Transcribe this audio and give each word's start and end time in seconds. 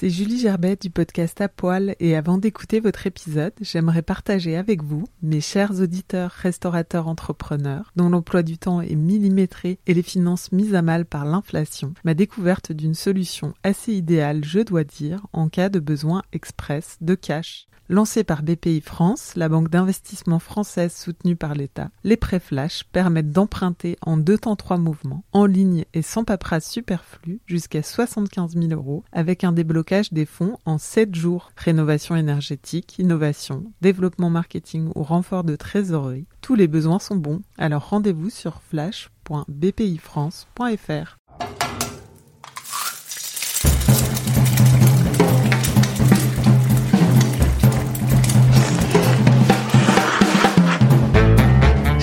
C'est 0.00 0.10
Julie 0.10 0.38
Gerbet 0.38 0.76
du 0.76 0.90
podcast 0.90 1.40
À 1.40 1.48
Poil 1.48 1.96
et 1.98 2.14
avant 2.14 2.38
d'écouter 2.38 2.78
votre 2.78 3.08
épisode, 3.08 3.52
j'aimerais 3.60 4.02
partager 4.02 4.56
avec 4.56 4.80
vous, 4.84 5.02
mes 5.22 5.40
chers 5.40 5.80
auditeurs, 5.80 6.30
restaurateurs, 6.30 7.08
entrepreneurs, 7.08 7.90
dont 7.96 8.08
l'emploi 8.08 8.44
du 8.44 8.58
temps 8.58 8.80
est 8.80 8.94
millimétré 8.94 9.80
et 9.88 9.94
les 9.94 10.04
finances 10.04 10.52
mises 10.52 10.76
à 10.76 10.82
mal 10.82 11.04
par 11.04 11.24
l'inflation, 11.24 11.94
ma 12.04 12.14
découverte 12.14 12.70
d'une 12.70 12.94
solution 12.94 13.54
assez 13.64 13.92
idéale, 13.92 14.44
je 14.44 14.60
dois 14.60 14.84
dire, 14.84 15.26
en 15.32 15.48
cas 15.48 15.68
de 15.68 15.80
besoin 15.80 16.22
express 16.32 16.96
de 17.00 17.16
cash. 17.16 17.67
Lancé 17.90 18.22
par 18.22 18.42
BPI 18.42 18.82
France, 18.82 19.32
la 19.34 19.48
banque 19.48 19.70
d'investissement 19.70 20.40
française 20.40 20.94
soutenue 20.94 21.36
par 21.36 21.54
l'État, 21.54 21.88
les 22.04 22.18
prêts 22.18 22.38
flash 22.38 22.84
permettent 22.92 23.32
d'emprunter 23.32 23.96
en 24.02 24.18
deux 24.18 24.36
temps 24.36 24.56
trois 24.56 24.76
mouvements, 24.76 25.24
en 25.32 25.46
ligne 25.46 25.86
et 25.94 26.02
sans 26.02 26.22
paperasse 26.22 26.70
superflue, 26.70 27.40
jusqu'à 27.46 27.82
75 27.82 28.58
000 28.58 28.72
euros, 28.72 29.04
avec 29.10 29.42
un 29.42 29.52
déblocage 29.52 30.12
des 30.12 30.26
fonds 30.26 30.58
en 30.66 30.76
7 30.76 31.14
jours. 31.14 31.50
Rénovation 31.56 32.14
énergétique, 32.14 32.98
innovation, 32.98 33.72
développement 33.80 34.28
marketing 34.28 34.90
ou 34.94 35.02
renfort 35.02 35.44
de 35.44 35.56
trésorerie, 35.56 36.26
tous 36.42 36.56
les 36.56 36.68
besoins 36.68 36.98
sont 36.98 37.16
bons. 37.16 37.40
Alors 37.56 37.88
rendez-vous 37.88 38.28
sur 38.28 38.60
flash.bpifrance.fr. 38.68 41.16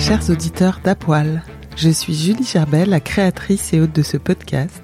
Chers 0.06 0.30
auditeurs 0.30 0.78
d'Apoil, 0.84 1.42
je 1.74 1.90
suis 1.90 2.14
Julie 2.14 2.44
Gerbel, 2.44 2.90
la 2.90 3.00
créatrice 3.00 3.72
et 3.72 3.80
hôte 3.80 3.92
de 3.92 4.02
ce 4.02 4.16
podcast. 4.16 4.80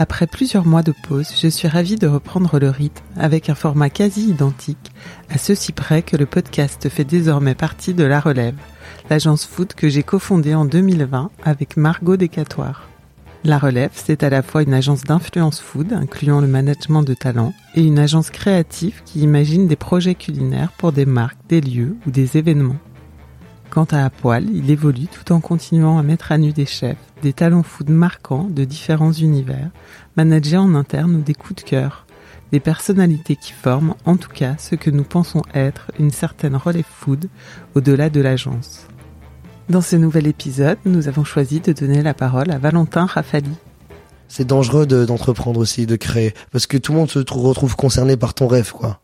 Après 0.00 0.26
plusieurs 0.26 0.66
mois 0.66 0.82
de 0.82 0.92
pause, 1.06 1.28
je 1.40 1.46
suis 1.46 1.68
ravie 1.68 1.94
de 1.94 2.08
reprendre 2.08 2.58
le 2.58 2.70
rythme 2.70 3.04
avec 3.16 3.48
un 3.48 3.54
format 3.54 3.88
quasi 3.88 4.28
identique, 4.28 4.90
à 5.30 5.38
ceci 5.38 5.70
près 5.70 6.02
que 6.02 6.16
le 6.16 6.26
podcast 6.26 6.88
fait 6.88 7.04
désormais 7.04 7.54
partie 7.54 7.94
de 7.94 8.02
La 8.02 8.18
Relève, 8.18 8.56
l'agence 9.10 9.46
food 9.46 9.74
que 9.74 9.88
j'ai 9.88 10.02
cofondée 10.02 10.56
en 10.56 10.64
2020 10.64 11.30
avec 11.44 11.76
Margot 11.76 12.16
Descatoires. 12.16 12.88
La 13.44 13.58
Relève, 13.58 13.92
c'est 13.94 14.24
à 14.24 14.28
la 14.28 14.42
fois 14.42 14.64
une 14.64 14.74
agence 14.74 15.04
d'influence 15.04 15.60
food, 15.60 15.92
incluant 15.92 16.40
le 16.40 16.48
management 16.48 17.04
de 17.04 17.14
talent, 17.14 17.54
et 17.76 17.82
une 17.82 18.00
agence 18.00 18.30
créative 18.30 19.02
qui 19.04 19.20
imagine 19.20 19.68
des 19.68 19.76
projets 19.76 20.16
culinaires 20.16 20.72
pour 20.72 20.90
des 20.90 21.06
marques, 21.06 21.38
des 21.48 21.60
lieux 21.60 21.96
ou 22.08 22.10
des 22.10 22.38
événements. 22.38 22.80
Quant 23.74 23.86
à 23.90 24.04
Apoil, 24.04 24.46
il 24.54 24.70
évolue 24.70 25.08
tout 25.08 25.32
en 25.32 25.40
continuant 25.40 25.98
à 25.98 26.02
mettre 26.04 26.30
à 26.30 26.38
nu 26.38 26.52
des 26.52 26.66
chefs, 26.66 26.96
des 27.22 27.32
talents 27.32 27.64
food 27.64 27.90
marquants 27.90 28.44
de 28.48 28.64
différents 28.64 29.12
univers, 29.12 29.70
managés 30.16 30.56
en 30.56 30.74
interne 30.76 31.16
ou 31.16 31.20
des 31.22 31.34
coups 31.34 31.64
de 31.64 31.68
cœur, 31.68 32.06
des 32.52 32.60
personnalités 32.60 33.34
qui 33.34 33.52
forment 33.52 33.94
en 34.04 34.16
tout 34.16 34.28
cas 34.32 34.54
ce 34.58 34.76
que 34.76 34.90
nous 34.90 35.02
pensons 35.02 35.42
être 35.54 35.90
une 35.98 36.12
certaine 36.12 36.54
relève 36.54 36.84
food 36.88 37.28
au-delà 37.74 38.10
de 38.10 38.20
l'agence. 38.20 38.86
Dans 39.68 39.80
ce 39.80 39.96
nouvel 39.96 40.28
épisode, 40.28 40.78
nous 40.84 41.08
avons 41.08 41.24
choisi 41.24 41.58
de 41.58 41.72
donner 41.72 42.02
la 42.02 42.14
parole 42.14 42.52
à 42.52 42.58
Valentin 42.58 43.06
Rafali. 43.06 43.50
C'est 44.28 44.46
dangereux 44.46 44.86
de- 44.86 45.04
d'entreprendre 45.04 45.58
aussi, 45.58 45.86
de 45.86 45.96
créer, 45.96 46.32
parce 46.52 46.66
que 46.66 46.76
tout 46.76 46.92
le 46.92 46.98
monde 46.98 47.10
se 47.10 47.18
trou- 47.18 47.42
retrouve 47.42 47.74
concerné 47.74 48.16
par 48.16 48.34
ton 48.34 48.46
rêve, 48.46 48.70
quoi. 48.72 49.00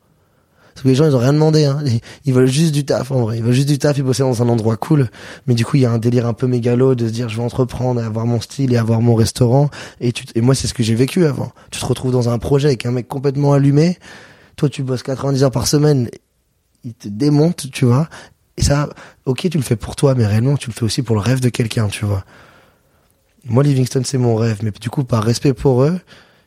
Parce 0.74 0.82
que 0.82 0.88
les 0.88 0.94
gens, 0.94 1.06
ils 1.06 1.14
ont 1.14 1.18
rien 1.20 1.32
demandé, 1.32 1.64
hein. 1.64 1.82
Ils, 2.24 2.32
veulent 2.32 2.46
juste 2.46 2.72
du 2.72 2.84
taf, 2.84 3.10
en 3.10 3.22
vrai. 3.22 3.38
Ils 3.38 3.42
veulent 3.42 3.52
juste 3.52 3.68
du 3.68 3.78
taf, 3.78 3.98
ils 3.98 4.02
bosser 4.02 4.22
dans 4.22 4.42
un 4.42 4.48
endroit 4.48 4.76
cool. 4.76 5.08
Mais 5.46 5.54
du 5.54 5.64
coup, 5.64 5.76
il 5.76 5.82
y 5.82 5.86
a 5.86 5.90
un 5.90 5.98
délire 5.98 6.26
un 6.26 6.32
peu 6.32 6.46
mégalo 6.46 6.94
de 6.94 7.06
se 7.06 7.12
dire, 7.12 7.28
je 7.28 7.36
vais 7.36 7.42
entreprendre, 7.42 8.00
et 8.00 8.04
avoir 8.04 8.26
mon 8.26 8.40
style 8.40 8.72
et 8.72 8.76
avoir 8.76 9.00
mon 9.00 9.14
restaurant. 9.14 9.70
Et 10.00 10.12
tu, 10.12 10.24
et 10.34 10.40
moi, 10.40 10.54
c'est 10.54 10.68
ce 10.68 10.74
que 10.74 10.82
j'ai 10.82 10.94
vécu 10.94 11.26
avant. 11.26 11.52
Tu 11.70 11.80
te 11.80 11.86
retrouves 11.86 12.12
dans 12.12 12.28
un 12.28 12.38
projet 12.38 12.68
avec 12.68 12.86
un 12.86 12.92
mec 12.92 13.08
complètement 13.08 13.52
allumé. 13.52 13.98
Toi, 14.56 14.68
tu 14.68 14.82
bosses 14.82 15.02
90 15.02 15.44
heures 15.44 15.50
par 15.50 15.66
semaine. 15.66 16.08
Il 16.84 16.94
te 16.94 17.08
démonte, 17.08 17.70
tu 17.72 17.84
vois. 17.84 18.08
Et 18.56 18.62
ça, 18.62 18.88
ok, 19.26 19.48
tu 19.50 19.58
le 19.58 19.64
fais 19.64 19.76
pour 19.76 19.96
toi, 19.96 20.14
mais 20.14 20.26
réellement, 20.26 20.56
tu 20.56 20.70
le 20.70 20.74
fais 20.74 20.84
aussi 20.84 21.02
pour 21.02 21.16
le 21.16 21.22
rêve 21.22 21.40
de 21.40 21.48
quelqu'un, 21.48 21.88
tu 21.88 22.04
vois. 22.04 22.24
Moi, 23.44 23.62
Livingston, 23.62 24.02
c'est 24.04 24.18
mon 24.18 24.36
rêve, 24.36 24.58
mais 24.62 24.70
du 24.70 24.90
coup, 24.90 25.04
par 25.04 25.24
respect 25.24 25.54
pour 25.54 25.82
eux, 25.82 25.98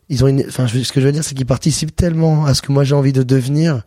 ils 0.09 0.23
ont 0.23 0.39
enfin, 0.47 0.67
ce 0.67 0.91
que 0.91 1.01
je 1.01 1.05
veux 1.05 1.11
dire, 1.11 1.23
c'est 1.23 1.35
qu'ils 1.35 1.45
participent 1.45 1.95
tellement 1.95 2.45
à 2.45 2.53
ce 2.53 2.61
que 2.61 2.71
moi 2.71 2.83
j'ai 2.83 2.95
envie 2.95 3.13
de 3.13 3.23
devenir, 3.23 3.83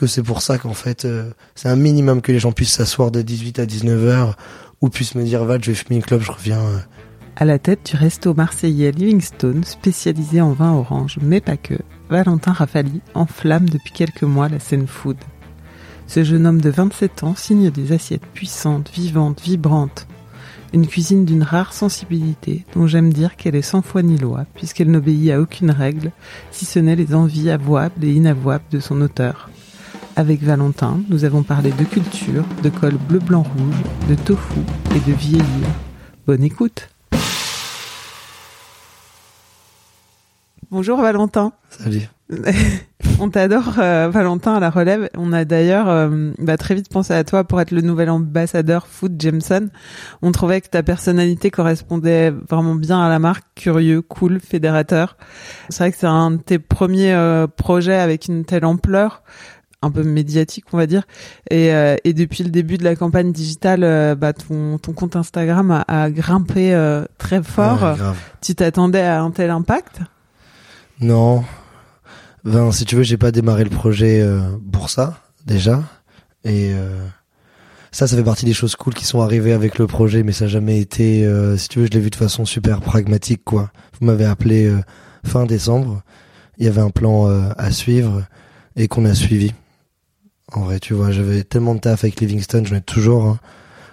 que 0.00 0.06
c'est 0.06 0.22
pour 0.22 0.40
ça 0.40 0.56
qu'en 0.56 0.72
fait, 0.72 1.04
euh, 1.04 1.30
c'est 1.54 1.68
un 1.68 1.76
minimum 1.76 2.22
que 2.22 2.32
les 2.32 2.38
gens 2.38 2.52
puissent 2.52 2.72
s'asseoir 2.72 3.10
de 3.10 3.20
18 3.20 3.58
à 3.58 3.66
19 3.66 4.04
heures, 4.06 4.36
ou 4.80 4.88
puissent 4.88 5.14
me 5.14 5.22
dire, 5.22 5.44
Val, 5.44 5.62
je 5.62 5.72
vais 5.72 5.76
fumer 5.76 5.96
une 5.96 6.02
clope, 6.02 6.22
je 6.22 6.32
reviens. 6.32 6.58
euh. 6.58 6.78
À 7.36 7.44
la 7.44 7.58
tête 7.58 7.90
du 7.90 7.96
resto 7.96 8.32
marseillais 8.32 8.92
Livingstone, 8.92 9.62
spécialisé 9.64 10.40
en 10.40 10.52
vin 10.52 10.72
orange, 10.72 11.18
mais 11.20 11.42
pas 11.42 11.58
que, 11.58 11.74
Valentin 12.08 12.52
Rafali 12.52 13.02
enflamme 13.14 13.68
depuis 13.68 13.92
quelques 13.92 14.22
mois 14.22 14.48
la 14.48 14.58
scène 14.58 14.86
food. 14.86 15.18
Ce 16.06 16.24
jeune 16.24 16.46
homme 16.46 16.62
de 16.62 16.70
27 16.70 17.22
ans 17.22 17.34
signe 17.36 17.70
des 17.70 17.92
assiettes 17.92 18.26
puissantes, 18.32 18.90
vivantes, 18.90 19.42
vibrantes. 19.42 20.06
Une 20.72 20.86
cuisine 20.86 21.26
d'une 21.26 21.42
rare 21.42 21.74
sensibilité, 21.74 22.64
dont 22.74 22.86
j'aime 22.86 23.12
dire 23.12 23.36
qu'elle 23.36 23.54
est 23.54 23.62
sans 23.62 23.82
foi 23.82 24.02
ni 24.02 24.16
loi, 24.16 24.46
puisqu'elle 24.54 24.90
n'obéit 24.90 25.30
à 25.30 25.40
aucune 25.40 25.70
règle, 25.70 26.10
si 26.50 26.64
ce 26.64 26.78
n'est 26.78 26.96
les 26.96 27.14
envies 27.14 27.50
avouables 27.50 28.04
et 28.04 28.12
inavouables 28.12 28.64
de 28.70 28.80
son 28.80 29.00
auteur. 29.02 29.49
Avec 30.20 30.42
Valentin, 30.42 31.00
nous 31.08 31.24
avons 31.24 31.42
parlé 31.42 31.70
de 31.72 31.82
culture, 31.82 32.44
de 32.62 32.68
col 32.68 32.96
bleu-blanc-rouge, 33.08 33.74
de 34.06 34.14
tofu 34.14 34.60
et 34.94 35.10
de 35.10 35.16
vieillir. 35.16 35.66
Bonne 36.26 36.44
écoute 36.44 36.90
Bonjour 40.70 41.00
Valentin. 41.00 41.54
Salut. 41.70 42.06
On 43.18 43.30
t'adore 43.30 43.76
euh, 43.78 44.10
Valentin 44.12 44.54
à 44.54 44.60
la 44.60 44.68
relève. 44.68 45.08
On 45.16 45.32
a 45.32 45.46
d'ailleurs 45.46 45.88
euh, 45.88 46.32
bah, 46.38 46.58
très 46.58 46.74
vite 46.74 46.90
pensé 46.90 47.14
à 47.14 47.24
toi 47.24 47.44
pour 47.44 47.60
être 47.60 47.70
le 47.70 47.80
nouvel 47.80 48.10
ambassadeur 48.10 48.86
food 48.86 49.14
Jameson. 49.18 49.68
On 50.20 50.32
trouvait 50.32 50.60
que 50.60 50.68
ta 50.68 50.82
personnalité 50.82 51.50
correspondait 51.50 52.30
vraiment 52.30 52.74
bien 52.74 53.00
à 53.00 53.08
la 53.08 53.18
marque, 53.18 53.44
curieux, 53.54 54.02
cool, 54.02 54.38
fédérateur. 54.38 55.16
C'est 55.70 55.82
vrai 55.82 55.92
que 55.92 55.98
c'est 55.98 56.06
un 56.06 56.32
de 56.32 56.36
tes 56.36 56.58
premiers 56.58 57.14
euh, 57.14 57.46
projets 57.46 57.98
avec 57.98 58.28
une 58.28 58.44
telle 58.44 58.66
ampleur 58.66 59.22
un 59.82 59.90
peu 59.90 60.02
médiatique 60.02 60.66
on 60.72 60.76
va 60.76 60.86
dire 60.86 61.04
et, 61.50 61.72
euh, 61.72 61.96
et 62.04 62.12
depuis 62.12 62.44
le 62.44 62.50
début 62.50 62.76
de 62.76 62.84
la 62.84 62.96
campagne 62.96 63.32
digitale 63.32 63.82
euh, 63.82 64.14
bah, 64.14 64.32
ton, 64.32 64.78
ton 64.78 64.92
compte 64.92 65.16
Instagram 65.16 65.70
a, 65.70 65.84
a 65.88 66.10
grimpé 66.10 66.74
euh, 66.74 67.04
très 67.18 67.42
fort 67.42 67.82
Ouais, 67.82 67.94
tu 68.42 68.54
t'attendais 68.54 69.00
à 69.00 69.22
un 69.22 69.30
tel 69.30 69.50
impact? 69.50 70.00
Non. 71.00 71.44
Ben, 72.44 72.72
si 72.72 72.84
tu 72.84 72.96
veux, 72.96 73.02
j'ai 73.02 73.16
pas 73.16 73.32
démarré 73.32 73.64
le 73.64 73.70
projet 73.70 74.20
euh, 74.20 74.40
pour 74.72 74.90
ça, 74.90 75.18
déjà. 75.46 75.82
Et 76.44 76.72
euh, 76.74 77.06
ça, 77.90 78.06
ça 78.06 78.16
fait 78.16 78.22
partie 78.22 78.46
des 78.46 78.52
choses 78.52 78.76
cool 78.76 78.94
qui 78.94 79.04
sont 79.04 79.20
arrivées 79.20 79.52
avec 79.52 79.78
le 79.78 79.86
projet, 79.86 80.22
mais 80.22 80.32
ça 80.32 80.44
n'a 80.44 80.50
jamais 80.50 80.78
été, 80.80 81.24
euh, 81.24 81.56
si 81.56 81.68
tu 81.68 81.80
veux, 81.80 81.86
je 81.86 81.90
l'ai 81.90 82.00
vu 82.00 82.10
de 82.10 82.16
façon 82.16 82.44
super 82.44 82.80
pragmatique, 82.80 83.42
quoi. 83.44 83.70
Vous 83.98 84.06
m'avez 84.06 84.24
appelé 84.24 84.66
euh, 84.66 84.80
fin 85.24 85.46
décembre. 85.46 86.02
Il 86.58 86.64
y 86.66 86.68
avait 86.68 86.80
un 86.82 86.90
plan 86.90 87.28
euh, 87.28 87.50
à 87.56 87.70
suivre 87.70 88.22
et 88.76 88.88
qu'on 88.88 89.04
a 89.04 89.14
suivi. 89.14 89.52
En 90.52 90.62
vrai, 90.62 90.80
tu 90.80 90.94
vois, 90.94 91.10
j'avais 91.10 91.44
tellement 91.44 91.74
de 91.74 91.80
taf 91.80 92.04
avec 92.04 92.20
Livingston, 92.20 92.64
j'en 92.64 92.76
ai 92.76 92.80
toujours, 92.80 93.24
hein, 93.24 93.38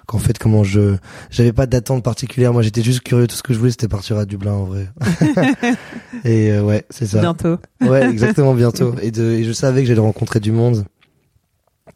qu'en 0.07 0.17
fait, 0.17 0.37
comment 0.37 0.63
je... 0.63 0.95
J'avais 1.29 1.53
pas 1.53 1.65
d'attente 1.65 2.03
particulière, 2.03 2.53
moi 2.53 2.61
j'étais 2.61 2.81
juste 2.81 3.01
curieux, 3.01 3.27
tout 3.27 3.35
ce 3.35 3.43
que 3.43 3.53
je 3.53 3.59
voulais 3.59 3.71
c'était 3.71 3.87
partir 3.87 4.17
à 4.17 4.25
Dublin, 4.25 4.53
en 4.53 4.65
vrai. 4.65 4.89
et 6.25 6.51
euh, 6.51 6.63
ouais, 6.63 6.85
c'est 6.89 7.05
ça. 7.05 7.19
bientôt 7.19 7.57
Ouais, 7.81 8.09
exactement, 8.09 8.53
bientôt. 8.53 8.95
Et, 9.01 9.11
de, 9.11 9.23
et 9.23 9.43
je 9.43 9.51
savais 9.51 9.81
que 9.81 9.87
j'allais 9.87 9.99
rencontrer 9.99 10.39
du 10.39 10.51
monde. 10.51 10.85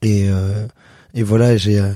Et, 0.03 0.27
euh, 0.29 0.65
et 1.13 1.23
voilà, 1.23 1.57
j'ai, 1.57 1.79
euh, 1.79 1.91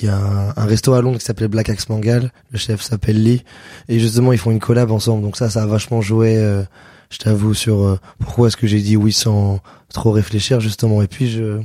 il 0.00 0.06
y 0.06 0.08
a 0.08 0.16
un, 0.16 0.48
un 0.56 0.64
resto 0.64 0.92
à 0.94 1.02
Londres 1.02 1.18
qui 1.18 1.24
s'appelait 1.24 1.48
Black 1.48 1.68
Axe 1.68 1.88
Mangal. 1.88 2.32
Le 2.50 2.58
chef 2.58 2.82
s'appelle 2.82 3.22
Lee. 3.22 3.42
Et 3.88 3.98
justement, 3.98 4.32
ils 4.32 4.38
font 4.38 4.50
une 4.50 4.60
collab 4.60 4.90
ensemble. 4.90 5.22
Donc 5.22 5.36
ça, 5.36 5.50
ça 5.50 5.62
a 5.62 5.66
vachement 5.66 6.00
joué, 6.00 6.36
euh, 6.36 6.62
je 7.10 7.18
t'avoue, 7.18 7.54
sur 7.54 7.82
euh, 7.84 7.98
pourquoi 8.18 8.48
est-ce 8.48 8.56
que 8.56 8.66
j'ai 8.66 8.80
dit 8.80 8.96
oui 8.96 9.12
sans 9.12 9.60
trop 9.92 10.12
réfléchir, 10.12 10.60
justement. 10.60 11.02
Et 11.02 11.08
puis, 11.08 11.30
je, 11.30 11.60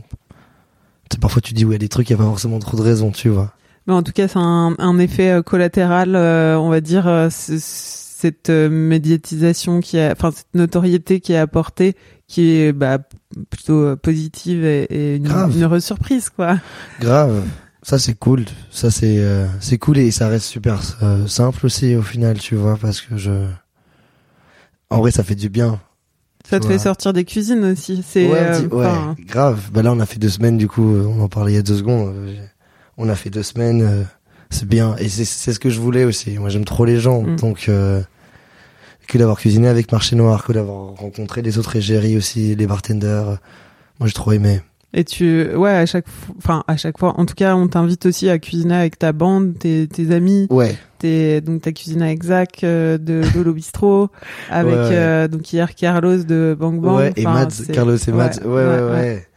parfois 1.19 1.41
tu 1.41 1.53
dis 1.53 1.65
oui 1.65 1.75
à 1.75 1.77
des 1.77 1.89
trucs, 1.89 2.09
il 2.09 2.13
y 2.13 2.15
a 2.15 2.17
pas 2.17 2.23
forcément 2.23 2.59
trop 2.59 2.77
de 2.77 2.81
raisons, 2.81 3.11
tu 3.11 3.29
vois. 3.29 3.53
Mais 3.87 3.93
en 3.93 4.01
tout 4.03 4.13
cas, 4.13 4.27
c'est 4.27 4.39
un, 4.39 4.75
un 4.79 4.99
effet 4.99 5.29
euh, 5.29 5.41
collatéral, 5.41 6.15
euh, 6.15 6.57
on 6.57 6.69
va 6.69 6.79
dire. 6.81 7.07
euh, 7.07 7.29
cette 7.29 8.49
médiatisation 8.49 9.81
qui 9.81 9.99
a, 9.99 10.13
enfin 10.13 10.31
cette 10.31 10.53
notoriété 10.53 11.19
qui 11.19 11.33
est 11.33 11.37
apportée, 11.37 11.97
qui 12.25 12.51
est 12.51 12.71
bah, 12.71 12.99
plutôt 13.49 13.97
positive 13.97 14.63
et, 14.63 14.83
et 14.83 15.15
une, 15.17 15.27
heureuse 15.61 15.83
surprise 15.83 16.29
quoi. 16.29 16.57
Grave. 17.01 17.43
Ça 17.81 17.99
c'est 17.99 18.13
cool. 18.13 18.45
Ça 18.71 18.91
c'est 18.91 19.17
euh, 19.19 19.45
c'est 19.59 19.77
cool 19.77 19.97
et 19.97 20.09
ça 20.11 20.29
reste 20.29 20.45
super 20.45 20.79
simple 21.27 21.65
aussi 21.65 21.97
au 21.97 22.01
final, 22.01 22.39
tu 22.39 22.55
vois, 22.55 22.77
parce 22.77 23.01
que 23.01 23.17
je. 23.17 23.31
En 24.89 24.99
vrai, 24.99 25.11
ça 25.11 25.25
fait 25.25 25.35
du 25.35 25.49
bien. 25.49 25.81
Ça 26.49 26.59
te 26.59 26.67
fait 26.67 26.77
sortir 26.77 27.13
des 27.13 27.23
cuisines 27.23 27.63
aussi. 27.65 28.03
C'est 28.07 28.29
ouais, 28.29 28.37
euh, 28.37 28.61
petit- 28.61 28.75
ouais, 28.75 28.85
enfin, 28.85 29.15
grave. 29.25 29.69
Bah 29.71 29.81
là, 29.81 29.91
on 29.93 29.99
a 29.99 30.05
fait 30.05 30.19
deux 30.19 30.29
semaines, 30.29 30.57
du 30.57 30.67
coup, 30.67 30.93
euh, 30.95 31.05
on 31.05 31.21
en 31.23 31.29
parlait 31.29 31.53
il 31.53 31.55
y 31.55 31.59
a 31.59 31.61
deux 31.61 31.77
secondes. 31.77 32.13
euh, 32.15 32.35
On 32.97 33.09
a 33.09 33.15
fait 33.15 33.29
deux 33.31 33.41
semaines, 33.43 33.81
euh, 33.81 34.03
c'est 34.51 34.67
bien. 34.67 34.95
Et 34.97 35.07
c'est 35.09 35.53
ce 35.53 35.59
que 35.59 35.69
je 35.69 35.79
voulais 35.79 36.03
aussi. 36.03 36.37
Moi, 36.37 36.49
j'aime 36.49 36.65
trop 36.65 36.85
les 36.85 36.99
gens, 36.99 37.21
Mm. 37.23 37.35
donc 37.37 37.65
euh, 37.69 38.01
que 39.07 39.17
d'avoir 39.17 39.37
cuisiné 39.39 39.67
avec 39.67 39.91
Marché 39.91 40.15
Noir, 40.15 40.43
que 40.43 40.53
d'avoir 40.53 40.95
rencontré 40.95 41.41
les 41.41 41.57
autres 41.57 41.75
égéries 41.75 42.17
aussi, 42.17 42.55
les 42.55 42.67
bartenders. 42.67 43.39
Moi, 43.99 44.07
j'ai 44.07 44.13
trop 44.13 44.31
aimé. 44.33 44.61
Et 44.93 45.03
tu, 45.03 45.47
ouais, 45.55 45.71
à 45.71 45.85
chaque, 45.87 46.05
enfin, 46.37 46.63
à 46.67 46.77
chaque 46.77 46.99
fois. 46.99 47.19
En 47.19 47.25
tout 47.25 47.33
cas, 47.33 47.55
on 47.55 47.67
t'invite 47.67 48.05
aussi 48.05 48.29
à 48.29 48.37
cuisiner 48.37 48.75
avec 48.75 48.99
ta 48.99 49.11
bande, 49.11 49.57
tes, 49.57 49.87
tes 49.87 50.11
amis. 50.13 50.47
Ouais, 50.51 50.75
T'es, 50.99 51.41
donc 51.41 51.63
t'as 51.63 51.71
cuisiné 51.71 52.05
avec 52.05 52.23
Zach 52.23 52.63
euh, 52.63 52.97
de 52.97 53.21
Lolo 53.35 53.53
Bistro, 53.53 54.09
avec 54.49 54.73
Ouais, 54.73 54.79
ouais. 54.79 54.89
euh, 54.91 55.27
donc 55.27 55.51
hier 55.51 55.73
Carlos 55.75 56.23
de 56.23 56.55
Bang 56.57 56.79
Bang. 56.79 56.95
ouais. 56.97 57.13
Et 57.17 57.23
Mads, 57.23 57.47
Carlos 57.73 57.97
et 57.97 58.11
Mads. 58.11 58.39
Ouais, 58.45 58.51
ouais, 58.51 58.89
ouais. 58.91 59.27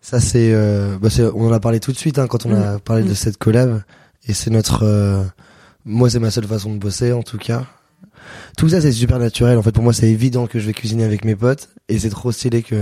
Ça 0.00 0.18
c'est, 0.20 0.52
euh, 0.54 0.96
bah, 0.98 1.10
c'est- 1.10 1.24
on 1.34 1.48
en 1.48 1.52
a 1.52 1.60
parlé 1.60 1.78
tout 1.80 1.92
de 1.92 1.96
suite 1.98 2.18
hein, 2.18 2.26
quand 2.26 2.46
on 2.46 2.54
a 2.54 2.78
parlé 2.78 3.02
de 3.02 3.10
Mm. 3.10 3.14
cette 3.14 3.36
collab. 3.36 3.82
Et 4.28 4.32
c'est 4.32 4.50
notre, 4.50 4.84
euh, 4.84 5.22
moi, 5.84 6.08
c'est 6.08 6.20
ma 6.20 6.30
seule 6.30 6.46
façon 6.46 6.72
de 6.72 6.78
bosser 6.78 7.12
en 7.12 7.22
tout 7.22 7.36
cas. 7.38 7.64
Tout 8.56 8.68
ça, 8.68 8.80
c'est 8.80 8.92
super 8.92 9.18
naturel. 9.18 9.58
En 9.58 9.62
fait, 9.62 9.72
pour 9.72 9.82
moi, 9.84 9.92
c'est 9.92 10.08
évident 10.08 10.46
que 10.46 10.58
je 10.58 10.66
vais 10.66 10.72
cuisiner 10.72 11.04
avec 11.04 11.24
mes 11.24 11.34
potes. 11.36 11.68
Et 11.88 11.98
c'est 11.98 12.10
trop 12.10 12.32
stylé 12.32 12.62
que. 12.62 12.76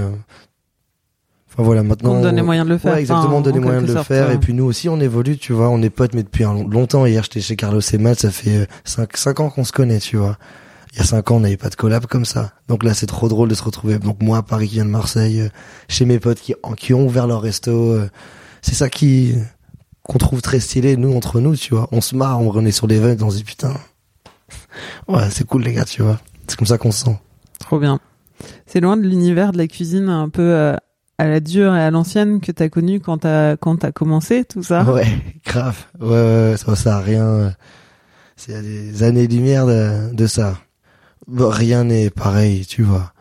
Enfin 1.50 1.62
voilà, 1.62 1.82
maintenant. 1.82 2.12
On 2.14 2.20
donne 2.22 2.36
les 2.36 2.42
moyens 2.42 2.66
de 2.66 2.72
le 2.72 2.78
faire. 2.78 2.92
Ouais, 2.94 3.00
exactement, 3.00 3.38
on 3.38 3.40
donne 3.40 3.54
les 3.54 3.58
en 3.60 3.62
moyens 3.62 3.82
de 3.84 3.88
le 3.88 3.94
sorte, 3.94 4.06
faire. 4.08 4.28
ouais. 4.28 4.34
Et 4.34 4.38
puis 4.38 4.54
nous 4.54 4.64
aussi, 4.64 4.88
on 4.88 5.00
évolue, 5.00 5.36
tu 5.38 5.52
vois. 5.52 5.68
On 5.70 5.82
est 5.82 5.90
potes, 5.90 6.14
mais 6.14 6.22
depuis 6.22 6.44
un 6.44 6.52
long- 6.52 6.68
longtemps. 6.68 7.04
Hier, 7.06 7.22
j'étais 7.22 7.40
chez 7.40 7.56
Carlos 7.56 7.80
et 7.80 7.98
Matt, 7.98 8.20
ça 8.20 8.30
fait 8.30 8.68
5, 8.84 9.16
cinq 9.16 9.40
ans 9.40 9.50
qu'on 9.50 9.64
se 9.64 9.72
connaît, 9.72 9.98
tu 9.98 10.16
vois. 10.16 10.36
Il 10.92 10.98
y 10.98 11.00
a 11.02 11.04
5 11.04 11.30
ans, 11.30 11.36
on 11.36 11.40
n'avait 11.40 11.56
pas 11.56 11.68
de 11.68 11.74
collab 11.74 12.06
comme 12.06 12.24
ça. 12.24 12.52
Donc 12.68 12.82
là, 12.84 12.94
c'est 12.94 13.06
trop 13.06 13.28
drôle 13.28 13.48
de 13.48 13.54
se 13.54 13.62
retrouver. 13.62 13.98
Donc 13.98 14.22
moi, 14.22 14.38
à 14.38 14.42
Paris, 14.42 14.68
qui 14.68 14.74
vient 14.74 14.84
de 14.84 14.90
Marseille, 14.90 15.40
euh, 15.42 15.48
chez 15.88 16.04
mes 16.06 16.18
potes 16.18 16.40
qui, 16.40 16.54
en- 16.62 16.72
qui 16.72 16.94
ont 16.94 17.04
ouvert 17.04 17.26
leur 17.26 17.42
resto. 17.42 17.70
euh, 17.72 18.08
c'est 18.62 18.74
ça 18.74 18.88
qui 18.88 19.34
qu'on 20.02 20.16
trouve 20.18 20.40
très 20.40 20.58
stylé, 20.60 20.96
nous, 20.96 21.14
entre 21.14 21.40
nous, 21.40 21.54
tu 21.56 21.74
vois. 21.74 21.88
On 21.92 22.00
se 22.00 22.16
marre, 22.16 22.40
on 22.40 22.64
est 22.64 22.70
sur 22.70 22.86
les 22.86 22.98
veuves, 22.98 23.22
on 23.22 23.30
se 23.30 23.36
dit 23.36 23.44
putain. 23.44 23.74
Ouais, 25.08 25.24
c'est 25.30 25.46
cool, 25.46 25.62
les 25.62 25.72
gars, 25.74 25.84
tu 25.84 26.02
vois. 26.02 26.18
C'est 26.46 26.56
comme 26.56 26.66
ça 26.66 26.78
qu'on 26.78 26.92
se 26.92 27.04
sent. 27.04 27.18
Trop 27.58 27.78
bien. 27.78 27.98
C'est 28.66 28.80
loin 28.80 28.96
de 28.96 29.02
l'univers 29.02 29.52
de 29.52 29.58
la 29.58 29.66
cuisine 29.66 30.08
un 30.08 30.28
peu 30.30 30.42
euh, 30.42 30.76
à 31.18 31.26
la 31.26 31.40
dure 31.40 31.74
et 31.74 31.82
à 31.82 31.90
l'ancienne 31.90 32.40
que 32.40 32.52
t'as 32.52 32.68
connu 32.68 33.00
quand 33.00 33.18
t'as 33.18 33.56
quand 33.56 33.76
t'as 33.76 33.92
commencé 33.92 34.44
tout 34.44 34.62
ça. 34.62 34.84
Ouais, 34.84 35.06
grave. 35.46 35.76
Ouais, 36.00 36.08
ouais, 36.08 36.50
ouais, 36.50 36.56
ça, 36.56 36.76
ça 36.76 36.96
a 36.96 37.00
rien. 37.00 37.54
C'est 38.36 38.62
des 38.62 39.02
années-lumière 39.02 39.66
de, 39.66 40.14
de 40.14 40.26
ça. 40.26 40.58
Rien 41.30 41.84
n'est 41.84 42.10
pareil, 42.10 42.64
tu 42.66 42.82
vois. 42.84 43.12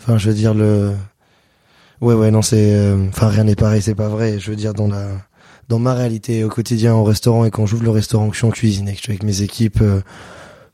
Enfin, 0.00 0.16
je 0.18 0.28
veux 0.30 0.34
dire, 0.34 0.54
le. 0.54 0.92
Ouais, 2.00 2.14
ouais, 2.14 2.30
non, 2.30 2.42
c'est. 2.42 2.74
euh, 2.74 3.06
Enfin, 3.08 3.28
rien 3.28 3.44
n'est 3.44 3.54
pareil, 3.56 3.82
c'est 3.82 3.94
pas 3.94 4.08
vrai. 4.08 4.38
Je 4.38 4.50
veux 4.50 4.56
dire, 4.56 4.74
dans 4.74 4.88
la. 4.88 5.06
Dans 5.68 5.80
ma 5.80 5.94
réalité 5.94 6.44
au 6.44 6.48
quotidien 6.48 6.94
au 6.94 7.02
restaurant 7.02 7.44
et 7.44 7.50
quand 7.50 7.66
j'ouvre 7.66 7.82
le 7.82 7.90
restaurant, 7.90 8.28
que 8.28 8.34
je 8.34 8.38
suis 8.38 8.46
en 8.46 8.50
cuisine 8.52 8.88
et 8.88 8.92
que 8.92 8.98
je 8.98 9.02
suis 9.02 9.10
avec 9.12 9.24
mes 9.24 9.42
équipes, 9.42 9.80
euh, 9.82 10.00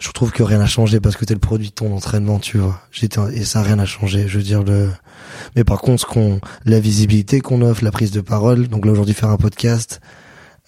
je 0.02 0.10
trouve 0.10 0.32
que 0.32 0.42
rien 0.42 0.58
n'a 0.58 0.66
changé 0.66 0.98
parce 0.98 1.16
que 1.16 1.24
t'es 1.24 1.34
le 1.34 1.40
produit 1.40 1.68
de 1.68 1.74
ton 1.74 1.94
entraînement, 1.94 2.40
tu 2.40 2.58
vois. 2.58 2.80
J'étais 2.90 3.20
et 3.34 3.44
ça 3.44 3.62
rien 3.62 3.76
n'a 3.76 3.86
changé. 3.86 4.26
Je 4.26 4.38
veux 4.38 4.42
dire 4.42 4.64
le. 4.64 4.90
Mais 5.54 5.62
par 5.62 5.80
contre, 5.80 6.00
ce 6.00 6.06
qu'on, 6.06 6.40
la 6.64 6.80
visibilité 6.80 7.40
qu'on 7.40 7.62
offre, 7.62 7.84
la 7.84 7.92
prise 7.92 8.10
de 8.10 8.20
parole. 8.20 8.66
Donc 8.66 8.84
là 8.84 8.90
aujourd'hui, 8.90 9.14
faire 9.14 9.28
un 9.28 9.36
podcast, 9.36 10.00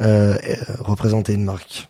euh, 0.01 0.37
euh, 0.37 0.55
représenter 0.79 1.35
une 1.35 1.45
marque, 1.45 1.89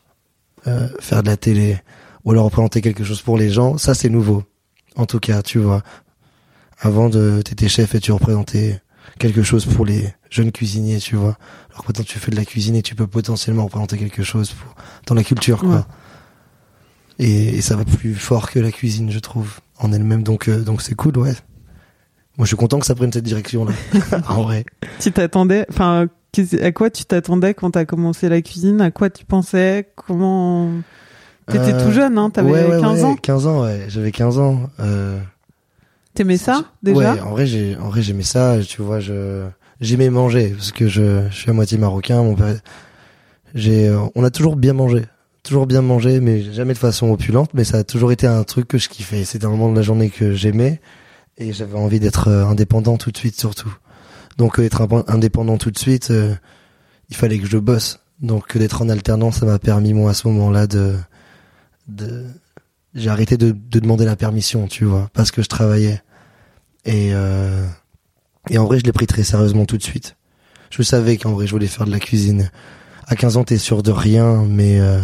euh, 0.66 0.88
faire 1.00 1.22
de 1.22 1.28
la 1.28 1.36
télé, 1.36 1.78
ou 2.24 2.30
alors 2.30 2.46
représenter 2.46 2.80
quelque 2.80 3.04
chose 3.04 3.20
pour 3.20 3.36
les 3.36 3.50
gens, 3.50 3.76
ça 3.76 3.94
c'est 3.94 4.08
nouveau. 4.08 4.42
En 4.96 5.04
tout 5.04 5.20
cas, 5.20 5.42
tu 5.42 5.58
vois. 5.58 5.82
Avant 6.80 7.10
de, 7.10 7.42
t'étais 7.44 7.68
chef 7.68 7.94
et 7.94 8.00
tu 8.00 8.10
représentais 8.12 8.80
quelque 9.18 9.42
chose 9.42 9.66
pour 9.66 9.84
les 9.84 10.14
jeunes 10.30 10.50
cuisiniers, 10.50 10.98
tu 10.98 11.16
vois. 11.16 11.36
Alors 11.72 11.84
maintenant 11.86 12.04
tu 12.04 12.18
fais 12.18 12.30
de 12.30 12.36
la 12.36 12.46
cuisine 12.46 12.74
et 12.74 12.82
tu 12.82 12.94
peux 12.94 13.06
potentiellement 13.06 13.64
représenter 13.64 13.98
quelque 13.98 14.22
chose 14.22 14.52
pour, 14.52 14.74
dans 15.06 15.14
la 15.14 15.24
culture, 15.24 15.58
quoi. 15.58 15.86
Et, 17.18 17.56
et 17.56 17.60
ça 17.60 17.76
va 17.76 17.84
plus 17.84 18.14
fort 18.14 18.50
que 18.50 18.58
la 18.58 18.72
cuisine, 18.72 19.10
je 19.10 19.18
trouve, 19.18 19.60
en 19.78 19.92
elle-même. 19.92 20.22
Donc, 20.22 20.48
euh, 20.48 20.60
donc 20.60 20.82
c'est 20.82 20.94
cool, 20.94 21.16
ouais. 21.18 21.34
Moi, 22.36 22.44
je 22.44 22.46
suis 22.46 22.56
content 22.56 22.80
que 22.80 22.86
ça 22.86 22.94
prenne 22.96 23.12
cette 23.12 23.24
direction-là. 23.24 23.72
en 24.28 24.42
vrai. 24.42 24.64
Tu 25.00 25.12
t'attendais, 25.12 25.66
enfin, 25.70 26.06
à 26.60 26.72
quoi 26.72 26.90
tu 26.90 27.04
t'attendais 27.04 27.54
quand 27.54 27.70
t'as 27.72 27.84
commencé 27.84 28.28
la 28.28 28.42
cuisine? 28.42 28.80
À 28.80 28.90
quoi 28.90 29.08
tu 29.10 29.24
pensais? 29.24 29.88
Comment 29.94 30.70
T'étais 31.46 31.74
Euh, 31.74 31.84
tout 31.84 31.92
jeune, 31.92 32.18
hein 32.18 32.30
T'avais 32.30 32.50
ouais, 32.50 32.66
ouais, 32.66 32.80
15 32.80 32.98
ouais, 32.98 33.04
ans? 33.04 33.14
15 33.16 33.46
ans, 33.46 33.62
ouais. 33.62 33.84
J'avais 33.88 34.10
15 34.10 34.38
ans. 34.38 34.70
Euh, 34.80 35.20
T'aimais 36.14 36.36
ça 36.36 36.64
déjà? 36.82 37.14
Ouais, 37.14 37.20
en 37.20 37.30
vrai, 37.30 37.46
j'ai, 37.46 37.76
en 37.76 37.88
vrai, 37.90 38.02
j'aimais 38.02 38.22
ça. 38.22 38.56
Tu 38.66 38.82
vois, 38.82 38.98
je, 38.98 39.46
j'aimais 39.80 40.10
manger 40.10 40.50
parce 40.50 40.72
que 40.72 40.88
je, 40.88 41.28
je 41.30 41.34
suis 41.36 41.50
à 41.50 41.52
moitié 41.52 41.76
marocain. 41.78 42.22
Mon 42.22 42.34
père, 42.34 42.56
j'ai, 43.54 43.94
on 44.16 44.24
a 44.24 44.30
toujours 44.30 44.56
bien 44.56 44.72
mangé, 44.72 45.02
toujours 45.44 45.66
bien 45.66 45.82
mangé, 45.82 46.20
mais 46.20 46.42
jamais 46.52 46.72
de 46.72 46.78
façon 46.78 47.10
opulente. 47.10 47.50
Mais 47.54 47.62
ça 47.62 47.78
a 47.78 47.84
toujours 47.84 48.10
été 48.10 48.26
un 48.26 48.42
truc 48.42 48.66
que 48.66 48.78
je 48.78 48.88
kiffais. 48.88 49.24
C'était 49.24 49.44
un 49.44 49.50
moment 49.50 49.70
de 49.70 49.76
la 49.76 49.82
journée 49.82 50.10
que 50.10 50.34
j'aimais 50.34 50.80
et 51.38 51.52
j'avais 51.52 51.78
envie 51.78 52.00
d'être 52.00 52.28
euh, 52.28 52.46
indépendant 52.46 52.96
tout 52.96 53.12
de 53.12 53.16
suite, 53.16 53.38
surtout. 53.38 53.72
Donc, 54.36 54.58
euh, 54.58 54.64
être 54.64 54.88
indépendant 55.06 55.58
tout 55.58 55.70
de 55.70 55.78
suite, 55.78 56.10
euh, 56.10 56.34
il 57.10 57.16
fallait 57.16 57.38
que 57.38 57.46
je 57.46 57.58
bosse. 57.58 58.00
Donc, 58.20 58.56
d'être 58.58 58.82
en 58.82 58.88
alternance, 58.88 59.38
ça 59.38 59.46
m'a 59.46 59.60
permis 59.60 59.92
moi 59.92 60.10
à 60.10 60.14
ce 60.14 60.26
moment-là 60.28 60.66
de, 60.66 60.96
de, 61.88 62.26
j'ai 62.94 63.10
arrêté 63.10 63.36
de, 63.36 63.50
de 63.50 63.78
demander 63.80 64.04
la 64.04 64.16
permission, 64.16 64.66
tu 64.68 64.84
vois, 64.84 65.10
parce 65.12 65.30
que 65.30 65.42
je 65.42 65.48
travaillais. 65.48 66.02
Et, 66.84 67.10
euh, 67.12 67.66
et 68.50 68.58
en 68.58 68.64
vrai, 68.64 68.78
je 68.78 68.84
l'ai 68.84 68.92
pris 68.92 69.06
très 69.06 69.24
sérieusement 69.24 69.66
tout 69.66 69.76
de 69.76 69.82
suite. 69.82 70.16
Je 70.70 70.82
savais 70.82 71.16
qu'en 71.16 71.32
vrai, 71.32 71.46
je 71.46 71.52
voulais 71.52 71.66
faire 71.66 71.86
de 71.86 71.90
la 71.90 72.00
cuisine. 72.00 72.50
À 73.06 73.16
15 73.16 73.36
ans, 73.36 73.44
t'es 73.44 73.58
sûr 73.58 73.82
de 73.82 73.90
rien, 73.90 74.44
mais 74.48 74.80
euh, 74.80 75.00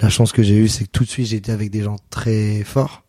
la 0.00 0.08
chance 0.08 0.32
que 0.32 0.42
j'ai 0.42 0.56
eue, 0.56 0.68
c'est 0.68 0.84
que 0.84 0.90
tout 0.90 1.04
de 1.04 1.08
suite, 1.08 1.26
j'étais 1.26 1.52
avec 1.52 1.70
des 1.70 1.82
gens 1.82 1.96
très 2.10 2.62
forts. 2.64 3.02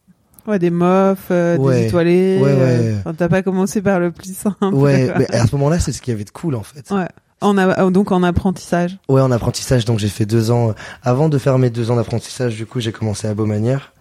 Ouais, 0.45 0.59
des 0.59 0.69
mofs, 0.71 1.27
euh, 1.31 1.57
Ouais. 1.57 1.81
des 1.81 1.87
étoilés. 1.87 2.37
Ouais, 2.41 2.51
ouais. 2.53 2.57
euh, 2.59 2.99
enfin, 2.99 3.13
T'as 3.13 3.29
pas 3.29 3.41
commencé 3.43 3.81
par 3.81 3.99
le 3.99 4.11
plus 4.11 4.35
simple. 4.35 4.57
Ouais, 4.73 5.11
mais 5.17 5.33
à 5.33 5.47
ce 5.47 5.55
moment-là, 5.55 5.79
c'est 5.79 5.91
ce 5.93 6.01
qu'il 6.01 6.11
y 6.11 6.15
avait 6.15 6.25
de 6.25 6.31
cool, 6.31 6.55
en 6.55 6.63
fait. 6.63 6.91
Ouais. 6.91 7.07
En 7.41 7.57
a- 7.57 7.89
donc 7.91 8.11
en 8.11 8.23
apprentissage. 8.23 8.97
Ouais, 9.09 9.21
en 9.21 9.31
apprentissage, 9.31 9.85
donc 9.85 9.99
j'ai 9.99 10.07
fait 10.09 10.25
deux 10.25 10.51
ans. 10.51 10.73
Avant 11.01 11.27
de 11.29 11.37
faire 11.37 11.57
mes 11.59 11.69
deux 11.69 11.91
ans 11.91 11.95
d'apprentissage, 11.97 12.55
du 12.55 12.65
coup, 12.65 12.79
j'ai 12.79 12.91
commencé 12.91 13.27
à 13.27 13.33
Beaumanière. 13.33 13.91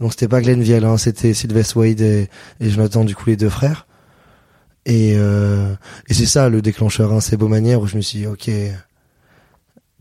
Donc 0.00 0.12
c'était 0.12 0.28
pas 0.28 0.40
Glenville, 0.40 0.84
hein, 0.84 0.96
c'était 0.96 1.34
Sylvester 1.34 1.78
Wade 1.78 2.00
et, 2.00 2.28
et 2.60 2.70
Jonathan, 2.70 3.04
du 3.04 3.14
coup, 3.16 3.24
les 3.30 3.36
deux 3.36 3.48
frères. 3.48 3.86
Et, 4.86 5.14
euh, 5.16 5.72
et 6.08 6.14
c'est 6.14 6.26
ça 6.26 6.48
le 6.48 6.60
déclencheur, 6.60 7.12
hein, 7.12 7.20
c'est 7.20 7.36
Beaumanière 7.36 7.80
où 7.80 7.86
je 7.86 7.96
me 7.96 8.00
suis 8.02 8.18
dit, 8.20 8.26
ok. 8.26 8.50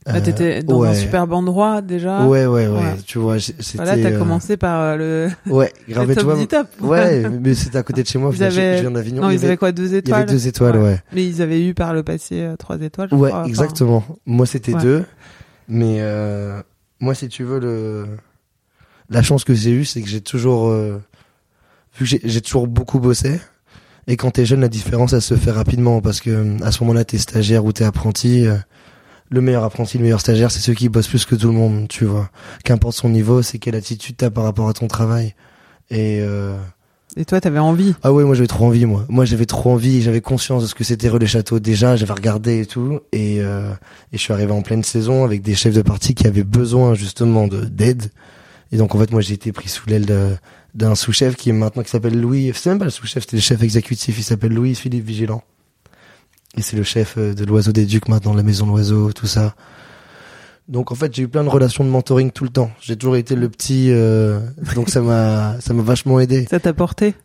Là, 0.05 0.15
euh, 0.15 0.19
t'étais 0.21 0.63
dans 0.63 0.83
un 0.83 0.89
ouais. 0.89 0.95
superbe 0.95 1.31
endroit 1.31 1.81
déjà. 1.81 2.25
Ouais, 2.25 2.45
ouais, 2.45 2.67
ouais, 2.67 2.77
Ouais. 2.77 2.97
tu 3.05 3.19
vois, 3.19 3.37
j'ai- 3.37 3.55
c'était. 3.59 3.83
Voilà, 3.83 3.95
t'as 4.03 4.09
euh, 4.15 4.19
commencé 4.19 4.57
par 4.57 4.81
euh, 4.81 4.95
le, 4.97 5.51
Ouais, 5.53 5.71
grave, 5.87 6.07
le 6.09 6.15
top 6.15 6.47
top. 6.49 6.67
Ouais, 6.81 7.29
mais 7.29 7.53
c'était 7.53 7.77
à 7.77 7.83
côté 7.83 8.03
de 8.03 8.07
chez 8.07 8.19
moi. 8.19 8.31
Ils 8.35 8.43
avaient- 8.43 8.77
Je 8.77 8.81
viens 8.81 8.91
d'Avignon. 8.91 9.21
Non, 9.23 9.29
ils 9.29 9.43
avaient 9.45 9.55
quoi, 9.55 9.71
deux 9.71 9.87
il 9.87 9.93
y 9.93 9.95
étoiles 9.97 10.23
avait 10.23 10.31
deux 10.31 10.47
étoiles, 10.47 10.77
ouais. 10.77 10.99
Mais 11.13 11.25
ils 11.25 11.41
avaient 11.41 11.65
eu 11.65 11.73
par 11.73 11.93
le 11.93 12.03
passé 12.03 12.41
euh, 12.41 12.55
trois 12.57 12.77
étoiles, 12.81 13.07
je 13.11 13.15
Ouais, 13.15 13.29
crois. 13.29 13.41
Enfin, 13.41 13.49
exactement. 13.49 14.03
Moi, 14.25 14.45
c'était 14.45 14.73
deux. 14.73 15.05
Mais 15.69 15.97
euh, 16.01 16.61
moi, 16.99 17.15
si 17.15 17.29
tu 17.29 17.43
veux, 17.45 17.59
le 17.59 18.05
la 19.09 19.21
chance 19.21 19.43
que 19.45 19.53
j'ai 19.53 19.71
eue, 19.71 19.85
c'est 19.85 20.01
que 20.01 20.09
j'ai 20.09 20.21
toujours 20.21 20.67
euh, 20.69 21.01
vu 21.97 22.05
que 22.19 22.27
j'ai- 22.27 22.41
toujours 22.41 22.67
beaucoup 22.67 22.99
bossé. 22.99 23.39
Et 24.07 24.17
quand 24.17 24.31
t'es 24.31 24.45
jeune, 24.45 24.59
la 24.59 24.67
différence, 24.67 25.13
elle 25.13 25.21
se 25.21 25.35
fait 25.35 25.51
rapidement 25.51 26.01
parce 26.01 26.19
que 26.19 26.61
à 26.61 26.71
ce 26.73 26.83
moment-là, 26.83 27.05
t'es 27.05 27.17
stagiaire 27.17 27.63
ou 27.63 27.71
t'es 27.71 27.85
apprenti. 27.85 28.45
Le 29.33 29.41
meilleur 29.41 29.63
apprenti, 29.63 29.97
le 29.97 30.03
meilleur 30.03 30.19
stagiaire, 30.21 30.51
c'est 30.51 30.59
ceux 30.59 30.73
qui 30.73 30.89
bossent 30.89 31.07
plus 31.07 31.25
que 31.25 31.35
tout 31.35 31.47
le 31.47 31.53
monde, 31.53 31.87
tu 31.89 32.05
vois. 32.05 32.29
Qu'importe 32.63 32.95
son 32.95 33.09
niveau, 33.09 33.41
c'est 33.41 33.57
quelle 33.57 33.75
attitude 33.75 34.15
t'as 34.17 34.29
par 34.29 34.43
rapport 34.43 34.69
à 34.69 34.73
ton 34.73 34.87
travail. 34.87 35.33
Et 35.89 36.19
euh, 36.21 36.55
Et 37.17 37.25
toi, 37.25 37.41
t'avais 37.41 37.59
envie. 37.59 37.93
ah 38.03 38.13
ouais, 38.13 38.23
moi 38.23 38.35
j'avais 38.35 38.47
trop 38.47 38.65
envie, 38.65 38.85
moi. 38.85 39.05
Moi 39.09 39.25
j'avais 39.25 39.45
trop 39.45 39.71
envie, 39.71 40.01
j'avais 40.01 40.21
conscience 40.21 40.61
de 40.63 40.67
ce 40.67 40.75
que 40.75 40.83
c'était 40.83 41.09
Relais 41.09 41.27
Château 41.27 41.59
déjà, 41.59 41.95
j'avais 41.95 42.13
regardé 42.13 42.61
et 42.61 42.65
tout, 42.65 42.99
et, 43.11 43.41
euh, 43.41 43.71
et 44.11 44.17
je 44.17 44.21
suis 44.21 44.33
arrivé 44.33 44.51
en 44.51 44.61
pleine 44.61 44.83
saison 44.83 45.23
avec 45.25 45.41
des 45.41 45.55
chefs 45.55 45.73
de 45.75 45.81
partie 45.81 46.13
qui 46.15 46.27
avaient 46.27 46.43
besoin 46.43 46.93
justement 46.93 47.47
de 47.47 47.65
d'aide. 47.65 48.11
Et 48.71 48.77
donc 48.77 48.95
en 48.95 48.99
fait 48.99 49.11
moi 49.11 49.21
j'ai 49.21 49.33
été 49.33 49.51
pris 49.51 49.69
sous 49.69 49.87
l'aile 49.89 50.05
de- 50.05 50.35
d'un 50.73 50.95
sous-chef 50.95 51.35
qui 51.35 51.49
est 51.49 51.53
maintenant 51.53 51.83
qui 51.83 51.89
s'appelle 51.91 52.19
Louis, 52.19 52.51
c'est 52.55 52.69
même 52.69 52.79
pas 52.79 52.85
le 52.85 52.91
sous-chef, 52.91 53.23
c'était 53.23 53.37
le 53.37 53.41
chef 53.43 53.61
exécutif, 53.61 54.17
il 54.17 54.23
s'appelle 54.23 54.53
Louis 54.53 54.73
Philippe 54.73 55.05
Vigilant. 55.05 55.43
Et 56.55 56.61
c'est 56.61 56.77
le 56.77 56.83
chef 56.83 57.15
euh, 57.17 57.33
de 57.33 57.45
l'Oiseau 57.45 57.71
des 57.71 57.85
Ducs 57.85 58.07
maintenant, 58.07 58.33
la 58.33 58.43
Maison 58.43 58.65
de 58.65 58.71
l'Oiseau, 58.71 59.11
tout 59.11 59.27
ça. 59.27 59.55
Donc 60.67 60.91
en 60.91 60.95
fait, 60.95 61.13
j'ai 61.13 61.23
eu 61.23 61.27
plein 61.27 61.43
de 61.43 61.49
relations 61.49 61.83
de 61.83 61.89
mentoring 61.89 62.31
tout 62.31 62.43
le 62.43 62.49
temps. 62.49 62.71
J'ai 62.79 62.95
toujours 62.95 63.15
été 63.17 63.35
le 63.35 63.49
petit, 63.49 63.87
euh, 63.89 64.39
donc 64.75 64.89
ça 64.89 65.01
m'a, 65.01 65.59
ça 65.59 65.73
m'a 65.73 65.83
vachement 65.83 66.19
aidé. 66.19 66.45
Ça 66.49 66.59
t'a 66.59 66.73
porté? 66.73 67.15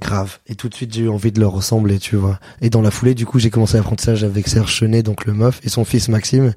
Grave. 0.00 0.38
Et 0.46 0.54
tout 0.54 0.68
de 0.68 0.74
suite, 0.74 0.94
j'ai 0.94 1.02
eu 1.02 1.08
envie 1.08 1.32
de 1.32 1.40
leur 1.40 1.52
ressembler, 1.52 1.98
tu 1.98 2.16
vois. 2.16 2.38
Et 2.60 2.70
dans 2.70 2.82
la 2.82 2.90
foulée, 2.90 3.14
du 3.14 3.26
coup, 3.26 3.38
j'ai 3.38 3.50
commencé 3.50 3.76
l'apprentissage 3.76 4.24
avec 4.24 4.48
Serge 4.48 4.72
Chenet, 4.72 5.02
donc 5.02 5.24
le 5.24 5.34
meuf, 5.34 5.60
et 5.64 5.68
son 5.68 5.84
fils 5.84 6.08
Maxime. 6.08 6.54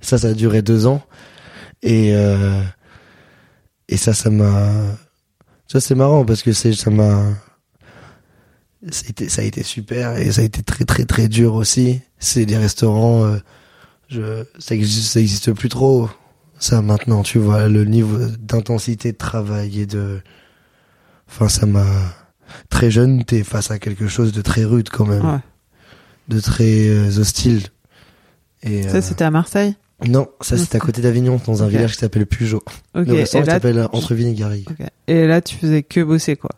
Ça, 0.00 0.18
ça 0.18 0.28
a 0.28 0.32
duré 0.32 0.62
deux 0.62 0.86
ans. 0.86 1.02
Et 1.82 2.14
euh, 2.14 2.62
et 3.88 3.96
ça, 3.96 4.14
ça 4.14 4.30
m'a. 4.30 4.72
Ça, 5.68 5.80
c'est 5.80 5.94
marrant 5.94 6.24
parce 6.24 6.42
que 6.42 6.52
c'est, 6.52 6.72
ça 6.72 6.90
m'a. 6.90 7.24
C'était, 8.90 9.28
ça 9.28 9.42
a 9.42 9.44
été 9.44 9.62
super 9.62 10.16
et 10.16 10.30
ça 10.32 10.42
a 10.42 10.44
été 10.44 10.62
très 10.62 10.84
très 10.84 11.04
très 11.04 11.28
dur 11.28 11.54
aussi. 11.54 12.00
C'est 12.18 12.46
des 12.46 12.56
restaurants, 12.56 13.24
euh, 13.24 13.38
je, 14.08 14.44
ça 14.58 14.74
existe, 14.74 15.12
ça 15.12 15.20
existe 15.20 15.52
plus 15.52 15.68
trop. 15.68 16.08
Ça 16.58 16.80
maintenant, 16.82 17.22
tu 17.22 17.38
vois, 17.38 17.68
le 17.68 17.84
niveau 17.84 18.18
d'intensité 18.38 19.12
de 19.12 19.16
travail 19.16 19.80
et 19.80 19.86
de, 19.86 20.20
enfin, 21.28 21.48
ça 21.48 21.66
m'a 21.66 21.86
très 22.70 22.90
jeune. 22.90 23.24
T'es 23.24 23.42
face 23.44 23.70
à 23.70 23.78
quelque 23.78 24.08
chose 24.08 24.32
de 24.32 24.40
très 24.42 24.64
rude 24.64 24.88
quand 24.90 25.06
même, 25.06 25.24
Ouais. 25.24 25.38
de 26.28 26.40
très 26.40 26.88
euh, 26.88 27.18
hostile. 27.18 27.62
Et 28.62 28.82
Ça, 28.84 28.96
euh, 28.96 29.00
c'était 29.02 29.24
à 29.24 29.30
Marseille? 29.30 29.74
non, 30.06 30.28
ça 30.42 30.58
c'était 30.58 30.76
à 30.76 30.80
côté 30.80 31.00
d'Avignon, 31.00 31.40
dans 31.46 31.62
un 31.62 31.68
village 31.68 31.92
qui 31.94 31.98
s'appelle 31.98 32.26
Pugeot. 32.26 32.62
Ok. 32.94 33.06
Le 33.06 33.14
restaurant 33.14 33.44
s'appelle 33.46 33.88
Entre 33.92 34.14
Vignes 34.14 34.28
et 34.28 34.34
Garrigues. 34.34 34.68
Et 35.08 35.26
là, 35.26 35.40
tu 35.40 35.56
faisais 35.56 35.82
que 35.82 36.02
bosser, 36.02 36.36
quoi. 36.36 36.50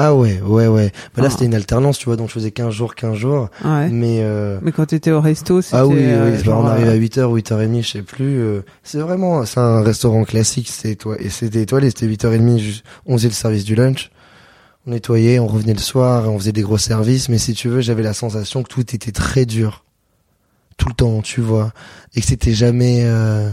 Ah 0.00 0.14
ouais, 0.14 0.40
ouais, 0.42 0.68
ouais. 0.68 0.92
Bah 1.16 1.22
là, 1.22 1.28
Ah. 1.28 1.30
c'était 1.30 1.46
une 1.46 1.54
alternance, 1.56 1.98
tu 1.98 2.04
vois, 2.04 2.14
donc 2.16 2.28
je 2.28 2.34
faisais 2.34 2.52
15 2.52 2.72
jours, 2.72 2.94
15 2.94 3.16
jours. 3.16 3.48
Ouais. 3.64 3.88
Mais, 3.88 4.18
euh, 4.20 4.60
Mais 4.62 4.70
quand 4.70 4.86
t'étais 4.86 5.10
au 5.10 5.20
resto, 5.20 5.60
c'était. 5.60 5.76
ah 5.76 5.86
oui, 5.86 5.96
oui, 5.96 6.02
euh, 6.04 6.36
bah, 6.36 6.42
genre, 6.44 6.62
on 6.64 6.66
arrive 6.68 6.86
euh, 6.86 6.92
à 6.92 6.96
8h, 6.96 7.32
8h30, 7.34 7.82
je 7.82 7.88
sais 7.88 8.02
plus. 8.02 8.38
euh, 8.40 8.60
c'est 8.84 8.98
vraiment, 8.98 9.44
c'est 9.44 9.58
un 9.58 9.82
restaurant 9.82 10.22
classique, 10.24 10.68
c'était 10.68 10.92
étoilé, 10.92 11.26
et 11.26 11.30
c'était 11.30 11.62
étoilé, 11.62 11.88
c'était 11.90 12.06
8h30, 12.06 12.58
juste- 12.58 12.84
on 13.06 13.16
faisait 13.16 13.28
le 13.28 13.34
service 13.34 13.64
du 13.64 13.74
lunch. 13.74 14.10
On 14.86 14.92
nettoyait, 14.92 15.38
on 15.40 15.48
revenait 15.48 15.74
le 15.74 15.80
soir, 15.80 16.30
on 16.30 16.38
faisait 16.38 16.52
des 16.52 16.62
gros 16.62 16.78
services, 16.78 17.28
mais 17.28 17.38
si 17.38 17.52
tu 17.54 17.68
veux, 17.68 17.80
j'avais 17.80 18.02
la 18.04 18.14
sensation 18.14 18.62
que 18.62 18.68
tout 18.68 18.80
était 18.94 19.10
très 19.12 19.44
dur. 19.46 19.84
Tout 20.76 20.88
le 20.88 20.94
temps, 20.94 21.20
tu 21.22 21.40
vois. 21.40 21.72
Et 22.14 22.20
que 22.20 22.26
c'était 22.26 22.54
jamais, 22.54 23.00
euh, 23.02 23.50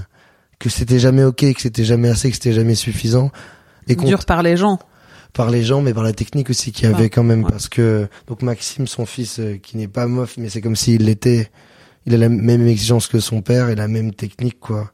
que 0.59 0.69
c'était 0.69 0.99
jamais 0.99 1.23
ok, 1.23 1.53
que 1.55 1.61
c'était 1.61 1.83
jamais 1.83 2.09
assez, 2.09 2.29
que 2.29 2.35
c'était 2.35 2.53
jamais 2.53 2.75
suffisant. 2.75 3.31
Et 3.87 3.95
dur 3.95 4.25
par 4.25 4.43
les 4.43 4.55
gens. 4.57 4.79
Par 5.35 5.51
les 5.51 5.63
gens, 5.63 5.81
mais 5.81 5.93
par 5.93 6.03
la 6.03 6.13
technique 6.13 6.49
aussi 6.49 6.71
qu'il 6.71 6.85
y 6.89 6.93
avait 6.93 7.03
Ouais, 7.03 7.09
quand 7.09 7.23
même, 7.23 7.43
ouais. 7.43 7.51
parce 7.51 7.67
que 7.69 8.07
donc 8.27 8.41
Maxime, 8.41 8.87
son 8.87 9.05
fils, 9.05 9.39
euh, 9.39 9.57
qui 9.61 9.77
n'est 9.77 9.89
pas 9.89 10.07
mof, 10.07 10.37
mais 10.37 10.49
c'est 10.49 10.61
comme 10.61 10.75
s'il 10.77 11.03
l'était. 11.05 11.51
Il 12.05 12.13
a 12.13 12.17
la 12.17 12.29
même 12.29 12.65
exigence 12.67 13.07
que 13.07 13.19
son 13.19 13.41
père 13.41 13.69
et 13.69 13.75
la 13.75 13.87
même 13.87 14.13
technique, 14.13 14.59
quoi. 14.59 14.91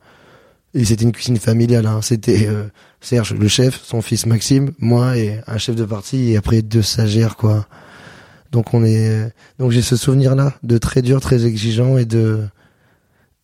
Et 0.73 0.83
c'était 0.85 1.03
une 1.03 1.11
cuisine 1.11 1.37
familiale. 1.37 1.85
Hein. 1.85 2.01
C'était 2.01 2.47
euh, 2.47 2.63
Serge, 3.01 3.33
le 3.33 3.47
chef, 3.47 3.81
son 3.83 4.01
fils 4.01 4.25
Maxime, 4.25 4.71
moi 4.79 5.17
et 5.17 5.39
un 5.45 5.57
chef 5.57 5.75
de 5.75 5.85
partie 5.85 6.31
et 6.31 6.37
après 6.37 6.61
deux 6.61 6.81
stagiaires, 6.81 7.35
quoi. 7.35 7.67
Donc 8.51 8.73
on 8.73 8.83
est, 8.83 9.31
donc 9.59 9.71
j'ai 9.71 9.81
ce 9.81 9.95
souvenir-là 9.95 10.53
de 10.63 10.77
très 10.77 11.01
dur, 11.01 11.21
très 11.21 11.45
exigeant 11.45 11.97
et 11.97 12.05
de 12.05 12.41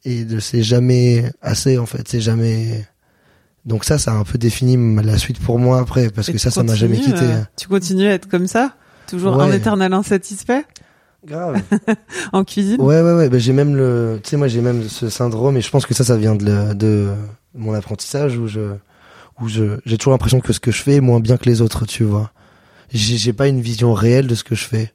et 0.04 0.26
de 0.26 0.40
c'est 0.40 0.64
jamais 0.64 1.32
assez 1.42 1.78
en 1.78 1.86
fait, 1.86 2.08
c'est 2.08 2.22
jamais. 2.22 2.86
Donc 3.68 3.84
ça, 3.84 3.98
ça 4.00 4.14
a 4.14 4.16
un 4.16 4.24
peu 4.24 4.38
défini 4.40 4.78
la 5.04 5.18
suite 5.20 5.40
pour 5.40 5.60
moi 5.60 5.80
après, 5.80 6.10
parce 6.10 6.30
Et 6.30 6.34
que 6.34 6.38
ça, 6.40 6.50
ça 6.50 6.64
m'a 6.64 6.74
jamais 6.74 6.98
quitté. 7.00 7.22
euh, 7.22 7.42
tu 7.58 7.68
continues 7.68 8.08
à 8.08 8.14
être 8.14 8.28
comme 8.30 8.48
ça 8.48 8.74
Toujours 9.08 9.40
un 9.42 9.50
Ouais. 9.50 9.58
éternel 9.58 9.94
insatisfait 9.94 10.66
Grave. 11.26 11.62
en 12.34 12.44
cuisine 12.46 12.80
Ouais, 12.82 13.02
ouais, 13.02 13.14
ouais. 13.14 13.30
Ben, 13.30 13.40
j'ai 13.40 13.52
même 13.54 13.76
le, 13.76 14.20
tu 14.24 14.30
sais, 14.32 14.38
moi, 14.38 14.48
j'ai 14.48 14.62
même 14.62 14.84
ce 14.88 15.10
syndrome 15.10 15.58
et 15.58 15.62
je 15.62 15.70
pense 15.70 15.86
que 15.86 15.94
ça, 15.94 16.04
ça 16.06 16.16
vient 16.18 16.36
de, 16.36 16.46
le- 16.46 16.74
de 16.76 17.10
mon 17.56 17.74
apprentissage 17.74 18.38
où 18.38 18.48
je, 18.48 18.76
où 19.42 19.50
je, 19.50 19.80
j'ai 19.86 19.98
toujours 19.98 20.14
l'impression 20.14 20.40
que 20.40 20.54
ce 20.54 20.60
que 20.62 20.72
je 20.72 20.82
fais 20.82 20.96
est 20.96 21.02
moins 21.02 21.20
bien 21.20 21.36
que 21.38 21.46
les 21.50 21.62
autres, 21.62 21.86
tu 21.86 22.04
vois. 22.06 22.32
J'ai, 22.94 23.18
j'ai 23.18 23.34
pas 23.34 23.48
une 23.50 23.60
vision 23.62 23.94
réelle 23.94 24.28
de 24.28 24.36
ce 24.36 24.44
que 24.46 24.56
je 24.56 24.64
fais. 24.64 24.94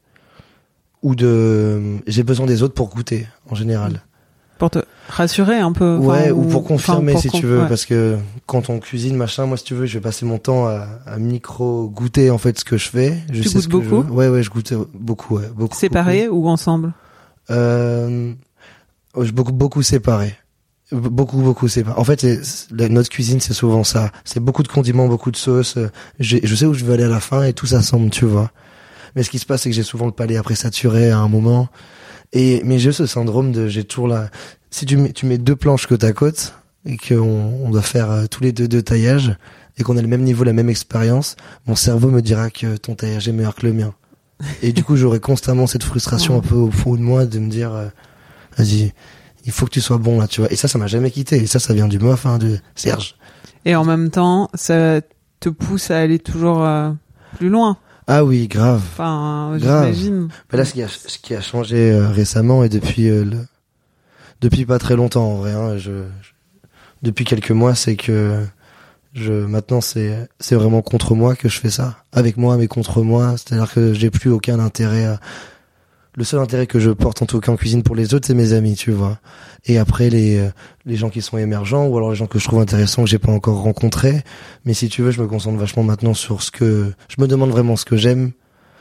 Ou 1.02 1.14
de, 1.14 1.99
j'ai 2.07 2.23
besoin 2.23 2.47
des 2.47 2.62
autres 2.62 2.75
pour 2.75 2.88
goûter, 2.88 3.26
en 3.50 3.55
général. 3.55 4.02
Pour 4.59 4.71
te 4.71 4.79
rassurer 5.09 5.59
un 5.59 5.73
peu. 5.73 5.97
Ouais, 5.97 6.30
ou 6.30 6.42
pour 6.44 6.64
confirmer, 6.64 7.16
si 7.16 7.28
tu 7.30 7.44
veux, 7.47 7.62
ouais. 7.62 7.68
parce 7.68 7.85
que 7.87 8.16
quand 8.47 8.71
on 8.71 8.78
cuisine, 8.78 9.16
machin, 9.16 9.47
moi, 9.47 9.56
si 9.56 9.64
tu 9.64 9.75
veux, 9.75 9.87
je 9.87 9.94
vais 9.94 10.00
passer 10.02 10.25
mon 10.25 10.38
temps 10.38 10.66
à, 10.66 10.87
à 11.06 11.18
micro 11.18 11.88
goûter, 11.88 12.30
en 12.30 12.38
fait, 12.38 12.59
ce 12.59 12.64
que 12.64 12.76
je 12.78 12.88
fais. 12.88 13.18
Je 13.32 13.42
Tu 13.42 13.49
sais 13.49 13.54
goûtes 13.54 13.62
ce 13.62 13.68
que 13.68 13.82
je 13.82 13.88
beaucoup? 13.90 14.02
Veux. 14.09 14.12
Ouais, 14.14 14.28
ouais, 14.28 14.42
je 14.42 14.50
goûte 14.50 14.73
beaucoup, 14.94 15.37
ouais, 15.37 15.49
beaucoup. 15.54 15.76
Séparés 15.76 16.28
ou 16.28 16.49
ensemble? 16.49 16.92
Euh, 17.50 18.32
oh, 19.14 19.25
je- 19.25 19.32
beaucoup, 19.32 19.52
beaucoup 19.52 19.82
séparé. 19.82 20.35
Beaucoup, 20.92 21.38
beaucoup 21.38 21.68
séparé. 21.68 21.99
En 21.99 22.04
fait, 22.04 22.25
la- 22.71 22.88
notre 22.88 23.09
cuisine, 23.09 23.40
c'est 23.40 23.54
souvent 23.54 23.82
ça. 23.85 24.11
C'est 24.25 24.40
beaucoup 24.40 24.62
de 24.62 24.68
condiments, 24.68 25.09
beaucoup 25.09 25.30
de 25.30 25.37
sauces. 25.37 25.76
Euh, 25.78 25.90
Je 26.21 26.54
sais 26.54 26.66
où 26.66 26.75
je 26.75 26.85
veux 26.85 26.92
aller 26.94 27.04
à 27.04 27.09
la 27.09 27.21
fin 27.21 27.42
et 27.44 27.52
tout 27.54 27.66
ça 27.66 27.80
semble, 27.82 28.11
tu 28.11 28.25
vois. 28.26 28.50
Mais 29.16 29.23
ce 29.23 29.30
qui 29.30 29.38
se 29.38 29.47
passe, 29.47 29.62
c'est 29.62 29.71
que 29.71 29.76
j'ai 29.76 29.82
souvent 29.82 30.06
le 30.06 30.12
palais 30.12 30.37
après 30.37 30.54
saturé 30.54 31.11
à 31.11 31.18
un 31.18 31.28
moment. 31.28 31.68
Et, 32.33 32.62
mais 32.65 32.79
j'ai 32.79 32.93
ce 32.93 33.07
syndrome 33.07 33.53
de, 33.53 33.69
j'ai 33.69 33.85
toujours 33.85 34.09
la, 34.09 34.31
si 34.71 34.87
tu 34.87 34.97
mets, 34.97 35.12
tu 35.12 35.27
mets 35.27 35.39
deux 35.39 35.57
planches 35.57 35.87
côte 35.87 36.05
à 36.05 36.12
côte 36.12 36.55
et 36.87 36.97
qu'on 36.97 37.21
on 37.21 37.71
doit 37.71 37.83
faire 37.83 38.11
euh, 38.11 38.27
tous 38.27 38.43
les 38.43 38.53
deux 38.53 38.69
deux 38.69 38.83
taillages 38.83 39.37
et 39.79 39.83
qu'on 39.83 39.97
a 39.97 40.03
le 40.03 40.09
même 40.09 40.23
niveau, 40.23 40.45
la 40.45 40.53
même 40.53 40.69
expérience, 40.69 41.37
mon 41.67 41.77
cerveau 41.77 42.11
me 42.11 42.21
dira 42.21 42.51
que 42.51 42.77
ton 42.77 42.95
taillage 42.95 43.29
est 43.29 43.33
meilleur 43.33 43.55
que 43.55 43.67
le 43.67 43.73
mien. 43.73 43.95
Et 44.62 44.73
du 44.73 44.83
coup, 44.83 44.97
j'aurai 44.97 45.21
constamment 45.21 45.67
cette 45.67 45.85
frustration 45.85 46.37
un 46.39 46.41
peu 46.41 46.55
au 46.55 46.71
fond 46.71 46.97
de 46.97 47.01
moi 47.01 47.27
de 47.27 47.39
me 47.39 47.49
dire, 47.49 47.73
euh, 47.73 47.89
vas-y, 48.57 48.93
il 49.45 49.53
faut 49.53 49.67
que 49.67 49.71
tu 49.71 49.81
sois 49.81 49.99
bon 49.99 50.21
là, 50.21 50.29
tu 50.29 50.41
vois. 50.41 50.53
Et 50.53 50.57
ça, 50.57 50.69
ça 50.69 50.79
m'a 50.79 50.87
jamais 50.87 51.11
quitté. 51.11 51.37
Et 51.37 51.47
ça, 51.47 51.59
ça 51.59 51.75
vient 51.75 51.89
du 51.89 51.99
mof, 51.99 52.27
hein, 52.27 52.39
de 52.39 52.59
Serge. 52.75 53.17
Et 53.65 53.77
en 53.77 53.85
même 53.85 54.11
temps, 54.11 54.51
ça 54.55 55.01
te 55.41 55.49
pousse 55.49 55.91
à 55.91 55.99
aller 55.99 56.19
toujours 56.19 56.65
euh, 56.65 56.91
plus 57.37 57.49
loin. 57.49 57.77
Ah 58.06 58.25
oui, 58.25 58.49
grave. 58.49 58.82
Enfin, 58.92 59.56
Grave. 59.61 59.85
j'imagine. 59.94 60.28
Bah 60.50 60.59
là, 60.59 60.64
ce 60.64 60.73
qui 60.73 60.82
a, 60.82 60.88
ce 60.88 61.18
qui 61.18 61.35
a 61.35 61.40
changé 61.40 61.92
euh, 61.92 62.09
récemment 62.09 62.64
et 62.64 62.68
depuis 62.68 63.09
euh, 63.09 63.25
le, 63.25 63.38
depuis 64.40 64.66
pas 64.66 64.78
très 64.78 64.97
longtemps 64.97 65.25
en 65.32 65.37
vrai, 65.37 65.52
hein, 65.52 65.76
je, 65.78 65.90
je- 66.21 66.32
depuis 67.02 67.25
quelques 67.25 67.50
mois, 67.52 67.75
c'est 67.75 67.97
que 67.97 68.44
je 69.14 69.32
maintenant 69.32 69.80
c'est 69.80 70.28
c'est 70.40 70.54
vraiment 70.54 70.82
contre 70.82 71.14
moi 71.14 71.35
que 71.37 71.49
je 71.49 71.59
fais 71.61 71.71
ça, 71.71 71.97
avec 72.12 72.37
moi 72.37 72.56
mais 72.56 72.66
contre 72.68 73.02
moi. 73.02 73.35
C'est-à-dire 73.37 73.73
que 73.73 73.92
j'ai 73.92 74.11
plus 74.11 74.30
aucun 74.30 74.59
intérêt. 74.59 75.04
À... 75.04 75.21
Le 76.16 76.25
seul 76.25 76.40
intérêt 76.40 76.66
que 76.66 76.78
je 76.78 76.90
porte 76.90 77.23
en 77.23 77.26
tout 77.26 77.40
cas 77.40 77.50
en 77.52 77.57
cuisine 77.57 77.83
pour 77.83 77.97
les 77.97 78.12
autres, 78.12 78.26
c'est 78.26 78.35
mes 78.35 78.52
amis, 78.52 78.75
tu 78.75 78.90
vois. 78.90 79.19
Et 79.64 79.78
après 79.78 80.11
les 80.11 80.38
euh, 80.38 80.50
les 80.85 80.97
gens 80.97 81.09
qui 81.09 81.23
sont 81.23 81.38
émergents 81.38 81.87
ou 81.87 81.97
alors 81.97 82.11
les 82.11 82.16
gens 82.16 82.26
que 82.26 82.38
je 82.38 82.45
trouve 82.47 82.61
intéressants 82.61 83.04
que 83.04 83.09
j'ai 83.09 83.19
pas 83.19 83.33
encore 83.33 83.62
rencontrés. 83.62 84.23
Mais 84.66 84.75
si 84.75 84.88
tu 84.90 85.00
veux, 85.02 85.11
je 85.11 85.23
me 85.23 85.26
concentre 85.26 85.59
vachement 85.59 85.83
maintenant 85.85 86.12
sur 86.12 86.42
ce 86.42 86.50
que 86.50 86.92
je 87.09 87.16
me 87.23 87.26
demande 87.26 87.50
vraiment 87.50 87.76
ce 87.76 87.85
que 87.87 87.97
j'aime 87.97 88.33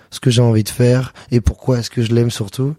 ce 0.10 0.20
que 0.20 0.30
j'ai 0.30 0.42
envie 0.42 0.64
de 0.64 0.70
faire 0.70 1.14
et 1.32 1.40
pourquoi 1.40 1.80
est-ce 1.80 1.90
que 1.90 2.02
je 2.02 2.14
l'aime 2.14 2.32
surtout. 2.32 2.76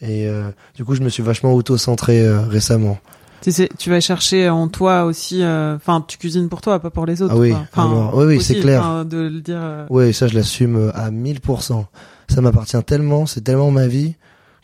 Et 0.00 0.26
euh, 0.26 0.48
du 0.74 0.82
coup, 0.86 0.94
je 0.94 1.02
me 1.02 1.10
suis 1.10 1.22
vachement 1.22 1.52
auto-centré 1.52 2.20
euh, 2.26 2.40
récemment. 2.40 2.98
Tu 3.42 3.52
sais, 3.52 3.68
tu 3.78 3.90
vas 3.90 4.00
chercher 4.00 4.48
en 4.48 4.68
toi 4.68 5.04
aussi. 5.04 5.42
euh, 5.42 5.76
Enfin, 5.76 6.02
tu 6.08 6.16
cuisines 6.16 6.48
pour 6.48 6.62
toi, 6.62 6.78
pas 6.80 6.88
pour 6.88 7.04
les 7.04 7.20
autres. 7.20 7.34
Ah 7.36 7.38
oui. 7.38 7.52
Enfin, 7.52 8.10
oui, 8.14 8.24
oui, 8.24 8.42
c'est 8.42 8.54
clair. 8.60 9.04
de 9.04 9.18
le 9.18 9.40
dire. 9.42 9.58
euh, 9.60 9.86
Ouais, 9.90 10.14
ça, 10.14 10.26
je 10.26 10.34
l'assume 10.34 10.90
à 10.94 11.10
1000%. 11.10 11.84
Ça 12.30 12.40
m'appartient 12.40 12.82
tellement, 12.84 13.26
c'est 13.26 13.40
tellement 13.42 13.70
ma 13.70 13.86
vie 13.86 14.14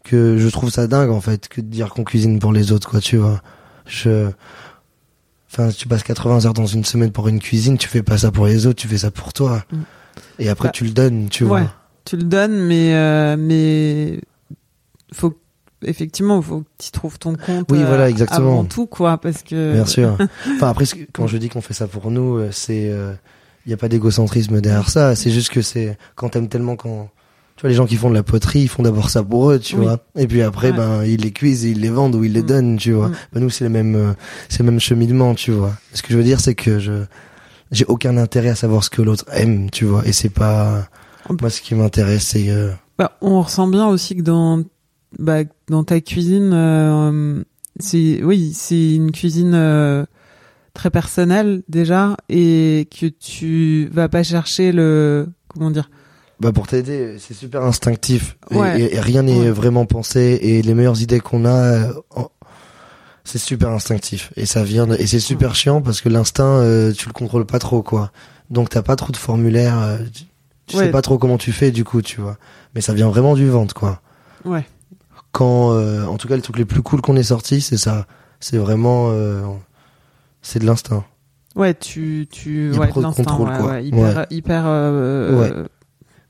que 0.04 0.38
je 0.38 0.48
trouve 0.48 0.70
ça 0.70 0.86
dingue 0.86 1.10
en 1.10 1.20
fait 1.20 1.48
que 1.48 1.60
de 1.60 1.66
dire 1.66 1.90
qu'on 1.90 2.04
cuisine 2.04 2.38
pour 2.38 2.52
les 2.52 2.72
autres, 2.72 2.88
quoi, 2.88 3.00
tu 3.00 3.16
vois. 3.16 3.42
Je... 3.86 4.30
Enfin, 5.50 5.70
tu 5.70 5.88
passes 5.88 6.02
80 6.02 6.44
heures 6.46 6.54
dans 6.54 6.66
une 6.66 6.84
semaine 6.84 7.10
pour 7.12 7.28
une 7.28 7.40
cuisine, 7.40 7.76
tu 7.78 7.88
fais 7.88 8.02
pas 8.02 8.18
ça 8.18 8.30
pour 8.30 8.46
les 8.46 8.66
autres, 8.66 8.80
tu 8.80 8.88
fais 8.88 8.98
ça 8.98 9.10
pour 9.10 9.32
toi. 9.32 9.64
Mm. 9.72 9.76
Et 10.38 10.48
après, 10.48 10.68
Bah, 10.68 10.72
tu 10.72 10.84
le 10.84 10.90
donnes, 10.90 11.28
tu 11.28 11.44
ouais. 11.44 11.48
vois. 11.48 11.72
tu 12.04 12.16
le 12.16 12.22
donnes, 12.24 12.66
mais 12.66 12.94
euh, 12.94 13.36
mais 13.38 14.20
faut 15.12 15.34
effectivement 15.82 16.40
faut 16.42 16.60
que 16.60 16.68
tu 16.78 16.90
trouves 16.90 17.18
ton 17.18 17.34
compte. 17.36 17.66
Oui, 17.70 17.82
euh, 17.82 17.86
voilà, 17.86 18.08
exactement. 18.08 18.52
Avant 18.52 18.64
tout, 18.64 18.86
quoi, 18.86 19.18
parce 19.18 19.42
que. 19.42 19.72
Bien 19.72 19.86
sûr. 19.86 20.16
Enfin 20.56 20.70
après, 20.70 20.84
quand 21.12 21.26
je 21.26 21.36
dis 21.36 21.48
qu'on 21.48 21.60
fait 21.62 21.74
ça 21.74 21.86
pour 21.86 22.10
nous, 22.10 22.36
euh, 22.36 22.48
c'est, 22.52 22.92
il 23.66 23.70
y 23.70 23.74
a 23.74 23.76
pas 23.76 23.88
d'égocentrisme 23.88 24.60
derrière 24.60 24.90
ça. 24.90 25.14
C'est 25.16 25.30
juste 25.30 25.50
que 25.50 25.62
c'est 25.62 25.96
quand 26.14 26.30
t'aimes 26.30 26.48
tellement 26.48 26.76
quand, 26.76 27.08
tu 27.56 27.62
vois, 27.62 27.70
les 27.70 27.76
gens 27.76 27.86
qui 27.86 27.96
font 27.96 28.10
de 28.10 28.14
la 28.14 28.22
poterie, 28.22 28.60
ils 28.60 28.68
font 28.68 28.82
d'abord 28.82 29.08
ça 29.10 29.22
pour 29.22 29.50
eux, 29.50 29.58
tu 29.58 29.76
Oui. 29.76 29.84
vois. 29.84 29.98
Et 30.16 30.26
puis 30.26 30.42
après, 30.42 30.70
Ouais. 30.72 30.76
ben 30.76 31.04
ils 31.04 31.20
les 31.20 31.32
cuisent, 31.32 31.64
et 31.64 31.70
ils 31.70 31.80
les 31.80 31.88
vendent 31.88 32.14
ou 32.14 32.22
ils 32.24 32.32
les 32.32 32.42
Mm. 32.42 32.46
donnent, 32.46 32.76
tu 32.76 32.92
vois. 32.92 33.08
Mm. 33.08 33.14
Ben, 33.32 33.40
nous 33.40 33.50
c'est 33.50 33.64
le 33.64 33.70
même, 33.70 33.94
euh, 33.96 34.12
c'est 34.48 34.60
le 34.60 34.70
même 34.70 34.80
cheminement, 34.80 35.34
tu 35.34 35.52
vois. 35.52 35.72
Ce 35.94 36.02
que 36.02 36.08
je 36.12 36.18
veux 36.18 36.24
dire, 36.24 36.38
c'est 36.40 36.54
que 36.54 36.78
je, 36.78 37.04
j'ai 37.72 37.84
aucun 37.86 38.16
intérêt 38.18 38.50
à 38.50 38.54
savoir 38.54 38.84
ce 38.84 38.90
que 38.90 39.02
l'autre 39.02 39.24
aime, 39.32 39.70
tu 39.70 39.84
vois. 39.86 40.06
Et 40.06 40.12
c'est 40.12 40.28
pas, 40.28 40.86
moi 41.40 41.50
ce 41.50 41.60
qui 41.62 41.74
m'intéresse, 41.74 42.24
c'est 42.26 42.50
euh, 42.50 42.72
Bah, 42.98 43.16
on 43.20 43.40
ressent 43.42 43.66
bien 43.68 43.86
aussi 43.88 44.16
que 44.16 44.22
dans 44.22 44.62
bah, 45.18 45.40
dans 45.68 45.82
ta 45.84 46.00
cuisine, 46.00 46.50
euh, 46.52 47.42
c'est 47.78 48.22
oui, 48.22 48.52
c'est 48.54 48.94
une 48.94 49.12
cuisine 49.12 49.52
euh, 49.54 50.04
très 50.74 50.90
personnelle 50.90 51.62
déjà 51.68 52.16
et 52.28 52.86
que 53.00 53.06
tu 53.06 53.88
vas 53.92 54.08
pas 54.10 54.22
chercher 54.22 54.72
le 54.72 55.26
comment 55.48 55.70
dire. 55.70 55.88
Bah 56.40 56.52
pour 56.52 56.66
t'aider, 56.66 57.16
c'est 57.18 57.32
super 57.34 57.62
instinctif. 57.62 58.36
Ouais. 58.50 58.80
Et, 58.80 58.96
et 58.96 59.00
rien 59.00 59.22
n'est 59.22 59.40
Ouais. 59.40 59.50
vraiment 59.50 59.86
pensé. 59.86 60.38
Et 60.42 60.60
les 60.62 60.74
meilleures 60.74 61.00
idées 61.00 61.20
qu'on 61.20 61.44
a, 61.46 61.50
euh, 61.50 61.92
C'est 63.24 63.38
super 63.38 63.70
instinctif 63.70 64.32
et 64.36 64.46
ça 64.46 64.62
vient 64.62 64.86
de- 64.86 64.94
et 64.94 65.06
c'est 65.08 65.18
super 65.18 65.56
chiant 65.56 65.82
parce 65.82 66.00
que 66.00 66.08
l'instinct 66.08 66.60
euh, 66.60 66.92
tu 66.92 67.08
le 67.08 67.12
contrôles 67.12 67.44
pas 67.44 67.58
trop 67.58 67.82
quoi. 67.82 68.12
Donc 68.50 68.68
t'as 68.68 68.82
pas 68.82 68.94
trop 68.94 69.10
de 69.10 69.16
formulaire, 69.16 69.76
euh, 69.80 69.98
tu, 70.14 70.24
tu 70.68 70.76
Ouais. 70.76 70.84
sais 70.84 70.90
pas 70.92 71.02
trop 71.02 71.18
comment 71.18 71.36
tu 71.36 71.50
fais 71.50 71.72
du 71.72 71.82
coup 71.82 72.02
tu 72.02 72.20
vois. 72.20 72.36
Mais 72.76 72.80
ça 72.80 72.94
vient 72.94 73.08
vraiment 73.08 73.34
du 73.34 73.48
ventre 73.48 73.74
quoi. 73.74 74.00
Ouais. 74.44 74.64
Quand 75.32 75.72
euh, 75.72 76.04
en 76.06 76.18
tout 76.18 76.28
cas 76.28 76.36
les 76.36 76.42
trucs 76.42 76.56
les 76.58 76.64
plus 76.64 76.82
cool 76.82 77.00
qu'on 77.00 77.16
ait 77.16 77.24
sortis 77.24 77.60
c'est 77.62 77.78
ça. 77.78 78.06
C'est 78.38 78.58
vraiment 78.58 79.08
euh, 79.10 79.42
c'est 80.42 80.60
de 80.60 80.66
l'instinct. 80.66 81.04
Ouais, 81.56 81.74
tu, 81.74 82.28
tu, 82.30 82.70
ouais, 82.78 82.88
contrôle, 82.90 83.48
ouais, 83.48 83.58
quoi. 83.58 83.70
ouais, 83.72 83.84
hyper, 83.86 84.26
hyper, 84.30 84.64
Ouais. 84.66 85.52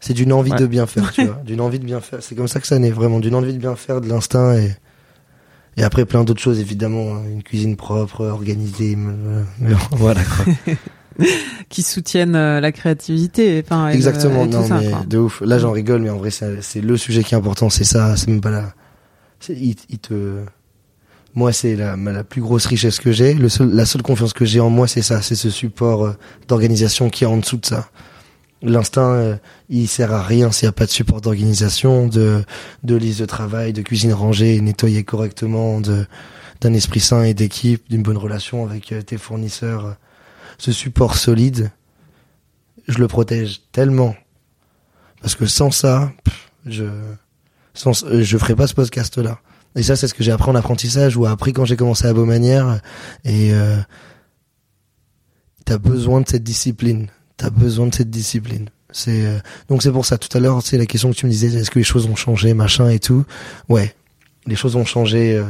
C'est 0.00 0.12
d'une 0.14 0.32
envie 0.32 0.52
Ouais. 0.52 0.58
de 0.58 0.66
bien 0.66 0.86
faire, 0.86 1.10
tu 1.12 1.24
vois. 1.26 1.40
D'une 1.44 1.60
envie 1.60 1.78
de 1.78 1.84
bien 1.84 2.00
faire. 2.00 2.18
C'est 2.22 2.34
comme 2.34 2.48
ça 2.48 2.60
que 2.60 2.66
ça 2.66 2.78
naît, 2.78 2.90
vraiment. 2.90 3.18
D'une 3.20 3.34
envie 3.34 3.52
de 3.52 3.58
bien 3.58 3.76
faire, 3.76 4.00
de 4.00 4.08
l'instinct 4.08 4.54
et, 4.56 4.76
et 5.76 5.82
après 5.82 6.04
plein 6.04 6.24
d'autres 6.24 6.40
choses, 6.42 6.60
évidemment. 6.60 7.14
hein. 7.16 7.22
Une 7.30 7.42
cuisine 7.42 7.76
propre, 7.76 8.24
organisée. 8.26 8.96
mais 8.96 9.72
voilà, 9.92 10.20
quoi. 10.24 10.74
qui 11.70 11.82
soutiennent 11.82 12.36
euh, 12.36 12.60
la 12.60 12.72
créativité, 12.72 13.62
enfin, 13.64 13.88
et 13.88 13.92
le- 13.92 13.96
Exactement. 13.96 14.44
non, 14.46 14.66
ça, 14.66 14.78
mais 14.80 14.92
de 15.06 15.16
ouf. 15.18 15.40
Là, 15.40 15.58
j'en 15.58 15.72
rigole, 15.72 16.02
mais 16.02 16.10
en 16.10 16.18
vrai, 16.18 16.30
c'est 16.30 16.80
le 16.82 16.96
sujet 16.98 17.24
qui 17.24 17.34
est 17.34 17.38
important. 17.38 17.70
C'est 17.70 17.84
ça. 17.84 18.16
C'est 18.16 18.28
même 18.28 18.42
pas 18.42 18.50
là. 18.50 18.74
Il, 19.48 19.76
il 19.88 19.98
te, 19.98 20.40
moi, 21.34 21.52
c'est 21.52 21.74
la, 21.74 21.96
la 21.96 22.24
plus 22.24 22.42
grosse 22.42 22.66
richesse 22.66 23.00
que 23.00 23.12
j'ai. 23.12 23.36
Seul, 23.48 23.70
la 23.74 23.86
seule 23.86 24.02
confiance 24.02 24.34
que 24.34 24.44
j'ai 24.44 24.60
en 24.60 24.68
moi, 24.70 24.86
c'est 24.88 25.02
ça. 25.02 25.22
C'est 25.22 25.34
ce 25.36 25.48
support 25.50 26.04
euh, 26.04 26.12
d'organisation 26.48 27.08
qui 27.08 27.24
est 27.24 27.26
en 27.26 27.38
dessous 27.38 27.56
de 27.56 27.64
ça. 27.66 27.88
L'instinct, 28.66 29.12
euh, 29.12 29.36
il 29.68 29.86
sert 29.86 30.12
à 30.12 30.22
rien 30.22 30.50
s'il 30.50 30.66
n'y 30.66 30.70
a 30.70 30.72
pas 30.72 30.86
de 30.86 30.90
support 30.90 31.20
d'organisation, 31.20 32.08
de, 32.08 32.44
de 32.82 32.96
liste 32.96 33.20
de 33.20 33.26
travail, 33.26 33.72
de 33.72 33.80
cuisine 33.80 34.12
rangée, 34.12 34.60
nettoyée 34.60 35.04
correctement, 35.04 35.80
d'un 35.80 36.74
esprit 36.74 36.98
sain 37.00 37.22
et 37.22 37.32
d'équipe, 37.32 37.88
d'une 37.88 38.02
bonne 38.02 38.16
relation 38.16 38.64
avec 38.64 38.90
euh, 38.90 39.02
tes 39.02 39.18
fournisseurs. 39.18 39.96
Ce 40.58 40.72
support 40.72 41.16
solide, 41.16 41.70
je 42.88 42.98
le 42.98 43.06
protège 43.06 43.60
tellement. 43.70 44.16
Parce 45.20 45.36
que 45.36 45.46
sans 45.46 45.70
ça, 45.70 46.12
je, 46.64 46.86
sans, 47.72 48.04
euh, 48.04 48.22
je 48.22 48.36
ferais 48.36 48.56
pas 48.56 48.66
ce 48.66 48.74
podcast-là. 48.74 49.38
Et 49.76 49.84
ça, 49.84 49.94
c'est 49.94 50.08
ce 50.08 50.14
que 50.14 50.24
j'ai 50.24 50.32
appris 50.32 50.50
en 50.50 50.56
apprentissage 50.56 51.16
ou 51.16 51.26
appris 51.26 51.52
quand 51.52 51.64
j'ai 51.64 51.76
commencé 51.76 52.06
à 52.06 52.12
Beaumanière. 52.12 52.80
Et, 53.24 53.52
euh, 53.52 53.76
t'as 55.64 55.78
besoin 55.78 56.20
de 56.20 56.28
cette 56.28 56.42
discipline. 56.42 57.08
T'as 57.36 57.50
besoin 57.50 57.86
de 57.86 57.94
cette 57.94 58.10
discipline. 58.10 58.70
C'est 58.90 59.26
euh, 59.26 59.38
donc 59.68 59.82
c'est 59.82 59.92
pour 59.92 60.06
ça. 60.06 60.16
Tout 60.16 60.34
à 60.36 60.40
l'heure, 60.40 60.62
c'est 60.62 60.78
la 60.78 60.86
question 60.86 61.10
que 61.10 61.16
tu 61.16 61.26
me 61.26 61.30
disais, 61.30 61.48
est-ce 61.54 61.70
que 61.70 61.78
les 61.78 61.84
choses 61.84 62.06
ont 62.06 62.16
changé, 62.16 62.54
machin 62.54 62.88
et 62.88 62.98
tout. 62.98 63.24
Ouais, 63.68 63.94
les 64.46 64.56
choses 64.56 64.76
ont 64.76 64.84
changé 64.86 65.36
euh, 65.36 65.44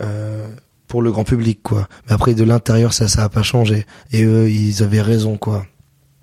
euh, 0.00 0.48
pour 0.88 1.02
le 1.02 1.12
grand 1.12 1.24
public, 1.24 1.60
quoi. 1.62 1.86
Mais 2.06 2.14
après, 2.14 2.34
de 2.34 2.44
l'intérieur, 2.44 2.94
ça, 2.94 3.08
ça 3.08 3.24
a 3.24 3.28
pas 3.28 3.42
changé. 3.42 3.84
Et 4.12 4.24
eux, 4.24 4.50
ils 4.50 4.82
avaient 4.82 5.02
raison, 5.02 5.36
quoi. 5.36 5.66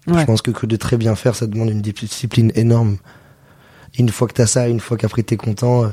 Ouais. 0.08 0.22
Je 0.22 0.26
pense 0.26 0.42
que 0.42 0.50
que 0.52 0.66
de 0.66 0.76
très 0.76 0.98
bien 0.98 1.16
faire, 1.16 1.36
ça 1.36 1.46
demande 1.46 1.70
une 1.70 1.82
discipline 1.82 2.52
énorme. 2.56 2.98
Une 3.98 4.10
fois 4.10 4.28
que 4.28 4.34
t'as 4.34 4.48
ça, 4.48 4.68
une 4.68 4.80
fois 4.80 4.98
qu'après 4.98 5.24
t'es 5.24 5.38
content, 5.38 5.92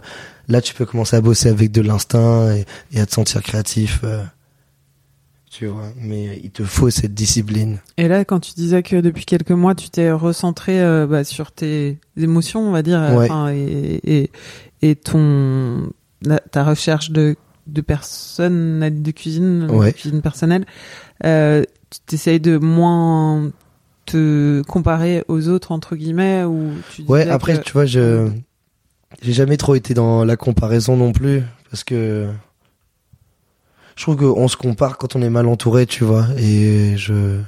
là 0.48 0.60
tu 0.60 0.74
peux 0.74 0.86
commencer 0.86 1.16
à 1.16 1.20
bosser 1.20 1.48
avec 1.48 1.72
de 1.72 1.80
l'instinct 1.80 2.54
et, 2.54 2.66
et 2.92 3.00
à 3.00 3.06
te 3.06 3.12
sentir 3.12 3.42
créatif. 3.42 4.02
Tu 5.56 5.66
vois, 5.66 5.88
mais 5.98 6.38
il 6.44 6.50
te 6.50 6.64
faut 6.64 6.90
cette 6.90 7.14
discipline. 7.14 7.78
Et 7.96 8.08
là, 8.08 8.24
quand 8.24 8.40
tu 8.40 8.52
disais 8.54 8.82
que 8.82 8.96
depuis 8.96 9.24
quelques 9.24 9.52
mois, 9.52 9.74
tu 9.74 9.88
t'es 9.88 10.10
recentré 10.12 10.80
euh, 10.82 11.06
bah, 11.06 11.24
sur 11.24 11.50
tes 11.52 11.98
émotions, 12.16 12.60
on 12.68 12.72
va 12.72 12.82
dire, 12.82 13.00
euh, 13.00 13.16
Ouais. 13.16 13.24
enfin, 13.24 13.52
et, 13.54 14.00
et, 14.04 14.30
et 14.82 14.96
ton 14.96 15.90
la- 16.22 16.40
ta 16.40 16.64
recherche 16.64 17.10
de 17.10 17.36
de 17.66 17.80
personnes 17.80 19.02
de 19.02 19.10
cuisine, 19.10 19.66
Ouais. 19.70 19.92
de 19.92 19.96
cuisine 19.96 20.22
personnelle, 20.22 20.66
euh, 21.24 21.62
tu 21.90 21.98
t'essayes 22.06 22.38
de 22.40 22.58
moins 22.58 23.50
te 24.04 24.62
comparer 24.68 25.24
aux 25.28 25.48
autres 25.48 25.72
entre 25.72 25.96
guillemets 25.96 26.44
ou 26.44 26.70
tu 26.94 27.02
Ouais, 27.08 27.28
après 27.28 27.58
que- 27.58 27.62
tu 27.64 27.72
vois, 27.72 27.86
je 27.86 28.28
j'ai 29.22 29.32
jamais 29.32 29.56
trop 29.56 29.74
été 29.74 29.94
dans 29.94 30.24
la 30.24 30.36
comparaison 30.36 30.96
non 30.96 31.12
plus 31.12 31.42
parce 31.70 31.82
que 31.82 32.28
je 33.96 34.02
trouve 34.02 34.16
qu'on 34.16 34.48
se 34.48 34.56
compare 34.56 34.98
quand 34.98 35.16
on 35.16 35.22
est 35.22 35.30
mal 35.30 35.48
entouré, 35.48 35.86
tu 35.86 36.04
vois, 36.04 36.26
et 36.38 36.96
je 36.96 37.40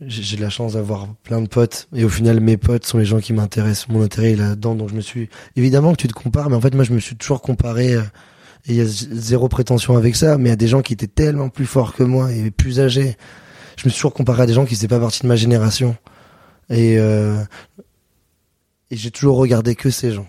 j'ai 0.00 0.36
la 0.36 0.48
chance 0.48 0.74
d'avoir 0.74 1.08
plein 1.24 1.40
de 1.40 1.48
potes. 1.48 1.88
Et 1.94 2.04
au 2.04 2.08
final 2.08 2.40
mes 2.40 2.56
potes 2.56 2.86
sont 2.86 2.98
les 2.98 3.04
gens 3.04 3.18
qui 3.18 3.32
m'intéressent. 3.32 3.88
Mon 3.88 4.02
intérêt 4.02 4.32
est 4.32 4.36
là-dedans. 4.36 4.76
Donc 4.76 4.90
je 4.90 4.94
me 4.94 5.00
suis 5.00 5.28
évidemment 5.56 5.92
que 5.92 5.96
tu 5.96 6.08
te 6.08 6.12
compares 6.12 6.48
mais 6.50 6.56
en 6.56 6.60
fait 6.60 6.74
moi 6.74 6.84
je 6.84 6.92
me 6.92 7.00
suis 7.00 7.16
toujours 7.16 7.42
comparé 7.42 7.94
euh, 7.94 8.02
et 8.66 8.72
il 8.72 8.74
y 8.76 8.80
a 8.80 8.86
zéro 8.86 9.48
prétention 9.48 9.96
avec 9.96 10.14
ça 10.14 10.38
mais 10.38 10.50
à 10.50 10.56
des 10.56 10.68
gens 10.68 10.82
qui 10.82 10.92
étaient 10.92 11.08
tellement 11.08 11.48
plus 11.48 11.66
forts 11.66 11.94
que 11.94 12.04
moi 12.04 12.32
et 12.32 12.50
plus 12.50 12.80
âgés. 12.80 13.16
Je 13.76 13.84
me 13.86 13.90
suis 13.90 13.98
toujours 13.98 14.14
comparé 14.14 14.42
à 14.42 14.46
des 14.46 14.54
gens 14.54 14.64
qui 14.64 14.74
faisaient 14.76 14.88
pas 14.88 15.00
partie 15.00 15.22
de 15.22 15.26
ma 15.26 15.36
génération. 15.36 15.96
Et 16.70 16.98
euh, 16.98 17.42
et 18.90 18.96
j'ai 18.96 19.10
toujours 19.10 19.36
regardé 19.36 19.74
que 19.74 19.90
ces 19.90 20.12
gens. 20.12 20.28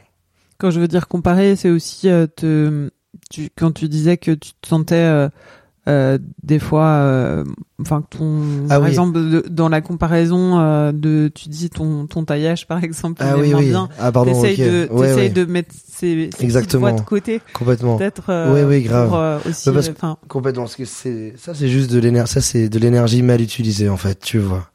Quand 0.58 0.72
je 0.72 0.80
veux 0.80 0.88
dire 0.88 1.08
comparer, 1.08 1.56
c'est 1.56 1.70
aussi 1.70 2.10
euh, 2.10 2.28
te, 2.28 2.90
tu, 3.30 3.50
quand 3.58 3.72
tu 3.72 3.88
disais 3.90 4.18
que 4.18 4.32
tu 4.32 4.52
te 4.62 4.68
sentais 4.68 4.96
euh, 4.96 5.30
euh, 5.88 6.18
des 6.44 6.60
fois, 6.60 6.86
euh, 6.86 7.44
enfin 7.82 8.04
ton, 8.10 8.42
Ah 8.66 8.76
par 8.76 8.82
oui. 8.84 8.90
exemple, 8.90 9.14
de- 9.20 9.46
dans 9.50 9.70
la 9.70 9.82
comparaison 9.82 10.60
euh, 10.60 10.92
de, 10.92 11.32
tu 11.34 11.50
dis 11.50 11.70
ton 11.70 12.06
ton 12.06 12.26
taillage 12.26 12.68
par 12.68 12.84
exemple, 12.84 13.22
ah 13.26 13.36
oui 13.38 13.54
oui 13.56 13.70
bien. 13.70 13.90
ah 14.00 14.12
pardon 14.12 14.34
T'essayes 14.40 14.58
de, 14.58 14.88
ouais, 14.92 15.08
t'essayes 15.08 15.24
ouais. 15.24 15.30
de 15.30 15.46
mettre 15.46 15.74
ces, 15.92 16.30
ces 16.38 16.44
Exactement. 16.44 16.92
de 16.94 17.02
côté, 17.02 17.42
complètement 17.54 17.98
peut-être. 17.98 18.52
Oui, 18.54 18.62
oui, 18.68 18.84
grave. 18.84 19.10
Pour, 19.10 19.50
aussi, 19.50 19.72
parce 19.72 19.90
Complètement, 20.28 20.64
parce 20.64 20.76
que 20.76 20.86
c'est 20.86 21.34
ça, 21.38 21.54
c'est 21.56 21.70
juste 21.70 21.92
de 21.92 22.00
l'énergie. 22.00 22.34
Ça, 22.34 22.42
c'est 22.42 22.70
de 22.70 22.78
l'énergie 22.80 23.24
mal 23.24 23.42
utilisée 23.42 23.90
en 23.90 23.98
fait, 23.98 24.20
tu 24.20 24.38
vois. 24.38 24.70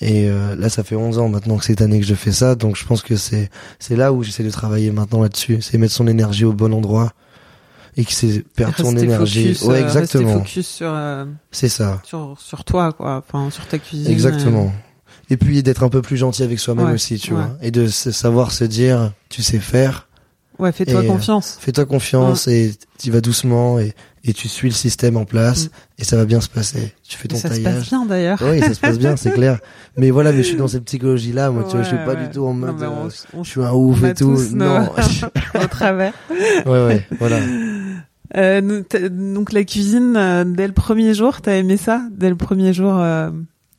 Et 0.00 0.28
là, 0.58 0.68
ça 0.68 0.82
fait 0.82 0.96
11 0.96 1.18
ans 1.18 1.28
maintenant 1.28 1.58
que 1.58 1.64
cette 1.64 1.80
année 1.82 2.00
que 2.00 2.06
je 2.06 2.14
fais 2.14 2.32
ça, 2.32 2.54
donc 2.54 2.76
je 2.76 2.84
pense 2.86 3.02
que 3.02 3.16
c'est 3.16 3.50
c'est 3.78 3.96
là 3.96 4.12
où 4.12 4.22
j'essaie 4.22 4.42
de 4.44 4.50
travailler 4.50 4.90
maintenant 4.92 5.20
là-dessus, 5.22 5.58
c'est 5.60 5.78
mettre 5.78 5.92
son 5.92 6.06
énergie 6.08 6.44
au 6.44 6.52
bon 6.52 6.72
endroit 6.72 7.12
et 7.96 8.04
que 8.04 8.12
c'est 8.12 8.44
perdre 8.56 8.74
rester 8.76 9.04
énergie. 9.04 9.54
focus, 9.54 9.62
ouais, 9.62 9.76
euh, 9.76 9.84
exactement. 9.84 10.32
focus 10.38 10.66
sur 10.66 10.90
euh, 10.92 11.24
C'est 11.50 11.68
ça, 11.68 12.00
sur 12.04 12.36
sur 12.38 12.64
toi 12.64 12.92
quoi, 12.92 13.22
enfin 13.26 13.50
sur 13.50 13.66
ta 13.66 13.78
cuisine. 13.78 14.10
exactement. 14.10 14.72
Et 15.30 15.36
puis 15.36 15.62
d'être 15.62 15.82
un 15.82 15.88
peu 15.88 16.02
plus 16.02 16.16
gentil 16.16 16.42
avec 16.42 16.58
soi-même 16.58 16.86
Ouais, 16.86 16.92
aussi, 16.94 17.18
tu 17.18 17.32
ouais. 17.32 17.36
vois, 17.40 17.56
et 17.62 17.70
de 17.70 17.86
se- 17.86 18.10
savoir 18.10 18.50
se 18.52 18.64
dire, 18.64 19.12
tu 19.30 19.42
sais 19.42 19.58
faire, 19.60 20.08
euh, 20.60 20.64
Ouais, 20.64 20.72
fais-toi 20.72 21.00
euh, 21.02 21.06
confiance. 21.06 21.56
fais-toi 21.60 21.86
confiance 21.86 22.48
et 22.48 22.74
tu 22.98 23.10
vas 23.10 23.20
doucement 23.20 23.78
et 23.78 23.94
et 24.24 24.32
tu 24.34 24.46
suis 24.46 24.68
le 24.68 24.74
système 24.74 25.16
en 25.16 25.24
place 25.24 25.64
Mm. 25.64 25.68
et 25.98 26.04
ça 26.04 26.16
va 26.16 26.24
bien 26.26 26.40
se 26.40 26.48
passer. 26.48 26.94
Tu 27.02 27.16
fais 27.18 27.26
ton 27.26 27.34
ça 27.34 27.48
se 27.48 27.54
taillage. 27.54 27.74
passe 27.74 27.88
bien 27.88 28.06
d'ailleurs. 28.06 28.38
Oui, 28.40 28.60
ça 28.60 28.72
se 28.72 28.78
passe 28.78 28.96
bien, 28.96 29.16
c'est 29.16 29.32
clair. 29.32 29.58
Mais 29.96 30.10
voilà, 30.12 30.30
mais 30.30 30.44
je 30.44 30.48
suis 30.48 30.56
dans 30.56 30.68
cette 30.68 30.84
psychologie-là, 30.84 31.50
moi, 31.50 31.64
tu 31.64 31.72
vois, 31.74 31.82
je 31.82 31.88
suis 31.88 31.96
Ouais, 31.96 32.04
pas 32.04 32.14
du 32.14 32.30
tout 32.30 32.46
en 32.46 32.52
mode, 32.52 32.76
on- 32.82 33.06
euh, 33.06 33.10
on 33.34 33.42
je 33.42 33.50
suis 33.50 33.60
un 33.62 33.72
ouf 33.72 34.02
et 34.04 34.14
tout. 34.14 34.30
nos- 34.30 34.48
Non. 34.54 34.88
au 35.60 35.66
travers. 35.66 36.12
ouais, 36.30 36.84
ouais, 36.86 37.06
voilà. 37.18 37.40
Euh, 38.36 38.82
donc 39.10 39.52
la 39.52 39.64
cuisine, 39.64 40.16
euh, 40.16 40.44
dès 40.44 40.66
le 40.66 40.72
premier 40.72 41.14
jour, 41.14 41.40
t'as 41.42 41.52
aimé 41.56 41.76
ça? 41.76 42.02
Dès 42.10 42.30
le 42.30 42.36
premier 42.36 42.72
jour 42.72 42.94
euh, 42.98 43.30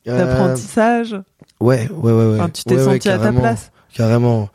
d'apprentissage? 0.06 1.16
ouais, 1.60 1.88
ouais, 1.90 2.12
ouais, 2.12 2.26
ouais. 2.26 2.34
Enfin, 2.40 2.50
Tu 2.50 2.64
t'es 2.64 2.74
Ouais, 2.76 2.86
ouais, 2.86 2.94
senti 2.94 3.08
à 3.08 3.18
ta 3.18 3.32
place? 3.32 3.72
Carrément. 3.94 4.48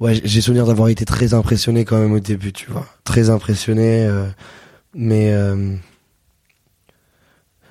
Ouais, 0.00 0.20
j'ai- 0.24 0.40
souvenir 0.42 0.66
d'avoir 0.66 0.88
été 0.88 1.04
très 1.06 1.32
impressionné 1.32 1.84
quand 1.86 1.98
même 1.98 2.12
au 2.12 2.20
début, 2.20 2.52
tu 2.52 2.70
vois. 2.70 2.86
Très 3.04 3.30
impressionné, 3.30 4.06
mais 4.94 5.32
euh, 5.32 5.74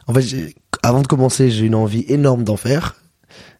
en 0.08 0.14
fait, 0.14 0.56
avant 0.84 1.02
de 1.02 1.08
commencer, 1.08 1.50
j'ai 1.50 1.66
une 1.66 1.76
envie 1.76 2.06
énorme 2.08 2.44
d'en 2.44 2.58
faire. 2.58 2.96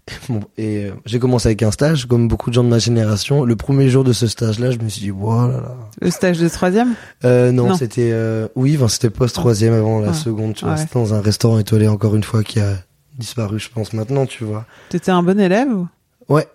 Bon, 0.30 0.42
Et 0.58 0.86
euh, 0.86 0.92
j'ai 1.06 1.18
commencé 1.20 1.48
avec 1.48 1.64
un 1.64 1.72
stage, 1.72 2.06
comme 2.06 2.28
beaucoup 2.28 2.50
de 2.52 2.56
gens 2.56 2.64
de 2.64 2.70
ma 2.70 2.78
génération. 2.80 3.44
Le 3.44 3.56
premier 3.56 3.90
jour 3.90 4.04
de 4.04 4.14
ce 4.14 4.28
stage-là, 4.28 4.72
je 4.72 4.78
me 4.78 4.88
suis 4.90 5.02
dit, 5.02 5.10
voilà. 5.10 5.54
là 5.54 5.62
là. 5.62 5.76
Le 6.02 6.12
stage 6.12 6.38
de 6.40 6.48
troisième? 6.48 6.94
Euh, 7.24 7.52
non, 7.52 7.70
Non. 7.70 7.76
c'était 7.76 8.12
euh, 8.14 8.48
oui, 8.56 8.76
enfin, 8.78 8.88
c'était 8.88 9.10
post 9.10 9.34
troisième 9.36 9.74
avant 9.74 10.00
la 10.00 10.10
Ouais. 10.10 10.14
seconde. 10.14 10.54
Tu 10.54 10.66
vois, 10.66 10.76
Ouais. 10.76 10.80
c'était 10.80 11.00
dans 11.00 11.14
un 11.14 11.22
restaurant 11.22 11.58
étoilé 11.58 11.88
encore 11.88 12.16
une 12.16 12.24
fois 12.24 12.44
qui 12.44 12.60
a 12.60 12.74
disparu, 13.18 13.60
je 13.60 13.70
pense 13.70 13.94
maintenant, 13.94 14.26
tu 14.28 14.44
vois. 14.44 14.66
T'étais 14.90 15.12
un 15.12 15.24
bon 15.24 15.40
élève 15.40 15.70
ou? 15.70 15.88
Ouais, 16.30 16.48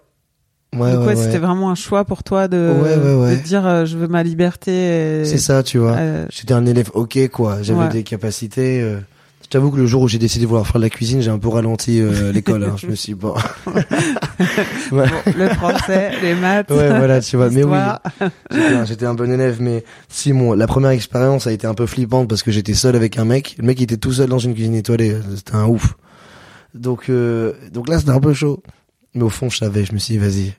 ouais, 0.76 0.80
ouais. 0.96 1.06
ouais, 1.06 1.16
c'était 1.16 1.38
vraiment 1.38 1.70
un 1.70 1.74
choix 1.74 2.04
pour 2.04 2.22
toi 2.22 2.46
de, 2.48 2.72
Ouais, 2.82 3.36
de 3.36 3.42
dire 3.42 3.66
euh, 3.66 3.84
je 3.84 3.96
veux 3.96 4.08
ma 4.08 4.22
liberté. 4.22 5.22
et- 5.22 5.24
C'est 5.24 5.38
ça, 5.38 5.62
tu 5.64 5.78
vois. 5.78 5.92
euh, 5.92 6.26
J'étais 6.30 6.54
un 6.54 6.66
élève 6.66 6.90
ok, 6.94 7.28
quoi. 7.30 7.62
J'avais 7.62 7.88
des 7.88 8.02
capacités. 8.04 8.80
Je 9.50 9.58
t'avoue 9.58 9.72
que 9.72 9.78
le 9.78 9.86
jour 9.86 10.02
où 10.02 10.06
j'ai 10.06 10.18
décidé 10.18 10.44
de 10.44 10.48
vouloir 10.48 10.64
faire 10.64 10.76
de 10.76 10.84
la 10.84 10.90
cuisine, 10.90 11.22
j'ai 11.22 11.30
un 11.32 11.40
peu 11.40 11.48
ralenti 11.48 12.00
euh, 12.00 12.30
l'école. 12.32 12.62
Hein. 12.62 12.76
Je 12.76 12.86
me 12.86 12.94
suis 12.94 13.14
dit, 13.14 13.18
bon. 13.18 13.34
ouais. 13.66 13.82
bon, 14.92 15.32
le 15.36 15.48
français, 15.48 16.12
les 16.22 16.36
maths, 16.36 16.70
Ouais, 16.70 16.88
voilà, 16.88 17.20
tu 17.20 17.36
vois. 17.36 17.50
Mais 17.50 17.64
oui, 17.64 17.76
j'étais 18.86 19.06
un, 19.06 19.14
bon 19.14 19.28
élève, 19.28 19.60
mais 19.60 19.82
si 20.08 20.32
mon 20.32 20.52
la 20.52 20.68
première 20.68 20.92
expérience 20.92 21.48
a 21.48 21.52
été 21.52 21.66
un 21.66 21.74
peu 21.74 21.86
flippante 21.86 22.28
parce 22.28 22.44
que 22.44 22.52
j'étais 22.52 22.74
seul 22.74 22.94
avec 22.94 23.18
un 23.18 23.24
mec. 23.24 23.56
Le 23.58 23.64
mec 23.64 23.80
il 23.80 23.82
était 23.82 23.96
tout 23.96 24.12
seul 24.12 24.28
dans 24.28 24.38
une 24.38 24.54
cuisine 24.54 24.76
étoilée, 24.76 25.16
c'était 25.34 25.56
un 25.56 25.66
ouf. 25.66 25.96
Donc 26.74 27.08
euh, 27.08 27.54
donc 27.72 27.88
là 27.88 27.98
c'était 27.98 28.12
un 28.12 28.20
peu 28.20 28.32
chaud. 28.32 28.62
Mais 29.14 29.24
au 29.24 29.30
fond 29.30 29.50
je 29.50 29.56
savais, 29.56 29.84
je 29.84 29.92
me 29.92 29.98
suis 29.98 30.14
dit 30.14 30.18
vas-y, 30.18 30.46
Et 30.46 30.54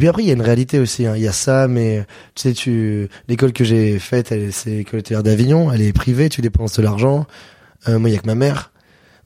puis 0.00 0.08
après, 0.08 0.22
il 0.22 0.26
y 0.26 0.30
a 0.30 0.34
une 0.34 0.42
réalité 0.42 0.78
aussi. 0.78 1.06
hein. 1.06 1.14
Il 1.16 1.22
y 1.22 1.28
a 1.28 1.32
ça, 1.32 1.68
mais 1.68 2.04
tu 2.34 2.42
sais, 2.42 2.52
tu 2.52 3.08
l'école 3.28 3.54
que 3.54 3.64
j'ai 3.64 3.98
faite, 3.98 4.34
c'est 4.50 4.70
l'école 4.84 5.00
d'Avignon. 5.00 5.72
Elle 5.72 5.80
est 5.80 5.94
privée, 5.94 6.28
tu 6.28 6.42
dépenses 6.42 6.74
de 6.76 6.82
l'argent. 6.82 7.26
Euh, 7.88 7.98
moi, 7.98 8.10
il 8.10 8.14
y 8.14 8.16
a 8.16 8.20
que 8.20 8.26
ma 8.26 8.34
mère. 8.34 8.72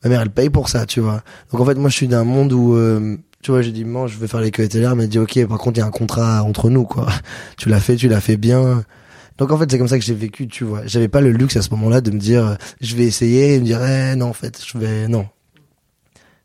Ma 0.05 0.11
mère, 0.11 0.21
elle 0.23 0.31
paye 0.31 0.51
pour 0.51 0.69
ça, 0.69 0.87
tu 0.87 1.01
vois. 1.01 1.23
Donc 1.53 1.61
en 1.61 1.65
fait, 1.65 1.75
moi, 1.75 1.91
je 1.91 1.97
suis 1.97 2.09
d'un 2.09 2.25
monde 2.25 2.53
où, 2.53 2.75
euh, 2.75 3.17
tu 3.43 3.51
vois, 3.51 3.63
j'ai 3.63 3.73
dit, 3.73 3.85
moi, 3.85 4.07
je 4.07 4.17
veux 4.17 4.27
faire 4.27 4.41
l'école 4.41 4.67
hôtelière. 4.67 4.93
Elle 4.93 4.97
m'a 4.97 5.07
dit, 5.07 5.19
ok, 5.19 5.47
par 5.47 5.59
contre, 5.59 5.79
il 5.79 5.81
y 5.81 5.85
a 5.85 5.87
un 5.87 5.91
contrat 5.91 6.43
entre 6.43 6.71
nous, 6.71 6.85
quoi. 6.85 7.09
Tu 7.59 7.69
l'as 7.69 7.81
fait, 7.81 7.97
tu 7.97 8.09
l'as 8.09 8.21
fait 8.21 8.37
bien. 8.37 8.85
Donc 9.41 9.53
en 9.53 9.57
fait, 9.57 9.71
c'est 9.71 9.79
comme 9.79 9.89
ça 9.89 9.99
que 9.99 10.05
j'ai 10.05 10.15
vécu, 10.15 10.49
tu 10.49 10.65
vois. 10.65 10.83
J'avais 10.85 11.09
pas 11.09 11.23
le 11.23 11.31
luxe 11.33 11.57
à 11.57 11.63
ce 11.63 11.71
moment-là 11.71 12.03
de 12.03 12.11
me 12.11 12.19
dire, 12.19 12.47
euh, 12.47 12.55
je 12.83 12.95
vais 12.95 13.05
essayer, 13.05 13.55
et 13.55 13.59
me 13.59 13.65
dire, 13.65 13.83
eh, 13.83 14.15
non, 14.15 14.27
en 14.27 14.33
fait, 14.35 14.61
je 14.65 14.77
vais, 14.77 15.09
non. 15.09 15.27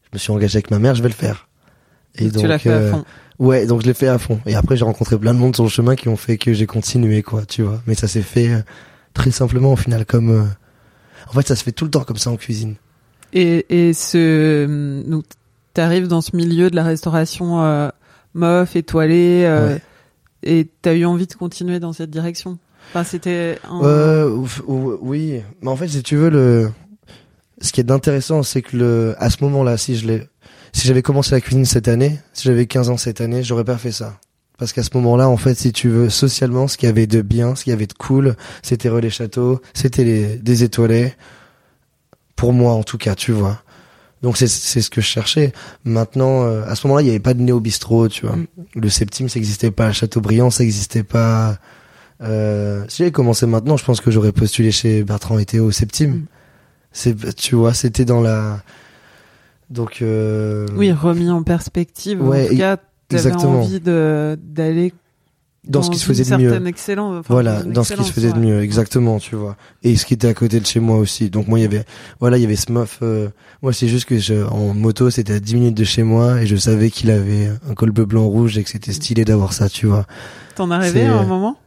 Je 0.03 0.09
me 0.13 0.17
suis 0.17 0.31
engagé 0.31 0.55
avec 0.55 0.71
ma 0.71 0.79
mère, 0.79 0.95
je 0.95 1.03
vais 1.03 1.09
le 1.09 1.13
faire. 1.13 1.49
Et 2.17 2.31
tu 2.31 2.47
l'as 2.47 2.57
fait 2.57 2.69
euh, 2.69 2.87
à 2.87 2.91
fond. 2.93 3.05
Ouais, 3.37 3.65
donc 3.65 3.81
je 3.81 3.87
l'ai 3.87 3.93
fait 3.93 4.07
à 4.07 4.17
fond. 4.17 4.39
Et 4.45 4.55
après, 4.55 4.77
j'ai 4.77 4.85
rencontré 4.85 5.19
plein 5.19 5.33
de 5.33 5.39
monde 5.39 5.53
sur 5.55 5.65
le 5.65 5.69
chemin 5.69 5.97
qui 5.97 6.07
ont 6.07 6.15
fait 6.15 6.37
que 6.37 6.53
j'ai 6.53 6.67
continué, 6.67 7.21
quoi, 7.21 7.45
tu 7.45 7.63
vois. 7.63 7.81
Mais 7.85 7.95
ça 7.95 8.07
s'est 8.07 8.21
fait 8.21 8.53
euh, 8.53 8.61
très 9.13 9.31
simplement 9.31 9.73
au 9.73 9.77
final, 9.77 10.05
comme. 10.05 10.49
En 11.27 11.31
fait, 11.33 11.47
ça 11.47 11.55
se 11.55 11.63
fait 11.63 11.71
tout 11.71 11.85
le 11.85 11.91
temps 11.91 12.03
comme 12.03 12.17
ça 12.17 12.29
en 12.29 12.35
cuisine. 12.37 12.75
Et, 13.33 13.65
et 13.69 13.93
ce, 13.93 15.01
donc, 15.09 15.25
t'arrives 15.73 16.07
dans 16.07 16.21
ce 16.21 16.35
milieu 16.35 16.69
de 16.69 16.75
la 16.75 16.83
restauration 16.83 17.63
euh, 17.63 17.89
mof, 18.33 18.75
étoilée, 18.75 19.43
euh, 19.45 19.73
Ouais. 19.75 19.81
et 20.43 20.67
t'as 20.81 20.93
eu 20.93 21.05
envie 21.05 21.27
de 21.27 21.33
continuer 21.33 21.79
dans 21.79 21.93
cette 21.93 22.11
direction? 22.11 22.57
Enfin, 22.89 23.03
c'était 23.03 23.57
un... 23.69 23.81
Euh, 23.83 24.45
oui, 24.67 25.41
mais 25.61 25.69
en 25.69 25.75
fait, 25.75 25.87
si 25.87 26.03
tu 26.03 26.15
veux, 26.15 26.29
le. 26.29 26.71
Ce 27.61 27.71
qui 27.71 27.81
est 27.81 27.85
d'intéressant, 27.85 28.43
c'est 28.43 28.61
que 28.61 28.75
le, 28.77 29.15
à 29.17 29.29
ce 29.29 29.43
moment-là, 29.45 29.77
si 29.77 29.95
je 29.95 30.05
l'ai, 30.05 30.27
si 30.73 30.87
j'avais 30.87 31.01
commencé 31.01 31.31
la 31.31 31.41
cuisine 31.41 31.65
cette 31.65 31.87
année, 31.87 32.19
si 32.33 32.43
j'avais 32.47 32.67
15 32.67 32.89
ans 32.89 32.97
cette 32.97 33.21
année, 33.21 33.43
j'aurais 33.43 33.63
pas 33.63 33.77
fait 33.77 33.91
ça. 33.93 34.19
Parce 34.57 34.71
qu'à 34.71 34.83
ce 34.83 34.89
moment-là, 34.95 35.27
en 35.27 35.37
fait, 35.37 35.55
si 35.55 35.73
tu 35.73 35.89
veux, 35.89 36.09
socialement, 36.09 36.67
ce 36.67 36.77
qu'il 36.77 36.87
y 36.87 36.89
avait 36.89 37.07
de 37.07 37.21
bien, 37.21 37.55
ce 37.55 37.63
qu'il 37.63 37.71
y 37.71 37.73
avait 37.73 37.87
de 37.87 37.93
cool, 37.93 38.35
c'était 38.61 38.89
Relais 38.89 39.09
Château, 39.09 39.61
c'était 39.73 40.03
les, 40.03 40.37
des 40.37 40.63
étoilés. 40.63 41.13
Pour 42.35 42.53
moi, 42.53 42.73
en 42.73 42.83
tout 42.83 42.97
cas, 42.97 43.15
tu 43.15 43.31
vois. 43.31 43.61
Donc 44.21 44.37
c'est 44.37 44.47
c'est 44.47 44.81
ce 44.81 44.89
que 44.89 45.01
je 45.01 45.05
cherchais. 45.05 45.53
Maintenant, 45.83 46.43
euh, 46.43 46.63
à 46.65 46.75
ce 46.75 46.87
moment-là, 46.87 47.03
il 47.03 47.05
n'y 47.05 47.11
avait 47.11 47.19
pas 47.19 47.35
de 47.35 47.41
néo 47.41 47.59
bistrot, 47.59 48.07
tu 48.07 48.25
vois. 48.25 48.35
Mm. 48.35 48.47
Le 48.75 48.89
Septime, 48.89 49.29
ça 49.29 49.37
n'existait 49.37 49.71
pas. 49.71 49.91
Châteaubriand, 49.91 50.49
ça 50.49 50.63
n'existait 50.63 51.03
pas. 51.03 51.59
Euh, 52.21 52.85
si 52.87 52.99
j'avais 52.99 53.11
commencé 53.11 53.45
maintenant, 53.45 53.77
je 53.77 53.85
pense 53.85 54.01
que 54.01 54.09
j'aurais 54.09 54.31
postulé 54.31 54.71
chez 54.71 55.03
Bertrand 55.03 55.37
et 55.37 55.45
Théo 55.45 55.65
au 55.65 55.71
Septime. 55.71 56.11
Mm. 56.11 56.25
C'est, 56.91 57.35
tu 57.35 57.55
vois, 57.55 57.73
c'était 57.73 58.05
dans 58.05 58.21
la. 58.21 58.61
Donc. 59.69 60.01
Euh... 60.01 60.65
Oui, 60.75 60.91
remis 60.91 61.29
en 61.29 61.43
perspective. 61.43 62.19
Ouais, 62.19 62.45
en 62.45 62.49
tout 62.49 62.57
cas, 62.57 62.77
t'avais 62.77 62.81
exactement. 63.11 63.61
envie 63.61 63.79
de 63.79 64.37
d'aller 64.41 64.93
Dans 65.67 65.81
ce 65.81 65.89
qui 65.89 65.97
se 65.97 66.05
faisait 66.05 66.23
de 66.23 66.41
mieux. 66.41 66.53
enfin, 66.53 67.21
Voilà, 67.27 67.63
dans 67.63 67.83
ce 67.83 67.93
qui 67.93 68.03
se 68.03 68.11
faisait 68.11 68.31
de 68.31 68.39
mieux, 68.39 68.61
exactement, 68.61 69.19
tu 69.19 69.35
vois. 69.35 69.55
Et 69.83 69.95
ce 69.95 70.05
qui 70.05 70.13
était 70.13 70.27
à 70.27 70.33
côté 70.33 70.59
de 70.59 70.65
chez 70.65 70.79
moi 70.79 70.97
aussi. 70.97 71.29
Donc 71.29 71.47
moi, 71.47 71.59
il 71.59 71.63
y 71.63 71.65
avait, 71.65 71.85
voilà, 72.19 72.37
il 72.37 72.41
y 72.41 72.45
avait 72.45 72.55
ce 72.55 72.71
meuf. 72.71 72.99
euh, 73.01 73.29
moi, 73.61 73.73
c'est 73.73 73.87
juste 73.87 74.05
que 74.05 74.17
je, 74.19 74.45
en 74.45 74.73
moto, 74.73 75.09
c'était 75.09 75.33
à 75.33 75.39
10 75.39 75.55
minutes 75.55 75.77
de 75.77 75.83
chez 75.83 76.03
moi 76.03 76.41
et 76.41 76.47
je 76.47 76.55
savais 76.55 76.89
qu'il 76.89 77.11
avait 77.11 77.49
un 77.69 77.73
col 77.73 77.91
bleu 77.91 78.05
blanc 78.05 78.25
rouge 78.25 78.57
et 78.57 78.63
que 78.63 78.69
c'était 78.69 78.93
stylé 78.93 79.25
d'avoir 79.25 79.53
ça, 79.53 79.69
tu 79.69 79.87
vois. 79.87 80.05
T'en 80.55 80.71
as 80.71 80.77
rêvé 80.77 81.05
à 81.05 81.17
un 81.19 81.23
euh, 81.23 81.25
moment? 81.25 81.57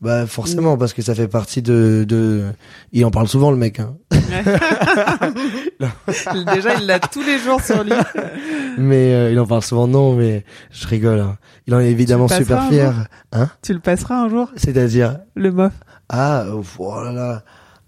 Bah 0.00 0.26
forcément, 0.26 0.76
parce 0.76 0.92
que 0.92 1.00
ça 1.02 1.14
fait 1.14 1.28
partie 1.28 1.62
de, 1.62 2.04
de. 2.06 2.44
Il 2.92 3.04
en 3.06 3.10
parle 3.10 3.26
souvent 3.28 3.50
le 3.50 3.56
mec. 3.56 3.80
Hein. 3.80 3.96
Déjà, 6.54 6.74
il 6.74 6.86
l'a 6.86 6.98
tous 7.00 7.22
les 7.22 7.38
jours 7.38 7.60
sur 7.60 7.82
lui. 7.84 7.92
Mais 8.78 9.12
euh, 9.14 9.30
il 9.32 9.38
en 9.40 9.46
parle 9.46 9.62
souvent, 9.62 9.86
non, 9.86 10.14
mais 10.14 10.44
je 10.70 10.86
rigole. 10.86 11.20
hein. 11.20 11.36
Il 11.66 11.74
en 11.74 11.80
est 11.80 11.90
évidemment 11.90 12.28
super 12.28 12.68
fier. 12.68 13.06
Hein 13.32 13.48
tu 13.62 13.72
le 13.72 13.80
passeras 13.80 14.16
un 14.16 14.28
jour, 14.28 14.50
C'est-à-dire 14.56 15.18
le 15.34 15.50
mof. 15.52 15.72
Ah, 16.08 16.44
oh 16.78 17.02
là 17.02 17.12
là. 17.12 17.42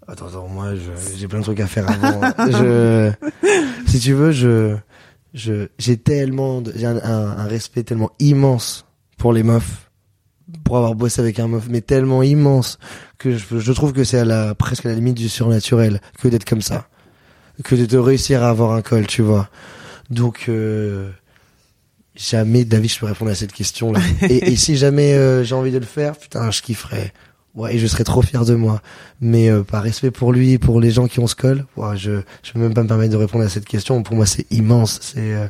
Attends, 0.07 0.27
attends, 0.27 0.47
moi, 0.47 0.67
j'ai 1.15 1.27
plein 1.27 1.39
de 1.39 1.43
trucs 1.43 1.59
à 1.59 1.67
faire 1.67 1.85
avant. 1.89 2.21
je, 2.49 3.11
si 3.87 3.99
tu 3.99 4.13
veux, 4.13 4.31
je, 4.31 4.75
je, 5.33 5.67
j'ai 5.77 5.97
tellement, 5.97 6.61
de- 6.61 6.73
j'ai 6.75 6.85
un, 6.85 6.97
un, 6.97 7.37
un 7.37 7.45
respect 7.45 7.83
tellement 7.83 8.11
immense 8.19 8.85
pour 9.17 9.33
les 9.33 9.43
meufs, 9.43 9.86
pour 10.63 10.77
avoir 10.77 10.95
bossé 10.95 11.21
avec 11.21 11.39
un 11.39 11.47
meuf, 11.47 11.65
mais 11.69 11.81
tellement 11.81 12.23
immense 12.23 12.79
que 13.17 13.35
je, 13.37 13.59
je 13.59 13.71
trouve 13.73 13.93
que 13.93 14.03
c'est 14.03 14.19
à 14.19 14.25
la, 14.25 14.55
presque 14.55 14.85
à 14.85 14.89
la 14.89 14.95
limite 14.95 15.15
du 15.17 15.29
surnaturel 15.29 16.01
que 16.21 16.27
d'être 16.27 16.45
comme 16.45 16.61
ça, 16.61 16.87
que 17.63 17.75
de, 17.75 17.85
de 17.85 17.97
réussir 17.97 18.43
à 18.43 18.49
avoir 18.49 18.71
un 18.73 18.81
col, 18.81 19.07
tu 19.07 19.21
vois. 19.21 19.49
Donc, 20.09 20.45
euh, 20.47 21.09
jamais, 22.15 22.65
David, 22.65 22.91
je 22.91 22.99
peux 22.99 23.05
répondre 23.05 23.31
à 23.31 23.35
cette 23.35 23.51
question-là. 23.53 23.99
et, 24.29 24.51
et 24.51 24.55
si 24.55 24.77
jamais 24.77 25.13
euh, 25.13 25.43
j'ai 25.43 25.55
envie 25.55 25.71
de 25.71 25.79
le 25.79 25.85
faire, 25.85 26.15
putain, 26.15 26.49
je 26.51 26.61
kifferais. 26.61 27.13
Ouais, 27.55 27.75
et 27.75 27.79
je 27.79 27.87
serais 27.87 28.03
trop 28.03 28.21
fier 28.21 28.45
de 28.45 28.53
moi. 28.53 28.81
Mais 29.19 29.49
euh, 29.49 29.63
par 29.63 29.81
respect 29.81 30.11
pour 30.11 30.31
lui 30.31 30.53
et 30.53 30.57
pour 30.59 30.79
les 30.79 30.91
gens 30.91 31.07
qui 31.07 31.19
ont 31.19 31.25
ce 31.27 31.35
col, 31.35 31.65
ouais, 31.75 31.97
je 31.97 32.21
je 32.43 32.51
peux 32.53 32.59
même 32.59 32.73
pas 32.75 32.83
me 32.83 32.87
permettre 32.87 33.11
de 33.11 33.17
répondre 33.17 33.43
à 33.43 33.49
cette 33.49 33.65
question. 33.65 34.03
Pour 34.03 34.15
moi, 34.15 34.27
c'est 34.27 34.45
immense. 34.51 34.99
C'est. 35.01 35.33
euh, 35.33 35.47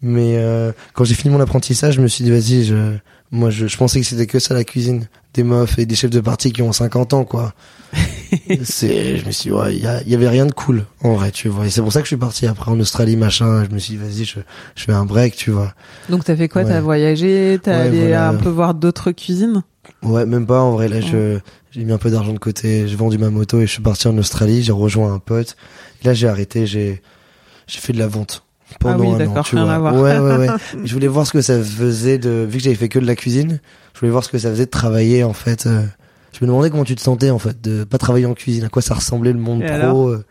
Mais 0.00 0.36
euh, 0.38 0.72
quand 0.94 1.04
j'ai 1.04 1.14
fini 1.14 1.32
mon 1.34 1.40
apprentissage, 1.40 1.94
je 1.96 2.00
me 2.00 2.08
suis 2.08 2.24
dit 2.24 2.30
vas-y, 2.30 2.64
je 2.64 2.96
moi 3.30 3.50
je, 3.50 3.66
je 3.66 3.76
pensais 3.76 4.00
que 4.00 4.06
c'était 4.06 4.26
que 4.26 4.38
ça 4.38 4.54
la 4.54 4.64
cuisine, 4.64 5.08
des 5.34 5.42
meufs 5.44 5.78
et 5.78 5.86
des 5.86 5.94
chefs 5.94 6.10
de 6.10 6.20
parti 6.20 6.52
qui 6.52 6.62
ont 6.62 6.72
50 6.72 7.14
ans 7.14 7.24
quoi. 7.24 7.54
c'est 8.64 9.18
je 9.18 9.26
me 9.26 9.30
suis 9.30 9.50
dit, 9.50 9.56
ouais, 9.56 9.76
il 9.76 9.82
y, 10.10 10.14
avait 10.14 10.28
rien 10.28 10.46
de 10.46 10.52
cool 10.52 10.84
en 11.02 11.14
vrai, 11.14 11.30
tu 11.30 11.48
vois. 11.48 11.66
Et 11.66 11.70
c'est 11.70 11.80
pour 11.80 11.92
ça 11.92 12.00
que 12.00 12.04
je 12.04 12.08
suis 12.08 12.16
parti 12.16 12.46
après 12.46 12.70
en 12.70 12.80
Australie 12.80 13.16
machin. 13.16 13.64
Je 13.64 13.74
me 13.74 13.78
suis 13.78 13.96
dit 13.96 13.98
vas-y, 14.02 14.24
je 14.24 14.40
je 14.74 14.84
fais 14.84 14.92
un 14.92 15.04
break, 15.04 15.36
tu 15.36 15.50
vois. 15.50 15.74
Donc 16.08 16.24
t'as 16.24 16.36
fait 16.36 16.48
quoi? 16.48 16.62
Ouais. 16.62 16.68
T'as 16.68 16.80
voyagé? 16.80 17.58
T'as 17.62 17.78
Ouais, 17.78 17.86
allé 17.88 18.00
voilà. 18.00 18.28
un 18.30 18.34
peu 18.34 18.48
voir 18.48 18.74
d'autres 18.74 19.12
cuisines? 19.12 19.62
Ouais, 20.02 20.26
même 20.26 20.46
pas 20.46 20.60
en 20.60 20.72
vrai. 20.72 20.88
Là, 20.88 21.00
je 21.00 21.38
j'ai 21.70 21.84
mis 21.84 21.92
un 21.92 21.98
peu 21.98 22.10
d'argent 22.10 22.32
de 22.32 22.38
côté. 22.38 22.88
J'ai 22.88 22.96
vendu 22.96 23.18
ma 23.18 23.30
moto 23.30 23.60
et 23.60 23.66
je 23.66 23.72
suis 23.72 23.82
parti 23.82 24.08
en 24.08 24.16
Australie. 24.18 24.62
J'ai 24.62 24.72
rejoint 24.72 25.12
un 25.12 25.18
pote. 25.18 25.56
Et 26.02 26.06
là, 26.06 26.14
j'ai 26.14 26.28
arrêté. 26.28 26.66
J'ai 26.66 27.02
j'ai 27.66 27.78
fait 27.80 27.92
de 27.92 27.98
la 27.98 28.06
vente 28.06 28.44
pendant 28.78 28.94
Ah 28.94 28.98
oui, 29.00 29.08
un 29.08 29.14
an. 29.14 29.18
d'accord, 29.18 29.44
Tu 29.44 29.56
vois. 29.56 29.78
Ouais, 29.92 30.18
ouais, 30.18 30.36
ouais. 30.36 30.46
je 30.84 30.92
voulais 30.94 31.06
voir 31.08 31.26
ce 31.26 31.32
que 31.32 31.40
ça 31.42 31.62
faisait 31.62 32.18
de 32.18 32.46
vu 32.48 32.58
que 32.58 32.64
j'avais 32.64 32.76
fait 32.76 32.88
que 32.88 32.98
de 32.98 33.06
la 33.06 33.16
cuisine. 33.16 33.60
Je 33.94 34.00
voulais 34.00 34.12
voir 34.12 34.24
ce 34.24 34.28
que 34.28 34.38
ça 34.38 34.50
faisait 34.50 34.66
de 34.66 34.70
travailler 34.70 35.22
en 35.24 35.32
fait. 35.32 35.66
euh, 35.66 35.82
Je 36.32 36.38
me 36.44 36.46
demandais 36.48 36.70
comment 36.70 36.84
tu 36.84 36.94
te 36.96 37.00
sentais 37.00 37.30
en 37.30 37.38
fait 37.38 37.60
de 37.62 37.84
pas 37.84 37.98
travailler 37.98 38.26
en 38.26 38.34
cuisine. 38.34 38.64
À 38.64 38.68
quoi 38.68 38.82
ça 38.82 38.94
ressemblait 38.94 39.32
le 39.32 39.38
monde 39.38 39.62
Et 39.62 39.66
pro. 39.66 40.08
euh. 40.08 40.24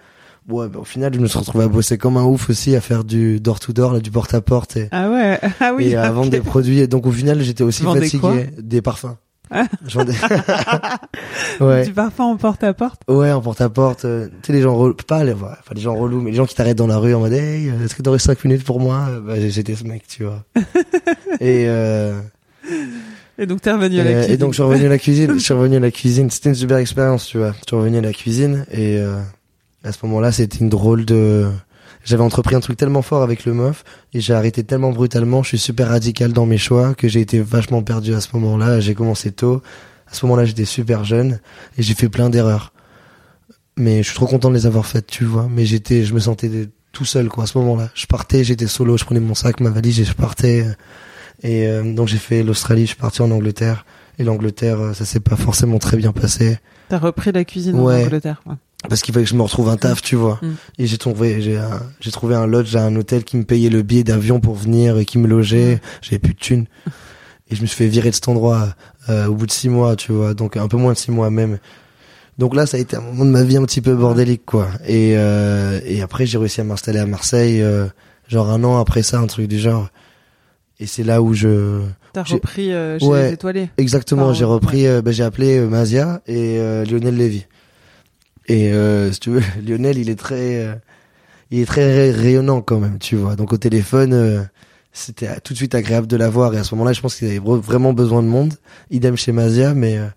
Ouais, 0.49 0.67
bah, 0.67 0.79
au 0.79 0.83
final, 0.83 1.13
je 1.13 1.19
me 1.21 1.27
suis 1.27 1.39
retrouvé 1.39 1.63
à 1.63 1.69
bosser 1.69 1.97
comme 1.97 2.17
un 2.17 2.23
ouf 2.25 2.49
aussi, 2.49 2.75
à 2.75 2.81
faire 2.81 3.05
du 3.05 3.39
door 3.39 3.61
to 3.61 3.71
door, 3.71 3.93
là, 3.93 4.01
du 4.01 4.11
porte 4.11 4.33
à 4.33 4.41
porte 4.41 4.75
et, 4.75 4.89
Ah 4.91 5.09
ouais, 5.09 5.39
ah 5.61 5.71
oui. 5.73 5.85
et 5.87 5.95
à 5.95 6.11
vendre 6.11 6.31
des 6.31 6.41
produits. 6.41 6.79
Et 6.79 6.87
donc 6.87 7.05
au 7.05 7.11
final, 7.13 7.41
j'étais 7.41 7.63
aussi 7.63 7.83
vendais 7.83 8.01
fatigué. 8.01 8.49
des 8.61 8.81
parfums. 8.81 9.15
Vendais- 9.51 10.13
ouais. 11.61 11.85
Du 11.85 11.93
parfum 11.93 12.23
en 12.23 12.37
porte 12.37 12.63
à 12.63 12.73
porte. 12.73 13.01
Ouais, 13.07 13.31
en 13.31 13.41
porte-à-porte, 13.41 14.05
euh, 14.05 14.27
tu 14.41 14.47
sais, 14.47 14.53
les 14.53 14.61
gens 14.61 14.75
relous, 14.75 14.95
pas 15.07 15.23
les, 15.23 15.33
enfin, 15.33 15.53
les 15.75 15.81
gens 15.81 15.95
relous, 15.95 16.21
mais 16.21 16.31
les 16.31 16.37
gens 16.37 16.45
qui 16.45 16.55
t'arrêtent 16.55 16.77
dans 16.77 16.87
la 16.87 16.97
rue 16.97 17.13
en 17.13 17.19
mode, 17.19 17.33
hey, 17.33 17.69
euh, 17.69 17.85
est-ce 17.85 17.93
que 17.95 18.01
t'aurais 18.01 18.19
cinq 18.19 18.43
minutes 18.45 18.63
pour 18.63 18.79
moi? 18.79 19.05
Euh, 19.09 19.19
Bah, 19.19 19.33
j'étais 19.49 19.75
ce 19.75 19.83
mec, 19.83 20.07
tu 20.07 20.23
vois. 20.23 20.43
et, 21.39 21.65
euh, 21.67 22.19
Et 23.37 23.45
donc 23.45 23.61
t'es 23.61 23.71
revenu 23.71 23.99
à 23.99 24.03
la 24.03 24.09
et, 24.11 24.13
cuisine. 24.15 24.33
et 24.33 24.37
donc, 24.37 24.51
je 24.51 24.55
suis 24.55 24.63
revenu 24.63 24.85
à 24.85 24.89
la 24.89 24.97
cuisine, 24.97 25.33
je 25.33 25.39
suis 25.39 25.53
revenu 25.53 25.75
à 25.75 25.79
la 25.79 25.91
cuisine. 25.91 26.29
C'était 26.31 26.49
une 26.49 26.55
super 26.55 26.77
expérience, 26.77 27.25
tu 27.27 27.37
vois. 27.37 27.51
Je 27.51 27.67
suis 27.67 27.75
revenu 27.75 27.97
à 27.97 28.01
la 28.01 28.13
cuisine 28.13 28.65
et, 28.71 28.97
euh, 28.97 29.19
à 29.83 29.91
ce 29.91 29.97
moment-là, 30.03 30.31
c'était 30.31 30.59
une 30.59 30.69
drôle 30.69 31.05
de, 31.05 31.47
j'avais 32.03 32.23
entrepris 32.23 32.55
un 32.55 32.59
truc 32.59 32.77
tellement 32.77 33.01
fort 33.01 33.23
avec 33.23 33.45
le 33.45 33.53
meuf 33.53 33.83
et 34.13 34.19
j'ai 34.19 34.33
arrêté 34.33 34.63
tellement 34.63 34.91
brutalement, 34.91 35.41
je 35.43 35.49
suis 35.49 35.57
super 35.59 35.89
radical 35.89 36.33
dans 36.33 36.45
mes 36.45 36.57
choix 36.57 36.93
que 36.95 37.07
j'ai 37.07 37.21
été 37.21 37.39
vachement 37.41 37.81
perdu 37.83 38.13
à 38.13 38.21
ce 38.21 38.27
moment-là. 38.33 38.79
J'ai 38.79 38.93
commencé 38.93 39.31
tôt. 39.31 39.61
À 40.09 40.13
ce 40.13 40.25
moment-là, 40.25 40.45
j'étais 40.45 40.65
super 40.65 41.03
jeune 41.03 41.39
et 41.77 41.83
j'ai 41.83 41.93
fait 41.95 42.09
plein 42.09 42.29
d'erreurs. 42.29 42.73
Mais 43.77 44.03
je 44.03 44.07
suis 44.09 44.15
trop 44.15 44.27
content 44.27 44.49
de 44.49 44.55
les 44.55 44.65
avoir 44.67 44.85
faites, 44.85 45.07
tu 45.07 45.25
vois. 45.25 45.47
Mais 45.49 45.65
j'étais, 45.65 46.03
je 46.03 46.13
me 46.13 46.19
sentais 46.19 46.69
tout 46.91 47.05
seul, 47.05 47.27
quoi, 47.29 47.45
à 47.45 47.47
ce 47.47 47.57
moment-là. 47.57 47.89
Je 47.95 48.05
partais, 48.05 48.43
j'étais 48.43 48.67
solo, 48.67 48.97
je 48.97 49.05
prenais 49.05 49.19
mon 49.19 49.33
sac, 49.33 49.59
ma 49.59 49.71
valise 49.71 49.99
et 49.99 50.03
je 50.05 50.13
partais. 50.13 50.65
Et 51.41 51.67
euh, 51.67 51.93
donc 51.93 52.07
j'ai 52.07 52.17
fait 52.19 52.43
l'Australie, 52.43 52.81
je 52.83 52.87
suis 52.89 52.95
parti 52.97 53.21
en 53.23 53.31
Angleterre. 53.31 53.85
Et 54.19 54.23
l'Angleterre, 54.23 54.79
euh, 54.79 54.93
ça 54.93 55.05
s'est 55.05 55.19
pas 55.19 55.35
forcément 55.35 55.79
très 55.79 55.97
bien 55.97 56.11
passé. 56.11 56.59
T'as 56.89 56.99
repris 56.99 57.31
la 57.31 57.43
cuisine 57.45 57.79
Ouais. 57.79 58.03
en 58.03 58.05
Angleterre. 58.05 58.43
ouais. 58.45 58.53
Parce 58.89 59.01
qu'il 59.01 59.13
fallait 59.13 59.23
que 59.25 59.29
je 59.31 59.35
me 59.35 59.41
retrouve 59.41 59.69
un 59.69 59.77
taf, 59.77 60.01
tu 60.01 60.15
vois. 60.15 60.39
Mm. 60.41 60.47
Et 60.79 60.87
j'ai 60.87 60.97
trouvé, 60.97 61.41
j'ai 61.41 61.57
un, 61.57 61.81
j'ai 61.99 62.11
trouvé 62.11 62.35
un 62.35 62.45
lodge 62.45 62.75
à 62.75 62.83
un 62.83 62.95
hôtel 62.95 63.23
qui 63.23 63.37
me 63.37 63.43
payait 63.43 63.69
le 63.69 63.81
billet 63.81 64.03
d'avion 64.03 64.39
pour 64.39 64.55
venir 64.55 64.97
et 64.97 65.05
qui 65.05 65.17
me 65.17 65.27
logeait. 65.27 65.79
J'avais 66.01 66.19
plus 66.19 66.33
de 66.33 66.39
thunes. 66.39 66.65
Et 67.49 67.55
je 67.55 67.61
me 67.61 67.67
suis 67.67 67.75
fait 67.75 67.87
virer 67.87 68.09
de 68.09 68.15
cet 68.15 68.29
endroit 68.29 68.69
euh, 69.09 69.27
au 69.27 69.35
bout 69.35 69.45
de 69.45 69.51
six 69.51 69.67
mois, 69.69 69.95
tu 69.95 70.11
vois. 70.11 70.33
Donc 70.33 70.57
un 70.57 70.67
peu 70.67 70.77
moins 70.77 70.93
de 70.93 70.97
six 70.97 71.11
mois 71.11 71.29
même. 71.29 71.59
Donc 72.39 72.55
là, 72.55 72.65
ça 72.65 72.77
a 72.77 72.79
été 72.79 72.95
un 72.95 73.01
moment 73.01 73.25
de 73.25 73.29
ma 73.29 73.43
vie 73.43 73.57
un 73.57 73.65
petit 73.65 73.81
peu 73.81 73.93
bordélique, 73.95 74.45
quoi. 74.45 74.69
Et, 74.87 75.13
euh, 75.17 75.79
et 75.85 76.01
après, 76.01 76.25
j'ai 76.25 76.37
réussi 76.37 76.61
à 76.61 76.63
m'installer 76.63 76.99
à 76.99 77.05
Marseille, 77.05 77.61
euh, 77.61 77.85
genre 78.27 78.49
un 78.49 78.63
an 78.63 78.79
après 78.79 79.03
ça, 79.03 79.19
un 79.19 79.27
truc 79.27 79.47
du 79.47 79.59
genre. 79.59 79.89
Et 80.79 80.87
c'est 80.87 81.03
là 81.03 81.21
où 81.21 81.33
je, 81.33 81.81
T'as 82.13 82.23
repris 82.23 82.71
euh, 82.71 82.97
chez 82.99 83.05
Ouais. 83.05 83.27
les 83.27 83.33
étoilés. 83.33 83.69
Exactement, 83.77 84.33
j'ai 84.33 84.45
repris, 84.45 84.87
euh, 84.87 85.01
ben, 85.01 85.11
j'ai 85.11 85.23
appelé 85.23 85.57
euh, 85.57 85.67
Mazia 85.67 86.21
et 86.27 86.57
euh, 86.59 86.85
Lionel 86.85 87.15
Lévy. 87.17 87.45
Et 88.47 88.71
euh, 88.73 89.11
si 89.11 89.19
tu 89.19 89.29
veux, 89.31 89.41
Lionel, 89.65 89.97
il 89.97 90.09
est 90.09 90.15
très, 90.19 90.65
euh, 90.65 90.75
il 91.51 91.59
est 91.59 91.65
très 91.65 91.85
ray- 91.93 92.11
rayonnant 92.11 92.61
quand 92.61 92.79
même, 92.79 92.99
tu 92.99 93.15
vois. 93.15 93.35
Donc 93.35 93.53
au 93.53 93.57
téléphone, 93.57 94.13
euh, 94.13 94.43
c'était 94.91 95.39
tout 95.41 95.53
de 95.53 95.57
suite 95.57 95.75
agréable 95.75 96.07
de 96.07 96.17
la 96.17 96.29
voir. 96.29 96.53
Et 96.53 96.57
à 96.57 96.63
ce 96.63 96.75
moment-là, 96.75 96.93
je 96.93 97.01
pense 97.01 97.15
qu'il 97.15 97.27
avait 97.27 97.39
vraiment 97.39 97.93
besoin 97.93 98.21
de 98.21 98.27
monde. 98.27 98.53
Idem 98.91 99.15
chez 99.15 99.31
Mazia, 99.31 99.73
mais 99.73 99.97
euh, 99.97 100.07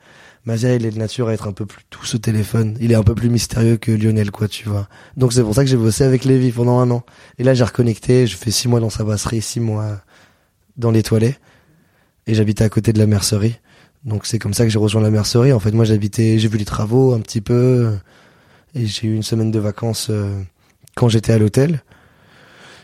Mazia, 0.44 0.74
il 0.74 0.84
est 0.86 0.90
de 0.90 0.98
nature 0.98 1.28
à 1.28 1.34
être 1.34 1.48
un 1.48 1.52
peu 1.52 1.66
plus 1.66 1.82
tout 1.90 2.04
ce 2.04 2.16
téléphone. 2.16 2.76
Il 2.80 2.92
est 2.92 2.96
un 2.96 3.02
peu 3.02 3.14
plus 3.14 3.30
mystérieux 3.30 3.76
que 3.76 3.90
Lionel, 3.92 4.30
quoi, 4.30 4.48
tu 4.48 4.68
vois. 4.68 4.88
Donc 5.16 5.32
c'est 5.32 5.42
pour 5.42 5.54
ça 5.54 5.64
que 5.64 5.70
j'ai 5.70 5.76
bossé 5.76 6.04
avec 6.04 6.24
Lévi 6.24 6.50
pendant 6.52 6.78
un 6.78 6.90
an. 6.90 7.04
Et 7.38 7.44
là, 7.44 7.54
j'ai 7.54 7.64
reconnecté. 7.64 8.26
Je 8.26 8.36
fais 8.36 8.50
six 8.50 8.68
mois 8.68 8.80
dans 8.80 8.90
sa 8.90 9.02
brasserie, 9.04 9.42
six 9.42 9.60
mois 9.60 10.00
dans 10.76 10.90
les 10.90 11.02
toilettes. 11.02 11.40
Et 12.26 12.34
j'habitais 12.34 12.64
à 12.64 12.68
côté 12.68 12.92
de 12.92 12.98
la 12.98 13.06
mercerie. 13.06 13.56
Donc 14.04 14.26
c'est 14.26 14.38
comme 14.38 14.54
ça 14.54 14.64
que 14.64 14.70
j'ai 14.70 14.78
rejoint 14.78 15.02
la 15.02 15.10
mercerie. 15.10 15.52
En 15.52 15.58
fait, 15.58 15.72
moi, 15.72 15.84
j'habitais, 15.84 16.38
j'ai 16.38 16.48
vu 16.48 16.58
les 16.58 16.64
travaux 16.64 17.14
un 17.14 17.20
petit 17.20 17.40
peu. 17.40 17.96
Et 18.76 18.86
j'ai 18.86 19.06
eu 19.06 19.14
une 19.14 19.22
semaine 19.22 19.50
de 19.50 19.58
vacances 19.58 20.08
euh, 20.10 20.38
quand 20.94 21.08
j'étais 21.08 21.32
à 21.32 21.38
l'hôtel. 21.38 21.82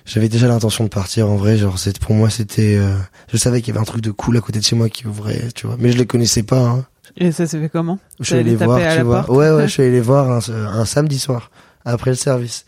J'avais 0.07 0.31
déjà 0.31 0.49
l'intention 0.49 0.85
de 0.85 0.89
partir 0.89 1.29
en 1.29 1.37
vrai. 1.37 1.59
Genre 1.59 1.79
c'est 1.79 1.99
pour 1.99 2.15
moi 2.15 2.31
c'était 2.31 2.77
euh, 2.77 2.97
je 3.31 3.37
savais 3.37 3.61
qu'il 3.61 3.75
y 3.75 3.77
avait 3.77 3.83
un 3.83 3.85
truc 3.85 4.01
de 4.01 4.11
cool 4.11 4.37
à 4.39 4.41
côté 4.41 4.59
de 4.59 4.65
chez 4.65 4.75
moi 4.75 4.89
qui 4.89 5.07
ouvrait 5.07 5.49
tu 5.55 5.67
vois. 5.67 5.77
Mais 5.79 5.93
je 5.93 5.99
les 5.99 6.07
connaissais 6.07 6.43
pas 6.43 6.61
hein. 6.61 6.87
et 7.17 7.31
ça 7.31 7.47
s'est 7.47 7.61
fait 7.61 7.69
comment? 7.69 7.99
Je 8.19 8.25
suis 8.25 8.35
allé 8.35 8.51
les 8.51 8.57
voir 8.57 8.81
tu 8.97 9.03
vois. 9.03 9.31
ouais 9.31 9.51
ouais 9.53 9.69
je 9.69 9.73
suis 9.73 9.83
allé 9.83 9.93
les 9.93 10.01
voir 10.01 10.31
un, 10.31 10.41
un, 10.51 10.85
samedi 10.87 11.19
soir 11.19 11.51
après 11.85 12.11
le 12.11 12.17
service. 12.17 12.65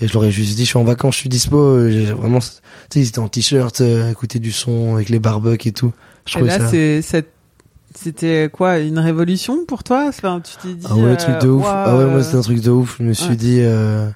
Et 0.00 0.08
je 0.08 0.12
leur 0.14 0.24
ai 0.24 0.30
juste 0.30 0.56
dit 0.56 0.62
je 0.64 0.70
suis 0.70 0.78
en 0.78 0.84
vacances 0.84 1.16
je 1.16 1.20
suis 1.20 1.28
dispo. 1.28 1.80
Vraiment 2.16 2.38
tu 2.38 2.46
sais 2.88 3.00
ils 3.00 3.08
étaient 3.08 3.18
en 3.18 3.28
t-shirt 3.28 3.80
euh, 3.82 4.10
écouter 4.10 4.38
du 4.38 4.52
son 4.52 4.94
avec 4.94 5.10
les 5.10 5.18
barbecues 5.18 5.68
et 5.68 5.72
tout. 5.72 5.92
Je 6.24 6.38
et 6.38 6.42
là 6.42 6.70
c'est 6.70 7.02
cette 7.02 7.33
c'était 7.96 8.50
quoi 8.52 8.78
une 8.78 8.98
révolution 8.98 9.64
pour 9.66 9.84
toi? 9.84 10.06
Enfin 10.08 10.40
tu 10.40 10.56
t'es 10.56 10.74
dit 10.74 10.86
ah 10.88 10.96
ouais 10.96 11.16
truc 11.16 11.38
de 11.40 11.48
ouf. 11.48 11.64
Ah 11.66 11.96
ouais 11.96 12.06
moi 12.06 12.22
c'était 12.22 12.36
un 12.36 12.42
truc 12.42 12.60
de 12.60 12.70
ouf. 12.70 12.96
Je 12.98 13.04
me 13.04 13.12
suis 13.12 13.36
dit 13.36 13.60
euh, 13.60 14.08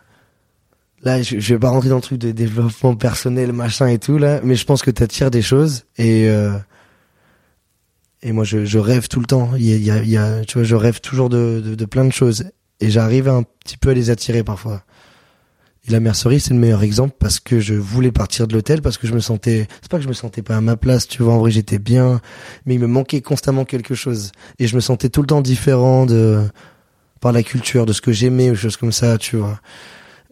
là 1.03 1.23
je, 1.23 1.39
je, 1.39 1.55
vais 1.55 1.61
pas 1.61 1.71
rentrer 1.71 1.89
dans 1.89 1.97
le 1.97 2.03
truc 2.03 2.19
de 2.19 2.33
développement 2.33 2.95
personnel 2.97 3.53
machin 3.53 3.87
et 3.87 3.99
tout 3.99 4.19
là 4.19 4.41
mais 4.43 4.57
je 4.57 4.65
pense 4.65 4.83
que 4.83 4.91
t'attires 4.91 5.31
des 5.31 5.43
choses 5.43 5.85
et 5.97 6.29
euh, 6.29 6.53
et 8.23 8.33
moi 8.33 8.45
je, 8.45 8.65
je, 8.65 8.79
rêve 8.79 9.09
tout 9.09 9.21
le 9.21 9.27
temps. 9.27 9.51
Il 9.57 9.65
y 9.65 9.91
a, 9.91 9.99
il 10.03 10.11
y 10.11 10.17
a, 10.17 10.45
tu 10.45 10.59
vois 10.59 10.65
je 10.65 10.75
rêve 10.75 11.01
toujours 11.01 11.29
de, 11.29 11.63
de, 11.65 11.75
de 11.75 11.85
plein 11.85 12.05
de 12.05 12.13
choses 12.13 12.45
et 12.81 12.91
j'arrive 12.91 13.29
un 13.29 13.45
petit 13.65 13.77
peu 13.77 13.91
à 13.91 13.95
les 13.95 14.11
attirer 14.11 14.43
parfois 14.43 14.83
et 15.89 15.93
la 15.93 16.01
mercerie 16.01 16.41
c'est 16.41 16.55
le 16.55 16.61
meilleur 16.61 16.83
exemple 16.83 17.15
parce 17.19 17.41
que 17.41 17.61
je 17.61 17.75
voulais 17.75 18.13
partir 18.13 18.47
de 18.47 18.55
l'hôtel 18.55 18.83
parce 18.83 18.99
que 18.99 19.07
je 19.07 19.15
me 19.15 19.21
sentais 19.21 19.67
c'est 19.81 19.91
pas 19.91 19.99
que 19.99 20.05
je 20.05 20.09
me 20.09 20.15
sentais 20.15 20.43
pas 20.43 20.57
à 20.57 20.61
ma 20.61 20.77
place 20.77 21.09
tu 21.09 21.23
vois 21.23 21.35
en 21.35 21.39
vrai 21.39 21.51
j'étais 21.51 21.79
bien 21.79 22.21
mais 22.67 22.75
il 22.75 22.81
me 22.81 22.87
manquait 22.87 23.21
constamment 23.21 23.65
quelque 23.65 23.95
chose 23.95 24.33
et 24.59 24.67
je 24.67 24.75
me 24.75 24.81
sentais 24.81 25.09
tout 25.09 25.21
le 25.23 25.27
temps 25.27 25.41
différent 25.41 26.07
de 26.07 26.43
par 27.21 27.33
la 27.33 27.43
culture 27.43 27.87
de 27.87 27.93
ce 27.93 28.01
que 28.01 28.13
j'aimais 28.13 28.51
ou 28.51 28.55
choses 28.55 28.77
comme 28.77 28.93
ça 28.93 29.19
tu 29.19 29.37
vois 29.37 29.61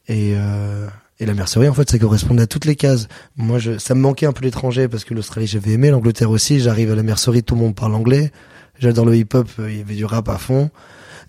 et, 0.09 0.35
euh, 0.37 0.87
et 1.19 1.27
la 1.27 1.35
mercerie, 1.35 1.69
en 1.69 1.75
fait, 1.75 1.91
ça 1.91 1.99
correspondait 1.99 2.43
à 2.43 2.47
toutes 2.47 2.67
les 2.67 2.77
cases. 2.77 3.09
Moi, 3.37 3.59
je, 3.59 3.79
ça 3.79 3.95
me 3.95 4.01
manquait 4.01 4.27
un 4.27 4.33
peu 4.33 4.45
l'étranger 4.45 4.87
parce 4.87 5.05
que 5.05 5.15
l'Australie, 5.15 5.47
j'avais 5.47 5.73
aimé, 5.73 5.91
l'Angleterre 5.91 6.31
aussi. 6.31 6.61
J'arrive 6.61 6.93
à 6.93 6.95
la 6.95 7.03
mercerie, 7.03 7.43
tout 7.43 7.55
le 7.55 7.63
monde 7.63 7.75
parle 7.75 7.95
anglais. 7.95 8.31
J'adore 8.79 9.07
le 9.07 9.17
hip-hop, 9.17 9.49
euh, 9.59 9.71
il 9.71 9.79
y 9.79 9.81
avait 9.81 9.95
du 9.95 10.05
rap 10.05 10.29
à 10.29 10.37
fond. 10.37 10.71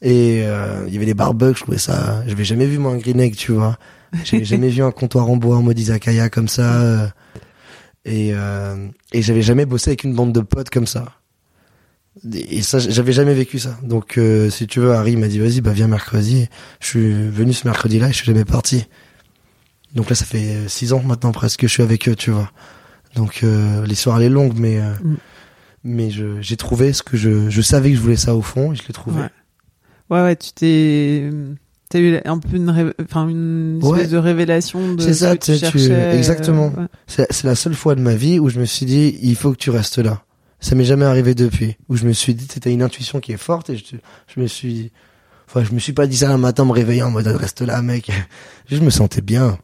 Et 0.02 0.44
euh, 0.44 0.84
il 0.88 0.94
y 0.94 0.98
avait 0.98 1.06
des 1.06 1.14
barbecues, 1.14 1.60
je 1.60 1.64
trouvais 1.64 1.78
ça... 1.78 2.22
J'avais 2.28 2.44
jamais 2.44 2.66
vu, 2.66 2.78
moi, 2.78 2.92
un 2.92 2.98
green 2.98 3.20
egg, 3.20 3.36
tu 3.36 3.54
vois. 3.54 3.78
J'avais 4.24 4.46
jamais 4.46 4.70
vu 4.70 4.84
un 4.84 4.92
comptoir 4.92 5.30
en 5.30 5.38
bois 5.38 5.58
en 5.58 5.64
mode 5.64 5.80
izakaya 5.80 6.30
comme 6.30 6.48
ça. 6.48 6.82
Euh, 6.82 7.08
et, 8.06 8.32
euh, 8.34 8.88
et 9.12 9.22
j'avais 9.22 9.42
jamais 9.42 9.66
bossé 9.66 9.92
avec 9.92 10.04
une 10.04 10.14
bande 10.14 10.34
de 10.34 10.42
potes 10.42 10.70
comme 10.70 10.88
ça. 10.88 11.06
Et 12.34 12.62
ça, 12.64 12.80
j'avais 12.80 13.14
jamais 13.14 13.34
vécu 13.34 13.60
ça. 13.60 13.78
Donc, 13.84 14.18
euh, 14.18 14.50
si 14.50 14.66
tu 14.66 14.80
veux, 14.80 14.94
Harry 14.94 15.16
m'a 15.18 15.28
dit, 15.28 15.40
vas-y, 15.40 15.62
bah 15.62 15.72
viens 15.72 15.88
mercredi. 15.88 16.48
Je 16.80 16.88
suis 16.88 17.30
venu 17.30 17.54
ce 17.54 17.68
mercredi-là 17.68 18.08
et 18.08 18.12
je 18.12 18.18
suis 18.18 18.26
jamais 18.26 18.46
parti. 18.46 18.88
Donc 19.94 20.10
là, 20.10 20.16
ça 20.16 20.26
fait 20.26 20.68
six 20.68 20.94
ans 20.94 21.04
maintenant 21.04 21.32
presque 21.32 21.62
que 21.62 21.68
je 21.68 21.74
suis 21.74 21.84
avec 21.84 22.08
eux, 22.10 22.16
tu 22.16 22.32
vois. 22.32 22.52
Donc 23.18 23.42
euh, 23.44 23.86
l'histoire 23.86 24.18
elle 24.18 24.24
est 24.24 24.30
longue, 24.30 24.54
mais 24.58 24.80
euh, 24.80 24.94
mm. 25.04 25.18
mais 25.84 26.10
j'ai 26.10 26.58
trouvé 26.58 26.94
ce 26.94 27.04
que 27.04 27.18
je 27.18 27.50
je 27.50 27.62
savais 27.62 27.90
que 27.90 27.98
je 27.98 28.02
voulais 28.02 28.16
ça 28.16 28.36
au 28.36 28.42
fond 28.42 28.72
et 28.72 28.76
je 28.76 28.84
l'ai 28.88 28.94
trouvé. 28.94 29.22
Ouais. 29.22 29.30
ouais, 30.12 30.22
ouais 30.24 30.36
tu 30.36 30.52
t'es 30.54 31.30
T'as 31.90 32.00
eu 32.00 32.20
un 32.26 32.38
peu 32.38 32.58
une, 32.58 32.94
enfin 33.02 33.30
une 33.30 33.80
espèce 33.82 34.10
de 34.10 34.18
révélation 34.18 34.96
de. 34.96 35.02
C'est 35.02 35.14
ça, 35.14 35.38
tu, 35.38 35.52
exactement. 35.92 36.74
C'est 37.08 37.44
la 37.44 37.56
seule 37.56 37.76
fois 37.76 37.96
de 37.96 38.02
ma 38.02 38.16
vie 38.16 38.40
où 38.40 38.50
je 38.50 38.60
me 38.60 38.66
suis 38.66 38.86
dit, 38.86 39.18
il 39.22 39.36
faut 39.36 39.52
que 39.52 39.58
tu 39.58 39.70
restes 39.70 40.00
là 40.00 40.24
ça 40.60 40.76
m'est 40.76 40.86
jamais 40.86 41.06
arrivé 41.06 41.36
depuis. 41.36 41.78
Où 41.90 41.96
je 41.96 42.06
me 42.06 42.14
suis 42.14 42.34
dit, 42.34 42.48
c'était 42.52 42.72
une 42.72 42.82
intuition 42.82 43.20
qui 43.20 43.32
est 43.32 43.38
forte 43.38 43.70
et 43.70 43.78
je, 43.78 43.84
je 44.34 44.40
me 44.40 44.48
suis, 44.48 44.92
enfin, 45.48 45.64
je 45.64 45.74
me 45.74 45.80
suis 45.80 45.94
pas 45.94 46.08
dit 46.08 46.18
ça 46.18 46.32
un 46.32 46.38
matin 46.38 46.66
me 46.66 46.72
réveillant 46.72 47.08
en 47.08 47.12
mode 47.12 47.28
reste 47.28 47.62
là, 47.62 47.82
mec. 47.82 48.12
Je 48.70 48.82
me 48.82 48.90
sentais 48.90 49.22
bien. 49.22 49.58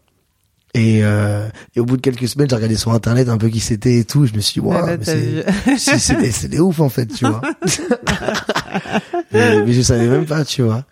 Et, 0.74 1.02
euh, 1.04 1.50
et 1.76 1.82
au 1.82 1.86
bout 1.86 1.98
de 1.98 2.02
quelques 2.02 2.28
semaines, 2.28 2.50
j'ai 2.50 2.56
regardé 2.56 2.78
sur 2.78 2.94
internet 2.94 3.28
un 3.28 3.38
peu 3.38 3.50
qui 3.50 3.60
c'était 3.60 4.00
et 4.00 4.06
tout. 4.06 4.26
Je 4.26 4.34
me 4.34 4.40
suis 4.40 4.62
dit, 4.62 4.66
waouh, 4.66 4.98
c'est 5.78 6.50
des 6.50 6.60
ouf 6.60 6.80
en 6.80 6.88
fait, 6.88 7.08
tu 7.08 7.26
vois. 7.26 7.42
mais, 9.34 9.62
mais 9.66 9.74
je 9.74 9.82
savais 9.82 10.08
même 10.08 10.26
pas, 10.26 10.46
tu 10.46 10.62
vois. 10.62 10.86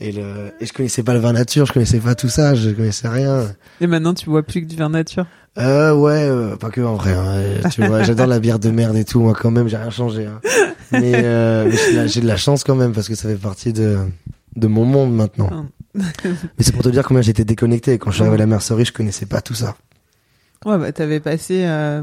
Et, 0.00 0.12
le, 0.12 0.52
et 0.60 0.66
je 0.66 0.72
connaissais 0.72 1.02
pas 1.02 1.12
le 1.12 1.20
vin 1.20 1.32
nature, 1.32 1.66
je 1.66 1.72
connaissais 1.72 1.98
pas 1.98 2.14
tout 2.14 2.28
ça, 2.28 2.54
je 2.54 2.70
connaissais 2.70 3.08
rien. 3.08 3.46
Et 3.80 3.86
maintenant, 3.86 4.14
tu 4.14 4.30
vois 4.30 4.42
plus 4.42 4.62
que 4.62 4.66
du 4.66 4.76
vin 4.76 4.88
nature? 4.88 5.26
Euh, 5.58 5.94
ouais, 5.94 6.22
euh, 6.22 6.56
pas 6.56 6.70
que 6.70 6.80
en 6.80 6.94
vrai. 6.94 7.12
Hein, 7.12 7.68
tu 7.70 7.84
vois, 7.84 8.02
j'adore 8.02 8.26
la 8.26 8.40
bière 8.40 8.58
de 8.58 8.70
merde 8.70 8.96
et 8.96 9.04
tout. 9.04 9.20
Moi, 9.20 9.34
quand 9.38 9.50
même, 9.50 9.68
j'ai 9.68 9.76
rien 9.76 9.90
changé. 9.90 10.26
Hein. 10.26 10.40
Mais, 10.92 11.24
euh, 11.24 11.70
j'ai 12.06 12.20
de 12.20 12.26
la 12.26 12.36
chance 12.36 12.64
quand 12.64 12.76
même 12.76 12.92
parce 12.92 13.08
que 13.08 13.14
ça 13.14 13.28
fait 13.28 13.36
partie 13.36 13.72
de 13.72 13.98
de 14.56 14.66
mon 14.66 14.84
monde 14.84 15.14
maintenant. 15.14 15.48
Ah. 15.52 15.64
mais 16.24 16.60
c'est 16.60 16.72
pour 16.72 16.82
te 16.82 16.88
dire 16.88 17.04
combien 17.04 17.22
j'étais 17.22 17.44
déconnecté. 17.44 17.98
Quand 17.98 18.10
je 18.10 18.16
suis 18.16 18.22
arrivé 18.22 18.36
à 18.36 18.38
la 18.38 18.46
mercerie, 18.46 18.84
je 18.84 18.92
connaissais 18.92 19.26
pas 19.26 19.40
tout 19.40 19.54
ça. 19.54 19.76
Ouais, 20.64 20.76
bah 20.76 20.92
t'avais 20.92 21.20
passé 21.20 21.64
euh, 21.64 22.02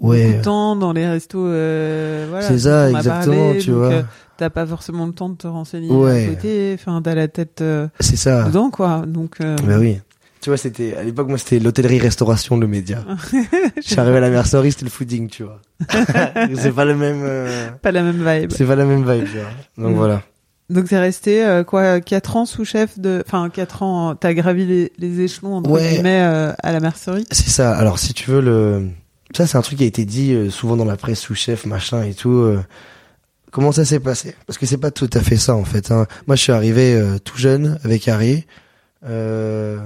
ouais. 0.00 0.26
beaucoup 0.26 0.38
de 0.38 0.42
temps 0.42 0.76
dans 0.76 0.92
les 0.92 1.06
restos. 1.06 1.46
Euh, 1.46 2.26
voilà, 2.28 2.46
c'est 2.46 2.58
ça, 2.58 2.90
exactement. 2.90 3.54
tu 3.60 3.70
vois. 3.70 4.02
Euh, 4.36 4.48
t'as 4.48 4.50
pas 4.50 4.66
forcément 4.66 5.06
le 5.06 5.12
temps 5.12 5.28
de 5.28 5.36
te 5.36 5.46
renseigner 5.46 5.90
ouais. 5.90 6.24
à 6.24 6.28
côté. 6.28 6.76
Enfin, 6.78 7.00
t'as 7.02 7.14
la 7.14 7.28
tête. 7.28 7.60
Euh, 7.60 7.88
c'est 8.00 8.16
ça. 8.16 8.44
Dedans, 8.44 8.70
quoi. 8.70 9.04
Donc. 9.06 9.38
Bah 9.40 9.78
oui. 9.78 9.98
Tu 10.40 10.50
vois, 10.50 10.58
c'était 10.58 10.94
à 10.94 11.02
l'époque 11.02 11.28
moi 11.28 11.38
c'était 11.38 11.58
l'hôtellerie-restauration 11.58 12.56
le 12.56 12.68
média. 12.68 13.04
je 13.32 13.82
suis 13.82 13.98
arrivé 13.98 14.18
à 14.18 14.20
la 14.20 14.30
mercerie, 14.30 14.70
c'était 14.70 14.84
le 14.84 14.90
fooding, 14.90 15.28
tu 15.28 15.42
vois. 15.42 15.60
c'est 16.54 16.72
pas 16.72 16.84
le 16.84 16.94
même. 16.94 17.22
Euh... 17.24 17.70
Pas 17.82 17.90
la 17.90 18.04
même 18.04 18.24
vibe. 18.24 18.52
C'est 18.52 18.64
pas 18.64 18.76
la 18.76 18.84
même 18.84 19.10
vibe, 19.10 19.24
tu 19.24 19.38
vois. 19.38 19.50
Donc 19.76 19.94
mm. 19.94 19.98
voilà. 19.98 20.22
Donc 20.68 20.88
t'es 20.88 20.98
resté 20.98 21.44
euh, 21.44 21.62
quoi 21.62 22.00
quatre 22.00 22.36
ans 22.36 22.44
sous-chef 22.44 22.98
de, 22.98 23.22
enfin 23.24 23.50
quatre 23.50 23.82
ans, 23.84 24.16
t'as 24.16 24.34
gravi 24.34 24.66
les, 24.66 24.92
les, 24.98 25.20
échelons 25.20 25.56
entre 25.56 25.70
ouais. 25.70 25.90
guillemets 25.90 26.22
euh, 26.22 26.52
à 26.60 26.72
la 26.72 26.80
mercerie. 26.80 27.24
C'est 27.30 27.50
ça. 27.50 27.72
Alors 27.76 28.00
si 28.00 28.14
tu 28.14 28.30
veux 28.30 28.40
le, 28.40 28.88
ça 29.32 29.46
c'est 29.46 29.56
un 29.56 29.62
truc 29.62 29.78
qui 29.78 29.84
a 29.84 29.86
été 29.86 30.04
dit 30.04 30.32
euh, 30.32 30.50
souvent 30.50 30.76
dans 30.76 30.84
la 30.84 30.96
presse 30.96 31.20
sous-chef 31.20 31.66
machin 31.66 32.02
et 32.02 32.14
tout. 32.14 32.56
Euh, 33.56 33.62
comment 33.62 33.72
ça 33.72 33.84
s'est 33.84 34.00
passé? 34.00 34.34
Parce 34.46 34.58
que 34.58 34.66
c'est 34.66 34.76
pas 34.76 34.90
tout 34.90 35.10
à 35.12 35.20
fait 35.20 35.36
ça 35.36 35.56
en 35.56 35.64
fait. 35.64 35.90
Hein. 35.90 36.06
Moi 36.26 36.36
je 36.36 36.42
suis 36.42 36.52
arrivé 36.52 37.00
tout 37.24 37.38
jeune 37.38 37.78
avec 37.84 38.06
Harry. 38.08 38.44
Euh, 39.04 39.78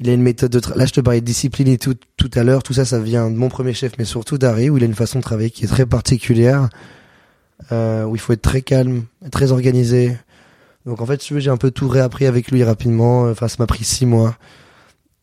il 0.00 0.08
a 0.08 0.12
une 0.12 0.22
méthode 0.22 0.50
de 0.50 0.60
là 0.74 0.86
je 0.86 0.92
te 0.92 1.00
parlais 1.00 1.20
de 1.20 1.26
discipline 1.26 1.68
et 1.68 1.78
tout 1.78 1.94
tout 2.16 2.30
à 2.34 2.42
l'heure 2.42 2.62
tout 2.62 2.72
ça 2.72 2.84
ça 2.84 2.98
vient 2.98 3.30
de 3.30 3.36
mon 3.36 3.48
premier 3.48 3.72
chef 3.72 3.92
mais 3.98 4.04
surtout 4.04 4.38
d'Harry 4.38 4.70
où 4.70 4.76
il 4.76 4.82
a 4.82 4.86
une 4.86 4.94
façon 4.94 5.18
de 5.18 5.22
travailler 5.22 5.50
qui 5.50 5.64
est 5.64 5.68
très 5.68 5.86
particulière 5.86 6.68
euh, 7.70 8.04
où 8.04 8.16
il 8.16 8.18
faut 8.18 8.32
être 8.32 8.42
très 8.42 8.62
calme 8.62 9.04
très 9.30 9.52
organisé 9.52 10.16
donc 10.84 11.00
en 11.00 11.06
fait 11.06 11.22
j'ai 11.38 11.50
un 11.50 11.56
peu 11.56 11.70
tout 11.70 11.88
réappris 11.88 12.26
avec 12.26 12.50
lui 12.50 12.64
rapidement 12.64 13.22
enfin 13.30 13.46
ça 13.46 13.56
m'a 13.60 13.66
pris 13.66 13.84
six 13.84 14.06
mois 14.06 14.36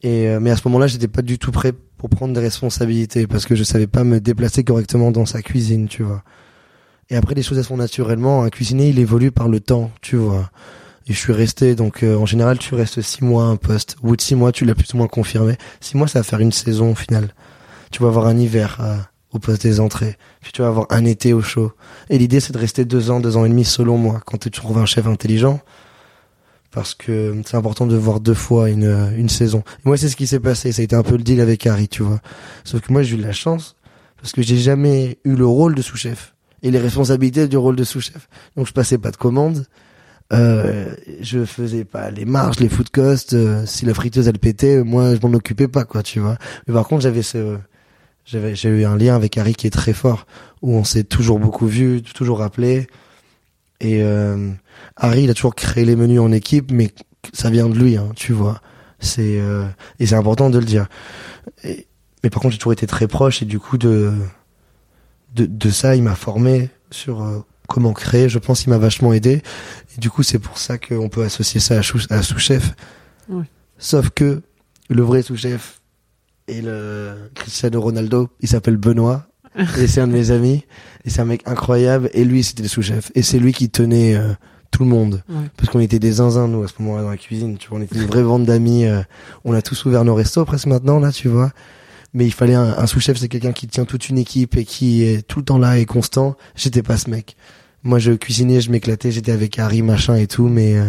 et 0.01 0.29
euh, 0.29 0.39
mais 0.39 0.51
à 0.51 0.55
ce 0.55 0.61
moment-là 0.65 0.87
j'étais 0.87 1.09
pas 1.09 1.21
du 1.21 1.37
tout 1.37 1.51
prêt 1.51 1.73
pour 1.97 2.09
prendre 2.09 2.33
des 2.33 2.39
responsabilités 2.39 3.27
parce 3.27 3.45
que 3.45 3.55
je 3.55 3.63
savais 3.63 3.87
pas 3.87 4.05
me 4.05 4.21
déplacer 4.21 4.63
correctement 4.63 5.11
dans 5.11 5.25
sa 5.25 5.41
cuisine 5.41 5.89
tu 5.89 6.03
vois 6.03 6.23
et 7.11 7.17
après 7.17 7.35
les 7.35 7.43
choses 7.43 7.57
elles 7.57 7.65
sont 7.65 7.77
naturellement 7.77 8.43
un 8.43 8.49
cuisinier 8.49 8.87
il 8.87 8.97
évolue 8.97 9.31
par 9.31 9.49
le 9.49 9.59
temps 9.59 9.91
tu 10.01 10.15
vois. 10.15 10.49
Et 11.07 11.13
je 11.13 11.17
suis 11.17 11.33
resté 11.33 11.75
donc 11.75 12.03
euh, 12.03 12.15
en 12.15 12.25
général 12.25 12.57
tu 12.57 12.73
restes 12.73 13.01
six 13.01 13.23
mois 13.23 13.43
à 13.43 13.47
un 13.47 13.57
poste. 13.57 13.97
Au 14.01 14.07
bout 14.07 14.15
de 14.15 14.21
six 14.21 14.33
mois 14.33 14.53
tu 14.53 14.63
l'as 14.63 14.75
plus 14.75 14.93
ou 14.93 14.97
moins 14.97 15.07
confirmé. 15.07 15.57
Six 15.81 15.97
mois 15.97 16.07
ça 16.07 16.19
va 16.19 16.23
faire 16.23 16.39
une 16.39 16.53
saison 16.53 16.91
au 16.91 16.95
final. 16.95 17.33
Tu 17.91 18.01
vas 18.01 18.07
avoir 18.07 18.27
un 18.27 18.37
hiver 18.37 18.77
euh, 18.79 18.95
au 19.33 19.39
poste 19.39 19.61
des 19.63 19.81
entrées. 19.81 20.17
Puis 20.39 20.53
tu 20.53 20.61
vas 20.61 20.69
avoir 20.69 20.87
un 20.89 21.03
été 21.03 21.33
au 21.33 21.41
chaud. 21.41 21.73
Et 22.09 22.17
l'idée 22.17 22.39
c'est 22.39 22.53
de 22.53 22.57
rester 22.57 22.85
deux 22.85 23.11
ans 23.11 23.19
deux 23.19 23.35
ans 23.35 23.43
et 23.43 23.49
demi 23.49 23.65
selon 23.65 23.97
moi 23.97 24.21
quand 24.25 24.37
tu 24.37 24.49
trouves 24.49 24.77
un 24.77 24.85
chef 24.85 25.05
intelligent. 25.05 25.59
Parce 26.71 26.95
que 26.95 27.35
c'est 27.45 27.57
important 27.57 27.87
de 27.87 27.97
voir 27.97 28.21
deux 28.21 28.33
fois 28.33 28.69
une 28.69 29.11
une 29.17 29.27
saison. 29.27 29.65
Et 29.79 29.81
moi 29.83 29.97
c'est 29.97 30.07
ce 30.07 30.15
qui 30.15 30.27
s'est 30.27 30.39
passé. 30.39 30.71
Ça 30.71 30.81
a 30.81 30.85
été 30.85 30.95
un 30.95 31.03
peu 31.03 31.17
le 31.17 31.23
deal 31.23 31.41
avec 31.41 31.67
Harry 31.67 31.89
tu 31.89 32.03
vois. 32.03 32.21
Sauf 32.63 32.79
que 32.79 32.93
moi 32.93 33.03
j'ai 33.03 33.15
eu 33.15 33.17
de 33.17 33.25
la 33.25 33.33
chance 33.33 33.75
parce 34.15 34.31
que 34.31 34.41
j'ai 34.41 34.57
jamais 34.57 35.19
eu 35.25 35.35
le 35.35 35.45
rôle 35.45 35.75
de 35.75 35.81
sous-chef 35.81 36.33
et 36.63 36.71
les 36.71 36.79
responsabilités 36.79 37.47
du 37.47 37.57
rôle 37.57 37.75
de 37.75 37.83
sous-chef 37.83 38.27
donc 38.55 38.67
je 38.67 38.73
passais 38.73 38.97
pas 38.97 39.11
de 39.11 39.17
commandes 39.17 39.65
euh, 40.33 40.95
je 41.19 41.43
faisais 41.43 41.83
pas 41.83 42.09
les 42.09 42.23
marges, 42.25 42.59
les 42.59 42.69
food 42.69 42.89
costs. 42.89 43.33
Euh, 43.33 43.65
si 43.65 43.85
la 43.85 43.93
friteuse 43.93 44.27
elle 44.27 44.39
pétait, 44.39 44.83
moi 44.83 45.15
je 45.15 45.25
m'en 45.25 45.33
occupais 45.33 45.67
pas 45.67 45.83
quoi, 45.83 46.03
tu 46.03 46.19
vois. 46.19 46.37
Mais 46.67 46.73
par 46.73 46.87
contre 46.87 47.01
j'avais 47.01 47.21
ce, 47.21 47.57
j'avais 48.25 48.55
j'ai 48.55 48.69
eu 48.69 48.85
un 48.85 48.97
lien 48.97 49.15
avec 49.15 49.37
Harry 49.37 49.53
qui 49.53 49.67
est 49.67 49.71
très 49.71 49.93
fort, 49.93 50.25
où 50.61 50.73
on 50.73 50.83
s'est 50.83 51.03
toujours 51.03 51.39
beaucoup 51.39 51.67
vu, 51.67 52.01
toujours 52.01 52.39
rappelé. 52.39 52.87
Et 53.81 54.03
euh, 54.03 54.51
Harry 54.95 55.23
il 55.23 55.29
a 55.29 55.33
toujours 55.33 55.55
créé 55.55 55.83
les 55.83 55.95
menus 55.95 56.21
en 56.21 56.31
équipe, 56.31 56.71
mais 56.71 56.91
ça 57.33 57.49
vient 57.49 57.67
de 57.67 57.77
lui, 57.77 57.97
hein, 57.97 58.09
tu 58.15 58.31
vois. 58.31 58.61
C'est 58.99 59.39
euh, 59.41 59.65
et 59.99 60.05
c'est 60.05 60.15
important 60.15 60.49
de 60.49 60.59
le 60.59 60.65
dire. 60.65 60.87
Mais 61.65 62.29
par 62.29 62.41
contre, 62.41 62.53
j'ai 62.53 62.59
toujours 62.59 62.73
été 62.73 62.87
très 62.87 63.07
proche 63.07 63.41
et 63.41 63.45
du 63.45 63.59
coup 63.59 63.77
de 63.77 64.13
de, 65.33 65.45
de 65.45 65.69
ça, 65.69 65.95
il 65.95 66.03
m'a 66.03 66.15
formé 66.15 66.69
sur 66.91 67.21
euh, 67.23 67.39
comment 67.67 67.93
créer. 67.93 68.29
Je 68.29 68.39
pense 68.39 68.61
qu'il 68.61 68.69
m'a 68.69 68.77
vachement 68.77 69.13
aidé. 69.13 69.41
Et 69.95 69.99
du 69.99 70.09
coup, 70.09 70.23
c'est 70.23 70.39
pour 70.39 70.57
ça 70.57 70.77
qu'on 70.77 71.09
peut 71.09 71.23
associer 71.23 71.59
ça 71.59 71.75
à, 71.77 71.81
chou- 71.81 71.99
à 72.09 72.21
sous-chef. 72.21 72.73
Ouais. 73.29 73.45
Sauf 73.77 74.09
que 74.09 74.41
le 74.89 75.01
vrai 75.03 75.21
sous-chef 75.21 75.81
et 76.47 76.61
le 76.61 77.13
Cristiano 77.35 77.79
Ronaldo, 77.81 78.29
il 78.41 78.47
s'appelle 78.49 78.77
Benoît. 78.77 79.27
et 79.77 79.87
c'est 79.87 80.01
un 80.01 80.07
de 80.07 80.13
mes 80.13 80.31
amis. 80.31 80.65
Et 81.05 81.09
c'est 81.09 81.21
un 81.21 81.25
mec 81.25 81.41
incroyable. 81.45 82.09
Et 82.13 82.25
lui, 82.25 82.43
c'était 82.43 82.63
le 82.63 82.69
sous-chef. 82.69 83.11
Et 83.15 83.21
c'est 83.21 83.39
lui 83.39 83.53
qui 83.53 83.69
tenait 83.69 84.15
euh, 84.15 84.33
tout 84.71 84.83
le 84.83 84.89
monde. 84.89 85.23
Ouais. 85.29 85.35
Parce 85.57 85.69
qu'on 85.69 85.79
était 85.79 85.99
des 85.99 86.13
zinzins, 86.13 86.47
nous, 86.47 86.63
à 86.63 86.67
ce 86.67 86.73
moment-là, 86.79 87.03
dans 87.03 87.09
la 87.09 87.17
cuisine. 87.17 87.57
Tu 87.57 87.69
vois, 87.69 87.79
on 87.79 87.81
était 87.81 87.95
une 87.95 88.05
vraie 88.05 88.23
bande 88.23 88.45
d'amis. 88.45 88.85
euh, 88.85 89.01
on 89.45 89.53
a 89.53 89.61
tous 89.61 89.85
ouvert 89.85 90.03
nos 90.03 90.15
restos 90.15 90.43
presque 90.45 90.67
maintenant, 90.67 90.99
là, 90.99 91.11
tu 91.11 91.27
vois. 91.29 91.51
Mais 92.13 92.25
il 92.25 92.31
fallait 92.33 92.55
un, 92.55 92.77
un 92.77 92.87
sous-chef, 92.87 93.17
c'est 93.17 93.29
quelqu'un 93.29 93.53
qui 93.53 93.67
tient 93.67 93.85
toute 93.85 94.09
une 94.09 94.17
équipe 94.17 94.57
et 94.57 94.65
qui 94.65 95.03
est 95.03 95.25
tout 95.25 95.39
le 95.39 95.45
temps 95.45 95.57
là 95.57 95.77
et 95.77 95.85
constant. 95.85 96.35
J'étais 96.55 96.83
pas 96.83 96.97
ce 96.97 97.09
mec. 97.09 97.35
Moi, 97.83 97.99
je 97.99 98.11
cuisinais, 98.11 98.61
je 98.61 98.69
m'éclatais, 98.69 99.11
j'étais 99.11 99.31
avec 99.31 99.57
Harry, 99.57 99.81
machin 99.81 100.15
et 100.15 100.27
tout, 100.27 100.47
mais 100.47 100.77
euh, 100.77 100.83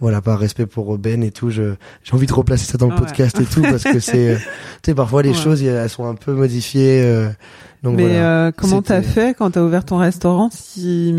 voilà, 0.00 0.20
par 0.20 0.38
respect 0.40 0.66
pour 0.66 0.98
Ben 0.98 1.22
et 1.22 1.30
tout, 1.30 1.50
je 1.50 1.74
j'ai 2.02 2.14
envie 2.14 2.26
de 2.26 2.32
replacer 2.32 2.64
ça 2.66 2.78
dans 2.78 2.86
le 2.88 2.94
Ouais. 2.94 2.98
podcast 3.00 3.38
et 3.40 3.44
tout 3.44 3.62
parce 3.62 3.84
que 3.84 4.00
c'est, 4.00 4.30
euh, 4.34 4.36
tu 4.38 4.44
sais, 4.86 4.94
parfois 4.94 5.22
les 5.22 5.28
Ouais. 5.28 5.34
choses, 5.36 5.62
elles 5.62 5.88
sont 5.90 6.06
un 6.08 6.14
peu 6.16 6.32
modifiées. 6.32 7.02
euh, 7.04 7.28
donc 7.84 7.96
Mais 7.96 8.04
voilà. 8.08 8.46
euh, 8.46 8.52
comment 8.56 8.82
t'as 8.82 9.02
fait 9.02 9.36
quand 9.36 9.52
t'as 9.52 9.62
ouvert 9.62 9.84
ton 9.84 9.98
restaurant 9.98 10.48
Si, 10.52 11.14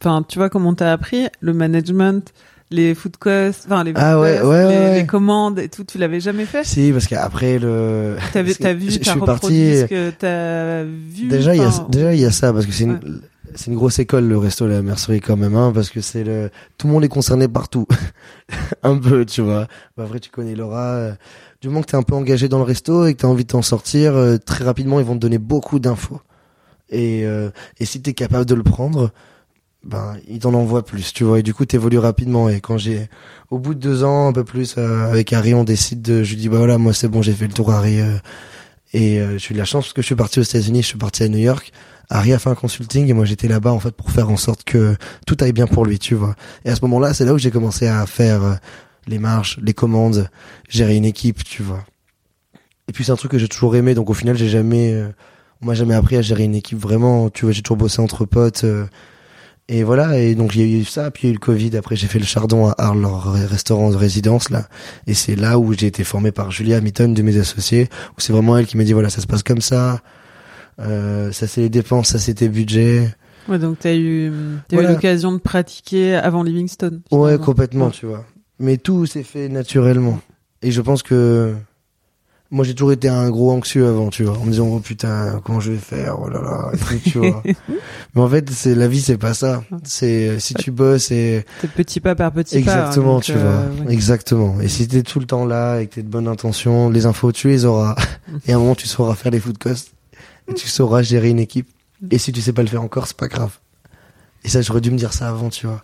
enfin, 0.00 0.22
tu 0.28 0.38
vois 0.38 0.50
comment 0.50 0.74
t'as 0.74 0.92
appris 0.92 1.26
le 1.40 1.54
management, 1.54 2.34
les 2.70 2.94
food 2.94 3.16
costs, 3.16 3.64
enfin 3.66 3.84
les, 3.84 3.92
Ah 3.94 4.18
ouais, 4.18 4.38
costs, 4.38 4.44
ouais, 4.44 4.58
les, 4.62 4.66
ouais, 4.68 4.76
ouais. 4.90 4.94
les 5.00 5.06
commandes 5.06 5.58
et 5.58 5.68
tout, 5.68 5.84
tu 5.84 5.98
l'avais 5.98 6.20
jamais 6.20 6.44
fait? 6.46 6.64
Si, 6.64 6.92
parce 6.92 7.06
qu'après 7.06 7.58
le. 7.58 8.16
T'as 8.32 8.42
vu, 8.42 8.54
t'as 8.54 8.72
vu, 8.72 8.98
t'as 8.98 9.14
reproduit 9.14 9.76
ce 9.76 9.84
que 9.86 10.10
t'as 10.10 10.82
vu. 10.84 11.28
Déjà, 11.28 11.54
il 11.54 11.62
y 11.62 11.64
a, 11.64 11.86
déjà, 11.88 12.14
il 12.14 12.20
y 12.20 12.24
a 12.24 12.30
ça, 12.32 12.52
parce 12.52 12.66
que 12.66 12.72
c'est 12.72 12.84
une, 12.84 13.20
c'est 13.54 13.70
une 13.70 13.76
grosse 13.76 13.98
école, 13.98 14.24
le 14.24 14.36
resto, 14.36 14.66
la 14.66 14.82
mercerie, 14.82 15.20
quand 15.20 15.36
même, 15.36 15.54
hein, 15.54 15.70
parce 15.74 15.90
que 15.90 16.00
c'est 16.00 16.24
le, 16.24 16.50
tout 16.76 16.86
le 16.88 16.92
monde 16.92 17.04
est 17.04 17.08
concerné 17.08 17.46
partout. 17.48 17.86
un 18.82 18.96
peu, 18.98 19.24
tu 19.24 19.42
vois. 19.42 19.66
Bah, 19.96 20.04
après, 20.04 20.20
tu 20.20 20.30
connais 20.30 20.54
Laura. 20.54 20.84
euh, 20.94 21.12
du 21.62 21.68
moment 21.68 21.80
que 21.82 21.86
t'es 21.86 21.96
un 21.96 22.02
peu 22.02 22.14
engagé 22.14 22.48
dans 22.48 22.58
le 22.58 22.64
resto 22.64 23.06
et 23.06 23.14
que 23.14 23.20
t'as 23.22 23.28
envie 23.28 23.44
de 23.44 23.48
t'en 23.50 23.62
sortir, 23.62 24.14
euh, 24.14 24.36
très 24.36 24.64
rapidement, 24.64 25.00
ils 25.00 25.06
vont 25.06 25.14
te 25.14 25.20
donner 25.20 25.38
beaucoup 25.38 25.78
d'infos. 25.78 26.20
Et, 26.90 27.24
euh, 27.24 27.50
et 27.78 27.84
si 27.86 28.00
t'es 28.02 28.12
capable 28.12 28.44
de 28.46 28.54
le 28.54 28.62
prendre, 28.62 29.10
ben, 29.86 30.16
ils 30.28 30.40
t'en 30.40 30.54
envoient 30.54 30.84
plus, 30.84 31.12
tu 31.12 31.24
vois. 31.24 31.38
Et 31.38 31.42
du 31.42 31.54
coup, 31.54 31.64
t'évolues 31.64 31.98
rapidement. 31.98 32.48
Et 32.48 32.60
quand 32.60 32.78
j'ai, 32.78 33.08
au 33.50 33.58
bout 33.58 33.74
de 33.74 33.80
deux 33.80 34.04
ans, 34.04 34.28
un 34.28 34.32
peu 34.32 34.44
plus, 34.44 34.74
euh, 34.78 35.10
avec 35.10 35.32
Harry, 35.32 35.54
on 35.54 35.64
décide 35.64 36.02
de, 36.02 36.22
je 36.22 36.30
lui 36.30 36.36
dis, 36.36 36.48
bah 36.48 36.58
voilà, 36.58 36.78
moi, 36.78 36.92
c'est 36.92 37.08
bon, 37.08 37.22
j'ai 37.22 37.32
fait 37.32 37.46
le 37.46 37.52
tour, 37.52 37.70
Harry, 37.70 38.00
euh, 38.00 38.16
et 38.92 39.20
euh, 39.20 39.38
j'ai 39.38 39.50
eu 39.50 39.52
de 39.54 39.58
la 39.58 39.64
chance 39.64 39.84
parce 39.84 39.92
que 39.92 40.02
je 40.02 40.06
suis 40.06 40.14
parti 40.14 40.40
aux 40.40 40.42
États-Unis, 40.42 40.82
je 40.82 40.88
suis 40.88 40.98
parti 40.98 41.22
à 41.22 41.28
New 41.28 41.38
York. 41.38 41.72
Harry 42.08 42.32
a 42.32 42.38
fait 42.38 42.50
un 42.50 42.54
consulting 42.54 43.08
et 43.08 43.12
moi 43.12 43.24
j'étais 43.24 43.48
là-bas 43.48 43.72
en 43.72 43.80
fait 43.80 43.90
pour 43.90 44.10
faire 44.10 44.30
en 44.30 44.36
sorte 44.36 44.62
que 44.62 44.96
tout 45.26 45.36
aille 45.40 45.52
bien 45.52 45.66
pour 45.66 45.84
lui, 45.84 45.98
tu 45.98 46.14
vois. 46.14 46.34
Et 46.64 46.70
à 46.70 46.76
ce 46.76 46.80
moment-là, 46.82 47.12
c'est 47.12 47.24
là 47.24 47.34
où 47.34 47.38
j'ai 47.38 47.50
commencé 47.50 47.88
à 47.88 48.06
faire 48.06 48.42
euh, 48.42 48.54
les 49.06 49.18
marches, 49.18 49.58
les 49.60 49.74
commandes, 49.74 50.30
gérer 50.68 50.96
une 50.96 51.04
équipe, 51.04 51.42
tu 51.44 51.62
vois. 51.62 51.84
Et 52.88 52.92
puis 52.92 53.04
c'est 53.04 53.12
un 53.12 53.16
truc 53.16 53.32
que 53.32 53.38
j'ai 53.38 53.48
toujours 53.48 53.74
aimé, 53.74 53.94
donc 53.94 54.08
au 54.08 54.14
final 54.14 54.36
j'ai 54.36 54.48
jamais, 54.48 54.94
euh, 54.94 55.08
on 55.60 55.66
m'a 55.66 55.74
jamais 55.74 55.94
appris 55.94 56.16
à 56.16 56.22
gérer 56.22 56.44
une 56.44 56.54
équipe 56.54 56.78
vraiment. 56.78 57.28
Tu 57.28 57.44
vois, 57.44 57.52
j'ai 57.52 57.62
toujours 57.62 57.76
bossé 57.76 58.00
entre 58.00 58.24
potes. 58.24 58.64
Euh, 59.70 59.74
et 59.74 59.82
voilà, 59.82 60.18
et 60.18 60.34
donc 60.34 60.54
il 60.54 60.60
y 60.68 60.76
a 60.76 60.78
eu 60.80 60.84
ça, 60.84 61.10
puis 61.10 61.24
il 61.24 61.26
y 61.26 61.28
a 61.28 61.30
eu 61.30 61.34
le 61.34 61.40
Covid. 61.40 61.76
Après, 61.76 61.96
j'ai 61.96 62.06
fait 62.06 62.18
le 62.18 62.24
Chardon 62.24 62.68
à 62.68 62.74
Arles, 62.78 63.00
leur 63.00 63.32
restaurant 63.32 63.90
de 63.90 63.96
résidence 63.96 64.50
là, 64.50 64.68
et 65.06 65.14
c'est 65.14 65.36
là 65.36 65.58
où 65.58 65.72
j'ai 65.72 65.86
été 65.88 66.04
formé 66.04 66.30
par 66.32 66.50
Julia 66.50 66.76
Hamilton, 66.78 67.14
de 67.14 67.22
mes 67.22 67.36
associés, 67.38 67.88
où 68.16 68.20
c'est 68.20 68.32
vraiment 68.32 68.56
elle 68.56 68.66
qui 68.66 68.76
m'a 68.76 68.84
dit 68.84 68.92
voilà, 68.92 69.10
ça 69.10 69.20
se 69.20 69.26
passe 69.26 69.42
comme 69.42 69.60
ça, 69.60 70.00
euh, 70.80 71.32
ça 71.32 71.46
c'est 71.46 71.62
les 71.62 71.68
dépenses, 71.68 72.08
ça 72.10 72.18
c'est 72.18 72.34
tes 72.34 72.48
budgets. 72.48 73.08
Ouais, 73.48 73.58
donc 73.58 73.78
t'as 73.80 73.94
eu, 73.94 74.32
t'as 74.68 74.76
Voilà. 74.76 74.90
eu 74.90 74.94
l'occasion 74.94 75.32
de 75.32 75.38
pratiquer 75.38 76.14
avant 76.14 76.42
Livingstone. 76.42 77.00
Ouais, 77.12 77.38
complètement, 77.38 77.86
Ouais. 77.86 77.92
tu 77.92 78.06
vois. 78.06 78.24
Mais 78.58 78.76
tout 78.76 79.06
s'est 79.06 79.22
fait 79.22 79.48
naturellement. 79.48 80.18
Et 80.62 80.70
je 80.72 80.80
pense 80.80 81.02
que 81.02 81.54
moi 82.50 82.64
j'ai 82.64 82.74
toujours 82.74 82.92
été 82.92 83.08
un 83.08 83.28
gros 83.30 83.50
anxieux 83.52 83.86
avant, 83.86 84.08
tu 84.10 84.24
vois, 84.24 84.38
en 84.38 84.44
me 84.44 84.50
disant 84.50 84.68
oh 84.68 84.78
putain 84.80 85.40
comment 85.44 85.60
je 85.60 85.72
vais 85.72 85.78
faire, 85.78 86.16
oh 86.20 86.28
là 86.28 86.40
là, 86.40 86.70
et 86.72 86.76
tout, 86.78 87.10
tu 87.10 87.18
vois. 87.18 87.42
Mais 88.14 88.20
en 88.22 88.28
fait, 88.28 88.48
c'est 88.50 88.74
la 88.74 88.88
vie, 88.88 89.00
c'est 89.00 89.18
pas 89.18 89.34
ça. 89.34 89.64
C'est 89.84 90.28
euh, 90.28 90.38
si 90.38 90.54
tu 90.54 90.70
bosses 90.70 91.10
et 91.10 91.44
C'est 91.60 91.70
petit 91.70 92.00
pas 92.00 92.14
par 92.14 92.32
petit 92.32 92.54
pas. 92.54 92.58
exactement, 92.60 93.14
donc, 93.14 93.24
tu 93.24 93.32
euh, 93.32 93.38
vois, 93.40 93.84
ouais. 93.86 93.92
exactement. 93.92 94.60
Et 94.60 94.68
si 94.68 94.86
t'es 94.86 95.02
tout 95.02 95.18
le 95.20 95.26
temps 95.26 95.44
là 95.44 95.80
et 95.80 95.86
que 95.86 95.94
t'es 95.96 96.02
de 96.02 96.08
bonne 96.08 96.28
intention, 96.28 96.88
les 96.90 97.06
infos 97.06 97.32
tu 97.32 97.48
les 97.48 97.64
auras. 97.64 97.96
et 98.46 98.52
à 98.52 98.56
un 98.56 98.58
moment 98.58 98.74
tu 98.74 98.86
sauras 98.86 99.14
faire 99.14 99.32
les 99.32 99.40
food 99.40 99.58
costs 99.58 99.92
et 100.48 100.54
tu 100.54 100.68
sauras 100.68 101.02
gérer 101.02 101.30
une 101.30 101.40
équipe. 101.40 101.68
Et 102.10 102.18
si 102.18 102.30
tu 102.32 102.40
sais 102.40 102.52
pas 102.52 102.62
le 102.62 102.68
faire 102.68 102.82
encore, 102.82 103.06
c'est 103.06 103.16
pas 103.16 103.28
grave. 103.28 103.52
Et 104.44 104.48
ça, 104.48 104.60
j'aurais 104.62 104.80
dû 104.82 104.90
me 104.90 104.98
dire 104.98 105.12
ça 105.12 105.28
avant, 105.28 105.48
tu 105.48 105.66
vois. 105.66 105.82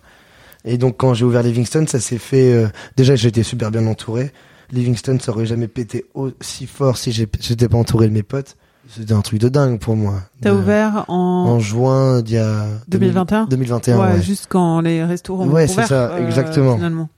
Et 0.63 0.77
donc 0.77 0.95
quand 0.97 1.13
j'ai 1.13 1.25
ouvert 1.25 1.43
Livingston, 1.43 1.85
ça 1.87 1.99
s'est 1.99 2.17
fait. 2.19 2.53
euh, 2.53 2.67
déjà, 2.95 3.15
j'étais 3.15 3.43
super 3.43 3.71
bien 3.71 3.85
entouré. 3.87 4.31
Livingston, 4.73 5.17
ça 5.21 5.31
aurait 5.31 5.45
jamais 5.45 5.67
pété 5.67 6.05
aussi 6.13 6.65
fort 6.67 6.97
si 6.97 7.11
j'étais 7.11 7.67
pas 7.69 7.77
entouré 7.77 8.07
de 8.07 8.13
mes 8.13 8.23
potes. 8.23 8.55
C'était 8.89 9.13
un 9.13 9.21
truc 9.21 9.39
de 9.39 9.47
dingue 9.47 9.79
pour 9.79 9.95
moi. 9.95 10.15
T'as 10.41 10.51
De- 10.51 10.57
ouvert 10.57 11.05
en, 11.07 11.13
en 11.15 11.59
juin 11.59 12.21
d'il 12.21 12.35
y 12.35 12.37
a 12.37 12.65
2021 12.89 13.45
2021, 13.45 13.97
ouais, 13.97 14.13
ouais. 14.15 14.21
juste 14.21 14.47
quand 14.49 14.81
les 14.81 15.03
restaurants 15.05 15.47
Ouais, 15.47 15.63
ont 15.63 15.67
c'est 15.73 15.85
ça, 15.85 16.11
euh, 16.11 16.25
exactement. 16.25 16.75
Finalement. 16.75 17.09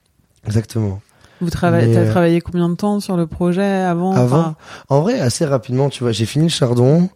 Exactement. 0.46 1.02
Vous 1.42 1.50
travaillez, 1.50 1.94
t'as 1.94 2.02
euh, 2.02 2.12
travaillé 2.12 2.40
combien 2.40 2.70
de 2.70 2.76
temps 2.76 3.00
sur 3.00 3.18
le 3.18 3.26
projet 3.28 3.64
avant 3.64 4.14
Avant? 4.14 4.40
Enfin, 4.40 4.56
En 4.90 5.02
vrai, 5.02 5.20
assez 5.20 5.44
rapidement, 5.44 5.90
tu 5.90 6.04
vois, 6.04 6.12
j'ai 6.12 6.26
fini 6.26 6.46
le 6.46 6.50
chardon. 6.52 7.10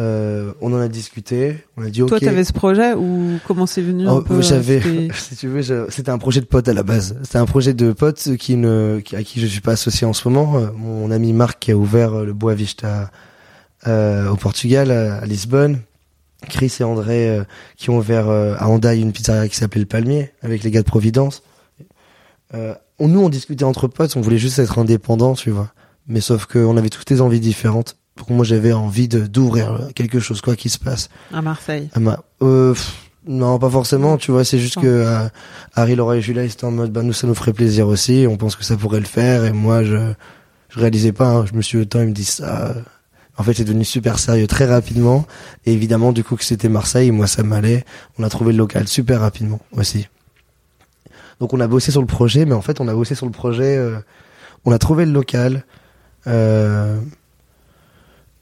Euh, 0.00 0.52
on 0.60 0.72
en 0.72 0.80
a 0.80 0.88
discuté. 0.88 1.56
On 1.76 1.84
a 1.84 1.90
dit 1.90 2.02
ok. 2.02 2.08
Toi, 2.08 2.20
t'avais 2.20 2.44
ce 2.44 2.52
projet 2.52 2.94
ou 2.94 3.38
comment 3.46 3.66
c'est 3.66 3.82
venu 3.82 4.06
Oh, 4.08 4.18
un 4.18 4.22
peu 4.22 4.42
j'avais, 4.42 4.80
si 5.14 5.36
tu 5.36 5.48
veux, 5.48 5.88
c'était 5.88 6.10
un 6.10 6.18
projet 6.18 6.40
de 6.40 6.46
pote 6.46 6.68
à 6.68 6.72
la 6.72 6.82
base. 6.82 7.16
C'était 7.22 7.38
un 7.38 7.46
projet 7.46 7.74
de 7.74 7.92
pote 7.92 8.36
qui 8.36 8.56
ne, 8.56 9.00
à 9.12 9.22
qui 9.22 9.40
je 9.40 9.46
suis 9.46 9.60
pas 9.60 9.72
associé 9.72 10.06
en 10.06 10.12
ce 10.12 10.28
moment. 10.28 10.60
Mon 10.76 11.10
ami 11.10 11.32
Marc 11.32 11.60
qui 11.60 11.72
a 11.72 11.76
ouvert 11.76 12.24
le 12.24 12.32
Boa 12.32 12.54
Vista 12.54 13.10
euh, 13.86 14.28
au 14.30 14.36
Portugal, 14.36 14.90
à, 14.90 15.16
à 15.18 15.26
Lisbonne. 15.26 15.80
Chris 16.44 16.76
et 16.80 16.84
André 16.84 17.28
euh, 17.28 17.44
qui 17.76 17.90
ont 17.90 17.98
ouvert 17.98 18.28
euh, 18.28 18.54
à 18.58 18.68
Hendaye 18.68 19.00
une 19.00 19.12
pizzeria 19.12 19.48
qui 19.48 19.56
s'appelait 19.56 19.80
le 19.80 19.86
Palmier 19.86 20.32
avec 20.42 20.62
les 20.62 20.70
gars 20.70 20.82
de 20.82 20.86
Providence. 20.86 21.42
Euh, 22.54 22.74
on, 22.98 23.08
nous, 23.08 23.20
on 23.20 23.28
discutait 23.28 23.64
entre 23.64 23.88
potes, 23.88 24.16
on 24.16 24.20
voulait 24.20 24.38
juste 24.38 24.58
être 24.58 24.78
indépendants, 24.78 25.34
tu 25.34 25.50
vois. 25.50 25.72
Mais 26.06 26.20
sauf 26.20 26.46
qu'on 26.46 26.76
avait 26.76 26.90
toutes 26.90 27.08
des 27.08 27.20
envies 27.20 27.40
différentes. 27.40 27.96
Donc 28.16 28.30
moi, 28.30 28.44
j'avais 28.44 28.72
envie 28.72 29.08
de 29.08 29.26
d'ouvrir 29.26 29.88
quelque 29.94 30.20
chose, 30.20 30.40
quoi 30.40 30.54
qu'il 30.56 30.70
se 30.70 30.78
passe. 30.78 31.08
à 31.32 31.42
Marseille. 31.42 31.90
Ah 31.94 32.00
bah, 32.00 32.22
euh, 32.42 32.72
pff, 32.72 32.94
non, 33.26 33.58
pas 33.58 33.70
forcément, 33.70 34.16
tu 34.18 34.30
vois, 34.30 34.44
c'est 34.44 34.58
juste 34.58 34.80
que 34.80 34.86
euh, 34.86 35.26
Harry, 35.74 35.96
Laura 35.96 36.16
et 36.16 36.20
Julia, 36.20 36.44
ils 36.44 36.50
étaient 36.52 36.64
en 36.64 36.70
mode, 36.70 36.92
bah, 36.92 37.02
nous, 37.02 37.12
ça 37.12 37.26
nous 37.26 37.34
ferait 37.34 37.52
plaisir 37.52 37.88
aussi, 37.88 38.26
on 38.28 38.36
pense 38.36 38.54
que 38.54 38.64
ça 38.64 38.76
pourrait 38.76 39.00
le 39.00 39.06
faire, 39.06 39.44
et 39.44 39.52
moi, 39.52 39.82
je, 39.82 40.12
je 40.68 40.78
réalisais 40.80 41.12
pas, 41.12 41.28
hein, 41.30 41.44
je 41.46 41.54
me 41.54 41.62
suis 41.62 41.78
autant, 41.78 42.00
ils 42.02 42.08
me 42.08 42.12
disent 42.12 42.28
ça. 42.34 42.66
euh. 42.68 42.74
En 43.36 43.42
fait, 43.42 43.54
c'est 43.54 43.64
devenu 43.64 43.84
super 43.84 44.20
sérieux 44.20 44.46
très 44.46 44.64
rapidement, 44.66 45.26
et 45.66 45.72
évidemment, 45.72 46.12
du 46.12 46.22
coup, 46.22 46.36
que 46.36 46.44
c'était 46.44 46.68
Marseille, 46.68 47.10
moi, 47.10 47.26
ça 47.26 47.42
m'allait, 47.42 47.84
on 48.16 48.22
a 48.22 48.28
trouvé 48.28 48.52
le 48.52 48.58
local 48.58 48.86
super 48.86 49.18
rapidement 49.20 49.58
aussi. 49.72 50.06
Donc, 51.40 51.52
on 51.52 51.58
a 51.58 51.66
bossé 51.66 51.90
sur 51.90 52.00
le 52.00 52.06
projet, 52.06 52.44
mais 52.44 52.54
en 52.54 52.62
fait, 52.62 52.80
on 52.80 52.86
a 52.86 52.94
bossé 52.94 53.16
sur 53.16 53.26
le 53.26 53.32
projet, 53.32 53.76
euh, 53.76 53.98
on 54.64 54.70
a 54.70 54.78
trouvé 54.78 55.04
le 55.04 55.10
local, 55.10 55.64
euh, 56.28 57.00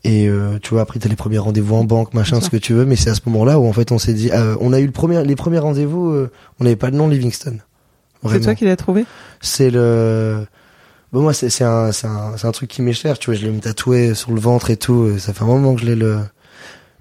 et 0.04 0.28
euh, 0.28 0.58
tu 0.62 0.70
vois, 0.70 0.82
après, 0.82 0.98
t'as 0.98 1.08
les 1.08 1.16
premiers 1.16 1.38
rendez-vous 1.38 1.74
en 1.76 1.84
banque, 1.84 2.12
machin, 2.14 2.40
ce 2.40 2.50
que 2.50 2.56
tu 2.56 2.72
veux, 2.72 2.84
mais 2.84 2.96
c'est 2.96 3.10
à 3.10 3.14
ce 3.14 3.20
moment-là 3.26 3.58
où 3.60 3.66
en 3.66 3.72
fait 3.72 3.92
on 3.92 3.98
s'est 3.98 4.14
dit, 4.14 4.30
euh, 4.32 4.56
on 4.60 4.72
a 4.72 4.80
eu 4.80 4.86
le 4.86 4.92
premier, 4.92 5.22
les 5.24 5.36
premiers 5.36 5.58
rendez-vous, 5.60 6.10
euh, 6.10 6.30
on 6.60 6.64
n'avait 6.64 6.76
pas 6.76 6.90
le 6.90 6.96
nom 6.96 7.08
Livingston. 7.08 7.58
C'est 8.28 8.40
toi 8.40 8.54
qui 8.54 8.64
l'as 8.64 8.76
trouvé 8.76 9.04
C'est 9.40 9.70
le. 9.70 10.46
Bon, 11.12 11.20
moi, 11.22 11.32
c'est 11.34 11.50
c'est 11.50 11.64
un, 11.64 11.92
c'est 11.92 12.06
un, 12.06 12.36
c'est 12.36 12.46
un 12.46 12.52
truc 12.52 12.70
qui 12.70 12.80
m'est 12.82 12.92
cher, 12.92 13.18
tu 13.18 13.30
vois, 13.30 13.34
je 13.38 13.44
l'ai 13.44 13.50
me 13.52 13.60
tatoué 13.60 14.14
sur 14.14 14.30
le 14.32 14.40
ventre 14.40 14.70
et 14.70 14.76
tout, 14.76 15.02
euh, 15.02 15.18
ça 15.18 15.32
fait 15.32 15.42
un 15.42 15.46
moment 15.46 15.74
que 15.74 15.80
je 15.80 15.86
l'ai 15.86 15.96
le. 15.96 16.18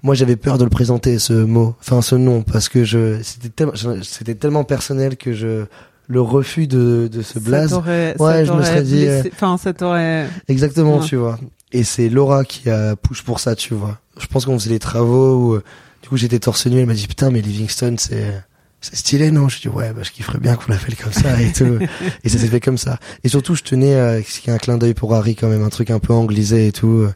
Moi, 0.02 0.14
j'avais 0.16 0.34
peur 0.36 0.58
de 0.58 0.64
le 0.64 0.70
présenter, 0.70 1.18
ce 1.20 1.32
mot, 1.32 1.76
enfin, 1.80 2.02
ce 2.02 2.16
nom, 2.16 2.42
parce 2.42 2.68
que 2.68 2.82
je, 2.84 3.22
c'était 3.22 3.48
tellement, 3.50 3.72
c'était 4.02 4.34
tellement 4.34 4.64
personnel 4.64 5.16
que 5.16 5.32
je, 5.32 5.64
le 6.08 6.20
refus 6.20 6.66
de, 6.66 7.08
de 7.10 7.22
ce 7.22 7.38
blaze. 7.38 7.72
Ouais, 7.72 8.44
je 8.44 8.52
me 8.52 8.62
serais 8.64 8.82
dit, 8.82 9.06
blessé- 9.06 9.30
Enfin, 9.32 9.56
ça 9.58 9.72
t'aurait. 9.72 10.26
Exactement, 10.48 10.98
Ouais. 10.98 11.06
tu 11.06 11.14
vois. 11.16 11.38
Et 11.72 11.84
c'est 11.84 12.08
Laura 12.08 12.44
qui 12.44 12.68
a 12.70 12.96
push 12.96 13.22
pour 13.22 13.40
ça, 13.40 13.56
tu 13.56 13.74
vois. 13.74 13.98
Je 14.20 14.26
pense 14.26 14.44
qu'on 14.44 14.58
faisait 14.58 14.70
des 14.70 14.78
travaux 14.78 15.36
où, 15.36 15.54
euh, 15.54 15.62
du 16.02 16.08
coup, 16.08 16.16
j'étais 16.16 16.38
torse 16.38 16.66
nu, 16.66 16.78
elle 16.78 16.86
m'a 16.86 16.94
dit, 16.94 17.06
putain, 17.06 17.30
mais 17.30 17.40
Livingston, 17.40 17.94
c'est, 17.98 18.42
c'est 18.82 18.96
stylé, 18.96 19.30
non? 19.30 19.48
Je 19.48 19.60
dis, 19.60 19.68
ouais, 19.68 19.92
bah, 19.92 20.02
je 20.02 20.10
kifferais 20.10 20.38
bien 20.38 20.54
qu'on 20.56 20.70
l'appelle 20.72 20.96
comme 20.96 21.12
ça 21.12 21.40
et 21.40 21.50
tout. 21.52 21.78
et 22.24 22.28
ça 22.28 22.38
s'est 22.38 22.48
fait 22.48 22.60
comme 22.60 22.76
ça. 22.78 22.98
Et 23.24 23.28
surtout, 23.28 23.54
je 23.54 23.62
tenais 23.62 23.94
à 23.94 24.22
ce 24.22 24.40
qu'il 24.40 24.48
y 24.48 24.50
ait 24.50 24.54
un 24.56 24.58
clin 24.58 24.76
d'œil 24.76 24.92
pour 24.94 25.14
Harry 25.14 25.34
quand 25.34 25.48
même, 25.48 25.62
un 25.64 25.70
truc 25.70 25.90
un 25.90 25.98
peu 25.98 26.12
anglisé 26.12 26.66
et 26.66 26.72
tout. 26.72 27.06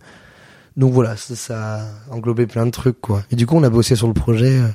Donc 0.76 0.92
voilà, 0.92 1.16
ça, 1.16 1.36
ça 1.36 1.80
a 2.10 2.14
englobé 2.14 2.46
plein 2.46 2.64
de 2.66 2.70
trucs, 2.70 3.00
quoi. 3.00 3.22
Et 3.30 3.36
du 3.36 3.46
coup, 3.46 3.56
on 3.56 3.62
a 3.62 3.70
bossé 3.70 3.94
sur 3.96 4.06
le 4.08 4.14
projet. 4.14 4.58
euh. 4.58 4.68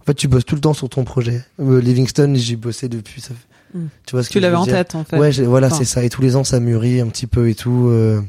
En 0.00 0.04
fait, 0.04 0.14
tu 0.14 0.26
bosses 0.28 0.44
tout 0.44 0.54
le 0.54 0.60
temps 0.60 0.74
sur 0.74 0.88
ton 0.88 1.04
projet. 1.04 1.42
Euh, 1.60 1.80
Livingston, 1.80 2.32
j'y 2.34 2.56
bossé 2.56 2.88
depuis, 2.88 3.20
ça 3.20 3.34
Mm. 3.74 3.88
tu 4.06 4.12
vois 4.16 4.22
ce 4.22 4.28
Tu 4.30 4.34
que 4.34 4.40
je 4.40 4.42
l'avais 4.44 4.56
en 4.56 4.64
dire? 4.64 4.72
tête, 4.72 4.94
en 4.94 5.04
fait. 5.04 5.18
Ouais, 5.18 5.30
voilà, 5.42 5.66
Enfin. 5.66 5.76
c'est 5.76 5.84
ça. 5.84 6.02
Et 6.02 6.08
tous 6.08 6.22
les 6.22 6.36
ans, 6.36 6.42
ça 6.44 6.58
mûrit 6.58 7.02
un 7.02 7.06
petit 7.08 7.26
peu 7.26 7.50
et 7.50 7.54
tout. 7.54 7.88
euh. 7.90 8.22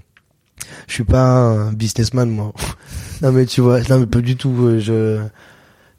Je 0.88 0.94
suis 0.94 1.04
pas 1.04 1.24
un 1.24 1.74
businessman 1.74 2.30
moi. 2.30 2.54
non 3.22 3.32
mais 3.32 3.46
tu 3.46 3.62
vois, 3.62 3.82
non 3.90 4.00
mais 4.00 4.06
pas 4.08 4.22
du 4.22 4.36
tout. 4.36 4.56
euh, 4.68 4.80
Je 4.80 5.20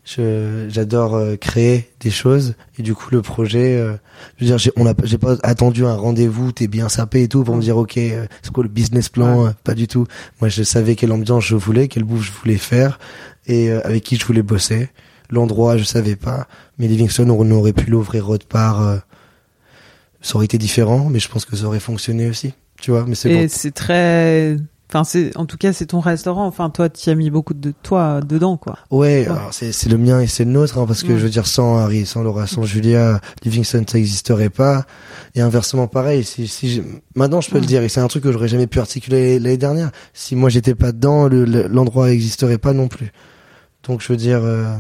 je 0.04 0.66
j'adore 0.70 1.14
euh, 1.14 1.36
créer 1.36 1.90
des 2.00 2.10
choses 2.10 2.54
et 2.78 2.82
du 2.82 2.94
coup 2.94 3.08
le 3.12 3.20
projet, 3.22 3.76
euh, 3.76 3.92
je 4.38 4.44
veux 4.44 4.46
dire, 4.46 4.58
j'ai 4.58 4.72
on 4.76 4.86
a 4.86 4.94
j'ai 5.04 5.18
pas 5.18 5.36
attendu 5.42 5.84
un 5.84 5.94
rendez-vous, 5.94 6.52
t'es 6.52 6.66
bien 6.68 6.88
sapé 6.88 7.22
et 7.24 7.28
tout 7.28 7.44
pour 7.44 7.54
me 7.54 7.60
dire 7.60 7.76
ok, 7.76 7.98
euh, 7.98 8.26
c'est 8.42 8.50
quoi 8.52 8.62
le 8.64 8.70
business 8.70 9.08
plan 9.10 9.52
Pas 9.62 9.74
du 9.74 9.86
tout. 9.88 10.06
Moi 10.40 10.48
je 10.48 10.62
savais 10.62 10.96
quelle 10.96 11.12
ambiance 11.12 11.44
je 11.44 11.54
voulais, 11.54 11.86
quelle 11.88 12.04
bouffe 12.04 12.24
je 12.24 12.32
voulais 12.32 12.56
faire 12.58 12.98
et 13.46 13.70
euh, 13.70 13.80
avec 13.86 14.02
qui 14.02 14.16
je 14.16 14.24
voulais 14.24 14.42
bosser. 14.42 14.88
L'endroit 15.28 15.76
je 15.76 15.84
savais 15.84 16.16
pas, 16.16 16.48
mais 16.78 16.88
Livingston 16.88 17.28
on 17.30 17.50
aurait 17.52 17.74
pu 17.74 17.88
l'ouvrir 17.90 18.28
autre 18.30 18.46
part. 18.46 18.80
euh, 18.82 18.96
ça 20.22 20.36
aurait 20.36 20.44
été 20.46 20.58
différent, 20.58 21.08
mais 21.10 21.18
je 21.18 21.28
pense 21.28 21.44
que 21.44 21.56
ça 21.56 21.64
aurait 21.64 21.80
fonctionné 21.80 22.28
aussi. 22.28 22.52
Tu 22.80 22.90
vois, 22.90 23.04
mais 23.06 23.14
c'est 23.14 23.30
Et 23.30 23.42
bon. 23.42 23.46
c'est 23.50 23.72
très, 23.72 24.56
enfin 24.88 25.04
c'est, 25.04 25.36
en 25.36 25.44
tout 25.46 25.56
cas 25.58 25.72
c'est 25.72 25.86
ton 25.86 26.00
restaurant. 26.00 26.46
Enfin 26.46 26.70
toi 26.70 26.88
tu 26.88 27.10
as 27.10 27.14
mis 27.14 27.30
beaucoup 27.30 27.52
de 27.54 27.72
toi 27.82 28.20
dedans 28.22 28.56
quoi. 28.56 28.78
Ouais, 28.90 29.26
alors 29.26 29.52
c'est 29.52 29.72
c'est 29.72 29.88
le 29.90 29.98
mien 29.98 30.20
et 30.20 30.26
c'est 30.26 30.44
le 30.44 30.50
nôtre, 30.50 30.78
hein, 30.78 30.86
parce 30.86 31.02
que 31.02 31.08
Ouais. 31.12 31.18
je 31.18 31.24
veux 31.24 31.30
dire, 31.30 31.46
sans 31.46 31.76
Harry, 31.78 32.06
sans 32.06 32.22
Laura, 32.22 32.46
sans 32.46 32.62
Julia, 32.64 33.20
Livingston, 33.44 33.84
ça 33.86 33.98
n'existerait 33.98 34.48
pas. 34.50 34.86
Et 35.34 35.40
inversement, 35.42 35.86
pareil. 35.88 36.24
Si, 36.24 36.48
si 36.48 36.70
je- 36.70 36.82
maintenant, 37.14 37.40
je 37.40 37.50
peux 37.50 37.56
Ouais. 37.56 37.60
le 37.60 37.66
dire, 37.66 37.82
et 37.82 37.88
c'est 37.88 38.00
un 38.00 38.08
truc 38.08 38.22
que 38.24 38.32
j'aurais 38.32 38.48
jamais 38.48 38.66
pu 38.66 38.78
articuler 38.80 39.38
l'année 39.38 39.56
dernière. 39.58 39.90
Si 40.14 40.34
moi 40.36 40.48
j'étais 40.48 40.74
pas 40.74 40.92
dedans, 40.92 41.28
le- 41.28 41.44
le- 41.44 41.68
l'endroit 41.68 42.08
n'existerait 42.08 42.58
pas 42.58 42.72
non 42.72 42.88
plus. 42.88 43.12
Donc, 43.86 44.00
je 44.02 44.08
veux 44.08 44.16
dire, 44.16 44.40
euh, 44.42 44.74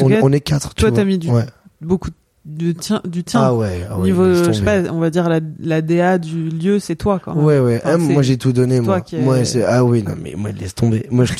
on, 0.00 0.08
cas, 0.08 0.20
on 0.22 0.32
est 0.32 0.40
quatre. 0.40 0.74
tu 0.74 0.80
toi, 0.82 0.90
vois. 0.90 0.96
t'as 0.98 1.04
mis 1.04 1.18
du- 1.18 1.30
Ouais. 1.30 1.44
Beaucoup 1.80 2.10
du 2.44 2.74
tien, 2.74 3.00
du 3.04 3.22
tien. 3.24 3.40
Ah 3.40 3.54
ouais. 3.54 3.86
Ah 3.88 3.98
ouais 3.98 4.04
Niveau, 4.06 4.24
je 4.34 4.52
sais 4.52 4.62
pas, 4.62 4.80
on 4.92 4.98
va 4.98 5.10
dire 5.10 5.28
la, 5.28 5.40
la 5.60 5.80
DA 5.82 6.18
du 6.18 6.48
lieu, 6.48 6.78
c'est 6.78 6.96
toi 6.96 7.20
quand 7.24 7.34
même. 7.34 7.44
Ouais, 7.44 7.58
ouais. 7.60 7.80
Enfin, 7.84 7.94
Ah, 7.94 7.98
moi, 7.98 8.22
j'ai 8.22 8.36
tout 8.38 8.52
donné, 8.52 8.80
moi. 8.80 9.00
qui 9.00 9.16
est- 9.16 9.22
Moi, 9.22 9.44
c'est, 9.44 9.64
ah 9.64 9.84
oui, 9.84 10.02
non, 10.02 10.14
mais 10.20 10.34
moi, 10.36 10.50
laisse 10.50 10.74
tomber. 10.74 11.06
Moi, 11.10 11.24
je 11.24 11.34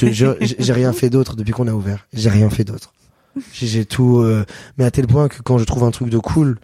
j'ai 0.59 0.73
rien 0.73 0.93
fait 0.93 1.11
d'autre 1.11 1.35
depuis 1.37 1.53
qu'on 1.53 1.67
a 1.69 1.73
ouvert. 1.73 2.07
J'ai 2.13 2.31
rien 2.31 2.51
fait 2.51 2.65
d'autre. 2.65 2.93
J'ai 3.53 3.67
j'ai 3.67 3.85
tout, 3.87 4.19
euh, 4.21 4.45
mais 4.79 4.85
à 4.85 4.91
tel 4.91 5.07
point 5.07 5.29
que 5.29 5.41
quand 5.43 5.59
je 5.59 5.65
trouve 5.65 5.85
un 5.85 5.91
truc 5.91 6.09
de 6.11 6.19
cool, 6.19 6.59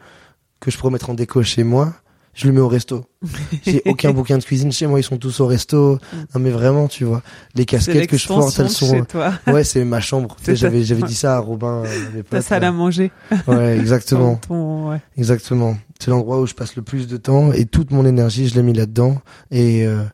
que 0.60 0.70
je 0.70 0.76
pourrais 0.78 0.92
mettre 0.92 1.08
en 1.10 1.14
déco 1.14 1.42
chez 1.42 1.64
moi, 1.64 1.94
je 2.38 2.46
le 2.46 2.52
mets 2.52 2.60
au 2.60 2.68
resto. 2.68 3.04
J'ai 3.66 3.82
aucun 3.84 4.12
bouquin 4.12 4.38
de 4.38 4.44
cuisine 4.44 4.70
chez 4.70 4.86
moi, 4.86 5.00
ils 5.00 5.02
sont 5.02 5.16
tous 5.16 5.40
au 5.40 5.46
resto. 5.48 5.98
Non, 6.34 6.40
mais 6.40 6.50
vraiment, 6.50 6.86
tu 6.86 7.02
vois. 7.02 7.20
Les 7.56 7.64
casquettes 7.64 8.08
que 8.08 8.16
je 8.16 8.28
porte, 8.28 8.56
elles 8.60 8.70
sont, 8.70 8.94
chez 8.94 9.02
toi. 9.02 9.32
ouais, 9.48 9.64
c'est 9.64 9.84
ma 9.84 10.00
chambre. 10.00 10.36
J'avais, 10.46 10.84
j'avais 10.84 11.02
dit 11.02 11.16
ça 11.16 11.34
à 11.34 11.38
Robin, 11.40 11.82
euh, 11.84 12.20
à 12.20 12.22
Ta 12.22 12.40
salle 12.40 12.62
à 12.62 12.66
là. 12.66 12.72
manger. 12.72 13.10
Ouais, 13.48 13.76
exactement. 13.76 14.36
Ton- 14.48 14.90
ouais. 14.90 15.00
Exactement. 15.16 15.76
C'est 15.98 16.12
l'endroit 16.12 16.40
où 16.40 16.46
je 16.46 16.54
passe 16.54 16.76
le 16.76 16.82
plus 16.82 17.08
de 17.08 17.16
temps 17.16 17.52
et 17.52 17.66
toute 17.66 17.90
mon 17.90 18.06
énergie, 18.06 18.46
je 18.46 18.54
l'ai 18.54 18.62
mis 18.62 18.72
là-dedans. 18.72 19.20
Et, 19.50 19.84
euh, 19.84 20.04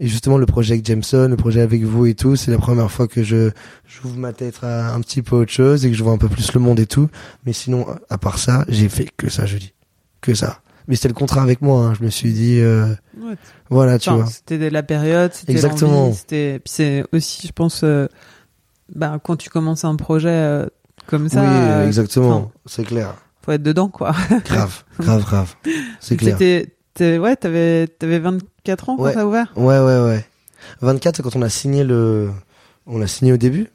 et 0.00 0.06
justement, 0.08 0.38
le 0.38 0.46
projet 0.46 0.72
avec 0.72 0.86
Jameson, 0.86 1.28
le 1.28 1.36
projet 1.36 1.60
avec 1.60 1.82
vous 1.82 2.06
et 2.06 2.14
tout, 2.14 2.34
c'est 2.34 2.50
la 2.50 2.56
première 2.56 2.90
fois 2.90 3.08
que 3.08 3.22
je 3.22 3.50
j'ouvre 3.86 4.16
ma 4.16 4.32
tête 4.32 4.60
à 4.62 4.94
un 4.94 5.00
petit 5.02 5.20
peu 5.20 5.36
autre 5.36 5.52
chose 5.52 5.84
et 5.84 5.90
que 5.90 5.96
je 5.96 6.02
vois 6.02 6.14
un 6.14 6.18
peu 6.18 6.30
plus 6.30 6.50
le 6.54 6.60
monde 6.60 6.80
et 6.80 6.86
tout. 6.86 7.10
Mais 7.44 7.52
sinon, 7.52 7.84
à 8.08 8.16
part 8.16 8.38
ça, 8.38 8.64
j'ai 8.68 8.88
fait 8.88 9.08
que 9.18 9.28
ça, 9.28 9.44
je 9.44 9.58
dis. 9.58 9.74
Que 10.22 10.32
ça. 10.34 10.60
Mais 10.88 10.96
c'était 10.96 11.08
le 11.08 11.14
contrat 11.14 11.42
avec 11.42 11.60
moi. 11.62 11.84
hein. 11.86 11.94
Je 11.94 12.02
me 12.04 12.10
suis 12.10 12.32
dit, 12.32 12.58
euh, 12.60 12.86
Ouais, 13.20 13.34
voilà, 13.70 13.98
tu 13.98 14.08
Enfin, 14.08 14.22
vois. 14.22 14.26
C'était 14.30 14.70
la 14.70 14.82
période, 14.82 15.32
c'était 15.34 15.52
Exactement. 15.52 16.10
puis 16.28 16.60
c'est 16.64 17.04
aussi 17.12 17.46
je 17.46 17.52
pense 17.52 17.82
euh, 17.84 18.06
bah 18.94 19.20
quand 19.22 19.36
tu 19.36 19.50
commences 19.50 19.84
un 19.84 19.94
projet 19.96 20.30
euh, 20.30 20.66
comme 21.06 21.28
ça 21.28 21.42
oui, 21.42 21.46
euh, 21.50 21.86
exactement. 21.86 22.50
C'est 22.66 22.84
clair. 22.84 23.14
faut 23.44 23.52
être 23.52 23.62
dedans 23.62 23.88
quoi. 23.88 24.12
Grave, 24.46 24.82
grave, 24.98 25.22
grave. 25.24 25.54
C'est 26.00 26.16
clair. 26.16 26.36
T'étais 26.38 27.18
ouais, 27.18 27.36
t'avais 27.36 27.86
t'avais 27.86 28.18
24 28.18 28.88
ans 28.88 28.96
quand 28.96 29.02
Ouais. 29.04 29.14
t'as 29.14 29.24
ouvert? 29.24 29.52
Ouais, 29.56 29.78
ouais, 29.78 30.00
ouais. 30.04 30.24
24, 30.80 31.16
c'est 31.16 31.22
quand 31.22 31.36
on 31.36 31.42
a 31.42 31.48
signé 31.50 31.84
le, 31.84 32.30
on 32.86 33.00
a 33.02 33.06
signé 33.06 33.32
au 33.32 33.36
début. 33.36 33.68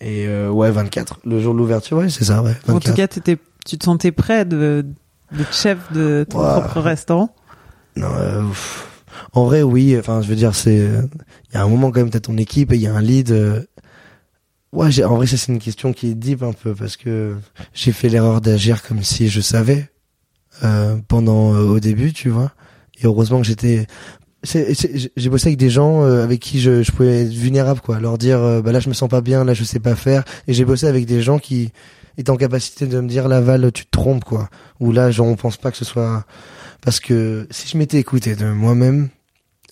Et 0.00 0.26
euh, 0.26 0.50
ouais, 0.50 0.70
24, 0.72 1.20
le 1.24 1.40
jour 1.40 1.54
de 1.54 1.58
l'ouverture, 1.58 1.98
ouais, 1.98 2.08
c'est 2.08 2.24
ça, 2.24 2.42
ouais. 2.42 2.52
24. 2.66 2.74
En 2.74 2.80
tout 2.80 2.92
cas, 2.94 3.06
t'étais 3.06 3.38
tu 3.64 3.78
te 3.78 3.84
sentais 3.84 4.10
prêt 4.10 4.44
de 4.44 4.84
d'être 5.36 5.54
chef 5.54 5.78
de 5.92 6.24
ton 6.28 6.38
propre 6.38 6.80
restaurant 6.80 7.34
Non, 7.96 8.08
euh. 8.16 8.42
En 9.32 9.44
vrai, 9.44 9.62
oui. 9.62 9.96
Enfin, 9.98 10.22
je 10.22 10.28
veux 10.28 10.36
dire, 10.36 10.54
c'est. 10.54 10.76
Il 10.76 11.54
y 11.54 11.56
a 11.56 11.62
un 11.62 11.68
moment 11.68 11.90
quand 11.90 12.00
même, 12.00 12.10
t'as 12.10 12.20
ton 12.20 12.36
équipe 12.36 12.72
et 12.72 12.76
il 12.76 12.82
y 12.82 12.86
a 12.86 12.94
un 12.94 13.00
lead. 13.02 13.30
euh, 13.30 13.62
Ouais, 14.72 14.90
j'ai- 14.90 15.04
en 15.04 15.16
vrai, 15.16 15.26
ça 15.26 15.36
c'est 15.36 15.52
une 15.52 15.58
question 15.58 15.92
qui 15.92 16.08
est 16.10 16.14
deep 16.14 16.42
un 16.42 16.52
peu 16.54 16.74
parce 16.74 16.96
que 16.96 17.36
j'ai 17.74 17.92
fait 17.92 18.08
l'erreur 18.08 18.40
d'agir 18.40 18.82
comme 18.82 19.02
si 19.02 19.28
je 19.28 19.40
savais 19.42 19.90
euh, 20.64 20.96
pendant 21.08 21.52
euh, 21.54 21.64
au 21.66 21.78
début, 21.80 22.12
tu 22.14 22.30
vois. 22.30 22.52
Et 23.00 23.04
heureusement 23.06 23.38
que 23.40 23.46
j'étais. 23.46 23.86
c'est- 24.44 24.72
c'est- 24.74 25.12
J'ai 25.14 25.28
bossé 25.28 25.48
avec 25.48 25.58
des 25.58 25.68
gens 25.70 26.02
euh, 26.04 26.24
avec 26.24 26.40
qui 26.40 26.58
je, 26.58 26.82
je 26.82 26.90
pouvais 26.90 27.22
être 27.24 27.32
vulnérable, 27.32 27.80
quoi. 27.80 28.00
Leur 28.00 28.16
dire, 28.16 28.38
euh, 28.40 28.62
bah 28.62 28.72
là 28.72 28.80
je 28.80 28.88
me 28.88 28.94
sens 28.94 29.08
pas 29.10 29.20
bien, 29.20 29.44
là 29.44 29.52
je 29.54 29.62
sais 29.64 29.78
pas 29.80 29.94
faire. 29.94 30.24
Et 30.48 30.54
j'ai 30.54 30.64
bossé 30.64 30.86
avec 30.86 31.04
des 31.04 31.20
gens 31.20 31.38
qui 31.38 31.70
étaient 32.18 32.30
en 32.30 32.36
capacité 32.36 32.86
de 32.86 33.00
me 33.00 33.08
dire, 33.08 33.28
Laval, 33.28 33.72
tu 33.72 33.84
te 33.84 33.90
trompes, 33.90 34.24
quoi. 34.24 34.48
Ou 34.80 34.92
là, 34.92 35.10
genre, 35.10 35.26
on 35.26 35.36
pense 35.36 35.56
pas 35.56 35.70
que 35.70 35.76
ce 35.76 35.84
soit 35.84 36.24
parce 36.82 36.98
que 36.98 37.46
si 37.50 37.68
je 37.68 37.78
m'étais 37.78 37.98
écouté 37.98 38.34
de 38.34 38.46
moi-même, 38.46 39.08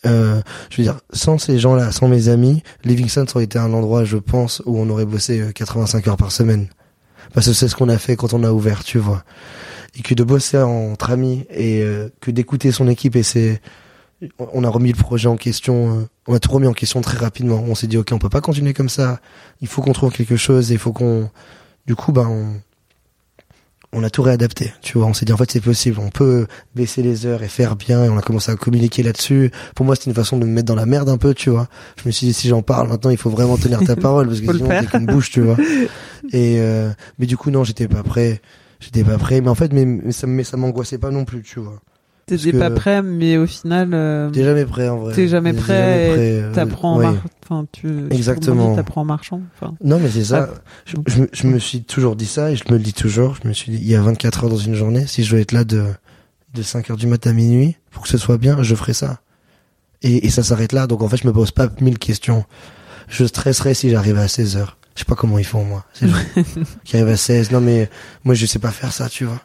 euh, 0.06 0.40
je 0.70 0.76
veux 0.76 0.84
dire, 0.84 1.00
sans 1.12 1.38
ces 1.38 1.58
gens-là, 1.58 1.92
sans 1.92 2.08
mes 2.08 2.28
amis, 2.28 2.62
Livingston 2.84 3.26
ça 3.26 3.36
aurait 3.36 3.44
été 3.44 3.58
un 3.58 3.72
endroit, 3.72 4.04
je 4.04 4.16
pense, 4.16 4.62
où 4.64 4.78
on 4.78 4.88
aurait 4.88 5.04
bossé 5.04 5.40
euh, 5.40 5.52
85 5.52 6.06
heures 6.08 6.16
par 6.16 6.32
semaine. 6.32 6.68
Parce 7.34 7.46
que 7.46 7.52
c'est 7.52 7.68
ce 7.68 7.74
qu'on 7.74 7.88
a 7.88 7.98
fait 7.98 8.16
quand 8.16 8.32
on 8.32 8.44
a 8.44 8.52
ouvert, 8.52 8.84
tu 8.84 8.98
vois. 8.98 9.24
Et 9.96 10.02
que 10.02 10.14
de 10.14 10.22
bosser 10.22 10.58
entre 10.58 11.10
amis 11.10 11.46
et 11.50 11.82
euh, 11.82 12.08
que 12.20 12.30
d'écouter 12.30 12.70
son 12.70 12.88
équipe 12.88 13.16
et 13.16 13.24
c'est, 13.24 13.60
on 14.38 14.62
a 14.62 14.68
remis 14.68 14.92
le 14.92 14.98
projet 14.98 15.28
en 15.28 15.36
question, 15.36 16.00
euh, 16.00 16.08
on 16.28 16.34
a 16.34 16.38
tout 16.38 16.52
remis 16.52 16.68
en 16.68 16.72
question 16.72 17.00
très 17.00 17.18
rapidement. 17.18 17.62
On 17.66 17.74
s'est 17.74 17.88
dit, 17.88 17.96
ok, 17.96 18.10
on 18.12 18.18
peut 18.18 18.28
pas 18.28 18.40
continuer 18.40 18.72
comme 18.72 18.88
ça. 18.88 19.18
Il 19.60 19.68
faut 19.68 19.82
qu'on 19.82 19.92
trouve 19.92 20.12
quelque 20.12 20.36
chose 20.36 20.70
et 20.70 20.74
il 20.74 20.80
faut 20.80 20.92
qu'on, 20.92 21.28
du 21.86 21.94
coup, 21.96 22.12
ben, 22.12 22.26
on, 22.28 22.60
on 23.92 24.04
a 24.04 24.10
tout 24.10 24.22
réadapté, 24.22 24.72
tu 24.82 24.98
vois. 24.98 25.06
On 25.06 25.14
s'est 25.14 25.24
dit 25.24 25.32
en 25.32 25.36
fait 25.36 25.50
c'est 25.50 25.60
possible, 25.60 25.98
on 26.00 26.10
peut 26.10 26.46
baisser 26.74 27.02
les 27.02 27.26
heures 27.26 27.42
et 27.42 27.48
faire 27.48 27.76
bien. 27.76 28.04
Et 28.04 28.08
on 28.08 28.16
a 28.16 28.22
commencé 28.22 28.52
à 28.52 28.56
communiquer 28.56 29.02
là-dessus. 29.02 29.50
Pour 29.74 29.84
moi 29.84 29.96
c'était 29.96 30.10
une 30.10 30.14
façon 30.14 30.38
de 30.38 30.46
me 30.46 30.52
mettre 30.52 30.66
dans 30.66 30.76
la 30.76 30.86
merde 30.86 31.08
un 31.08 31.18
peu, 31.18 31.34
tu 31.34 31.50
vois. 31.50 31.68
Je 32.00 32.06
me 32.06 32.12
suis 32.12 32.26
dit 32.26 32.32
si 32.32 32.48
j'en 32.48 32.62
parle 32.62 32.88
maintenant 32.88 33.10
il 33.10 33.16
faut 33.16 33.30
vraiment 33.30 33.56
tenir 33.56 33.80
ta 33.80 33.96
parole 34.08 34.28
parce 34.28 34.40
que 34.40 34.52
sinon 34.52 34.68
t'es 34.68 34.86
qu'une 34.86 35.06
bouche, 35.06 35.30
tu 35.30 35.40
vois. 35.40 35.56
Et 36.32 36.60
euh, 36.60 36.90
mais 37.18 37.26
du 37.26 37.36
coup 37.36 37.50
non 37.50 37.64
j'étais 37.64 37.88
pas 37.88 38.02
prêt, 38.02 38.40
j'étais 38.78 39.02
pas 39.02 39.18
prêt. 39.18 39.40
Mais 39.40 39.48
en 39.48 39.56
fait 39.56 39.72
mais, 39.72 39.84
mais 39.84 40.12
ça 40.12 40.26
mais 40.26 40.44
ça 40.44 40.56
m'angoissait 40.56 40.98
pas 40.98 41.10
non 41.10 41.24
plus, 41.24 41.42
tu 41.42 41.58
vois. 41.58 41.80
T'étais 42.36 42.58
pas 42.58 42.70
prêt, 42.70 43.02
mais 43.02 43.36
au 43.36 43.46
final, 43.46 43.90
euh, 43.92 44.30
T'es 44.30 44.44
jamais 44.44 44.64
prêt 44.64 44.88
en 44.88 44.98
vrai. 44.98 45.14
T'es 45.14 45.28
jamais 45.28 45.52
T'es 45.52 45.58
prêt 45.60 45.82
euh, 46.42 46.52
t'apprends 46.52 46.94
en 46.94 46.98
ouais. 46.98 47.04
mar- 47.04 47.22
enfin 47.42 47.66
tu 47.72 47.88
Exactement. 48.10 48.74
t'apprends 48.76 49.02
en 49.02 49.04
marchant. 49.04 49.40
Enfin, 49.56 49.74
Non, 49.82 49.98
mais 49.98 50.08
c'est 50.10 50.24
ça. 50.24 50.48
Ah, 50.52 50.60
je, 50.86 50.96
je 51.06 51.20
me- 51.22 51.28
je 51.32 51.46
me 51.46 51.58
suis 51.58 51.82
toujours 51.82 52.16
dit 52.16 52.26
ça 52.26 52.50
et 52.50 52.56
je 52.56 52.64
me 52.70 52.76
le 52.78 52.82
dis 52.82 52.92
toujours. 52.92 53.36
Je 53.42 53.48
me 53.48 53.52
suis 53.52 53.72
dit, 53.72 53.78
il 53.80 53.88
y 53.88 53.94
a 53.94 54.00
24 54.02 54.44
heures 54.44 54.50
dans 54.50 54.56
une 54.56 54.74
journée. 54.74 55.06
Si 55.06 55.24
je 55.24 55.34
veux 55.34 55.40
être 55.42 55.52
là 55.52 55.64
de, 55.64 55.84
de 56.54 56.62
5 56.62 56.90
heures 56.90 56.96
du 56.96 57.06
matin 57.06 57.30
à 57.30 57.32
minuit 57.32 57.76
pour 57.90 58.02
que 58.02 58.08
ce 58.08 58.18
soit 58.18 58.38
bien, 58.38 58.62
je 58.62 58.74
ferai 58.74 58.92
ça. 58.92 59.20
Et, 60.02 60.26
et 60.26 60.30
ça 60.30 60.42
s'arrête 60.42 60.72
là. 60.72 60.86
Donc 60.86 61.02
en 61.02 61.08
fait, 61.08 61.16
je 61.18 61.26
me 61.26 61.32
pose 61.32 61.50
pas 61.50 61.68
mille 61.80 61.98
questions. 61.98 62.44
Je 63.08 63.24
stresserais 63.24 63.74
si 63.74 63.90
j'arrivais 63.90 64.20
à 64.20 64.28
16 64.28 64.56
heures. 64.56 64.76
Je 64.94 65.00
sais 65.00 65.04
pas 65.04 65.14
comment 65.14 65.38
ils 65.38 65.44
font, 65.46 65.64
moi. 65.64 65.84
C'est 65.92 66.06
qui 66.84 66.96
arrive 66.96 67.08
à 67.08 67.16
16. 67.16 67.50
Non, 67.52 67.60
mais 67.60 67.88
moi, 68.24 68.34
je 68.34 68.44
sais 68.46 68.58
pas 68.58 68.70
faire 68.70 68.92
ça, 68.92 69.08
tu 69.08 69.24
vois. 69.24 69.40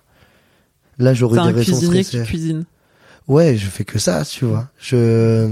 Là, 0.98 1.14
j'aurais 1.14 1.36
des 1.48 1.52
raisons 1.60 1.78
cuisinier 1.78 2.04
qui 2.04 2.22
cuisine. 2.24 2.66
Ouais, 3.28 3.56
je 3.58 3.68
fais 3.68 3.84
que 3.86 4.00
ça, 4.00 4.24
tu 4.26 4.46
vois. 4.46 4.68
Je 4.80 5.50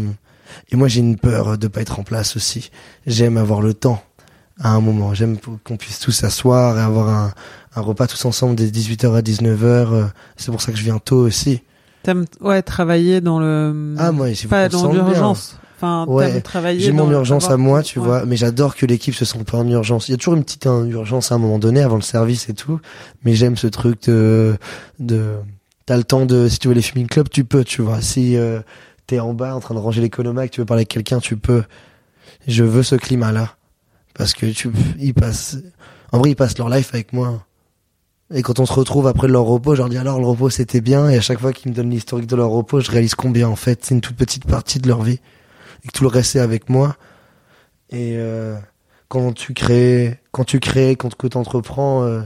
et 0.72 0.76
moi 0.76 0.88
j'ai 0.88 1.00
une 1.00 1.18
peur 1.18 1.58
de 1.58 1.68
pas 1.68 1.82
être 1.82 2.00
en 2.00 2.04
place 2.04 2.36
aussi. 2.36 2.70
J'aime 3.08 3.38
avoir 3.38 3.62
le 3.62 3.74
temps 3.74 4.04
à 4.60 4.70
un 4.72 4.82
moment. 4.82 5.14
J'aime 5.14 5.38
qu'on 5.64 5.78
puisse 5.78 6.00
tous 6.00 6.12
s'asseoir 6.12 6.78
et 6.78 6.82
avoir 6.82 7.10
un, 7.10 7.34
un 7.76 7.82
repas 7.82 8.06
tous 8.08 8.24
ensemble 8.26 8.56
dès 8.56 8.68
18h 8.68 9.16
à 9.16 9.22
19h. 9.22 10.10
C'est 10.38 10.52
pour 10.52 10.62
ça 10.62 10.72
que 10.72 10.78
je 10.78 10.84
viens 10.84 11.00
tôt 11.00 11.18
aussi. 11.18 11.62
T'aimes 12.04 12.26
ouais 12.42 12.62
travailler 12.62 13.22
dans 13.22 13.40
le 13.40 13.96
Ah 13.98 14.12
moi, 14.12 14.34
si 14.36 14.48
pas 14.48 14.70
dans 14.70 14.92
l'urgence. 14.92 15.58
Enfin, 15.78 16.06
Ouais. 16.08 16.42
J'ai 16.78 16.92
mon 16.94 17.10
urgence 17.12 17.50
à 17.50 17.58
moi, 17.58 17.82
tu 17.84 18.00
ouais. 18.00 18.06
vois, 18.06 18.26
mais 18.26 18.38
j'adore 18.38 18.76
que 18.76 18.86
l'équipe 18.86 19.16
se 19.16 19.26
sente 19.26 19.46
pas 19.46 19.58
en 19.58 19.68
urgence. 19.68 20.08
Il 20.08 20.12
y 20.12 20.14
a 20.14 20.18
toujours 20.18 20.36
une 20.36 20.44
petite 20.44 20.66
hein, 20.68 20.86
urgence 20.86 21.32
à 21.32 21.36
un 21.36 21.40
moment 21.40 21.60
donné 21.60 21.82
avant 21.82 21.96
le 21.98 22.02
service 22.02 22.48
et 22.48 22.54
tout, 22.54 22.80
mais 23.26 23.34
j'aime 23.36 23.58
ce 23.58 23.68
truc 23.68 24.04
de 24.08 24.56
de 25.00 25.34
t'as 25.86 25.98
le 25.98 26.04
temps 26.04 26.26
de 26.26 26.48
si 26.48 26.60
tu 26.60 26.68
veux 26.68 26.74
les 26.74 26.82
filming 26.82 27.08
club, 27.08 27.30
tu 27.30 27.44
peux, 27.44 27.64
tu 27.64 27.82
vois. 27.82 28.02
Si 28.02 28.38
euh, 28.38 28.62
t'es 29.08 29.20
en 29.20 29.34
bas 29.34 29.56
en 29.56 29.60
train 29.60 29.76
de 29.76 29.80
ranger 29.80 30.02
l'économac, 30.02 30.50
tu 30.50 30.62
veux 30.62 30.66
parler 30.66 30.82
avec 30.82 30.90
quelqu'un, 30.90 31.20
tu 31.20 31.38
peux. 31.38 31.64
Je 32.48 32.64
veux 32.64 32.84
ce 32.84 32.96
climat 32.96 33.32
là 33.32 33.56
parce 34.14 34.34
que 34.34 34.46
tu 34.46 34.70
ils 35.00 35.14
passent 35.14 35.58
en 36.12 36.20
vrai 36.20 36.32
ils 36.32 36.36
passent 36.36 36.58
leur 36.58 36.70
life 36.70 36.94
avec 36.94 37.14
moi. 37.14 37.46
Et 38.34 38.42
quand 38.42 38.60
on 38.60 38.66
se 38.66 38.74
retrouve 38.74 39.08
après 39.08 39.28
leur 39.28 39.44
repos, 39.44 39.76
je 39.76 39.80
leur 39.80 39.90
dis 39.90 39.98
alors 39.98 40.20
le 40.20 40.26
repos 40.26 40.50
c'était 40.50 40.82
bien 40.82 41.10
et 41.10 41.18
à 41.18 41.22
chaque 41.22 41.40
fois 41.40 41.54
qu'ils 41.54 41.72
me 41.72 41.76
donnent 41.76 41.90
l'historique 41.90 42.28
de 42.28 42.36
leur 42.36 42.50
repos, 42.50 42.80
je 42.80 42.90
réalise 42.90 43.16
combien 43.16 43.48
en 43.48 43.56
fait 43.56 43.84
c'est 43.84 43.94
une 43.94 44.02
toute 44.02 44.16
petite 44.16 44.46
partie 44.46 44.80
de 44.80 44.88
leur 44.88 45.04
vie 45.04 45.20
et 45.84 45.88
que 45.88 45.92
tout 45.92 46.04
le 46.04 46.10
reste 46.10 46.36
est 46.36 46.40
avec 46.40 46.70
moi. 46.70 46.96
Et 47.90 48.16
euh, 48.18 48.58
quand 49.08 49.34
tu 49.34 49.54
crées, 49.54 50.20
quand 50.32 50.46
tu 50.46 50.60
crées, 50.60 50.96
quand 50.96 51.14
que 51.16 51.28
t'entreprends, 51.28 52.04
euh, 52.04 52.22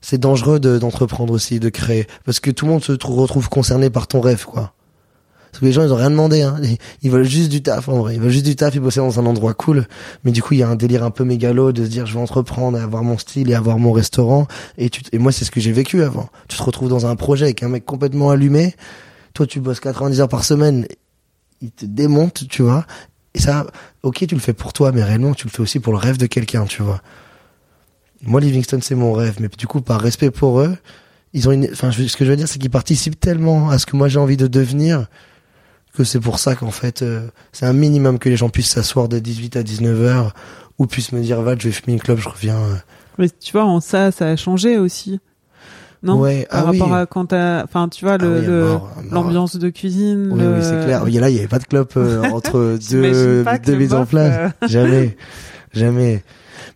c'est 0.00 0.18
dangereux 0.18 0.60
de- 0.60 0.78
d'entreprendre 0.78 1.32
aussi, 1.32 1.60
de 1.60 1.68
créer, 1.68 2.06
parce 2.24 2.40
que 2.40 2.50
tout 2.50 2.66
le 2.66 2.72
monde 2.72 2.84
se 2.84 2.92
trou- 2.92 3.14
retrouve 3.16 3.48
concerné 3.48 3.90
par 3.90 4.06
ton 4.06 4.20
rêve, 4.20 4.44
quoi. 4.44 4.72
Parce 5.50 5.60
que 5.60 5.64
les 5.64 5.72
gens, 5.72 5.82
ils 5.82 5.92
ont 5.92 5.96
rien 5.96 6.10
demandé. 6.10 6.42
Hein. 6.42 6.60
Ils- 7.02 7.10
veulent 7.10 7.24
juste 7.24 7.48
du 7.48 7.62
taf, 7.62 7.88
en 7.88 8.00
vrai. 8.00 8.14
Ils 8.16 8.20
veulent 8.20 8.30
juste 8.30 8.44
du 8.44 8.54
taf, 8.54 8.74
ils 8.74 8.80
bosser 8.80 9.00
dans 9.00 9.18
un 9.18 9.24
endroit 9.24 9.54
cool. 9.54 9.86
Mais 10.22 10.30
du 10.30 10.42
coup, 10.42 10.52
il 10.52 10.60
y 10.60 10.62
a 10.62 10.68
un 10.68 10.76
délire 10.76 11.02
un 11.02 11.10
peu 11.10 11.24
mégalo 11.24 11.72
de 11.72 11.84
se 11.86 11.88
dire, 11.90 12.04
je 12.04 12.12
vais 12.12 12.20
entreprendre, 12.20 12.76
et 12.76 12.80
avoir 12.82 13.02
mon 13.02 13.16
style 13.16 13.50
et 13.50 13.54
avoir 13.54 13.78
mon 13.78 13.92
restaurant. 13.92 14.46
Et, 14.76 14.90
tu, 14.90 15.00
et 15.10 15.18
moi, 15.18 15.32
c'est 15.32 15.46
ce 15.46 15.50
que 15.50 15.58
j'ai 15.58 15.72
vécu 15.72 16.02
avant. 16.02 16.28
Tu 16.48 16.58
te 16.58 16.62
retrouves 16.62 16.90
dans 16.90 17.06
un 17.06 17.16
projet 17.16 17.46
avec 17.46 17.62
un 17.62 17.68
mec 17.70 17.86
complètement 17.86 18.28
allumé. 18.28 18.74
Toi, 19.32 19.46
tu 19.46 19.58
bosses 19.60 19.80
90 19.80 20.20
heures 20.20 20.28
par 20.28 20.44
semaine. 20.44 20.86
Il 21.62 21.70
te 21.70 21.86
démonte, 21.86 22.46
tu 22.50 22.60
vois. 22.60 22.84
Et 23.34 23.40
ça, 23.40 23.66
ok, 24.02 24.26
tu 24.28 24.34
le 24.34 24.40
fais 24.42 24.52
pour 24.52 24.74
toi, 24.74 24.92
mais 24.92 25.02
réellement, 25.02 25.32
tu 25.32 25.46
le 25.46 25.50
fais 25.50 25.62
aussi 25.62 25.80
pour 25.80 25.94
le 25.94 25.98
rêve 25.98 26.18
de 26.18 26.26
quelqu'un, 26.26 26.66
tu 26.66 26.82
vois. 26.82 27.00
Moi, 28.22 28.40
Livingston, 28.40 28.80
c'est 28.82 28.94
mon 28.94 29.12
rêve. 29.12 29.36
Mais 29.40 29.48
du 29.56 29.66
coup, 29.66 29.80
par 29.80 30.00
respect 30.00 30.30
pour 30.30 30.60
eux, 30.60 30.76
ils 31.34 31.48
ont 31.48 31.52
une, 31.52 31.68
enfin, 31.72 31.90
ce 31.92 32.16
que 32.16 32.24
je 32.24 32.30
veux 32.30 32.36
dire, 32.36 32.48
c'est 32.48 32.58
qu'ils 32.58 32.70
participent 32.70 33.18
tellement 33.20 33.70
à 33.70 33.78
ce 33.78 33.86
que 33.86 33.96
moi 33.96 34.08
j'ai 34.08 34.18
envie 34.18 34.36
de 34.36 34.46
devenir 34.46 35.06
que 35.94 36.04
c'est 36.04 36.20
pour 36.20 36.38
ça 36.38 36.54
qu'en 36.54 36.70
fait, 36.70 37.02
euh, 37.02 37.28
c'est 37.52 37.66
un 37.66 37.72
minimum 37.72 38.18
que 38.18 38.28
les 38.28 38.36
gens 38.36 38.48
puissent 38.50 38.70
s'asseoir 38.70 39.08
de 39.08 39.18
18 39.18 39.56
à 39.56 39.62
19 39.62 40.00
heures 40.02 40.34
ou 40.78 40.86
puissent 40.86 41.12
me 41.12 41.20
dire, 41.20 41.42
va, 41.42 41.54
je 41.58 41.64
vais 41.68 41.72
fumer 41.72 41.94
une 41.94 42.00
clope, 42.00 42.18
je 42.20 42.28
reviens. 42.28 42.56
euh. 42.56 42.74
Mais 43.18 43.28
tu 43.28 43.52
vois, 43.52 43.64
en 43.64 43.80
ça, 43.80 44.10
ça 44.12 44.28
a 44.28 44.36
changé 44.36 44.78
aussi. 44.78 45.18
Non? 46.04 46.20
Ouais, 46.20 46.46
Par 46.48 46.68
ah 46.68 46.70
oui. 46.70 46.78
rapport 46.78 46.94
à 46.94 47.06
quand 47.06 47.26
t'as. 47.26 47.64
Enfin, 47.64 47.88
tu 47.88 48.04
vois, 48.04 48.14
Ah 48.14 48.18
le, 48.24 48.38
oui, 48.40 48.46
mort. 48.48 48.90
l'ambiance 49.10 49.56
de 49.56 49.68
cuisine. 49.68 50.28
Oui, 50.30 50.38
le- 50.40 50.52
oui, 50.54 50.60
c'est 50.62 50.84
clair. 50.84 51.08
Y 51.08 51.18
a 51.18 51.20
là, 51.20 51.30
il 51.30 51.34
y 51.34 51.38
avait 51.40 51.48
pas 51.48 51.58
de 51.58 51.64
clope 51.64 51.94
euh, 51.96 52.22
entre 52.32 52.78
deux, 52.90 53.44
deux 53.66 53.74
mises 53.76 53.94
en 53.94 54.06
place. 54.06 54.52
euh, 54.62 54.66
Jamais, 54.68 55.16
jamais. 55.72 56.22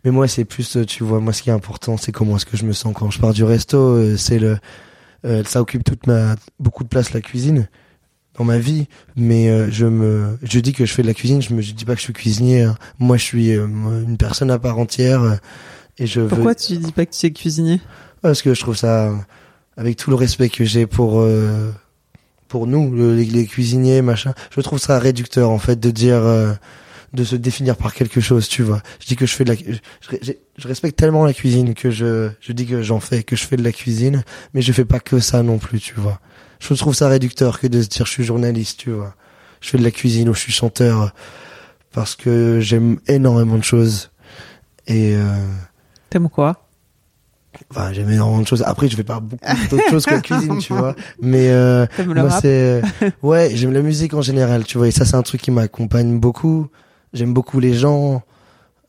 Mais 0.05 0.11
moi, 0.11 0.27
c'est 0.29 0.45
plus, 0.45 0.77
euh, 0.77 0.85
tu 0.85 1.05
vois, 1.05 1.21
moi, 1.21 1.33
ce 1.33 1.43
qui 1.43 1.51
est 1.51 1.53
important, 1.53 1.97
c'est 1.97 2.13
comment 2.13 2.37
est-ce 2.37 2.47
que 2.47 2.57
je 2.57 2.65
me 2.65 2.73
sens 2.73 2.93
quand 2.97 3.11
je 3.11 3.21
pars 3.21 3.33
du 3.33 3.45
resto. 3.45 3.79
euh, 3.79 4.17
C'est 4.17 4.39
le, 4.39 4.59
euh, 5.25 5.45
ça 5.45 5.61
occupe 5.61 5.85
toute 5.85 6.07
ma, 6.07 6.35
beaucoup 6.59 6.83
de 6.83 6.89
place 6.89 7.13
la 7.13 7.21
cuisine 7.21 7.69
dans 8.37 8.45
ma 8.45 8.59
vie. 8.59 8.87
Mais 9.17 9.49
euh, 9.49 9.71
je 9.71 9.87
me, 9.87 10.39
je 10.43 10.59
dis 10.59 10.73
que 10.73 10.85
je 10.87 10.93
fais 10.93 11.03
de 11.03 11.07
la 11.07 11.15
cuisine. 11.15 11.41
Je 11.41 11.55
me, 11.55 11.61
je 11.63 11.73
dis 11.73 11.85
pas 11.85 11.93
que 11.95 11.99
je 12.01 12.05
suis 12.05 12.13
cuisinier. 12.13 12.63
hein. 12.63 12.75
Moi, 12.99 13.17
je 13.17 13.23
suis 13.23 13.53
euh, 13.57 13.67
une 13.67 14.17
personne 14.17 14.51
à 14.51 14.59
part 14.59 14.79
entière. 14.79 15.39
et 15.99 16.07
je 16.07 16.21
veux, 16.23 16.29
Pourquoi 16.29 16.55
tu 16.57 16.77
dis 16.79 16.91
pas 16.93 17.07
que 17.07 17.13
tu 17.13 17.19
sais 17.19 17.31
cuisiner? 17.31 17.81
Parce 18.23 18.43
que 18.43 18.55
je 18.55 18.61
trouve 18.61 18.77
ça, 18.77 19.13
avec 19.77 19.97
tout 19.97 20.11
le 20.11 20.17
respect 20.17 20.49
que 20.49 20.65
j'ai 20.65 20.87
pour 20.87 21.21
euh, 21.21 21.71
pour 22.49 22.67
nous, 22.67 22.91
le- 22.95 23.15
les, 23.17 23.25
les 23.25 23.47
cuisiniers, 23.47 24.03
machin, 24.03 24.35
je 24.55 24.61
trouve 24.61 24.79
ça 24.79 24.99
réducteur 24.99 25.49
en 25.51 25.59
fait 25.59 25.79
de 25.81 25.91
dire, 25.91 26.17
euh, 26.17 26.53
de 27.13 27.25
se 27.25 27.37
définir 27.37 27.77
par 27.77 27.93
quelque 27.95 28.21
chose, 28.21 28.49
tu 28.49 28.63
vois. 28.63 28.83
Je 29.01 29.07
dis 29.07 29.17
que 29.17 29.27
je 29.27 29.35
fais 29.35 29.45
de 29.45 29.51
la, 29.53 29.57
je, 29.57 30.17
je- 30.23 30.33
je 30.57 30.69
respecte 30.69 30.99
tellement 30.99 31.25
la 31.27 31.33
cuisine 31.35 31.75
que 31.75 31.91
je 31.91 32.31
je 32.41 32.53
dis 32.53 32.67
que 32.67 32.83
j'en 32.83 33.01
fais, 33.01 33.23
que 33.23 33.37
je 33.37 33.45
fais 33.45 33.57
de 33.57 33.63
la 33.65 33.73
cuisine, 33.73 34.23
mais 34.55 34.63
je 34.63 34.73
fais 34.73 34.85
pas 34.85 35.01
que 35.01 35.19
ça 35.21 35.43
non 35.43 35.59
plus, 35.59 35.81
tu 35.81 35.95
vois. 35.95 36.21
Je 36.61 36.73
trouve 36.75 36.95
ça 36.95 37.09
réducteur 37.09 37.59
que 37.61 37.67
de 37.67 37.83
se 37.83 37.89
dire 37.89 38.07
je 38.07 38.11
suis 38.13 38.25
journaliste, 38.25 38.79
tu 38.81 38.91
vois. 38.91 39.15
Je 39.61 39.69
fais 39.71 39.79
de 39.79 39.83
la 39.85 39.91
cuisine 39.91 40.29
ou 40.29 40.35
je 40.35 40.41
suis 40.41 40.53
chanteur 40.53 41.13
parce 41.93 42.15
que 42.17 42.61
j'aime 42.61 42.99
énormément 43.09 43.59
de 43.59 43.65
choses 43.65 44.11
et 44.87 45.15
euh, 45.15 45.37
T'aimes 46.11 46.29
quoi? 46.29 46.69
Enfin, 47.71 47.93
j'aime 47.93 48.11
énormément 48.11 48.41
de 48.43 48.47
choses. 48.47 48.63
Après, 48.67 48.89
je 48.89 48.97
fais 48.97 49.05
pas 49.05 49.21
beaucoup 49.21 49.45
d'autres 49.71 49.89
choses 49.91 50.07
que 50.07 50.15
la 50.15 50.21
cuisine, 50.21 50.59
tu 50.59 50.73
vois. 50.73 50.97
Mais 51.23 51.51
euh, 51.51 51.87
moi, 52.23 52.31
c'est 52.41 52.83
ouais, 53.23 53.51
j'aime 53.55 53.73
la 53.73 53.83
musique 53.83 54.15
en 54.15 54.23
général, 54.23 54.65
tu 54.65 54.79
vois. 54.79 54.89
Et 54.89 54.91
ça, 54.91 55.05
c'est 55.05 55.17
un 55.17 55.23
truc 55.23 55.43
qui 55.43 55.51
m'accompagne 55.51 56.19
beaucoup. 56.19 56.69
J'aime 57.13 57.33
beaucoup 57.35 57.61
les 57.61 57.75
gens. 57.75 58.23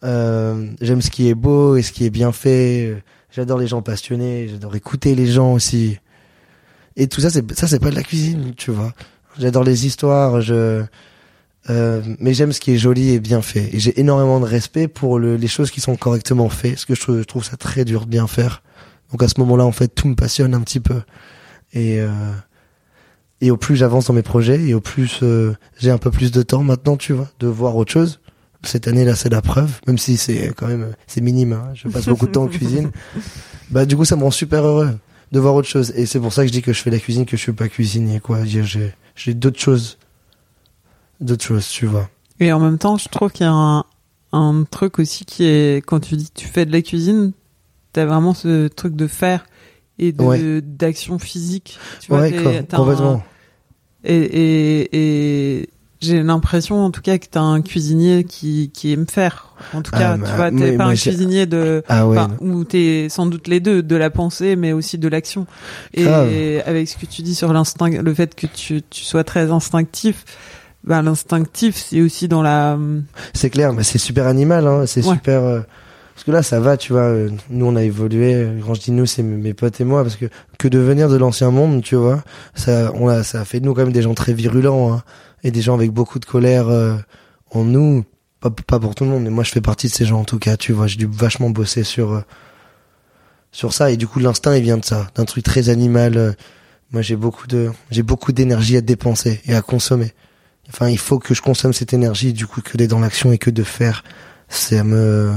Euh, 0.03 0.69
j'aime 0.82 1.01
ce 1.01 1.09
qui 1.09 1.30
est 1.30 1.36
beau 1.36 1.76
et 1.76 1.82
ce 1.82 1.91
qui 1.91 2.05
est 2.05 2.09
bien 2.09 2.32
fait. 2.32 3.01
J'adore 3.32 3.57
les 3.57 3.67
gens 3.67 3.82
passionnés. 3.82 4.47
J'adore 4.49 4.76
écouter 4.76 5.15
les 5.15 5.28
gens 5.28 5.53
aussi. 5.53 5.97
Et 6.95 7.07
tout 7.07 7.21
ça, 7.21 7.30
c'est 7.30 7.49
ça, 7.53 7.67
c'est 7.67 7.80
pas 7.80 7.89
de 7.89 7.95
la 7.95 8.03
cuisine, 8.03 8.53
tu 8.55 8.71
vois. 8.71 8.93
J'adore 9.39 9.63
les 9.63 9.86
histoires. 9.86 10.41
Je 10.41 10.84
euh, 11.69 12.01
mais 12.19 12.34
j'aime 12.34 12.51
ce 12.51 12.59
qui 12.59 12.71
est 12.74 12.78
joli 12.78 13.11
et 13.11 13.19
bien 13.19 13.41
fait. 13.41 13.69
Et 13.74 13.80
j'ai 13.80 13.97
énormément 13.99 14.39
de 14.39 14.45
respect 14.45 14.88
pour 14.89 15.17
le, 15.17 15.38
les 15.38 15.47
choses 15.47 15.71
qui 15.71 15.80
sont 15.80 15.95
correctement 15.95 16.49
faites, 16.49 16.74
parce 16.74 16.86
que 16.86 16.93
je, 16.95 17.24
trouve- 17.24 17.43
ça 17.43 17.55
très 17.55 17.86
dur 17.86 18.01
de 18.05 18.09
bien 18.09 18.28
faire. 18.28 18.61
Donc 19.11 19.24
à 19.24 19.28
ce 19.30 19.39
moment-là, 19.39 19.65
en 19.65 19.71
fait, 19.71 19.88
tout 19.88 20.07
me 20.09 20.15
passionne 20.15 20.53
un 20.53 20.61
petit 20.61 20.82
peu. 20.82 21.01
Et 21.71 22.01
euh, 22.01 22.09
et 23.45 23.51
au 23.51 23.57
plus 23.57 23.75
j'avance 23.75 24.05
dans 24.07 24.13
mes 24.13 24.21
projets, 24.23 24.61
et 24.61 24.73
au 24.73 24.79
plus 24.79 25.19
euh, 25.21 25.53
j'ai 25.79 25.91
un 25.91 25.97
peu 25.97 26.11
plus 26.11 26.31
de 26.31 26.41
temps 26.41 26.63
maintenant, 26.63 26.97
tu 26.97 27.13
vois, 27.13 27.27
de 27.39 27.47
voir 27.47 27.75
autre 27.75 27.91
chose. 27.91 28.19
Cette 28.63 28.87
année-là, 28.87 29.15
c'est 29.15 29.27
la 29.29 29.41
preuve, 29.41 29.81
même 29.87 29.97
si 29.97 30.15
c'est 30.15 30.53
quand 30.55 30.67
même 30.67 30.93
c'est 31.07 31.19
minime. 31.21 31.53
Hein, 31.53 31.71
je 31.73 31.89
passe 31.89 32.05
beaucoup 32.07 32.27
de 32.27 32.31
temps 32.31 32.43
en 32.43 32.47
cuisine. 32.47 32.91
Bah 33.69 33.85
du 33.85 33.97
coup, 33.97 34.05
ça 34.05 34.15
me 34.15 34.23
rend 34.23 34.29
super 34.31 34.63
heureux 34.65 34.89
de 35.31 35.39
voir 35.39 35.55
autre 35.55 35.67
chose. 35.67 35.91
Et 35.95 36.05
c'est 36.05 36.19
pour 36.19 36.31
ça 36.31 36.43
que 36.43 36.47
je 36.47 36.53
dis 36.53 36.61
que 36.61 36.73
je 36.73 36.81
fais 36.81 36.91
la 36.91 36.99
cuisine, 36.99 37.25
que 37.25 37.35
je 37.37 37.41
suis 37.41 37.51
pas 37.53 37.67
cuisinier, 37.67 38.19
quoi. 38.19 38.45
J'ai 38.45 38.63
j'ai 39.15 39.33
d'autres 39.33 39.59
choses, 39.59 39.97
d'autres 41.19 41.43
choses, 41.43 41.67
tu 41.67 41.85
vois. 41.85 42.09
Et 42.39 42.51
en 42.51 42.59
même 42.59 42.77
temps, 42.77 42.97
je 42.97 43.09
trouve 43.09 43.31
qu'il 43.31 43.45
y 43.45 43.49
a 43.49 43.51
un, 43.53 43.83
un 44.31 44.63
truc 44.69 44.99
aussi 44.99 45.25
qui 45.25 45.45
est, 45.45 45.83
quand 45.85 45.99
tu 45.99 46.15
dis 46.15 46.25
que 46.29 46.39
tu 46.39 46.47
fais 46.47 46.65
de 46.65 46.71
la 46.71 46.81
cuisine, 46.81 47.31
t'as 47.93 48.05
vraiment 48.05 48.33
ce 48.33 48.67
truc 48.67 48.95
de 48.95 49.07
faire 49.07 49.45
et 49.99 50.13
Ouais. 50.17 50.61
d'action 50.61 51.19
physique. 51.19 51.79
Tu 52.01 52.09
vois, 52.09 52.21
ouais, 52.21 52.31
complètement. 52.71 53.23
Et, 54.04 54.16
et, 54.18 54.89
et 55.62 55.70
j'ai 56.01 56.22
l'impression, 56.22 56.84
en 56.84 56.91
tout 56.91 57.01
cas, 57.01 57.18
que 57.18 57.26
t'as 57.32 57.39
un 57.41 57.62
cuisinier 57.62 58.26
qui, 58.26 58.70
qui 58.74 58.91
aime 58.91 59.08
faire. 59.08 59.54
En 59.74 59.82
tout 59.82 59.91
Ah, 59.93 59.99
cas, 59.99 60.18
bah, 60.18 60.28
tu 60.30 60.36
vois, 60.36 60.51
t'es 60.51 60.76
pas 60.78 60.86
un 60.86 60.95
cuisinier 60.95 61.45
de, 61.45 61.82
Ah 61.88 62.06
ouais. 62.08 62.18
Enfin, 62.18 62.32
où 62.41 62.66
t'es 62.66 63.08
sans 63.10 63.26
doute 63.26 63.47
les 63.47 63.62
deux, 63.62 63.82
de 63.82 63.95
la 63.95 64.10
pensée, 64.10 64.58
mais 64.58 64.74
aussi 64.74 64.97
de 64.97 65.08
l'action. 65.08 65.47
Et 65.93 66.04
Grave. 66.04 66.30
avec 66.66 66.89
ce 66.89 66.97
que 66.97 67.06
tu 67.06 67.22
dis 67.22 67.36
sur 67.36 67.54
l'instinct, 67.54 67.89
le 67.89 68.14
fait 68.14 68.36
que 68.36 68.47
tu, 68.47 68.82
tu 68.89 69.04
sois 69.06 69.24
très 69.24 69.51
instinctif, 69.51 70.26
ben 70.84 71.01
l'instinctif, 71.01 71.78
c'est 71.78 72.01
aussi 72.01 72.28
dans 72.28 72.41
la. 72.41 72.78
C'est 73.34 73.49
clair, 73.49 73.72
mais 73.72 73.84
c'est 73.84 73.97
super 73.99 74.28
animal, 74.28 74.68
hein. 74.68 74.86
C'est 74.86 75.06
Ouais. 75.06 75.14
super. 75.14 75.64
Euh, 76.14 76.16
Parce 76.16 76.24
que 76.24 76.32
là, 76.32 76.43
ça 76.43 76.59
va, 76.59 76.78
tu 76.78 76.93
vois. 76.93 77.01
euh, 77.03 77.30
Nous, 77.49 77.66
on 77.66 77.76
a 77.76 77.84
évolué. 77.84 78.34
euh, 78.36 78.59
Quand 78.66 78.74
je 78.76 78.82
dis 78.82 78.91
nous, 78.91 79.05
c'est 79.05 79.24
mes 79.24 79.38
mes 79.38 79.53
potes 79.53 79.80
et 79.82 79.84
moi, 79.84 80.03
parce 80.03 80.16
que 80.16 80.26
que 80.57 80.68
de 80.68 80.80
venir 80.80 81.09
de 81.09 81.18
l'ancien 81.18 81.51
monde, 81.51 81.82
tu 81.84 81.95
vois, 81.95 82.24
ça, 82.55 82.91
on 82.95 83.07
a, 83.07 83.24
ça 83.24 83.41
a 83.41 83.45
fait 83.45 83.59
de 83.59 83.66
nous 83.66 83.74
quand 83.74 83.84
même 83.84 83.91
des 83.93 84.01
gens 84.01 84.14
très 84.14 84.34
virulents, 84.34 84.93
hein, 84.93 85.03
et 85.43 85.51
des 85.51 85.61
gens 85.61 85.76
avec 85.76 85.91
beaucoup 85.91 86.20
de 86.20 86.26
colère 86.26 86.70
euh, 86.70 86.95
en 87.51 87.64
nous. 87.64 88.03
Pas, 88.39 88.49
pas 88.49 88.80
pour 88.80 88.93
tout 88.93 89.05
le 89.05 89.09
monde, 89.09 89.24
mais 89.24 89.30
moi, 89.30 89.43
je 89.45 89.51
fais 89.51 89.61
partie 89.61 89.88
de 89.88 89.93
ces 89.93 90.05
gens 90.05 90.20
en 90.20 90.26
tout 90.26 90.38
cas. 90.39 90.57
Tu 90.57 90.74
vois, 90.74 90.86
j'ai 90.88 90.97
dû 90.97 91.07
vachement 91.09 91.49
bosser 91.49 91.84
sur 91.84 92.11
euh, 92.14 92.22
sur 93.51 93.72
ça, 93.74 93.91
et 93.91 93.97
du 93.97 94.07
coup, 94.07 94.20
l'instinct, 94.20 94.55
il 94.55 94.64
vient 94.64 94.78
de 94.78 94.86
ça, 94.86 95.07
d'un 95.16 95.26
truc 95.26 95.43
très 95.43 95.70
animal. 95.70 96.18
euh. 96.18 96.32
Moi, 96.91 97.01
j'ai 97.01 97.16
beaucoup 97.16 97.47
de, 97.47 97.72
j'ai 97.89 98.03
beaucoup 98.03 98.32
d'énergie 98.34 98.78
à 98.78 98.82
dépenser 98.82 99.41
et 99.45 99.55
à 99.55 99.61
consommer. 99.61 100.11
Enfin, 100.70 100.89
il 100.89 100.97
faut 100.99 101.18
que 101.20 101.34
je 101.34 101.41
consomme 101.41 101.74
cette 101.74 101.91
énergie, 101.93 102.34
du 102.34 102.45
coup, 102.47 102.61
que 102.61 102.78
d'être 102.78 102.91
dans 102.91 102.99
l'action 102.99 103.32
et 103.32 103.38
que 103.38 103.49
de 103.49 103.64
faire. 103.64 104.03
Ça 104.47 104.84
me, 104.84 105.32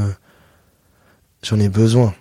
j'en 1.46 1.60
ai 1.60 1.68
besoin. 1.68 2.14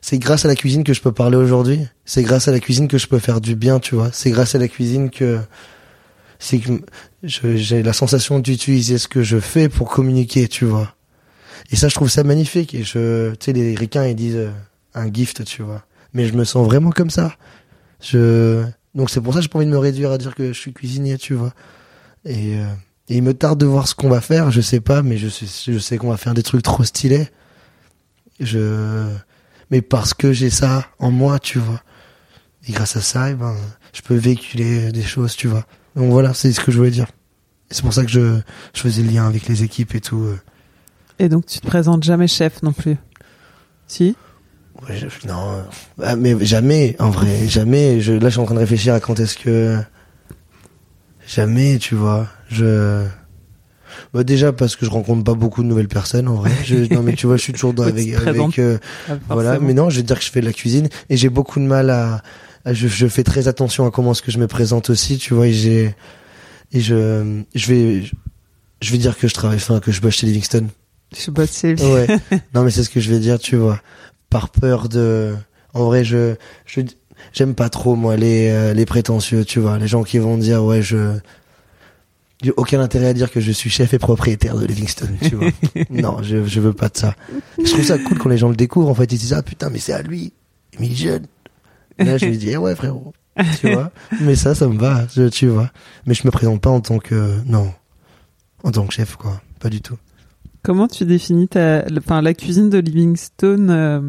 C'est 0.00 0.18
grâce 0.18 0.44
à 0.44 0.48
la 0.48 0.54
cuisine 0.54 0.84
que 0.84 0.94
je 0.94 1.00
peux 1.00 1.12
parler 1.12 1.36
aujourd'hui. 1.36 1.86
C'est 2.04 2.22
grâce 2.22 2.48
à 2.48 2.52
la 2.52 2.60
cuisine 2.60 2.86
que 2.86 2.98
je 2.98 3.08
peux 3.08 3.18
faire 3.18 3.40
du 3.40 3.56
bien, 3.56 3.80
tu 3.80 3.96
vois. 3.96 4.10
C'est 4.12 4.30
grâce 4.30 4.54
à 4.54 4.58
la 4.58 4.68
cuisine 4.68 5.10
que, 5.10 5.40
c'est 6.38 6.60
que 6.60 6.80
j'ai 7.22 7.82
la 7.82 7.92
sensation 7.92 8.38
d'utiliser 8.38 8.98
ce 8.98 9.08
que 9.08 9.22
je 9.22 9.40
fais 9.40 9.68
pour 9.68 9.90
communiquer, 9.90 10.46
tu 10.46 10.64
vois. 10.64 10.94
Et 11.72 11.76
ça, 11.76 11.88
je 11.88 11.94
trouve 11.94 12.08
ça 12.08 12.22
magnifique. 12.22 12.74
Et 12.74 12.84
je, 12.84 13.32
tu 13.32 13.46
sais, 13.46 13.52
les 13.52 13.74
ricains, 13.74 14.06
ils 14.06 14.14
disent 14.14 14.36
euh, 14.36 14.50
un 14.94 15.12
gift, 15.12 15.44
tu 15.44 15.62
vois. 15.62 15.84
Mais 16.12 16.26
je 16.26 16.34
me 16.34 16.44
sens 16.44 16.64
vraiment 16.64 16.90
comme 16.90 17.10
ça. 17.10 17.34
Je, 18.00 18.64
donc 18.94 19.10
c'est 19.10 19.20
pour 19.20 19.32
ça 19.32 19.40
que 19.40 19.44
j'ai 19.44 19.48
pas 19.48 19.58
envie 19.58 19.66
de 19.66 19.72
me 19.72 19.78
réduire 19.78 20.12
à 20.12 20.18
dire 20.18 20.34
que 20.34 20.52
je 20.52 20.58
suis 20.58 20.72
cuisinier, 20.72 21.18
tu 21.18 21.34
vois. 21.34 21.52
Et, 22.24 22.58
euh, 22.58 22.66
il 23.08 23.22
me 23.22 23.34
tarde 23.34 23.58
de 23.58 23.66
voir 23.66 23.86
ce 23.86 23.94
qu'on 23.94 24.08
va 24.08 24.20
faire, 24.20 24.50
je 24.50 24.60
sais 24.60 24.80
pas, 24.80 25.02
mais 25.02 25.16
je 25.16 25.28
sais, 25.28 25.46
je 25.72 25.78
sais 25.78 25.96
qu'on 25.96 26.10
va 26.10 26.16
faire 26.16 26.34
des 26.34 26.42
trucs 26.42 26.62
trop 26.62 26.82
stylés. 26.82 27.28
Je, 28.40 29.08
mais 29.70 29.82
parce 29.82 30.14
que 30.14 30.32
j'ai 30.32 30.50
ça 30.50 30.86
en 30.98 31.10
moi, 31.10 31.38
tu 31.38 31.58
vois. 31.58 31.80
Et 32.68 32.72
grâce 32.72 32.96
à 32.96 33.00
ça, 33.00 33.30
eh 33.30 33.34
ben, 33.34 33.54
je 33.92 34.02
peux 34.02 34.14
véhiculer 34.16 34.92
des 34.92 35.02
choses, 35.02 35.36
tu 35.36 35.46
vois. 35.48 35.64
Donc 35.94 36.10
voilà, 36.10 36.34
c'est 36.34 36.52
ce 36.52 36.60
que 36.60 36.70
je 36.72 36.76
voulais 36.78 36.90
dire. 36.90 37.06
C'est 37.70 37.82
pour 37.82 37.92
ça 37.92 38.04
que 38.04 38.10
je, 38.10 38.38
je 38.74 38.80
faisais 38.80 39.02
le 39.02 39.10
lien 39.10 39.26
avec 39.26 39.48
les 39.48 39.62
équipes 39.62 39.94
et 39.94 40.00
tout. 40.00 40.20
euh. 40.20 40.38
Et 41.18 41.28
donc, 41.28 41.46
tu 41.46 41.58
te 41.60 41.66
présentes 41.66 42.04
jamais 42.04 42.28
chef 42.28 42.62
non 42.62 42.72
plus. 42.72 42.96
Si? 43.86 44.14
Ouais, 44.86 44.96
je- 44.98 45.26
non, 45.26 45.52
euh, 45.52 45.62
ah, 46.02 46.16
mais 46.16 46.36
jamais, 46.44 46.94
en 46.98 47.08
vrai, 47.10 47.48
jamais. 47.48 48.00
Je, 48.00 48.12
là, 48.12 48.26
je 48.28 48.32
suis 48.32 48.40
en 48.40 48.44
train 48.44 48.54
de 48.54 48.60
réfléchir 48.60 48.92
à 48.94 49.00
quand 49.00 49.18
est-ce 49.18 49.36
que 49.38 49.78
jamais, 51.26 51.78
tu 51.78 51.94
vois. 51.94 52.28
Je 52.50 53.04
bah 54.16 54.24
déjà 54.24 54.52
parce 54.52 54.74
que 54.76 54.84
je 54.86 54.90
rencontre 54.90 55.22
pas 55.24 55.34
beaucoup 55.34 55.62
de 55.62 55.68
nouvelles 55.68 55.88
personnes 55.88 56.26
en 56.28 56.34
vrai. 56.34 56.50
Je, 56.64 56.74
non 56.94 57.02
mais 57.02 57.12
tu 57.14 57.26
vois, 57.26 57.36
je 57.36 57.42
suis 57.42 57.52
toujours 57.52 57.72
dans, 57.74 57.84
avec, 57.84 58.12
avec 58.14 58.58
euh, 58.58 58.78
Pas 59.06 59.18
voilà. 59.28 59.58
Mais 59.60 59.74
non, 59.74 59.90
je 59.90 59.96
vais 59.96 60.02
te 60.02 60.06
dire 60.08 60.18
que 60.18 60.24
je 60.24 60.30
fais 60.30 60.40
de 60.40 60.46
la 60.46 60.52
cuisine 60.52 60.88
et 61.10 61.16
j'ai 61.16 61.28
beaucoup 61.28 61.60
de 61.60 61.64
mal 61.66 61.90
à, 61.90 62.22
à- 62.64 62.72
je, 62.72 62.88
je 62.88 63.06
fais 63.06 63.22
très 63.22 63.46
attention 63.48 63.86
à 63.86 63.90
comment 63.90 64.12
est-ce 64.12 64.22
que 64.22 64.30
je 64.32 64.38
me 64.38 64.46
présente 64.46 64.90
aussi, 64.90 65.18
tu 65.18 65.34
vois. 65.34 65.46
Et 65.46 65.52
j'ai 65.52 65.94
et 66.72 66.80
je 66.80 67.42
je 67.54 67.66
vais 67.68 68.02
je 68.82 68.92
vais 68.92 68.98
dire 68.98 69.16
que 69.16 69.28
je 69.28 69.34
travaille, 69.34 69.56
enfin 69.58 69.80
que 69.80 69.92
je 69.92 70.00
bosse 70.00 70.14
chez 70.14 70.26
Livingston. 70.26 70.66
Je 71.16 71.30
bosse 71.30 71.60
chez. 71.60 71.74
Ouais. 71.74 72.06
non, 72.54 72.64
mais 72.64 72.70
c'est 72.70 72.82
ce 72.82 72.90
que 72.90 73.00
je 73.00 73.10
vais 73.10 73.20
dire, 73.20 73.38
tu 73.38 73.56
vois. 73.56 73.80
Par 74.30 74.48
peur 74.48 74.88
de. 74.88 75.34
En 75.72 75.84
vrai, 75.84 76.04
je, 76.04 76.34
je, 76.66 76.80
j'aime 77.32 77.54
pas 77.54 77.68
trop 77.68 77.94
moi 77.96 78.16
les 78.16 78.48
euh, 78.48 78.74
les 78.74 78.86
prétentieux, 78.86 79.44
tu 79.44 79.60
vois, 79.60 79.78
les 79.78 79.86
gens 79.86 80.02
qui 80.02 80.18
vont 80.18 80.36
dire 80.38 80.64
ouais 80.64 80.82
je 80.82 81.18
j'ai 82.46 82.52
aucun 82.56 82.80
intérêt 82.80 83.06
à 83.08 83.12
dire 83.12 83.30
que 83.30 83.40
je 83.40 83.52
suis 83.52 83.70
chef 83.70 83.92
et 83.94 83.98
propriétaire 83.98 84.56
de 84.56 84.64
Livingston, 84.66 85.08
tu 85.22 85.34
vois. 85.36 85.50
non, 85.90 86.22
je 86.22 86.44
je 86.44 86.60
veux 86.60 86.72
pas 86.72 86.88
de 86.88 86.96
ça. 86.96 87.14
Je 87.62 87.70
trouve 87.70 87.84
ça 87.84 87.98
cool 87.98 88.18
quand 88.18 88.28
les 88.28 88.38
gens 88.38 88.48
le 88.48 88.56
découvrent 88.56 88.88
en 88.88 88.94
fait, 88.94 89.12
ils 89.12 89.18
disent 89.18 89.32
ah 89.34 89.42
putain 89.42 89.68
mais 89.70 89.78
c'est 89.78 89.92
à 89.92 90.02
lui, 90.02 90.32
mais 90.80 90.86
il 90.86 90.92
est 90.92 90.96
jeune. 90.96 91.26
Et 91.98 92.04
là 92.04 92.18
je 92.18 92.26
lui 92.26 92.38
dis 92.38 92.50
eh 92.50 92.56
ouais 92.56 92.74
frérot, 92.74 93.12
tu 93.60 93.70
vois. 93.70 93.90
Mais 94.20 94.34
ça 94.36 94.54
ça 94.54 94.66
me 94.68 94.78
va, 94.78 95.06
je- 95.14 95.28
tu 95.28 95.46
vois. 95.48 95.70
Mais 96.06 96.14
je 96.14 96.22
me 96.26 96.30
présente 96.30 96.60
pas 96.60 96.70
en 96.70 96.80
tant 96.80 96.98
que 96.98 97.40
non, 97.46 97.72
en 98.64 98.70
tant 98.70 98.86
que 98.86 98.94
chef 98.94 99.16
quoi, 99.16 99.40
pas 99.60 99.68
du 99.70 99.80
tout. 99.80 99.96
Comment 100.62 100.88
tu 100.88 101.04
définis 101.04 101.46
ta, 101.48 101.84
enfin, 101.98 102.22
la 102.22 102.34
cuisine 102.34 102.70
de 102.70 102.78
Livingstone 102.78 103.70
euh, 103.70 104.00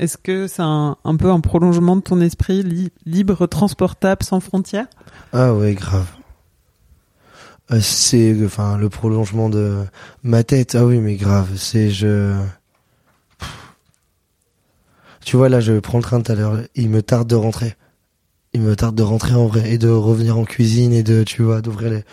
Est-ce 0.00 0.16
que 0.18 0.48
c'est 0.48 0.62
un, 0.62 0.96
un 1.04 1.16
peu 1.16 1.30
un 1.30 1.38
prolongement 1.40 1.94
de 1.94 2.00
ton 2.00 2.20
esprit 2.20 2.62
li- 2.64 2.90
libre, 3.06 3.46
transportable, 3.46 4.24
sans 4.24 4.40
frontières? 4.40 4.86
Ah 5.32 5.54
ouais, 5.54 5.74
grave. 5.74 6.08
Euh, 7.70 7.80
c'est 7.80 8.36
enfin 8.44 8.76
le 8.76 8.88
prolongement 8.88 9.48
de 9.48 9.84
ma 10.22 10.42
tête. 10.44 10.74
Ah 10.74 10.84
oui, 10.84 10.98
mais 10.98 11.16
grave, 11.16 11.48
c'est 11.56 11.90
je. 11.90 12.34
Tu 15.24 15.36
vois 15.36 15.48
là, 15.48 15.60
je 15.60 15.78
prends 15.78 15.98
le 15.98 16.02
train 16.02 16.20
tout 16.20 16.32
à 16.32 16.34
l'heure, 16.34 16.58
il 16.74 16.88
me 16.88 17.02
tarde 17.02 17.28
de 17.28 17.36
rentrer. 17.36 17.74
Il 18.54 18.60
me 18.60 18.76
tarde 18.76 18.94
de 18.94 19.02
rentrer 19.02 19.34
en 19.34 19.46
vrai 19.46 19.72
et 19.72 19.78
de 19.78 19.88
revenir 19.88 20.36
en 20.36 20.44
cuisine 20.44 20.92
et 20.92 21.02
de 21.02 21.22
tu 21.22 21.42
vois, 21.42 21.62
d'ouvrir 21.62 21.90
les 21.90 22.04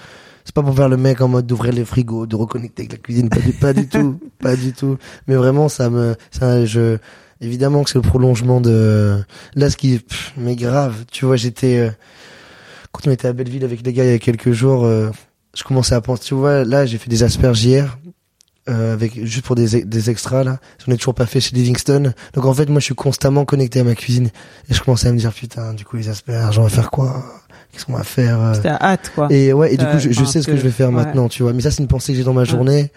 c'est 0.50 0.56
pas 0.56 0.64
pour 0.64 0.76
faire 0.76 0.90
le 0.90 0.98
mec 0.98 1.22
en 1.22 1.28
mode 1.28 1.46
d'ouvrir 1.46 1.74
les 1.74 1.86
frigos, 1.86 2.26
de 2.26 2.36
reconnecter 2.36 2.82
avec 2.82 2.94
la 2.94 2.98
cuisine, 2.98 3.30
pas 3.30 3.40
du, 3.40 3.54
pas 3.54 3.72
du 3.72 3.88
tout, 3.90 4.20
pas 4.40 4.56
du 4.56 4.74
tout. 4.74 4.98
Mais 5.28 5.36
vraiment, 5.36 5.70
ça 5.70 5.92
me, 5.92 6.16
ça, 6.32 6.66
je, 6.66 6.98
évidemment 7.40 7.84
que 7.84 7.92
c'est 7.92 8.00
le 8.00 8.02
prolongement 8.02 8.60
de, 8.60 9.24
là, 9.54 9.70
ce 9.70 9.78
qui, 9.78 10.00
pff, 10.00 10.34
mais 10.38 10.56
grave, 10.56 11.06
tu 11.12 11.26
vois, 11.26 11.36
j'étais, 11.36 11.78
euh, 11.78 11.92
quand 12.92 13.08
on 13.08 13.12
était 13.12 13.28
à 13.28 13.34
Belleville 13.34 13.64
avec 13.64 13.86
les 13.86 13.94
gars 13.94 14.06
il 14.06 14.10
y 14.10 14.14
a 14.16 14.18
quelques 14.18 14.52
jours, 14.52 14.86
euh, 14.86 15.12
je 15.60 15.64
commençais 15.66 15.94
à 15.94 16.02
penser, 16.02 16.24
tu 16.26 16.34
vois, 16.36 16.64
là, 16.64 16.86
j'ai 16.86 16.98
fait 16.98 17.10
des 17.10 17.22
asperges 17.24 17.64
hier, 17.66 17.98
euh, 18.70 18.94
avec, 18.94 19.26
juste 19.26 19.46
pour 19.46 19.56
des, 19.56 19.84
des 19.84 20.10
extras, 20.10 20.44
là. 20.44 20.60
J'en 20.86 20.94
ai 20.94 20.98
toujours 20.98 21.14
pas 21.16 21.26
fait 21.26 21.40
chez 21.42 21.56
Livingston. 21.56 22.14
Donc, 22.34 22.46
en 22.46 22.54
fait, 22.54 22.70
moi, 22.70 22.80
je 22.80 22.86
suis 22.86 22.96
constamment 22.96 23.44
connecté 23.44 23.80
à 23.80 23.84
ma 23.84 23.96
cuisine. 23.96 24.30
Et 24.70 24.74
je 24.74 24.82
commençais 24.82 25.08
à 25.08 25.12
me 25.12 25.18
dire, 25.18 25.34
putain, 25.34 25.74
du 25.74 25.84
coup, 25.86 25.98
les 25.98 26.08
asperges, 26.08 26.58
on 26.60 26.64
va 26.64 26.70
faire 26.70 26.90
quoi? 26.92 27.24
Qu'est-ce 27.72 27.86
qu'on 27.86 27.94
va 27.94 28.04
faire? 28.04 28.40
euh? 28.42 28.54
T'as 28.62 28.78
hâte, 28.80 29.12
quoi. 29.14 29.28
et 29.32 29.52
ouais, 29.54 29.74
et 29.74 29.78
du 29.78 29.86
coup, 29.86 30.00
je, 30.00 30.24
sais 30.24 30.42
ce 30.42 30.48
que, 30.48 30.52
que- 30.52 30.58
je 30.58 30.64
vais 30.64 30.72
faire 30.72 30.90
ouais. 30.90 30.96
maintenant, 30.96 31.28
tu 31.30 31.44
vois. 31.44 31.52
Mais 31.54 31.62
ça, 31.62 31.72
c'est 31.72 31.82
une 31.84 31.88
pensée 31.88 32.14
que 32.14 32.18
j'ai 32.18 32.24
dans 32.24 32.34
ma 32.34 32.46
journée. 32.46 32.92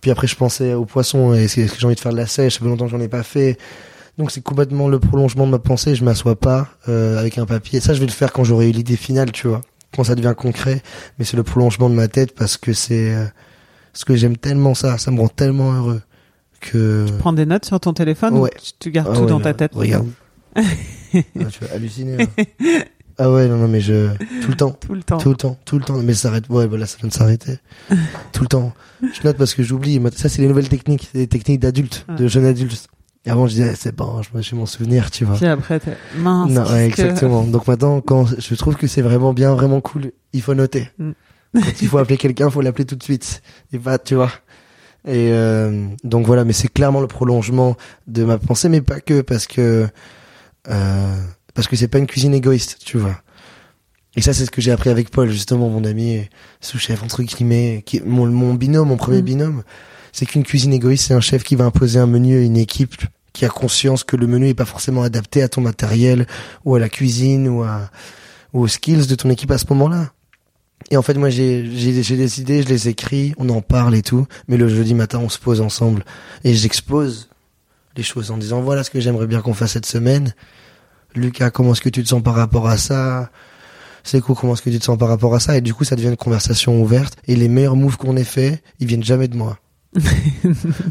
Puis 0.00 0.10
après, 0.10 0.26
je 0.26 0.36
pensais 0.36 0.72
aux 0.74 0.84
poissons 0.86 1.34
et 1.34 1.44
est-ce 1.44 1.56
que 1.56 1.60
est-ce 1.62 1.72
que 1.74 1.80
j'ai 1.80 1.86
envie 1.86 1.94
de 1.94 2.00
faire 2.00 2.12
de 2.12 2.16
la 2.16 2.26
sèche 2.26 2.54
Ça 2.54 2.60
fait 2.60 2.66
longtemps 2.66 2.86
que 2.86 2.90
j'en 2.92 3.00
ai 3.00 3.08
pas 3.08 3.22
fait. 3.22 3.58
Donc, 4.18 4.30
c'est 4.30 4.40
complètement 4.42 4.88
le 4.88 4.98
prolongement 4.98 5.46
de 5.46 5.50
ma 5.52 5.58
pensée. 5.58 5.94
Je 5.94 6.04
m'assois 6.04 6.36
pas 6.36 6.68
euh, 6.88 7.18
avec 7.18 7.38
un 7.38 7.46
papier. 7.46 7.80
Ça, 7.80 7.92
je 7.94 8.00
vais 8.00 8.06
le 8.06 8.12
faire 8.12 8.32
quand 8.32 8.44
j'aurai 8.44 8.68
eu 8.68 8.72
l'idée 8.72 8.96
finale, 8.96 9.30
tu 9.32 9.48
vois. 9.48 9.60
Quand 9.94 10.04
ça 10.04 10.14
devient 10.14 10.34
concret. 10.36 10.82
Mais 11.18 11.24
c'est 11.24 11.36
le 11.36 11.42
prolongement 11.42 11.90
de 11.90 11.94
ma 11.94 12.08
tête 12.08 12.34
parce 12.34 12.56
que 12.56 12.72
c'est 12.72 13.14
euh, 13.14 13.24
parce 13.92 14.04
que 14.04 14.14
j'aime 14.16 14.36
tellement 14.36 14.74
ça. 14.74 14.98
Ça 14.98 15.10
me 15.10 15.20
rend 15.20 15.28
tellement 15.28 15.72
heureux 15.72 16.00
que. 16.60 17.06
Prends 17.18 17.32
des 17.32 17.46
notes 17.46 17.64
sur 17.64 17.80
ton 17.80 17.92
téléphone 17.92 18.34
Ouais. 18.38 18.50
ou 18.54 18.60
tu- 18.62 18.72
tu 18.78 18.90
gardes 18.92 19.08
Ah 19.10 19.14
tout 19.16 19.22
ouais, 19.22 19.28
dans 19.28 19.38
là, 19.38 19.44
ta 19.44 19.54
tête? 19.54 19.72
Regarde. 19.74 20.08
Ah, 21.12 21.44
tu 21.50 21.64
vas 21.64 21.74
halluciner. 21.74 22.16
là. 22.18 22.26
ah 23.18 23.30
ouais, 23.32 23.48
non, 23.48 23.56
non, 23.56 23.66
mais 23.66 23.80
je 23.80 24.10
tout 24.42 24.48
le 24.50 24.56
temps. 24.56 24.70
Tout 24.70 24.94
le 24.94 25.02
temps. 25.02 25.18
Tout 25.18 25.30
le 25.30 25.34
temps, 25.36 25.58
tout 25.64 25.78
le 25.78 25.84
temps. 25.84 25.96
Mais 26.04 26.14
ça 26.14 26.28
s'arrête. 26.28 26.48
Ouais, 26.48 26.68
voilà, 26.68 26.86
ça 26.86 26.98
vient 26.98 27.08
de 27.08 27.12
s'arrêter. 27.12 27.58
tout 28.32 28.42
le 28.42 28.46
temps. 28.48 28.72
Je 29.02 29.20
note 29.24 29.36
parce 29.36 29.54
que 29.54 29.64
j'oublie. 29.64 30.00
Ça, 30.14 30.28
c'est 30.28 30.40
les 30.40 30.46
nouvelles 30.46 30.68
techniques. 30.68 31.10
Les 31.14 31.26
techniques 31.26 31.58
d'adultes, 31.58 32.06
Ouais. 32.08 32.14
de 32.14 32.28
jeunes 32.28 32.44
adultes. 32.46 32.86
Et 33.26 33.30
avant, 33.30 33.46
je 33.46 33.52
disais, 33.52 33.74
c'est 33.74 33.94
bon, 33.94 34.22
je 34.22 34.30
j'ai 34.40 34.56
mon 34.56 34.64
souvenir, 34.66 35.10
tu 35.10 35.24
vois. 35.26 35.36
Puis 35.36 35.46
après, 35.46 35.78
t'es 35.78 35.94
mince. 36.16 36.50
Non, 36.50 36.62
ouais, 36.62 36.88
que- 36.88 37.02
exactement. 37.02 37.44
Donc 37.44 37.66
maintenant, 37.68 38.00
quand 38.00 38.26
je 38.38 38.54
trouve 38.54 38.76
que 38.76 38.86
c'est 38.86 39.02
vraiment 39.02 39.34
bien, 39.34 39.54
vraiment 39.54 39.80
cool, 39.82 40.12
il 40.32 40.40
faut 40.40 40.54
noter. 40.54 40.88
Mm. 40.98 41.10
Quand 41.54 41.82
il 41.82 41.88
faut 41.88 41.98
appeler 41.98 42.16
quelqu'un, 42.16 42.46
il 42.46 42.52
faut 42.52 42.62
l'appeler 42.62 42.86
tout 42.86 42.96
de 42.96 43.02
suite. 43.02 43.42
Et 43.72 43.78
pas, 43.78 43.98
tu 43.98 44.14
vois. 44.14 44.30
Et 45.06 45.32
euh, 45.32 45.86
donc 46.04 46.26
voilà, 46.26 46.44
mais 46.44 46.52
c'est 46.54 46.68
clairement 46.68 47.00
le 47.00 47.06
prolongement 47.08 47.76
de 48.06 48.24
ma 48.24 48.38
pensée, 48.38 48.68
mais 48.68 48.80
pas 48.80 49.00
que 49.00 49.20
parce 49.22 49.46
que 49.46 49.86
euh, 50.68 51.16
parce 51.54 51.68
que 51.68 51.76
c'est 51.76 51.88
pas 51.88 51.98
une 51.98 52.06
cuisine 52.06 52.32
égoïste, 52.34 52.78
tu 52.84 52.96
vois. 52.98 53.16
Et 54.16 54.22
ça, 54.22 54.32
c'est 54.34 54.44
ce 54.44 54.50
que 54.50 54.60
j'ai 54.60 54.72
appris 54.72 54.90
avec 54.90 55.10
Paul, 55.10 55.28
justement, 55.30 55.68
mon 55.68 55.84
ami 55.84 56.28
sous-chef 56.60 57.02
entre 57.02 57.22
guillemets, 57.22 57.82
qui 57.84 58.00
mon, 58.04 58.26
mon 58.26 58.54
binôme, 58.54 58.88
mon 58.88 58.96
premier 58.96 59.20
Mm. 59.22 59.24
binôme. 59.24 59.62
C'est 60.12 60.26
qu'une 60.26 60.42
cuisine 60.42 60.72
égoïste, 60.72 61.06
c'est 61.08 61.14
un 61.14 61.20
chef 61.20 61.42
qui 61.42 61.56
va 61.56 61.64
imposer 61.64 61.98
un 61.98 62.06
menu 62.06 62.38
à 62.38 62.42
une 62.42 62.56
équipe 62.56 63.02
qui 63.32 63.44
a 63.44 63.48
conscience 63.48 64.04
que 64.04 64.16
le 64.16 64.26
menu 64.26 64.48
est 64.48 64.54
pas 64.54 64.64
forcément 64.64 65.02
adapté 65.02 65.42
à 65.42 65.48
ton 65.48 65.60
matériel 65.60 66.26
ou 66.64 66.74
à 66.74 66.78
la 66.78 66.88
cuisine 66.88 67.48
ou 67.48 67.64
aux 68.52 68.68
skills 68.68 69.06
de 69.06 69.14
ton 69.14 69.30
équipe 69.30 69.50
à 69.50 69.58
ce 69.58 69.66
moment-là. 69.70 70.12
Et 70.90 70.96
en 70.96 71.02
fait, 71.02 71.14
moi, 71.14 71.30
j'ai 71.30 71.62
des 71.62 72.40
idées, 72.40 72.62
je 72.62 72.68
les 72.68 72.88
écris, 72.88 73.34
on 73.38 73.48
en 73.50 73.60
parle 73.60 73.94
et 73.94 74.02
tout. 74.02 74.26
Mais 74.48 74.56
le 74.56 74.68
jeudi 74.68 74.94
matin, 74.94 75.20
on 75.22 75.28
se 75.28 75.38
pose 75.38 75.60
ensemble 75.60 76.04
et 76.42 76.54
j'expose 76.54 77.28
les 77.96 78.02
choses 78.02 78.30
en 78.30 78.38
disant 78.38 78.60
voilà 78.62 78.84
ce 78.84 78.90
que 78.90 79.00
j'aimerais 79.00 79.26
bien 79.26 79.42
qu'on 79.42 79.54
fasse 79.54 79.72
cette 79.72 79.86
semaine. 79.86 80.34
Lucas, 81.14 81.50
comment 81.50 81.72
est-ce 81.72 81.80
que 81.80 81.88
tu 81.88 82.02
te 82.02 82.08
sens 82.08 82.22
par 82.22 82.34
rapport 82.34 82.68
à 82.68 82.78
ça? 82.78 83.30
C'est 84.02 84.20
quoi 84.20 84.34
Comment 84.34 84.54
est-ce 84.54 84.62
que 84.62 84.70
tu 84.70 84.78
te 84.78 84.84
sens 84.84 84.96
par 84.96 85.08
rapport 85.08 85.34
à 85.34 85.40
ça? 85.40 85.56
Et 85.56 85.60
du 85.60 85.74
coup, 85.74 85.84
ça 85.84 85.96
devient 85.96 86.08
une 86.08 86.16
conversation 86.16 86.80
ouverte. 86.80 87.16
Et 87.26 87.36
les 87.36 87.48
meilleurs 87.48 87.76
moves 87.76 87.96
qu'on 87.96 88.16
ait 88.16 88.24
fait, 88.24 88.62
ils 88.78 88.86
viennent 88.86 89.04
jamais 89.04 89.28
de 89.28 89.36
moi. 89.36 89.58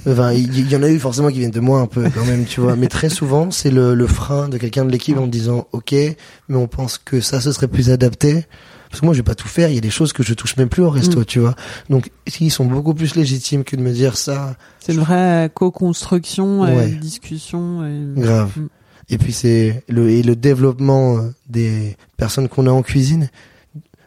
enfin, 0.08 0.34
il 0.34 0.70
y, 0.72 0.76
en 0.76 0.84
a 0.84 0.90
eu 0.90 1.00
forcément 1.00 1.30
qui 1.30 1.40
viennent 1.40 1.52
de 1.52 1.60
moi 1.60 1.80
un 1.80 1.88
peu 1.88 2.10
quand 2.10 2.26
même, 2.26 2.46
tu 2.46 2.60
vois. 2.62 2.76
Mais 2.76 2.88
très 2.88 3.10
souvent, 3.10 3.50
c'est 3.52 3.72
le, 3.72 3.96
le 3.96 4.08
frein 4.08 4.50
de 4.50 4.58
quelqu'un 4.58 4.84
de 4.86 4.92
l'équipe 4.92 5.18
en 5.18 5.28
disant 5.28 5.68
ok, 5.72 5.94
mais 5.94 6.56
on 6.56 6.68
pense 6.68 6.98
que 6.98 7.22
ça, 7.22 7.40
ce 7.42 7.52
serait 7.52 7.68
plus 7.68 7.90
adapté. 7.92 8.46
Parce 8.90 9.02
que 9.02 9.06
moi, 9.06 9.14
je 9.14 9.20
vais 9.20 9.24
pas 9.24 9.36
tout 9.36 9.48
faire. 9.48 9.70
Il 9.70 9.76
y 9.76 9.78
a 9.78 9.82
des 9.82 9.92
choses 9.92 10.14
que 10.14 10.24
je 10.24 10.34
touche 10.34 10.58
même 10.58 10.68
plus 10.68 10.82
au 10.82 10.90
resto, 10.90 11.20
Mm. 11.20 11.26
tu 11.26 11.40
vois. 11.40 11.56
Donc, 11.92 12.10
ils 12.40 12.50
sont 12.50 12.66
beaucoup 12.66 12.96
plus 12.96 13.16
légitimes 13.16 13.64
que 13.64 13.76
de 13.76 13.82
me 13.82 13.92
dire 13.94 14.18
ça? 14.18 14.56
C'est 14.80 14.94
une 14.94 15.00
vraie 15.02 15.52
co-construction, 15.54 16.66
et 16.68 16.76
Ouais. 16.76 16.88
discussion. 16.90 17.86
et- 17.86 18.20
Grave. 18.20 18.52
Mm. 18.58 18.68
Et 19.12 19.18
puis 19.18 19.32
c'est 19.34 19.84
le 19.88 20.10
et 20.10 20.22
le 20.22 20.36
développement 20.36 21.18
euh, 21.18 21.34
des 21.48 21.98
personnes 22.18 22.48
qu'on 22.48 22.68
a 22.68 22.72
en 22.72 22.82
cuisine 22.84 23.30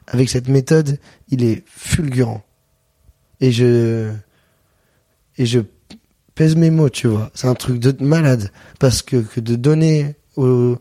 avec 0.07 0.28
cette 0.28 0.49
méthode, 0.49 0.99
il 1.28 1.43
est 1.45 1.64
fulgurant. 1.66 2.43
Et 3.40 3.51
je 3.53 4.11
et 5.39 5.47
je 5.47 5.61
pèse 6.35 6.57
mes 6.57 6.70
mots, 6.70 6.89
tu 6.91 7.09
vois. 7.09 7.30
C'est 7.35 7.47
un 7.49 7.55
truc 7.55 7.78
de 7.78 7.95
malade 8.05 8.51
parce 8.78 9.03
que 9.03 9.16
que 9.16 9.41
de 9.41 9.55
donner 9.57 10.14
aux 10.37 10.76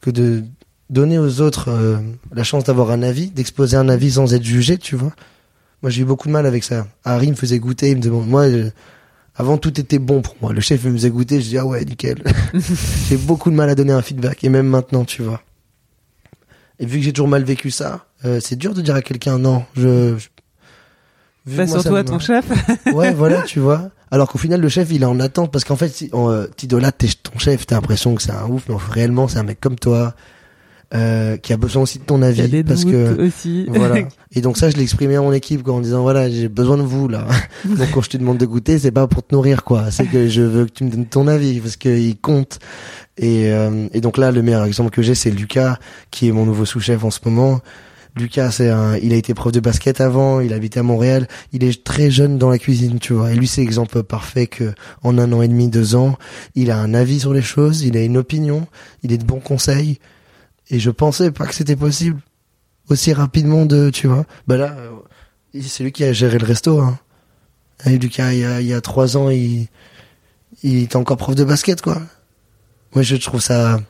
que 0.00 0.10
de 0.10 0.44
donner 0.90 1.18
aux 1.18 1.40
autres 1.40 1.68
euh, 1.70 1.96
la 2.32 2.44
chance 2.44 2.64
d'avoir 2.64 2.90
un 2.90 3.02
avis, 3.02 3.28
d'exposer 3.30 3.76
un 3.76 3.88
avis 3.88 4.12
sans 4.12 4.32
être 4.34 4.44
jugé, 4.44 4.78
tu 4.78 4.96
vois. 4.96 5.12
Moi, 5.82 5.90
j'ai 5.90 6.02
eu 6.02 6.04
beaucoup 6.04 6.28
de 6.28 6.32
mal 6.32 6.46
avec 6.46 6.64
ça. 6.64 6.86
Harry 7.04 7.28
me 7.30 7.34
faisait 7.36 7.58
goûter, 7.58 7.90
il 7.90 7.96
me 7.98 8.02
demande 8.02 8.26
moi 8.28 8.50
je- 8.50 8.68
avant 9.36 9.58
tout 9.58 9.78
était 9.80 9.98
bon 9.98 10.22
pour 10.22 10.36
moi. 10.40 10.52
Le 10.52 10.60
chef 10.60 10.82
il 10.84 10.90
me 10.90 10.96
faisait 10.96 11.10
goûter, 11.10 11.40
je 11.40 11.48
dis 11.48 11.58
ah 11.58 11.66
ouais, 11.66 11.84
nickel. 11.84 12.22
j'ai 13.08 13.16
beaucoup 13.16 13.50
de 13.50 13.56
mal 13.56 13.68
à 13.68 13.74
donner 13.74 13.92
un 13.92 14.02
feedback 14.02 14.44
et 14.44 14.48
même 14.48 14.68
maintenant, 14.68 15.04
tu 15.04 15.22
vois. 15.22 15.42
Et 16.78 16.86
vu 16.86 16.98
que 16.98 17.04
j'ai 17.04 17.12
toujours 17.12 17.28
mal 17.28 17.44
vécu 17.44 17.70
ça, 17.70 18.06
euh, 18.24 18.40
c'est 18.40 18.56
dur 18.56 18.74
de 18.74 18.80
dire 18.82 18.94
à 18.94 19.02
quelqu'un 19.02 19.38
non, 19.38 19.64
je, 19.76 20.16
je... 20.18 20.28
surtout 21.66 21.96
à 21.96 22.02
me- 22.02 22.08
ton 22.08 22.18
chef. 22.18 22.44
Ouais, 22.94 23.12
voilà, 23.12 23.42
tu 23.42 23.60
vois. 23.60 23.90
Alors 24.10 24.28
qu'au 24.30 24.38
final, 24.38 24.60
le 24.60 24.68
chef, 24.68 24.88
il 24.92 25.02
est 25.02 25.06
en 25.06 25.18
attente 25.20 25.50
parce 25.50 25.64
qu'en 25.64 25.76
fait, 25.76 25.88
si, 25.88 26.08
on, 26.12 26.30
euh, 26.30 26.46
t'idolâtres 26.56 26.98
tes- 26.98 27.08
ton 27.22 27.38
chef, 27.38 27.66
t'as 27.66 27.76
l'impression 27.76 28.14
que 28.14 28.22
c'est 28.22 28.30
un 28.32 28.46
ouf, 28.48 28.62
mais 28.68 28.76
réellement, 28.90 29.26
c'est 29.28 29.38
un 29.38 29.42
mec 29.42 29.58
comme 29.60 29.76
toi, 29.76 30.14
euh, 30.94 31.36
qui 31.38 31.52
a 31.52 31.56
besoin 31.56 31.82
aussi 31.82 31.98
de 31.98 32.04
ton 32.04 32.18
Il 32.18 32.22
y 32.22 32.24
a 32.24 32.28
avis 32.28 32.48
des 32.48 32.62
parce 32.64 32.84
que 32.84 33.20
aussi. 33.26 33.66
voilà. 33.68 33.96
Et 34.36 34.40
donc 34.40 34.56
ça, 34.56 34.70
je 34.70 34.76
l'ai 34.76 34.82
exprimé 34.82 35.16
à 35.16 35.20
mon 35.22 35.32
équipe 35.32 35.64
quoi, 35.64 35.74
en 35.74 35.80
disant 35.80 36.02
voilà, 36.02 36.30
j'ai 36.30 36.48
besoin 36.48 36.76
de 36.76 36.82
vous 36.82 37.08
là. 37.08 37.26
donc 37.64 37.90
quand 37.92 38.02
je 38.02 38.10
te 38.10 38.16
demande 38.16 38.38
de 38.38 38.46
goûter, 38.46 38.78
c'est 38.78 38.92
pas 38.92 39.08
pour 39.08 39.26
te 39.26 39.34
nourrir 39.34 39.64
quoi, 39.64 39.90
c'est 39.90 40.06
que 40.06 40.28
je 40.28 40.42
veux 40.42 40.66
que 40.66 40.70
tu 40.70 40.84
me 40.84 40.90
donnes 40.90 41.06
ton 41.06 41.26
avis 41.26 41.58
parce 41.60 41.76
qu'il 41.76 42.16
compte. 42.20 42.60
Et, 43.16 43.50
euh, 43.52 43.88
et 43.92 44.00
donc 44.00 44.18
là, 44.18 44.30
le 44.30 44.42
meilleur 44.42 44.64
exemple 44.64 44.90
que 44.90 45.02
j'ai, 45.02 45.14
c'est 45.16 45.30
Lucas, 45.30 45.78
qui 46.12 46.28
est 46.28 46.32
mon 46.32 46.44
nouveau 46.46 46.64
sous-chef 46.64 47.02
en 47.02 47.10
ce 47.10 47.18
moment. 47.24 47.60
Lucas, 48.16 48.52
c'est 48.52 48.70
un, 48.70 48.96
il 48.96 49.12
a 49.12 49.16
été 49.16 49.34
prof 49.34 49.50
de 49.50 49.58
basket 49.58 50.00
avant, 50.00 50.38
il 50.38 50.52
habitait 50.52 50.78
à 50.78 50.84
Montréal, 50.84 51.26
il 51.52 51.64
est 51.64 51.82
très 51.82 52.12
jeune 52.12 52.38
dans 52.38 52.48
la 52.48 52.58
cuisine, 52.58 53.00
tu 53.00 53.12
vois. 53.12 53.32
Et 53.32 53.34
lui, 53.34 53.48
c'est 53.48 53.60
l'exemple 53.60 54.04
parfait 54.04 54.46
que, 54.46 54.72
en 55.02 55.18
un 55.18 55.32
an 55.32 55.42
et 55.42 55.48
demi, 55.48 55.68
deux 55.68 55.96
ans, 55.96 56.16
il 56.54 56.70
a 56.70 56.78
un 56.78 56.94
avis 56.94 57.20
sur 57.20 57.34
les 57.34 57.42
choses, 57.42 57.82
il 57.82 57.96
a 57.96 58.04
une 58.04 58.16
opinion, 58.16 58.68
il 59.02 59.12
est 59.12 59.18
de 59.18 59.24
bons 59.24 59.40
conseils. 59.40 59.98
Et 60.70 60.78
je 60.78 60.90
pensais 60.90 61.32
pas 61.32 61.46
que 61.46 61.54
c'était 61.54 61.74
possible 61.74 62.20
aussi 62.88 63.12
rapidement 63.12 63.66
de, 63.66 63.90
tu 63.90 64.06
vois. 64.06 64.24
Bah 64.46 64.56
là, 64.56 64.76
euh, 64.78 65.60
c'est 65.60 65.82
lui 65.82 65.90
qui 65.90 66.04
a 66.04 66.12
géré 66.12 66.38
le 66.38 66.46
resto. 66.46 66.80
Hein. 66.80 66.98
Et 67.84 67.98
Lucas, 67.98 68.32
il 68.32 68.38
y 68.38 68.44
a, 68.44 68.60
il 68.60 68.66
y 68.68 68.74
a 68.74 68.80
trois 68.80 69.16
ans, 69.16 69.28
il, 69.28 69.66
il 70.62 70.88
encore 70.94 71.16
prof 71.16 71.34
de 71.34 71.44
basket, 71.44 71.82
quoi. 71.82 72.00
Moi, 72.94 73.02
je 73.02 73.16
trouve 73.16 73.40
ça 73.40 73.80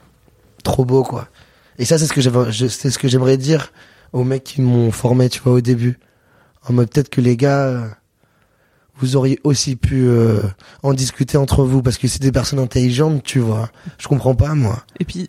trop 0.62 0.86
beau, 0.86 1.02
quoi. 1.02 1.28
Et 1.78 1.84
ça, 1.84 1.98
c'est 1.98 2.06
ce 2.06 2.98
que 2.98 3.08
j'aimerais 3.08 3.36
dire 3.36 3.70
aux 4.14 4.24
mecs 4.24 4.44
qui 4.44 4.62
m'ont 4.62 4.90
formé, 4.90 5.28
tu 5.28 5.40
vois, 5.42 5.52
au 5.54 5.60
début. 5.60 5.98
En 6.66 6.72
mode, 6.72 6.88
peut-être 6.88 7.10
que 7.10 7.20
les 7.20 7.36
gars, 7.36 7.66
euh, 7.66 7.86
vous 8.96 9.16
auriez 9.16 9.38
aussi 9.44 9.76
pu 9.76 10.06
euh, 10.06 10.40
en 10.82 10.94
discuter 10.94 11.36
entre 11.36 11.64
vous, 11.64 11.82
parce 11.82 11.98
que 11.98 12.08
c'est 12.08 12.22
des 12.22 12.32
personnes 12.32 12.60
intelligentes, 12.60 13.22
tu 13.24 13.40
vois. 13.40 13.70
Je 13.98 14.08
comprends 14.08 14.34
pas, 14.34 14.54
moi. 14.54 14.82
Et 15.00 15.04
puis, 15.04 15.28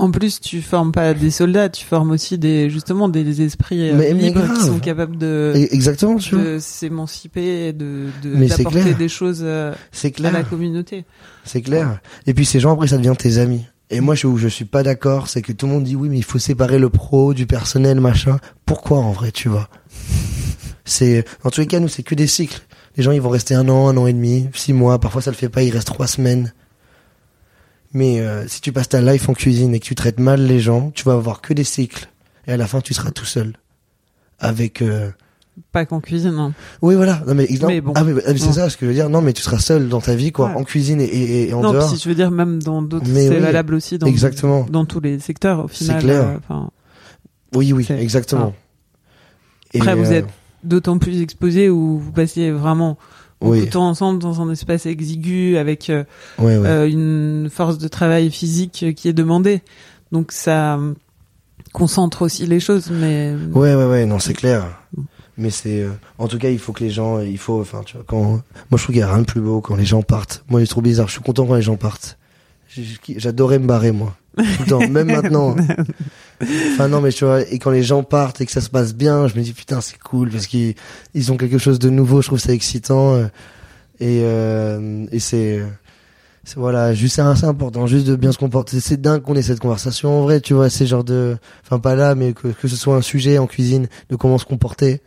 En 0.00 0.12
plus, 0.12 0.40
tu 0.40 0.62
formes 0.62 0.92
pas 0.92 1.12
des 1.12 1.32
soldats, 1.32 1.68
tu 1.68 1.84
formes 1.84 2.12
aussi 2.12 2.38
des 2.38 2.70
justement 2.70 3.08
des 3.08 3.42
esprits 3.42 3.90
euh, 3.90 3.94
Mais- 3.96 4.14
mais 4.14 4.28
libres 4.28 4.54
qui 4.54 4.60
sont 4.64 4.78
capables 4.78 5.18
de, 5.18 5.52
Exactement, 5.72 6.14
tu 6.18 6.36
de 6.36 6.58
s'émanciper, 6.60 7.72
de 7.72 8.06
de- 8.22 8.28
Mais 8.36 8.46
c'est 8.46 8.58
d'apporter 8.58 8.82
clair. 8.82 8.96
des 8.96 9.08
choses 9.08 9.42
à 9.44 9.74
la 10.20 10.44
communauté. 10.44 11.04
C'est 11.42 11.62
clair. 11.62 11.98
Et 12.28 12.34
puis 12.34 12.46
ces 12.46 12.60
gens 12.60 12.74
après 12.74 12.86
ça 12.86 12.96
devient 12.96 13.16
tes 13.18 13.38
amis. 13.38 13.66
Et 13.90 14.00
moi 14.00 14.14
je 14.14 14.28
je 14.36 14.48
suis 14.48 14.66
pas 14.66 14.82
d'accord, 14.82 15.28
c'est 15.28 15.40
que 15.40 15.52
tout 15.52 15.66
le 15.66 15.72
monde 15.72 15.84
dit 15.84 15.96
oui 15.96 16.08
mais 16.08 16.18
il 16.18 16.24
faut 16.24 16.38
séparer 16.38 16.78
le 16.78 16.90
pro 16.90 17.32
du 17.32 17.46
personnel 17.46 18.00
machin. 18.00 18.38
Pourquoi 18.66 18.98
en 18.98 19.12
vrai, 19.12 19.32
tu 19.32 19.48
vois? 19.48 19.68
C'est 20.84 21.24
en 21.44 21.50
tous 21.50 21.60
les 21.60 21.66
cas 21.66 21.80
nous 21.80 21.88
c'est 21.88 22.02
que 22.02 22.14
des 22.14 22.26
cycles. 22.26 22.60
Les 22.96 23.02
gens 23.02 23.12
ils 23.12 23.20
vont 23.20 23.30
rester 23.30 23.54
un 23.54 23.68
an, 23.68 23.88
un 23.88 23.96
an 23.96 24.06
et 24.06 24.12
demi, 24.12 24.48
six 24.54 24.72
mois. 24.72 24.98
Parfois 24.98 25.22
ça 25.22 25.30
le 25.30 25.36
fait 25.36 25.48
pas, 25.48 25.62
il 25.62 25.70
reste 25.70 25.86
trois 25.86 26.06
semaines. 26.06 26.52
Mais 27.94 28.20
euh, 28.20 28.46
si 28.46 28.60
tu 28.60 28.72
passes 28.72 28.90
ta 28.90 29.00
life 29.00 29.28
en 29.30 29.34
cuisine 29.34 29.74
et 29.74 29.80
que 29.80 29.86
tu 29.86 29.94
traites 29.94 30.20
mal 30.20 30.42
les 30.42 30.60
gens, 30.60 30.90
tu 30.90 31.04
vas 31.04 31.14
avoir 31.14 31.40
que 31.40 31.54
des 31.54 31.64
cycles. 31.64 32.08
Et 32.46 32.52
à 32.52 32.56
la 32.58 32.66
fin 32.66 32.82
tu 32.82 32.92
seras 32.92 33.10
tout 33.10 33.24
seul. 33.24 33.54
Avec 34.38 34.82
euh, 34.82 35.10
Pas 35.72 35.84
qu'en 35.86 36.00
cuisine. 36.00 36.34
hein. 36.38 36.52
oui 36.82 36.94
voilà 36.94 37.22
non 37.26 37.34
mais, 37.34 37.46
non, 37.60 37.66
Mais 37.68 37.80
bon. 37.80 37.92
ah 37.94 38.04
mais, 38.04 38.12
ah, 38.26 38.32
mais 38.32 38.38
c'est 38.38 38.46
Non. 38.46 38.52
ça 38.52 38.70
ce 38.70 38.76
que 38.76 38.86
je 38.86 38.90
veux 38.90 38.94
dire 38.94 39.08
non 39.10 39.20
mais 39.20 39.32
tu 39.32 39.42
seras 39.42 39.58
seul 39.58 39.88
dans 39.88 40.00
ta 40.00 40.14
vie 40.14 40.32
quoi 40.32 40.48
Ouais. 40.50 40.54
en 40.56 40.64
cuisine 40.64 41.00
et, 41.00 41.04
et, 41.04 41.48
et 41.50 41.54
en 41.54 41.60
non, 41.60 41.72
dehors 41.72 41.88
si 41.90 41.96
tu 41.98 42.08
veux 42.08 42.14
dire 42.14 42.30
même 42.30 42.62
dans 42.62 42.80
d'autres, 42.82 43.06
c'est 43.06 43.28
oui. 43.28 43.38
valable 43.38 43.74
aussi 43.74 43.98
dans 43.98 44.06
exactement 44.06 44.66
dans 44.70 44.84
tous 44.84 45.00
les 45.00 45.18
secteurs 45.18 45.64
au 45.64 45.68
final. 45.68 46.00
clair. 46.02 46.40
euh, 46.50 46.54
Oui, 47.54 47.72
oui, 47.72 47.84
C'est- 47.84 48.00
exactement. 48.00 48.54
Et, 49.74 49.80
Après, 49.80 49.94
vous 49.94 50.10
euh, 50.10 50.14
êtes 50.20 50.26
d'autant 50.64 50.98
plus 50.98 51.20
exposés 51.20 51.68
où 51.68 51.98
vous 51.98 52.12
passiez 52.12 52.50
vraiment 52.50 52.96
beaucoup 53.40 53.52
Oui. 53.52 53.66
de 53.66 53.70
temps 53.70 53.88
ensemble 53.88 54.18
dans 54.18 54.40
un 54.40 54.50
espace 54.50 54.86
exigu 54.86 55.56
avec 55.58 55.90
euh, 55.90 56.04
une 56.86 57.48
force 57.50 57.78
de 57.78 57.86
travail 57.88 58.30
physique 58.30 58.86
qui 58.96 59.08
est 59.08 59.12
demandée. 59.12 59.62
Donc 60.12 60.32
ça 60.32 60.78
concentre 61.72 62.22
aussi 62.22 62.46
les 62.46 62.60
choses, 62.60 62.90
mais 62.90 63.34
ouais, 63.52 63.74
ouais, 63.74 63.84
ouais, 63.86 64.06
non, 64.06 64.18
c'est 64.18 64.32
clair. 64.34 64.77
Mais 65.38 65.50
c'est, 65.50 65.82
euh, 65.82 65.90
en 66.18 66.26
tout 66.28 66.36
cas, 66.38 66.50
il 66.50 66.58
faut 66.58 66.72
que 66.72 66.82
les 66.82 66.90
gens, 66.90 67.20
il 67.20 67.38
faut, 67.38 67.60
enfin, 67.60 67.82
tu 67.86 67.94
vois, 67.96 68.04
quand, 68.06 68.22
moi, 68.24 68.42
je 68.72 68.76
trouve 68.76 68.86
qu'il 68.86 68.96
y 68.96 69.02
a 69.02 69.08
rien 69.12 69.20
de 69.20 69.26
plus 69.26 69.40
beau 69.40 69.60
quand 69.60 69.76
les 69.76 69.84
gens 69.84 70.02
partent. 70.02 70.44
Moi, 70.48 70.60
c'est 70.60 70.66
trop 70.66 70.82
bizarre. 70.82 71.06
Je 71.06 71.12
suis 71.12 71.20
content 71.22 71.46
quand 71.46 71.54
les 71.54 71.62
gens 71.62 71.76
partent. 71.76 72.18
J'adorais 73.16 73.58
me 73.58 73.66
barrer, 73.66 73.92
moi. 73.92 74.14
Tout 74.36 74.44
le 74.60 74.66
temps, 74.66 74.88
même 74.90 75.06
maintenant. 75.06 75.56
Enfin, 76.72 76.88
non, 76.88 77.00
mais 77.00 77.12
tu 77.12 77.24
vois, 77.24 77.40
et 77.42 77.58
quand 77.58 77.70
les 77.70 77.82
gens 77.82 78.02
partent 78.02 78.40
et 78.40 78.46
que 78.46 78.52
ça 78.52 78.60
se 78.60 78.68
passe 78.70 78.94
bien, 78.94 79.26
je 79.28 79.36
me 79.36 79.42
dis, 79.42 79.52
putain, 79.52 79.80
c'est 79.80 79.98
cool 79.98 80.30
parce 80.30 80.46
qu'ils, 80.46 80.74
ils 81.14 81.32
ont 81.32 81.36
quelque 81.36 81.58
chose 81.58 81.78
de 81.78 81.88
nouveau. 81.90 82.20
Je 82.20 82.26
trouve 82.28 82.38
ça 82.38 82.52
excitant. 82.52 83.14
euh, 83.14 83.24
Et, 84.00 84.20
euh, 84.22 85.06
et 85.12 85.18
c'est, 85.18 85.60
voilà, 86.56 86.94
juste 86.94 87.16
c'est 87.16 87.22
c'est 87.36 87.46
important, 87.46 87.86
juste 87.86 88.06
de 88.06 88.16
bien 88.16 88.32
se 88.32 88.38
comporter. 88.38 88.80
C'est 88.80 89.00
dingue 89.00 89.22
qu'on 89.22 89.34
ait 89.34 89.42
cette 89.42 89.60
conversation 89.60 90.20
en 90.20 90.22
vrai, 90.22 90.40
tu 90.40 90.54
vois, 90.54 90.70
c'est 90.70 90.86
genre 90.86 91.04
de, 91.04 91.36
enfin 91.64 91.78
pas 91.78 91.94
là, 91.94 92.14
mais 92.14 92.32
que, 92.32 92.48
que 92.48 92.68
ce 92.68 92.76
soit 92.76 92.96
un 92.96 93.02
sujet 93.02 93.38
en 93.38 93.46
cuisine 93.46 93.88
de 94.08 94.16
comment 94.16 94.38
se 94.38 94.44
comporter. 94.44 95.00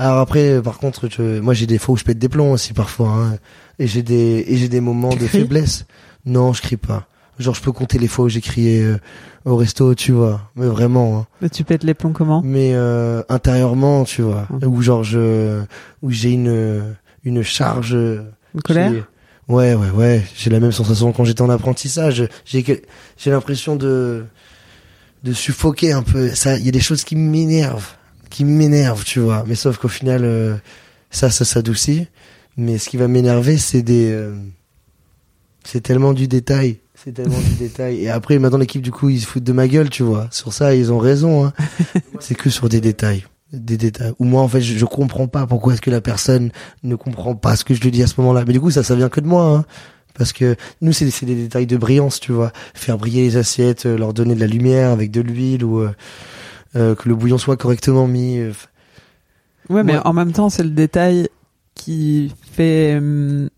Alors 0.00 0.16
après, 0.16 0.48
euh, 0.48 0.62
par 0.62 0.78
contre, 0.78 1.10
je, 1.10 1.40
moi 1.40 1.52
j'ai 1.52 1.66
des 1.66 1.76
fois 1.76 1.92
où 1.92 1.96
je 1.98 2.04
pète 2.04 2.18
des 2.18 2.30
plombs 2.30 2.52
aussi 2.52 2.72
parfois, 2.72 3.10
hein, 3.10 3.38
et 3.78 3.86
j'ai 3.86 4.02
des 4.02 4.46
et 4.48 4.56
j'ai 4.56 4.70
des 4.70 4.80
moments 4.80 5.14
de 5.14 5.26
faiblesse. 5.26 5.84
Non, 6.24 6.54
je 6.54 6.62
crie 6.62 6.78
pas. 6.78 7.06
Genre 7.38 7.54
je 7.54 7.60
peux 7.60 7.70
compter 7.70 7.98
les 7.98 8.08
fois 8.08 8.24
où 8.24 8.28
j'ai 8.30 8.40
crié 8.40 8.82
euh, 8.82 8.98
au 9.44 9.56
resto, 9.56 9.94
tu 9.94 10.12
vois, 10.12 10.40
mais 10.56 10.64
vraiment. 10.64 11.18
Hein 11.18 11.26
mais 11.42 11.50
tu 11.50 11.64
pètes 11.64 11.84
les 11.84 11.92
plombs 11.92 12.12
comment? 12.12 12.40
Mais 12.42 12.70
euh, 12.72 13.22
intérieurement, 13.28 14.04
tu 14.04 14.22
vois, 14.22 14.48
où 14.64 14.80
genre 14.80 15.04
je, 15.04 15.60
où 16.00 16.10
j'ai 16.10 16.30
une 16.30 16.96
une 17.22 17.42
charge. 17.42 17.92
Une 17.92 18.62
colère? 18.64 18.92
Ouais, 19.48 19.74
ouais, 19.74 19.90
ouais. 19.90 20.22
J'ai 20.34 20.48
la 20.48 20.60
même 20.60 20.72
sensation 20.72 21.12
quand 21.12 21.24
j'étais 21.24 21.42
en 21.42 21.50
apprentissage. 21.50 22.26
J'ai 22.46 22.64
j'ai 23.18 23.30
l'impression 23.30 23.76
de 23.76 24.24
de 25.24 25.32
suffoquer 25.34 25.92
un 25.92 26.02
peu. 26.02 26.30
Ça, 26.30 26.56
il 26.56 26.64
y 26.64 26.68
a 26.70 26.72
des 26.72 26.80
choses 26.80 27.04
qui 27.04 27.16
m'énervent, 27.16 27.96
qui 28.30 28.44
m'énervent, 28.44 29.04
tu 29.04 29.20
vois. 29.20 29.44
Mais 29.46 29.54
sauf 29.54 29.76
qu'au 29.78 29.88
final, 29.88 30.22
euh, 30.24 30.56
ça, 31.10 31.30
ça 31.30 31.44
s'adoucit. 31.44 32.06
Mais 32.56 32.78
ce 32.78 32.88
qui 32.88 32.96
va 32.96 33.08
m'énerver, 33.08 33.58
c'est 33.58 33.82
des, 33.82 34.10
euh, 34.10 34.34
c'est 35.64 35.82
tellement 35.82 36.12
du 36.12 36.28
détail. 36.28 36.78
C'est 36.94 37.12
tellement 37.12 37.38
du 37.38 37.54
détail. 37.58 38.02
Et 38.02 38.10
après, 38.10 38.38
maintenant, 38.38 38.58
l'équipe, 38.58 38.82
du 38.82 38.90
coup, 38.92 39.08
ils 39.08 39.20
se 39.20 39.26
foutent 39.26 39.44
de 39.44 39.52
ma 39.52 39.68
gueule, 39.68 39.90
tu 39.90 40.02
vois. 40.02 40.28
Sur 40.30 40.52
ça, 40.52 40.74
ils 40.74 40.92
ont 40.92 40.98
raison, 40.98 41.44
hein. 41.44 41.52
c'est 42.20 42.34
que 42.34 42.50
sur 42.50 42.68
des 42.68 42.80
détails. 42.80 43.24
Des 43.52 43.76
détails. 43.76 44.12
Ou 44.18 44.24
moi, 44.24 44.42
en 44.42 44.48
fait, 44.48 44.60
je, 44.60 44.78
je 44.78 44.84
comprends 44.84 45.26
pas 45.26 45.46
pourquoi 45.46 45.74
est-ce 45.74 45.80
que 45.80 45.90
la 45.90 46.00
personne 46.00 46.50
ne 46.82 46.94
comprend 46.94 47.34
pas 47.34 47.56
ce 47.56 47.64
que 47.64 47.74
je 47.74 47.80
lui 47.80 47.90
dis 47.90 48.02
à 48.02 48.06
ce 48.06 48.14
moment-là. 48.20 48.44
Mais 48.46 48.52
du 48.52 48.60
coup, 48.60 48.70
ça, 48.70 48.82
ça 48.82 48.94
vient 48.94 49.08
que 49.08 49.20
de 49.20 49.26
moi, 49.26 49.44
hein. 49.44 49.64
Parce 50.14 50.32
que 50.32 50.56
nous, 50.82 50.92
c'est 50.92 51.06
des 51.24 51.34
détails 51.34 51.66
de 51.66 51.76
brillance, 51.76 52.20
tu 52.20 52.32
vois. 52.32 52.52
Faire 52.74 52.98
briller 52.98 53.22
les 53.22 53.36
assiettes, 53.36 53.86
euh, 53.86 53.96
leur 53.96 54.12
donner 54.12 54.34
de 54.34 54.40
la 54.40 54.46
lumière 54.46 54.90
avec 54.90 55.10
de 55.10 55.20
l'huile 55.20 55.64
ou 55.64 55.80
euh, 55.80 55.90
que 56.74 57.08
le 57.08 57.14
bouillon 57.14 57.38
soit 57.38 57.56
correctement 57.56 58.06
mis. 58.06 58.38
euh, 58.38 58.52
Ouais, 59.68 59.84
mais 59.84 59.94
Ouais. 59.94 60.00
en 60.04 60.12
même 60.12 60.32
temps, 60.32 60.50
c'est 60.50 60.62
le 60.64 60.70
détail 60.70 61.28
qui 61.74 62.32
fait 62.52 62.96
hum, 62.96 63.48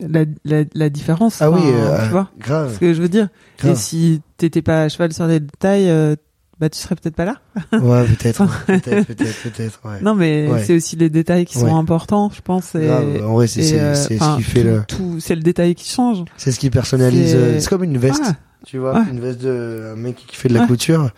la, 0.00 0.24
la, 0.44 0.62
la 0.74 0.88
différence. 0.90 1.42
Ah 1.42 1.50
oui, 1.50 1.60
euh, 1.64 2.04
tu 2.04 2.10
vois 2.10 2.30
grave. 2.38 2.74
ce 2.74 2.78
que 2.78 2.94
je 2.94 3.02
veux 3.02 3.08
dire. 3.08 3.28
Et 3.60 3.62
grave. 3.68 3.76
si 3.76 4.20
t'étais 4.36 4.62
pas 4.62 4.84
à 4.84 4.88
cheval 4.88 5.12
sur 5.12 5.26
les 5.26 5.40
détails, 5.40 5.88
euh, 5.88 6.14
bah 6.60 6.68
tu 6.68 6.78
serais 6.78 6.94
peut-être 6.94 7.16
pas 7.16 7.24
là. 7.24 7.38
Ouais, 7.72 8.04
peut-être, 8.06 8.46
peut-être, 8.66 9.06
peut-être, 9.06 9.42
peut-être. 9.42 9.80
Ouais. 9.84 10.00
Non, 10.00 10.14
mais 10.14 10.48
Ouais. 10.48 10.62
c'est 10.64 10.76
aussi 10.76 10.94
les 10.96 11.10
détails 11.10 11.44
qui 11.44 11.58
sont 11.58 11.74
importants, 11.76 12.30
je 12.34 12.40
pense. 12.40 12.74
Et, 12.76 12.86
Grave. 12.86 13.24
En 13.26 13.32
vrai, 13.34 13.46
c'est 13.48 13.60
et, 13.60 13.64
c'est 13.64 13.80
euh, 13.80 13.94
c'est 13.94 14.18
ce 14.18 14.36
qui 14.36 14.42
fait 14.44 14.62
tout- 14.62 14.66
le, 14.68 14.84
tout- 14.86 15.20
c'est 15.20 15.34
le 15.34 15.42
détail 15.42 15.74
qui 15.74 15.88
change. 15.88 16.24
c'est 16.36 16.52
ce 16.52 16.60
qui 16.60 16.70
personnalise. 16.70 17.30
C'est- 17.32 17.36
euh, 17.36 17.60
C'est 17.60 17.68
comme 17.68 17.84
une 17.84 17.98
veste. 17.98 18.22
Ah, 18.24 18.34
Tu 18.64 18.78
vois, 18.78 19.04
une 19.10 19.18
veste 19.18 19.40
de 19.42 19.92
un 19.92 19.96
mec 19.96 20.14
qui 20.16 20.36
fait 20.36 20.48
de 20.48 20.54
la 20.54 20.66
couture. 20.68 21.10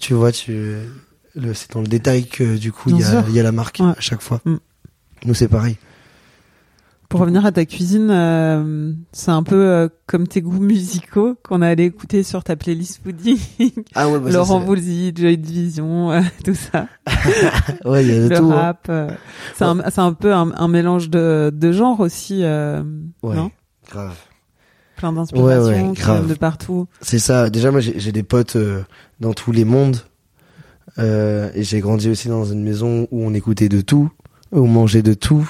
Tu 0.00 0.14
vois, 0.14 0.32
tu 0.32 0.76
c'est 1.54 1.72
dans 1.72 1.80
le 1.80 1.86
détail 1.86 2.26
que 2.26 2.56
du 2.56 2.72
coup 2.72 2.90
il 2.90 2.98
y 3.00 3.04
a 3.04 3.24
y 3.28 3.42
la 3.42 3.52
marque 3.52 3.78
Ouais. 3.80 3.92
à 3.96 4.00
chaque 4.00 4.22
fois. 4.22 4.40
Mm. 4.44 4.56
Nous 5.24 5.34
c'est 5.34 5.48
pareil. 5.48 5.76
Pour 7.08 7.20
revenir 7.20 7.46
à 7.46 7.52
ta 7.52 7.64
cuisine, 7.64 8.10
euh, 8.10 8.92
c'est 9.12 9.30
un 9.30 9.42
peu 9.42 9.54
euh, 9.56 9.88
comme 10.06 10.28
tes 10.28 10.42
goûts 10.42 10.60
musicaux 10.60 11.36
qu'on 11.42 11.62
allait 11.62 11.86
écouter 11.86 12.22
sur 12.22 12.44
ta 12.44 12.54
playlist 12.54 13.00
foodie. 13.02 13.40
Ah 13.94 14.10
ouais, 14.10 14.18
bah, 14.20 14.30
Laurent 14.30 14.60
Voulzy, 14.60 15.12
Joy 15.16 15.38
Division, 15.38 16.12
euh, 16.12 16.20
tout 16.44 16.54
ça. 16.54 16.86
Ouais, 17.86 18.04
il 18.04 18.08
y 18.08 18.12
a 18.12 18.24
de 18.24 18.28
le 18.28 18.36
tout. 18.36 18.48
rap. 18.50 18.90
c'est 19.54 19.64
un, 20.00 20.12
peu 20.12 20.34
un, 20.34 20.52
un 20.54 20.68
mélange 20.68 21.08
de, 21.08 21.50
de 21.54 21.72
genres 21.72 22.00
aussi, 22.00 22.40
euh, 22.44 22.82
Ouais, 23.22 23.36
non? 23.36 23.50
grave. 23.90 24.18
Plein 24.98 25.12
d'inspirations 25.12 25.64
Ouais, 25.64 25.80
ouais, 25.88 25.92
grave. 25.94 26.26
de 26.28 26.34
partout. 26.34 26.86
C'est 27.00 27.18
ça. 27.18 27.48
Déjà, 27.50 27.70
moi, 27.70 27.80
j'ai 27.80 28.12
des 28.12 28.22
potes 28.22 28.56
euh, 28.56 28.82
dans 29.20 29.32
tous 29.32 29.52
les 29.52 29.64
mondes. 29.64 29.98
Euh, 30.98 31.50
et 31.54 31.62
j'ai 31.62 31.80
grandi 31.80 32.08
aussi 32.10 32.28
dans 32.28 32.44
une 32.44 32.62
maison 32.62 33.06
où 33.10 33.24
on 33.24 33.32
écoutait 33.32 33.68
de 33.68 33.80
tout, 33.80 34.10
où 34.52 34.58
on 34.60 34.66
mangeait 34.66 35.02
de 35.02 35.14
tout. 35.14 35.48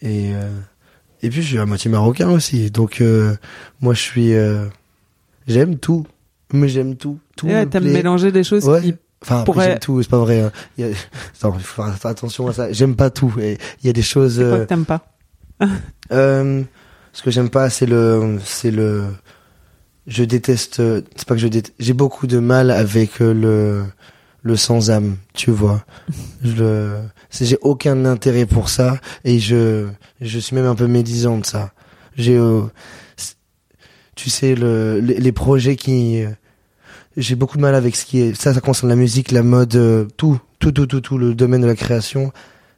Et, 0.00 0.32
euh, 0.34 0.48
et 1.22 1.28
puis, 1.30 1.42
je 1.42 1.46
suis 1.48 1.58
à 1.58 1.66
moitié 1.66 1.90
marocain 1.90 2.30
aussi. 2.30 2.70
Donc, 2.70 3.00
euh, 3.00 3.36
moi, 3.80 3.92
je 3.94 4.00
suis... 4.00 4.34
euh, 4.34 4.64
j'aime 5.46 5.76
tout. 5.76 6.06
Mais 6.52 6.68
j'aime 6.68 6.96
tout. 6.96 7.18
Tout 7.36 7.46
ouais, 7.46 7.66
me 7.66 7.70
t'aimes 7.70 7.90
mélanger 7.92 8.32
des 8.32 8.44
choses 8.44 8.64
Ouais. 8.66 8.80
qui... 8.80 8.94
Enfin, 9.22 9.42
pourrait- 9.44 9.70
j'aime 9.70 9.78
tout, 9.80 10.02
c'est 10.02 10.08
pas 10.10 10.18
vrai. 10.18 10.40
hein. 10.40 10.52
Il 10.78 10.86
y 10.86 10.88
a... 10.88 10.94
Attends, 11.38 11.54
il 11.58 11.62
faut 11.64 11.82
faire 11.82 12.10
attention 12.10 12.46
à 12.48 12.52
ça. 12.52 12.72
J'aime 12.72 12.94
pas 12.96 13.10
tout. 13.10 13.34
Et 13.40 13.58
il 13.82 13.86
y 13.86 13.90
a 13.90 13.92
des 13.92 14.02
choses... 14.02 14.36
C'est 14.36 14.42
quoi 14.42 14.52
euh, 14.52 14.64
que 14.64 14.68
t'aimes 14.68 14.84
pas? 14.84 15.02
Euh, 16.12 16.62
ce 17.16 17.22
que 17.22 17.30
j'aime 17.30 17.48
pas, 17.48 17.70
c'est 17.70 17.86
le, 17.86 18.38
c'est 18.44 18.70
le, 18.70 19.04
je 20.06 20.22
déteste, 20.22 20.82
c'est 21.16 21.24
pas 21.26 21.34
que 21.34 21.40
je 21.40 21.48
déteste, 21.48 21.74
j'ai 21.78 21.94
beaucoup 21.94 22.26
de 22.26 22.38
mal 22.38 22.70
avec 22.70 23.22
euh, 23.22 23.32
le, 23.32 23.84
le 24.42 24.56
sans 24.56 24.90
âme, 24.90 25.16
tu 25.32 25.50
vois. 25.50 25.82
Je, 26.44 26.94
j'ai 27.40 27.56
aucun 27.62 28.04
intérêt 28.04 28.44
pour 28.44 28.68
ça 28.68 29.00
et 29.24 29.38
je, 29.38 29.88
je 30.20 30.38
suis 30.38 30.54
même 30.54 30.66
un 30.66 30.74
peu 30.74 30.86
médisant 30.86 31.38
de 31.38 31.46
ça. 31.46 31.72
J'ai, 32.16 32.36
euh, 32.36 32.62
tu 34.14 34.28
sais, 34.28 34.54
le, 34.54 35.00
les, 35.00 35.18
les 35.18 35.32
projets 35.32 35.76
qui, 35.76 36.22
j'ai 37.16 37.34
beaucoup 37.34 37.56
de 37.56 37.62
mal 37.62 37.74
avec 37.74 37.96
ce 37.96 38.04
qui 38.04 38.20
est, 38.20 38.34
ça, 38.34 38.52
ça 38.52 38.60
concerne 38.60 38.90
la 38.90 38.96
musique, 38.96 39.32
la 39.32 39.42
mode, 39.42 39.74
euh, 39.76 40.04
tout, 40.18 40.38
tout, 40.58 40.72
tout, 40.72 40.86
tout, 40.86 41.00
tout, 41.00 41.16
le 41.16 41.34
domaine 41.34 41.62
de 41.62 41.66
la 41.66 41.74
création. 41.76 42.30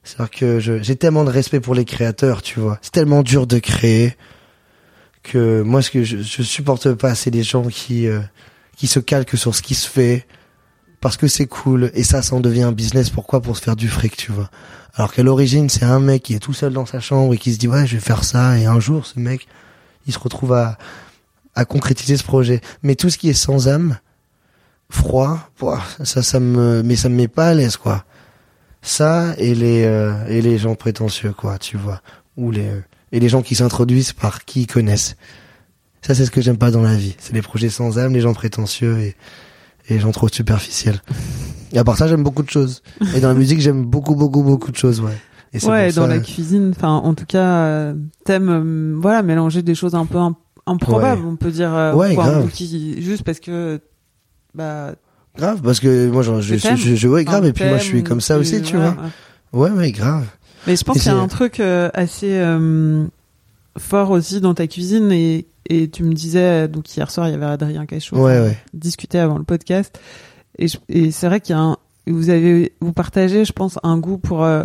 C'est-à-dire 0.04 0.30
que 0.30 0.58
j'ai 0.60 0.96
tellement 0.96 1.24
de 1.24 1.30
respect 1.30 1.60
pour 1.60 1.74
les 1.74 1.84
créateurs, 1.84 2.42
tu 2.42 2.60
vois. 2.60 2.78
C'est 2.82 2.92
tellement 2.92 3.22
dur 3.22 3.46
de 3.46 3.58
créer 3.58 4.16
que 5.22 5.62
moi, 5.62 5.82
ce 5.82 5.90
que 5.90 6.04
je, 6.04 6.18
je 6.18 6.42
supporte 6.42 6.94
pas, 6.94 7.14
c'est 7.14 7.30
les 7.30 7.42
gens 7.42 7.64
qui 7.64 8.06
euh, 8.06 8.20
qui 8.76 8.86
se 8.86 9.00
calquent 9.00 9.36
sur 9.36 9.54
ce 9.54 9.62
qui 9.62 9.74
se 9.74 9.88
fait 9.88 10.26
parce 11.00 11.16
que 11.16 11.28
c'est 11.28 11.46
cool 11.46 11.90
et 11.94 12.02
ça, 12.02 12.22
ça 12.22 12.34
en 12.36 12.40
devient 12.40 12.62
un 12.62 12.72
business. 12.72 13.10
Pourquoi? 13.10 13.42
Pour 13.42 13.56
se 13.56 13.62
faire 13.62 13.76
du 13.76 13.88
fric, 13.88 14.16
tu 14.16 14.32
vois. 14.32 14.50
Alors 14.94 15.12
qu'à 15.12 15.22
l'origine, 15.22 15.68
c'est 15.68 15.84
un 15.84 16.00
mec 16.00 16.22
qui 16.22 16.34
est 16.34 16.38
tout 16.38 16.54
seul 16.54 16.72
dans 16.72 16.86
sa 16.86 17.00
chambre 17.00 17.34
et 17.34 17.38
qui 17.38 17.52
se 17.52 17.58
dit 17.58 17.68
ouais, 17.68 17.86
je 17.86 17.96
vais 17.96 18.02
faire 18.02 18.24
ça 18.24 18.58
et 18.58 18.66
un 18.66 18.80
jour, 18.80 19.06
ce 19.06 19.18
mec, 19.18 19.46
il 20.06 20.12
se 20.12 20.18
retrouve 20.18 20.54
à 20.54 20.78
à 21.54 21.64
concrétiser 21.64 22.16
ce 22.16 22.22
projet. 22.22 22.60
Mais 22.82 22.94
tout 22.94 23.10
ce 23.10 23.18
qui 23.18 23.28
est 23.28 23.34
sans 23.34 23.66
âme, 23.66 23.98
froid, 24.90 25.40
ça, 26.04 26.22
ça 26.22 26.38
me, 26.38 26.82
mais 26.84 26.94
ça 26.94 27.08
me 27.08 27.16
met 27.16 27.28
pas 27.28 27.48
à 27.48 27.54
l'aise, 27.54 27.76
quoi 27.76 28.04
ça 28.82 29.34
et 29.38 29.54
les 29.54 29.84
euh, 29.84 30.12
et 30.28 30.40
les 30.40 30.58
gens 30.58 30.74
prétentieux 30.74 31.32
quoi 31.32 31.58
tu 31.58 31.76
vois 31.76 32.00
ou 32.36 32.50
les 32.50 32.68
euh, 32.68 32.80
et 33.12 33.20
les 33.20 33.28
gens 33.28 33.42
qui 33.42 33.54
s'introduisent 33.54 34.12
par 34.12 34.44
qui 34.44 34.62
ils 34.62 34.66
connaissent 34.66 35.16
Ça, 36.02 36.14
c'est 36.14 36.24
ce 36.26 36.30
que 36.30 36.40
j'aime 36.40 36.58
pas 36.58 36.70
dans 36.70 36.82
la 36.82 36.94
vie. 36.94 37.16
C'est 37.18 37.32
les 37.34 37.42
projets 37.42 37.70
sans 37.70 37.98
âme, 37.98 38.12
les 38.12 38.20
gens 38.20 38.34
prétentieux 38.34 38.98
et, 38.98 39.16
et 39.88 39.94
les 39.94 39.98
gens 40.00 40.12
trop 40.12 40.28
superficiels. 40.28 41.00
Et 41.72 41.78
à 41.78 41.84
part 41.84 41.96
ça, 41.96 42.06
j'aime 42.06 42.22
beaucoup 42.22 42.42
de 42.42 42.50
choses. 42.50 42.82
Et 43.14 43.20
dans 43.20 43.28
la 43.28 43.34
musique, 43.34 43.60
j'aime 43.60 43.84
beaucoup, 43.84 44.14
beaucoup, 44.14 44.42
beaucoup 44.42 44.70
de 44.70 44.76
choses, 44.76 45.00
ouais. 45.00 45.16
Et 45.54 45.64
Ouais, 45.66 45.86
pour 45.86 45.94
dans 45.96 46.02
ça- 46.02 46.06
la 46.06 46.18
cuisine, 46.20 46.72
enfin, 46.76 46.92
en 46.92 47.14
tout 47.14 47.24
cas, 47.26 47.64
euh, 47.64 47.94
t'aimes, 48.24 48.48
euh, 48.50 48.94
voilà, 49.00 49.22
mélanger 49.22 49.62
des 49.62 49.74
choses 49.74 49.94
un 49.94 50.04
peu 50.06 50.18
im- 50.18 50.36
improbables, 50.66 51.24
on 51.26 51.36
peut 51.36 51.50
dire, 51.50 51.74
euh, 51.74 51.94
Ouais, 51.94 52.14
quoi, 52.14 52.24
grave. 52.24 52.50
qui, 52.50 53.00
juste 53.02 53.22
parce 53.24 53.40
que, 53.40 53.80
bah, 54.54 54.94
Grave, 55.38 55.62
parce 55.62 55.80
que 55.80 56.08
moi, 56.08 56.22
genre, 56.22 56.40
je, 56.42 56.56
je, 56.56 56.76
je, 56.76 56.94
je- 56.96 57.08
ouais, 57.08 57.24
grave. 57.24 57.46
Et 57.46 57.52
puis 57.52 57.64
moi, 57.64 57.78
je 57.78 57.84
suis 57.84 58.02
comme 58.02 58.20
ça 58.20 58.36
aussi, 58.38 58.60
tu 58.62 58.76
vois. 58.76 58.96
ouais. 59.52 59.70
Ouais, 59.70 59.92
grave. 59.92 60.26
Mais 60.66 60.76
je 60.76 60.84
pense 60.84 60.98
qu'il 60.98 61.06
y 61.06 61.08
a 61.08 61.16
c'est- 61.16 61.20
un 61.24 61.28
truc 61.28 61.60
euh, 61.60 61.88
assez 61.94 62.32
euh, 62.32 63.04
fort 63.78 64.10
aussi 64.10 64.40
dans 64.40 64.52
ta 64.54 64.66
cuisine 64.66 65.10
et, 65.12 65.46
et 65.70 65.88
tu 65.88 66.02
me 66.02 66.12
disais, 66.12 66.66
donc 66.68 66.94
hier 66.94 67.10
soir, 67.10 67.28
il 67.28 67.32
y 67.32 67.34
avait 67.34 67.46
Adrien 67.46 67.86
Cachot, 67.86 68.16
Ouais, 68.16 68.40
ouais. 68.40 68.58
discutait 68.74 69.18
avant 69.18 69.38
le 69.38 69.44
podcast 69.44 69.98
et, 70.58 70.66
et 70.88 71.10
c'est 71.12 71.26
vrai 71.28 71.40
qu'il 71.40 71.54
y 71.54 71.58
a 71.58 71.62
un, 71.62 71.76
vous 72.08 72.28
avez, 72.30 72.72
vous 72.80 72.92
partagez, 72.92 73.44
je 73.44 73.52
pense, 73.52 73.78
un 73.84 73.96
goût 73.98 74.18
pour, 74.18 74.44
euh, 74.44 74.64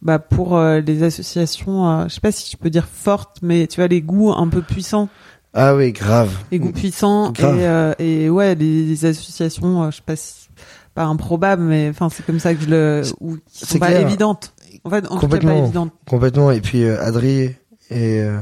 bah, 0.00 0.18
pour 0.20 0.58
les 0.60 1.02
associations, 1.02 2.08
je 2.08 2.14
sais 2.14 2.20
pas 2.20 2.30
si 2.32 2.50
je 2.52 2.56
peux 2.56 2.70
dire 2.70 2.86
fortes, 2.86 3.38
mais 3.42 3.66
tu 3.66 3.80
vois, 3.80 3.88
les 3.88 4.00
goûts 4.00 4.30
un 4.32 4.46
peu 4.48 4.62
puissants, 4.62 5.08
Ah 5.54 5.74
oui, 5.74 5.92
grave. 5.92 6.30
les 6.50 6.58
goûts 6.58 6.72
puissants 6.72 7.30
et, 7.30 7.32
Grave. 7.32 7.56
euh, 7.58 7.94
et 7.98 8.28
ouais, 8.30 8.54
les, 8.54 8.84
les 8.84 9.04
associations, 9.06 9.82
euh, 9.84 9.90
je 9.90 9.96
sais 9.96 10.02
pas 10.04 10.16
si, 10.16 10.48
pas 10.94 11.04
improbables, 11.04 11.62
mais 11.62 11.88
enfin, 11.88 12.08
c'est 12.10 12.24
comme 12.24 12.38
ça 12.38 12.54
que 12.54 12.60
je 12.62 12.68
le, 12.68 13.02
ou 13.20 13.36
qui 13.50 13.60
sont 13.60 13.66
c'est 13.66 13.78
pas 13.78 13.88
clair. 13.88 14.00
évidentes. 14.02 14.52
En 14.84 14.90
fait, 14.90 14.98
en 14.98 15.00
tout 15.00 15.06
cas, 15.08 15.10
pas 15.14 15.20
Complètement. 15.20 15.64
évidentes. 15.64 15.92
Complètement. 16.06 16.50
Et 16.50 16.60
puis 16.60 16.84
euh, 16.84 17.02
Adri 17.02 17.54
et 17.90 18.20
euh, 18.20 18.38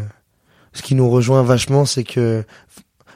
ce 0.72 0.82
qui 0.82 0.94
nous 0.94 1.09
rejoint 1.09 1.42
vachement, 1.42 1.84
c'est 1.84 2.04
que, 2.04 2.44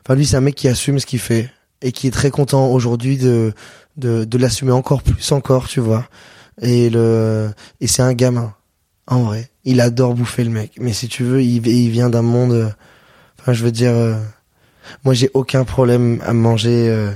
enfin 0.04 0.14
lui, 0.14 0.24
c'est 0.24 0.36
un 0.36 0.40
mec 0.40 0.54
qui 0.54 0.68
assume 0.68 0.98
ce 0.98 1.06
qu'il 1.06 1.18
fait 1.18 1.50
et 1.82 1.92
qui 1.92 2.06
est 2.06 2.10
très 2.12 2.30
content 2.30 2.68
aujourd'hui 2.68 3.18
de 3.18 3.52
de, 3.96 4.24
de 4.24 4.38
l'assumer 4.38 4.72
encore 4.72 5.02
plus 5.02 5.30
encore, 5.32 5.66
tu 5.68 5.80
vois. 5.80 6.06
Et 6.62 6.88
le 6.90 7.50
et 7.80 7.86
c'est 7.86 8.02
un 8.02 8.14
gamin, 8.14 8.54
en 9.08 9.22
vrai. 9.24 9.50
Il 9.64 9.80
adore 9.80 10.14
bouffer 10.14 10.44
le 10.44 10.50
mec. 10.50 10.72
Mais 10.80 10.92
si 10.92 11.08
tu 11.08 11.22
veux, 11.24 11.42
il, 11.42 11.66
il 11.66 11.90
vient 11.90 12.08
d'un 12.08 12.22
monde. 12.22 12.72
Enfin, 13.40 13.52
je 13.52 13.64
veux 13.64 13.72
dire, 13.72 13.92
euh, 13.92 14.14
moi, 15.04 15.14
j'ai 15.14 15.30
aucun 15.34 15.64
problème 15.64 16.20
à 16.26 16.32
manger 16.32 16.88
euh, 16.88 17.10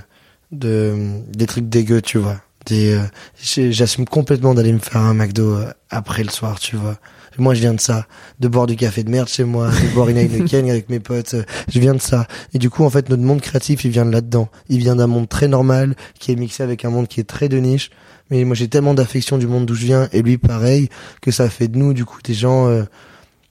de 0.52 0.94
des 1.32 1.46
trucs 1.46 1.68
dégueux, 1.68 2.00
tu 2.02 2.18
vois. 2.18 2.36
Des, 2.66 2.94
euh, 2.94 3.70
j'assume 3.70 4.06
complètement 4.06 4.54
d'aller 4.54 4.72
me 4.72 4.78
faire 4.78 5.02
un 5.02 5.12
McDo 5.14 5.54
euh, 5.56 5.66
après 5.90 6.22
le 6.24 6.30
soir, 6.30 6.58
tu 6.58 6.76
vois. 6.76 6.96
Moi, 7.36 7.52
je 7.54 7.60
viens 7.60 7.74
de 7.74 7.80
ça, 7.80 8.06
de 8.38 8.46
boire 8.46 8.66
du 8.68 8.76
café 8.76 9.02
de 9.02 9.10
merde 9.10 9.28
chez 9.28 9.42
moi, 9.42 9.68
de 9.68 9.92
boire 9.94 10.08
une 10.08 10.18
Heineken 10.18 10.70
avec 10.70 10.88
mes 10.88 11.00
potes. 11.00 11.34
euh, 11.34 11.42
Je 11.68 11.80
viens 11.80 11.94
de 11.94 12.00
ça. 12.00 12.26
Et 12.54 12.58
du 12.58 12.70
coup, 12.70 12.84
en 12.84 12.90
fait, 12.90 13.08
notre 13.10 13.24
monde 13.24 13.40
créatif, 13.40 13.84
il 13.84 13.90
vient 13.90 14.06
de 14.06 14.12
là-dedans. 14.12 14.48
Il 14.68 14.78
vient 14.78 14.94
d'un 14.96 15.08
monde 15.08 15.28
très 15.28 15.48
normal, 15.48 15.96
qui 16.20 16.30
est 16.32 16.36
mixé 16.36 16.62
avec 16.62 16.84
un 16.84 16.90
monde 16.90 17.08
qui 17.08 17.18
est 17.20 17.24
très 17.24 17.48
de 17.48 17.58
niche. 17.58 17.90
Mais 18.30 18.44
moi, 18.44 18.54
j'ai 18.54 18.68
tellement 18.68 18.94
d'affection 18.94 19.36
du 19.36 19.46
monde 19.48 19.66
d'où 19.66 19.74
je 19.74 19.84
viens, 19.84 20.08
et 20.12 20.22
lui, 20.22 20.38
pareil, 20.38 20.88
que 21.20 21.30
ça 21.32 21.50
fait 21.50 21.66
de 21.68 21.76
nous, 21.76 21.92
du 21.92 22.04
coup, 22.04 22.20
des 22.24 22.34
gens. 22.34 22.68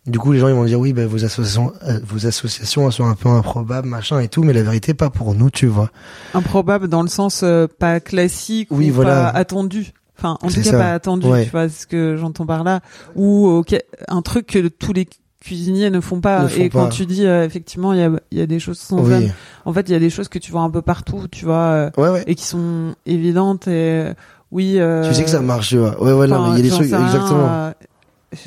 Du 0.05 0.19
coup, 0.19 0.31
les 0.33 0.39
gens, 0.39 0.47
ils 0.49 0.53
vont 0.53 0.65
dire 0.65 0.79
oui, 0.79 0.91
ben, 0.93 1.07
vos 1.07 1.23
associations, 1.23 1.71
euh, 1.87 1.99
vos 2.05 2.25
associations, 2.27 2.85
elles 2.87 2.91
sont 2.91 3.05
un 3.07 3.15
peu 3.15 3.29
improbables, 3.29 3.87
machin 3.87 4.19
et 4.19 4.27
tout, 4.27 4.43
mais 4.43 4.51
la 4.53 4.63
vérité, 4.63 4.93
pas 4.93 5.09
pour 5.09 5.33
nous, 5.33 5.49
tu 5.49 5.67
vois. 5.67 5.89
improbable 6.33 6.87
dans 6.89 7.01
le 7.03 7.07
sens 7.07 7.41
euh, 7.43 7.67
pas 7.79 7.99
classique 7.99 8.67
Oui, 8.71 8.91
ou 8.91 8.95
voilà. 8.95 9.31
pas 9.31 9.37
attendu. 9.39 9.93
Enfin, 10.17 10.37
en 10.41 10.47
tout 10.49 10.55
cas 10.55 10.63
ça. 10.63 10.77
pas 10.77 10.91
attendu, 10.93 11.27
Ouais. 11.27 11.45
tu 11.45 11.49
vois, 11.51 11.67
c'est 11.69 11.81
ce 11.83 11.87
que 11.87 12.17
j'entends 12.17 12.45
par 12.45 12.63
là. 12.63 12.81
Ou 13.15 13.47
ok, 13.47 13.75
un 14.07 14.21
truc 14.21 14.47
que 14.47 14.67
tous 14.67 14.93
les 14.93 15.07
cuisiniers 15.41 15.89
ne 15.89 15.99
font 15.99 16.21
pas. 16.21 16.43
Ne 16.43 16.47
font 16.47 16.61
Et 16.61 16.69
quand 16.69 16.87
tu 16.89 17.05
dis 17.05 17.25
euh, 17.25 17.43
effectivement, 17.45 17.91
il 17.93 17.99
y 17.99 18.03
a, 18.03 18.11
y 18.31 18.39
a 18.41 18.45
des 18.45 18.59
choses 18.59 18.79
sans 18.79 18.99
oui. 18.99 19.13
âme. 19.13 19.29
En 19.65 19.73
fait, 19.73 19.89
il 19.89 19.91
y 19.91 19.95
a 19.95 19.99
des 19.99 20.09
choses 20.09 20.29
que 20.29 20.39
tu 20.39 20.51
vois 20.51 20.61
un 20.61 20.69
peu 20.69 20.81
partout, 20.81 21.25
tu 21.31 21.45
vois, 21.45 21.55
euh, 21.55 21.89
Ouais, 21.97 22.09
ouais. 22.09 22.23
et 22.27 22.35
qui 22.35 22.45
sont 22.45 22.95
évidentes. 23.05 23.67
Et 23.67 24.11
oui. 24.51 24.75
Euh, 24.79 25.07
Tu 25.09 25.13
sais 25.15 25.23
que 25.23 25.29
ça 25.29 25.41
marche, 25.41 25.69
tu 25.69 25.77
vois. 25.77 26.01
Ouais, 26.01 26.13
ouais, 26.13 26.27
non, 26.27 26.53
il 26.53 26.57
y 26.57 26.59
a 26.59 26.63
des 26.63 26.69
trucs, 26.69 26.87
sais 26.87 26.95
rien, 26.95 27.73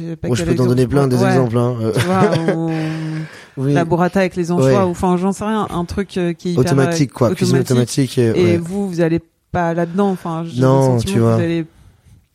euh, 0.01 0.17
Moi, 0.25 0.37
je 0.37 0.45
peux 0.45 0.55
t'en 0.55 0.67
donner 0.67 0.87
plein 0.87 1.09
des 1.09 1.17
ouais, 1.17 1.29
exemples, 1.29 1.59
hein. 1.59 1.77
euh, 1.81 1.93
Tu 1.93 2.01
vois, 2.07 2.55
ou- 2.57 2.71
oui. 3.59 3.73
la 3.73 3.85
burrata 3.85 4.21
avec 4.21 4.37
les 4.37 4.53
anchois, 4.53 4.67
Ouais. 4.67 4.77
ou 4.83 4.91
enfin, 4.91 5.17
j'en 5.17 5.33
sais 5.33 5.45
rien, 5.45 5.67
un 5.71 5.85
truc 5.85 6.17
euh, 6.19 6.33
qui 6.33 6.49
est 6.49 6.53
hyper, 6.53 6.61
automatique, 6.61 7.11
euh, 7.11 7.15
quoi. 7.15 7.35
Cuisine 7.35 7.59
automatique. 7.59 8.19
Et, 8.19 8.53
Et 8.55 8.57
vous, 8.59 8.89
vous 8.89 9.01
allez 9.01 9.21
pas 9.53 9.73
là-dedans. 9.75 10.11
Enfin, 10.11 10.45
Non, 10.57 10.99
tu 10.99 11.19
vois. 11.19 11.37
Vous 11.37 11.43
allez... 11.43 11.65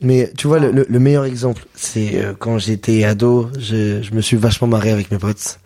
Mais 0.00 0.32
tu 0.36 0.48
vois, 0.48 0.56
Ah. 0.56 0.66
le, 0.66 0.72
le- 0.72 0.86
le 0.88 0.98
meilleur 0.98 1.24
exemple, 1.24 1.64
c'est 1.74 2.16
euh, 2.16 2.32
quand 2.36 2.58
j'étais 2.58 3.04
ado, 3.04 3.48
je, 3.58 4.02
je 4.02 4.14
me 4.14 4.20
suis 4.20 4.36
vachement 4.36 4.66
marré 4.66 4.90
avec 4.90 5.10
mes 5.12 5.18
potes. 5.18 5.60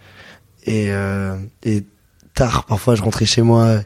Et, 0.67 0.87
euh, 0.91 1.37
et 1.63 1.85
tard, 2.35 2.65
parfois, 2.67 2.97
je 2.97 3.03
rentrais 3.03 3.25
chez 3.25 3.41
moi 3.41 3.77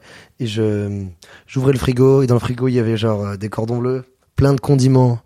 et 0.41 0.47
je 0.47 1.05
j'ouvrais 1.47 1.73
le 1.73 1.79
frigo 1.79 2.23
et 2.23 2.27
dans 2.27 2.35
le 2.35 2.41
frigo, 2.41 2.67
il 2.67 2.73
y 2.75 2.79
avait 2.81 2.97
genre 2.97 3.25
euh, 3.25 3.37
des 3.37 3.49
cordons 3.49 3.79
bleus, 3.79 4.05
plein 4.35 4.53
de 4.55 4.61
condiments. 4.61 5.21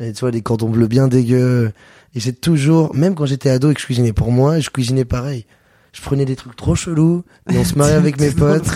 Et 0.00 0.12
tu 0.12 0.20
vois, 0.20 0.30
des 0.30 0.40
cordons 0.40 0.70
bleus 0.70 0.86
bien 0.88 1.08
dégueux. 1.08 1.72
Et 2.14 2.20
c'est 2.20 2.40
toujours, 2.40 2.94
même 2.94 3.14
quand 3.14 3.26
j'étais 3.26 3.50
ado 3.50 3.70
et 3.70 3.74
que 3.74 3.80
je 3.80 3.86
cuisinais 3.86 4.12
pour 4.12 4.30
moi, 4.30 4.60
je 4.60 4.70
cuisinais 4.70 5.04
pareil. 5.04 5.46
Je 5.92 6.00
prenais 6.00 6.24
des 6.24 6.34
trucs 6.36 6.56
trop 6.56 6.74
chelous 6.74 7.24
et 7.52 7.56
on 7.56 7.64
se 7.64 7.76
mariait 7.78 7.94
avec 7.94 8.20
mes 8.20 8.30
potes 8.32 8.66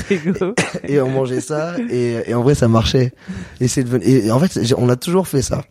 et 0.89 1.01
on 1.01 1.11
mangeait 1.11 1.41
ça 1.41 1.75
et, 1.91 2.31
et 2.31 2.35
en 2.35 2.43
vrai 2.43 2.55
ça 2.55 2.69
marchait. 2.69 3.13
Et 3.61 3.67
c'est 3.69 3.83
devenu 3.83 4.05
et 4.07 4.31
en 4.31 4.39
fait 4.39 4.73
on 4.77 4.89
a 4.89 4.97
toujours 4.97 5.27
fait 5.27 5.43
ça. 5.43 5.65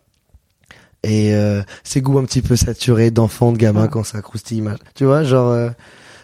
Et 1.04 1.34
euh, 1.34 1.62
ces 1.84 2.00
goûts 2.02 2.18
un 2.18 2.24
petit 2.24 2.42
peu 2.42 2.56
saturés 2.56 3.10
d'enfants 3.10 3.52
de 3.52 3.56
gamins 3.56 3.84
Ouais. 3.84 3.88
quand 3.90 4.02
ça 4.04 4.20
croustille 4.20 4.62
tu 4.94 5.04
vois 5.04 5.22
genre 5.22 5.50
euh, 5.52 5.70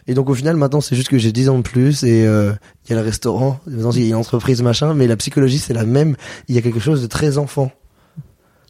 et 0.07 0.12
donc 0.14 0.28
au 0.28 0.34
final 0.34 0.57
maintenant 0.57 0.80
c'est 0.82 0.97
juste 0.97 1.09
que 1.09 1.16
j'ai 1.16 1.30
10 1.32 1.49
ans 1.49 1.57
de 1.59 1.62
plus 1.62 2.03
et 2.03 2.26
euh, 2.26 2.53
il 2.84 2.90
y 2.90 2.92
a 2.92 2.97
le 3.01 3.05
restaurant 3.07 3.61
il 3.66 3.80
y 4.01 4.05
a 4.05 4.09
une 4.09 4.14
entreprise 4.16 4.61
machin 4.62 4.92
mais 4.92 5.07
la 5.07 5.16
psychologie 5.16 5.59
c'est 5.59 5.72
la 5.74 5.84
même. 5.84 6.16
Il 6.49 6.55
y 6.55 6.59
a 6.59 6.61
quelque 6.62 6.80
chose 6.80 7.01
de 7.03 7.07
très 7.07 7.38
enfant 7.38 7.70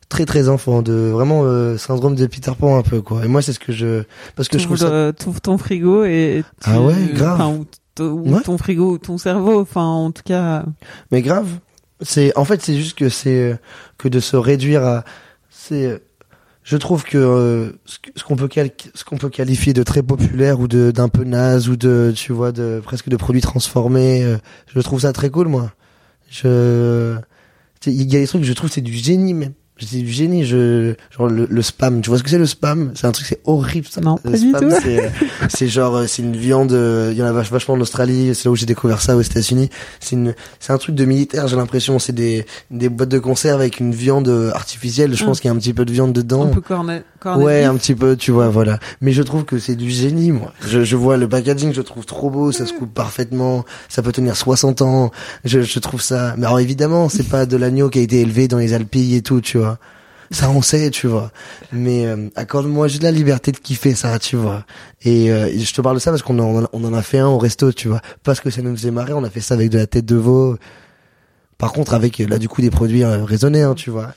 très 0.08 0.24
très 0.26 0.48
enfant 0.48 0.82
de 0.82 0.92
vraiment 0.92 1.42
euh, 1.44 1.76
syndrome 1.76 2.14
de 2.14 2.26
Peter 2.26 2.52
Pan 2.58 2.76
un 2.76 2.82
peu 2.82 3.00
quoi 3.00 3.24
et 3.24 3.28
moi 3.28 3.42
c'est 3.42 3.52
ce 3.52 3.58
que 3.58 3.72
je 3.72 4.04
parce 4.36 4.48
que 4.48 4.58
je 4.58 4.64
trouve 4.64 4.76
ça 4.76 5.12
t'ouvres 5.12 5.40
ton 5.40 5.58
frigo 5.58 6.04
et 6.04 6.44
tu- 6.62 6.70
Ah 6.70 6.80
ouais, 6.80 6.94
grave. 7.12 7.40
enfin, 7.40 7.48
ou, 7.56 7.64
t- 7.94 8.02
ou 8.02 8.34
Ouais. 8.34 8.42
ton 8.42 8.58
frigo 8.58 8.92
ou 8.92 8.98
ton 8.98 9.18
cerveau. 9.18 9.60
Enfin, 9.60 9.82
en 9.84 10.10
tout 10.12 10.22
cas, 10.24 10.64
Mais 11.10 11.22
grave. 11.22 11.48
C'est 12.00 12.36
en 12.36 12.44
fait 12.44 12.60
c'est 12.62 12.74
juste 12.76 12.98
que 12.98 13.08
c'est 13.08 13.52
euh, 13.52 13.56
que 13.98 14.08
de 14.08 14.20
se 14.20 14.36
réduire 14.36 14.84
à 14.84 15.04
c'est 15.48 15.86
euh, 15.86 15.98
je 16.64 16.76
trouve 16.76 17.04
que 17.04 17.16
euh, 17.18 17.70
ce 17.86 17.98
que- 17.98 18.10
qu'on 18.24 18.36
peut 18.36 18.48
ce 18.94 19.04
qu'on 19.04 19.16
peut 19.16 19.28
qualifier 19.30 19.72
de 19.72 19.82
très 19.82 20.02
populaire 20.02 20.60
ou 20.60 20.66
de 20.68 20.90
d'un 20.90 21.08
peu 21.08 21.24
naze 21.24 21.68
ou 21.68 21.76
de 21.76 22.12
tu 22.14 22.32
vois 22.32 22.52
de 22.52 22.80
presque 22.84 23.08
de 23.08 23.16
produits 23.16 23.40
transformés 23.42 24.22
euh, 24.24 24.36
je 24.74 24.80
trouve 24.80 25.00
ça 25.00 25.12
très 25.12 25.30
cool 25.30 25.48
moi. 25.48 25.70
Je 26.30 27.16
il 27.86 28.12
y 28.12 28.16
a 28.16 28.20
des 28.20 28.26
trucs 28.26 28.44
je 28.44 28.52
trouve 28.54 28.70
c'est 28.70 28.80
du 28.80 28.92
génie 28.92 29.34
même. 29.34 29.52
C'est 29.76 29.96
du 29.98 30.08
génie, 30.08 30.44
je 30.44 30.94
genre 31.10 31.26
le, 31.28 31.46
le 31.50 31.62
spam. 31.62 32.00
Tu 32.00 32.08
vois 32.08 32.18
ce 32.18 32.22
que 32.22 32.30
c'est 32.30 32.38
le 32.38 32.46
spam? 32.46 32.92
C'est 32.94 33.06
un 33.08 33.12
truc, 33.12 33.26
c'est 33.26 33.40
horrible. 33.44 33.88
Ça. 33.90 34.00
Non, 34.00 34.18
le 34.24 34.30
pas 34.30 34.38
du 34.38 34.48
spam, 34.50 34.68
tout. 34.70 34.76
c'est 34.82 35.10
c'est 35.48 35.66
genre 35.68 35.96
euh, 35.96 36.06
c'est 36.06 36.22
une 36.22 36.36
viande. 36.36 36.72
euh, 36.72 37.08
Il 37.12 37.18
y 37.18 37.22
en 37.22 37.26
a 37.26 37.32
vach- 37.32 37.50
vachement 37.50 37.74
en 37.74 37.80
Australie. 37.80 38.34
C'est 38.36 38.44
là 38.44 38.52
où 38.52 38.56
j'ai 38.56 38.66
découvert 38.66 39.00
ça 39.02 39.16
aux 39.16 39.20
États-Unis. 39.20 39.70
C'est 39.98 40.14
une 40.14 40.34
c'est 40.60 40.72
un 40.72 40.78
truc 40.78 40.94
de 40.94 41.04
militaire. 41.04 41.48
J'ai 41.48 41.56
l'impression. 41.56 41.98
C'est 41.98 42.12
des 42.12 42.46
des 42.70 42.88
boîtes 42.88 43.08
de 43.08 43.18
conserve 43.18 43.60
avec 43.60 43.80
une 43.80 43.92
viande 43.92 44.28
euh, 44.28 44.52
artificielle. 44.52 45.12
Je 45.14 45.22
Mm. 45.24 45.26
pense 45.26 45.40
qu'il 45.40 45.48
y 45.48 45.52
a 45.52 45.54
un 45.54 45.58
petit 45.58 45.74
peu 45.74 45.84
de 45.84 45.92
viande 45.92 46.12
dedans. 46.12 46.44
un 46.44 46.54
peu 46.54 46.60
cornet. 46.60 47.02
Cornet 47.24 47.44
Ouais, 47.44 47.64
un 47.64 47.74
petit 47.76 47.94
peu, 47.94 48.16
tu 48.16 48.30
vois, 48.30 48.48
voilà. 48.48 48.78
Mais 49.00 49.12
je 49.12 49.22
trouve 49.22 49.44
que 49.44 49.58
c'est 49.58 49.74
du 49.74 49.90
génie, 49.90 50.30
moi. 50.30 50.52
Je, 50.60 50.84
je 50.84 50.96
vois 50.96 51.16
le 51.16 51.28
packaging, 51.28 51.72
je 51.72 51.80
trouve 51.82 52.04
trop 52.04 52.30
beau, 52.30 52.52
ça 52.52 52.66
se 52.66 52.72
coupe 52.72 52.92
parfaitement, 52.92 53.64
ça 53.88 54.02
peut 54.02 54.12
tenir 54.12 54.36
60 54.36 54.82
ans. 54.82 55.10
Je, 55.44 55.62
je 55.62 55.78
trouve 55.78 56.02
ça. 56.02 56.34
Mais 56.36 56.46
alors 56.46 56.60
évidemment, 56.60 57.08
c'est 57.08 57.28
pas 57.28 57.46
de 57.46 57.56
l'agneau 57.56 57.88
qui 57.88 57.98
a 57.98 58.02
été 58.02 58.20
élevé 58.20 58.46
dans 58.46 58.58
les 58.58 58.74
Alpilles 58.74 59.16
et 59.16 59.22
tout, 59.22 59.40
tu 59.40 59.58
vois. 59.58 59.78
Ça, 60.30 60.50
on 60.50 60.62
sait, 60.62 60.90
tu 60.90 61.06
vois. 61.06 61.30
Mais 61.72 62.06
euh, 62.06 62.28
accorde-moi 62.36 62.88
juste 62.88 63.02
la 63.02 63.10
liberté 63.10 63.52
de 63.52 63.58
kiffer 63.58 63.94
ça, 63.94 64.18
tu 64.18 64.36
vois. 64.36 64.64
Et 65.02 65.30
euh, 65.30 65.48
je 65.56 65.72
te 65.72 65.80
parle 65.80 65.96
de 65.96 66.00
ça 66.00 66.10
parce 66.10 66.22
qu'on 66.22 66.38
en, 66.38 66.66
on 66.72 66.84
en 66.84 66.94
a 66.94 67.02
fait 67.02 67.18
un 67.18 67.28
au 67.28 67.38
resto, 67.38 67.72
tu 67.72 67.88
vois. 67.88 68.00
Parce 68.22 68.40
que 68.40 68.50
ça 68.50 68.62
nous 68.62 68.74
faisait 68.76 68.90
marrer, 68.90 69.12
on 69.12 69.24
a 69.24 69.30
fait 69.30 69.40
ça 69.40 69.54
avec 69.54 69.70
de 69.70 69.78
la 69.78 69.86
tête 69.86 70.06
de 70.06 70.16
veau. 70.16 70.56
Par 71.58 71.72
contre, 71.72 71.94
avec 71.94 72.18
là 72.18 72.38
du 72.38 72.48
coup 72.48 72.62
des 72.62 72.70
produits 72.70 73.04
euh, 73.04 73.24
raisonnés, 73.24 73.62
hein, 73.62 73.74
tu 73.74 73.90
vois. 73.90 74.12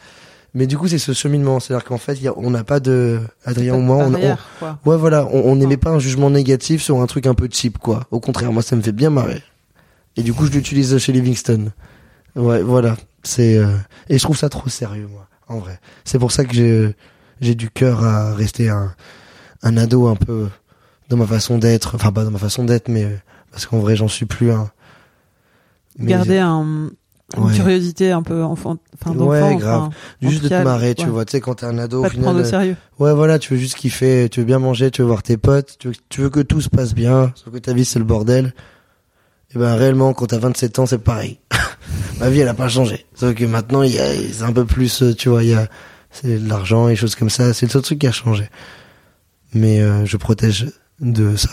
Mais 0.58 0.66
du 0.66 0.78
coup, 0.78 0.88
c'est 0.88 0.98
ce 0.98 1.14
cheminement, 1.14 1.60
c'est-à-dire 1.60 1.86
qu'en 1.86 1.98
fait, 2.00 2.16
il 2.16 2.24
y 2.24 2.28
a- 2.28 2.34
on 2.38 2.50
n'a 2.50 2.64
pas 2.64 2.80
de 2.80 3.20
Adrien 3.46 3.76
ou 3.76 3.80
moi, 3.82 3.98
on, 4.08 4.12
on. 4.32 4.90
Ouais, 4.90 4.98
voilà, 4.98 5.28
on 5.32 5.56
n'émet 5.56 5.78
pas 5.78 5.92
un 5.92 6.00
jugement 6.00 6.30
négatif 6.32 6.82
sur 6.82 7.00
un 7.00 7.06
truc 7.06 7.28
un 7.28 7.36
peu 7.36 7.48
cheap, 7.52 7.78
quoi. 7.78 8.08
Au 8.12 8.20
contraire, 8.20 8.52
moi, 8.52 8.64
ça 8.64 8.76
me 8.76 8.82
fait 8.82 8.92
bien 8.92 9.12
marrer. 9.12 9.44
Et 10.16 10.24
du 10.24 10.34
coup, 10.34 10.48
je 10.48 10.52
l'utilise 10.52 10.98
chez 10.98 11.12
Livingston. 11.14 11.72
Ouais, 12.36 12.64
voilà. 12.64 12.98
C'est 13.24 13.56
euh, 13.58 13.68
et 14.10 14.18
je 14.18 14.24
trouve 14.24 14.38
ça 14.38 14.50
trop 14.50 14.68
sérieux, 14.70 15.08
moi, 15.12 15.28
en 15.48 15.60
vrai. 15.60 15.80
C'est 16.06 16.18
pour 16.18 16.32
ça 16.32 16.44
que 16.44 16.54
j'ai 16.54 16.96
j'ai 17.40 17.54
du 17.54 17.70
cœur 17.70 18.04
à 18.04 18.34
rester 18.34 18.70
un 18.70 18.96
un 19.62 19.78
ado 19.78 20.08
un 20.08 20.16
peu 20.16 20.48
dans 21.10 21.18
ma 21.18 21.28
façon 21.28 21.60
d'être. 21.60 21.94
Enfin, 21.96 22.12
pas 22.12 22.24
dans 22.24 22.32
ma 22.32 22.40
façon 22.40 22.64
d'être, 22.64 22.90
mais 22.90 23.08
parce 23.52 23.68
qu'en 23.68 23.78
vrai, 23.78 23.96
j'en 23.96 24.08
suis 24.08 24.26
plus 24.26 24.52
un. 24.52 24.72
Mais- 26.00 26.12
Garder 26.12 26.40
un, 26.40 26.90
Une 27.36 27.44
Ouais. 27.44 27.54
curiosité 27.56 28.12
un 28.12 28.24
peu 28.24 28.42
enfant, 28.42 28.78
enfin 28.94 29.12
d'enfant. 29.14 29.30
Ouais, 29.32 29.42
enfin, 29.42 29.56
grave. 29.56 29.82
en 29.84 30.30
Juste 30.30 30.44
de 30.44 30.48
te 30.50 30.64
marrer, 30.64 30.96
tu 30.96 31.08
vois. 31.08 31.26
Tu 31.26 31.32
sais, 31.32 31.42
quand 31.42 31.56
t'es 31.56 31.66
un 31.66 31.78
ado, 31.78 32.02
Pas 32.02 32.08
au 32.08 32.10
te 32.10 32.14
final. 32.14 32.24
prendre 32.26 32.40
au 32.40 32.44
euh, 32.44 32.50
sérieux. 32.50 32.76
Ouais, 33.00 33.14
voilà, 33.14 33.38
tu 33.38 33.54
veux 33.54 33.60
juste 33.60 33.76
kiffer, 33.76 34.30
tu 34.32 34.40
veux 34.40 34.46
bien 34.46 34.60
manger, 34.60 34.92
tu 34.92 35.02
veux 35.02 35.08
voir 35.10 35.24
tes 35.24 35.36
potes, 35.36 35.76
tu 35.78 35.90
veux, 35.90 35.94
tu 36.08 36.22
veux 36.22 36.30
que 36.30 36.40
tout 36.40 36.62
se 36.62 36.70
passe 36.70 36.94
bien, 36.94 37.34
sauf 37.36 37.54
que 37.54 37.58
ta 37.60 37.74
vie 37.74 37.84
c'est 37.84 38.00
le 38.00 38.06
bordel. 38.06 38.54
Et 39.54 39.60
ben 39.60 39.76
réellement, 39.76 40.14
quand 40.14 40.28
t'as 40.28 40.38
27 40.40 40.80
ans, 40.80 40.86
c'est 40.86 40.98
pareil. 41.00 41.40
Ma 42.20 42.30
vie, 42.30 42.40
elle 42.40 42.48
a 42.48 42.54
pas 42.54 42.70
changé. 42.70 43.06
Sauf 43.14 43.34
que 43.36 43.44
maintenant, 43.46 43.82
il 43.84 43.94
y 43.94 44.00
a, 44.00 44.06
c'est 44.32 44.44
un 44.44 44.54
peu 44.54 44.64
plus, 44.66 45.04
euh, 45.04 45.14
tu 45.14 45.28
vois, 45.28 45.44
il 45.44 45.50
y 45.50 45.54
a, 45.54 45.68
c'est 46.12 46.40
de 46.42 46.48
l'argent 46.50 46.88
et 46.88 46.96
choses 46.96 47.16
comme 47.16 47.30
ça. 47.30 47.54
C'est 47.54 47.66
le 47.66 47.72
seul 47.72 47.82
truc 47.82 48.00
qui 48.00 48.08
a 48.08 48.12
changé. 48.14 48.50
Mais 49.54 49.82
euh, 49.82 50.06
je 50.06 50.16
protège 50.18 50.68
de 51.02 51.36
ça. 51.36 51.50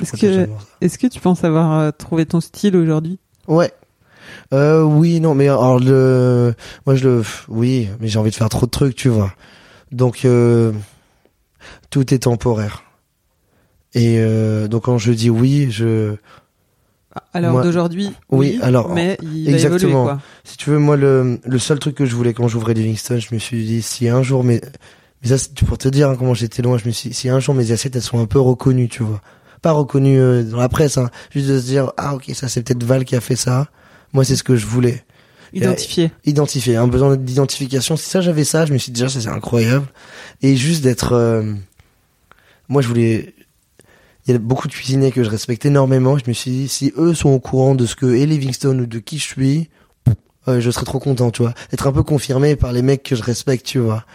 Est-ce 0.00 0.12
que-. 0.12 0.48
Est-ce 0.82 0.98
que 0.98 1.06
tu 1.06 1.20
penses 1.20 1.42
avoir 1.42 1.78
euh, 1.80 1.90
trouvé 1.90 2.26
ton 2.26 2.40
style 2.40 2.76
aujourd'hui? 2.76 3.18
Ouais. 3.48 3.72
Euh, 4.52 4.82
oui, 4.82 5.20
non, 5.20 5.34
mais 5.34 5.48
alors 5.48 5.80
le, 5.80 6.54
moi 6.86 6.94
je 6.94 7.08
le, 7.08 7.22
oui, 7.48 7.88
mais 8.00 8.08
j'ai 8.08 8.18
envie 8.18 8.30
de 8.30 8.36
faire 8.36 8.48
trop 8.48 8.66
de 8.66 8.70
trucs, 8.70 8.94
tu 8.94 9.08
vois. 9.08 9.32
Donc 9.92 10.24
euh, 10.24 10.72
tout 11.90 12.12
est 12.14 12.20
temporaire. 12.20 12.82
Et 13.94 14.18
euh, 14.18 14.68
donc 14.68 14.84
quand 14.84 14.98
je 14.98 15.12
dis 15.12 15.30
oui, 15.30 15.68
je, 15.70 16.16
Alors 17.32 17.52
Moi- 17.52 17.62
d'aujourd'hui, 17.62 18.12
Oui, 18.30 18.58
alors, 18.62 18.90
mais 18.92 19.16
il 19.22 19.48
exactement. 19.48 20.04
va 20.04 20.12
évoluer 20.12 20.18
quoi. 20.18 20.20
si 20.44 20.56
tu 20.58 20.70
veux, 20.70 20.78
moi 20.78 20.96
le, 20.96 21.40
le 21.44 21.58
seul 21.58 21.78
truc 21.78 21.94
que 21.94 22.04
je 22.06 22.14
voulais 22.14 22.34
quand 22.34 22.46
j'ouvrais 22.46 22.74
Livingston, 22.74 23.18
je 23.18 23.34
me 23.34 23.38
suis 23.40 23.64
dit 23.64 23.82
si 23.82 24.08
un 24.08 24.22
jour, 24.22 24.44
mais, 24.44 24.60
mais 25.22 25.28
ça 25.30 25.38
c'est 25.38 25.54
pour 25.64 25.78
te 25.78 25.88
dire 25.88 26.10
hein, 26.10 26.16
comment 26.18 26.34
j'étais 26.34 26.62
loin, 26.62 26.76
je 26.78 26.86
me 26.86 26.90
suis, 26.92 27.08
dit, 27.10 27.14
si 27.14 27.28
un 27.28 27.40
jour 27.40 27.54
mes 27.54 27.72
assiettes 27.72 27.96
elles 27.96 28.02
sont 28.02 28.20
un 28.20 28.26
peu 28.26 28.38
reconnues, 28.38 28.88
tu 28.88 29.02
vois, 29.02 29.20
pas 29.62 29.72
reconnues 29.72 30.20
euh, 30.20 30.42
dans 30.42 30.58
la 30.58 30.68
presse, 30.68 30.98
hein, 30.98 31.10
juste 31.30 31.48
de 31.48 31.58
se 31.58 31.64
dire 31.64 31.92
ah 31.96 32.14
ok 32.14 32.30
ça 32.34 32.48
c'est 32.48 32.62
peut-être 32.62 32.84
Val 32.84 33.04
qui 33.04 33.16
a 33.16 33.20
fait 33.20 33.36
ça. 33.36 33.68
Moi 34.16 34.24
c'est 34.24 34.36
ce 34.36 34.42
que 34.42 34.56
je 34.56 34.64
voulais. 34.64 35.04
Identifié. 35.52 36.10
identifier, 36.24 36.76
un 36.76 36.88
besoin 36.88 37.16
d'identification. 37.16 37.98
Si 37.98 38.08
ça 38.08 38.22
j'avais 38.22 38.44
ça, 38.44 38.64
je 38.64 38.72
me 38.72 38.78
suis 38.78 38.90
dit 38.90 39.02
déjà 39.02 39.12
ça 39.12 39.20
c'est 39.20 39.28
incroyable. 39.28 39.86
Et 40.40 40.56
juste 40.56 40.82
d'être, 40.82 41.12
euh, 41.12 41.52
moi 42.70 42.80
je 42.80 42.88
voulais, 42.88 43.34
il 44.26 44.32
y 44.32 44.34
a 44.34 44.38
beaucoup 44.38 44.68
de 44.68 44.72
cuisiniers 44.72 45.12
que 45.12 45.22
je 45.22 45.28
respecte 45.28 45.66
énormément. 45.66 46.16
Je 46.16 46.24
me 46.28 46.32
suis 46.32 46.50
dit 46.50 46.66
si 46.66 46.94
eux 46.96 47.12
sont 47.12 47.28
au 47.28 47.40
courant 47.40 47.74
de 47.74 47.84
ce 47.84 47.94
que 47.94 48.06
est 48.16 48.24
Livingstone 48.24 48.80
ou 48.80 48.86
de 48.86 48.98
qui 49.00 49.18
je 49.18 49.24
suis, 49.24 49.68
euh, 50.48 50.60
je 50.60 50.70
serais 50.70 50.86
trop 50.86 50.98
content, 50.98 51.30
tu 51.30 51.42
vois. 51.42 51.52
Être 51.70 51.86
un 51.86 51.92
peu 51.92 52.02
confirmé 52.02 52.56
par 52.56 52.72
les 52.72 52.80
mecs 52.80 53.02
que 53.02 53.16
je 53.16 53.22
respecte, 53.22 53.66
tu 53.66 53.80
vois. 53.80 54.06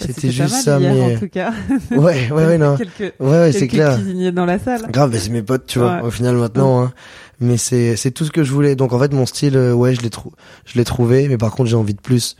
C'était 0.00 0.30
juste 0.30 0.52
mal 0.54 0.62
ça, 0.62 0.78
hier, 0.80 0.94
mais 0.94 1.16
en 1.16 1.18
tout 1.18 1.28
cas. 1.28 1.52
ouais, 1.90 2.30
ouais, 2.30 2.46
ouais, 2.46 2.58
non, 2.58 2.76
quelques 2.76 3.14
ouais, 3.20 3.28
ouais, 3.28 3.52
c'est 3.52 3.60
quelques 3.68 3.72
clair. 3.72 3.96
cuisiniers 3.96 4.32
dans 4.32 4.46
la 4.46 4.58
salle. 4.58 4.86
Grave, 4.90 5.16
c'est 5.18 5.30
mes 5.30 5.42
potes, 5.42 5.66
tu 5.66 5.78
vois, 5.78 5.96
Ouais. 5.96 6.02
au 6.02 6.10
final 6.10 6.36
maintenant. 6.36 6.82
Hein. 6.82 6.92
Mais 7.40 7.56
c'est 7.56 7.96
c'est 7.96 8.10
tout 8.10 8.24
ce 8.24 8.30
que 8.30 8.42
je 8.44 8.52
voulais. 8.52 8.76
Donc 8.76 8.92
en 8.92 8.98
fait, 8.98 9.12
mon 9.12 9.26
style, 9.26 9.56
euh, 9.56 9.72
ouais, 9.72 9.94
je 9.94 10.02
l'ai 10.02 10.10
trou 10.10 10.32
je 10.66 10.78
l'ai 10.78 10.84
trouvé, 10.84 11.26
mais 11.28 11.38
par 11.38 11.50
contre, 11.52 11.70
j'ai 11.70 11.76
envie 11.76 11.94
de 11.94 12.00
plus. 12.00 12.36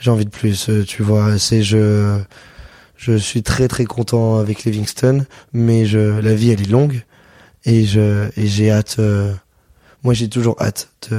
J'ai 0.00 0.10
envie 0.12 0.24
de 0.24 0.30
plus, 0.30 0.68
euh, 0.68 0.84
tu 0.84 1.02
vois. 1.02 1.38
C'est 1.38 1.62
je 1.62 2.18
je 2.96 3.16
suis 3.16 3.42
très 3.42 3.68
très 3.68 3.84
content 3.84 4.38
avec 4.38 4.64
Livingston, 4.64 5.24
mais 5.52 5.86
je 5.86 6.20
la 6.20 6.34
vie 6.34 6.50
elle 6.50 6.60
est 6.62 6.70
longue 6.70 7.02
et 7.64 7.84
je 7.84 8.28
et 8.36 8.46
j'ai 8.46 8.70
hâte. 8.70 8.96
euh, 8.98 9.32
moi, 10.04 10.14
j'ai 10.14 10.28
toujours 10.28 10.56
hâte 10.62 10.88
de 11.10 11.18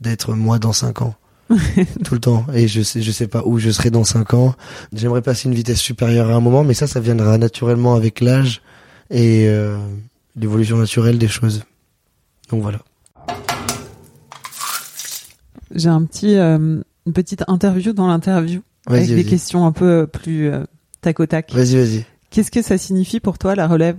d'être 0.00 0.34
moi 0.34 0.58
dans 0.58 0.72
cinq 0.72 1.02
ans. 1.02 1.14
tout 2.04 2.14
le 2.14 2.20
temps 2.20 2.44
et 2.52 2.68
je 2.68 2.82
sais 2.82 3.00
je 3.00 3.10
sais 3.10 3.26
pas 3.26 3.42
où 3.46 3.58
je 3.58 3.70
serai 3.70 3.90
dans 3.90 4.04
cinq 4.04 4.34
ans 4.34 4.54
j'aimerais 4.92 5.22
passer 5.22 5.48
une 5.48 5.54
vitesse 5.54 5.80
supérieure 5.80 6.30
à 6.30 6.34
un 6.34 6.40
moment 6.40 6.62
mais 6.62 6.74
ça 6.74 6.86
ça 6.86 7.00
viendra 7.00 7.38
naturellement 7.38 7.94
avec 7.94 8.20
l'âge 8.20 8.60
et 9.10 9.46
euh, 9.48 9.78
l'évolution 10.36 10.76
naturelle 10.76 11.18
des 11.18 11.28
choses. 11.28 11.64
Donc 12.50 12.62
voilà. 12.62 12.78
J'ai 15.74 15.88
un 15.88 16.04
petit, 16.04 16.36
euh, 16.36 16.80
une 17.06 17.12
petite 17.12 17.44
interview 17.46 17.92
dans 17.92 18.08
l'interview 18.08 18.62
avec 18.86 19.08
des 19.08 19.24
questions 19.24 19.66
un 19.66 19.72
peu 19.72 20.06
plus 20.06 20.50
euh, 20.50 20.64
tac 21.02 21.20
au 21.20 21.26
tac. 21.26 21.52
Vas-y, 21.52 21.76
vas-y. 21.76 22.06
Qu'est-ce 22.30 22.50
que 22.50 22.62
ça 22.62 22.78
signifie 22.78 23.20
pour 23.20 23.38
toi 23.38 23.54
la 23.54 23.66
relève? 23.66 23.96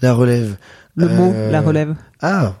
La 0.00 0.14
relève. 0.14 0.56
Le 0.96 1.08
mot 1.08 1.32
Euh, 1.34 1.50
la 1.50 1.60
relève. 1.60 1.94
Ah. 2.20 2.54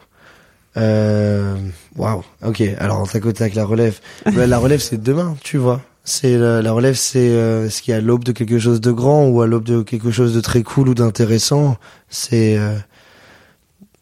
Euh, 0.76 1.56
Waouh. 1.96 2.22
Ok. 2.44 2.62
Alors 2.78 3.08
tac 3.10 3.24
au 3.26 3.32
tac 3.32 3.54
la 3.54 3.64
relève. 3.64 3.98
Bah, 4.32 4.46
la 4.46 4.58
relève 4.58 4.80
c'est 4.80 5.02
demain, 5.02 5.36
tu 5.42 5.56
vois. 5.58 5.80
C'est 6.04 6.36
la, 6.38 6.62
la 6.62 6.72
relève, 6.72 6.94
c'est 6.94 7.18
euh, 7.28 7.68
ce 7.68 7.82
qui 7.82 7.90
est 7.90 7.94
à 7.94 8.00
l'aube 8.00 8.24
de 8.24 8.32
quelque 8.32 8.58
chose 8.58 8.80
de 8.80 8.90
grand 8.90 9.26
ou 9.28 9.42
à 9.42 9.46
l'aube 9.46 9.64
de 9.64 9.82
quelque 9.82 10.10
chose 10.10 10.34
de 10.34 10.40
très 10.40 10.62
cool 10.62 10.88
ou 10.88 10.94
d'intéressant. 10.94 11.76
C'est 12.08 12.56
euh, 12.58 12.76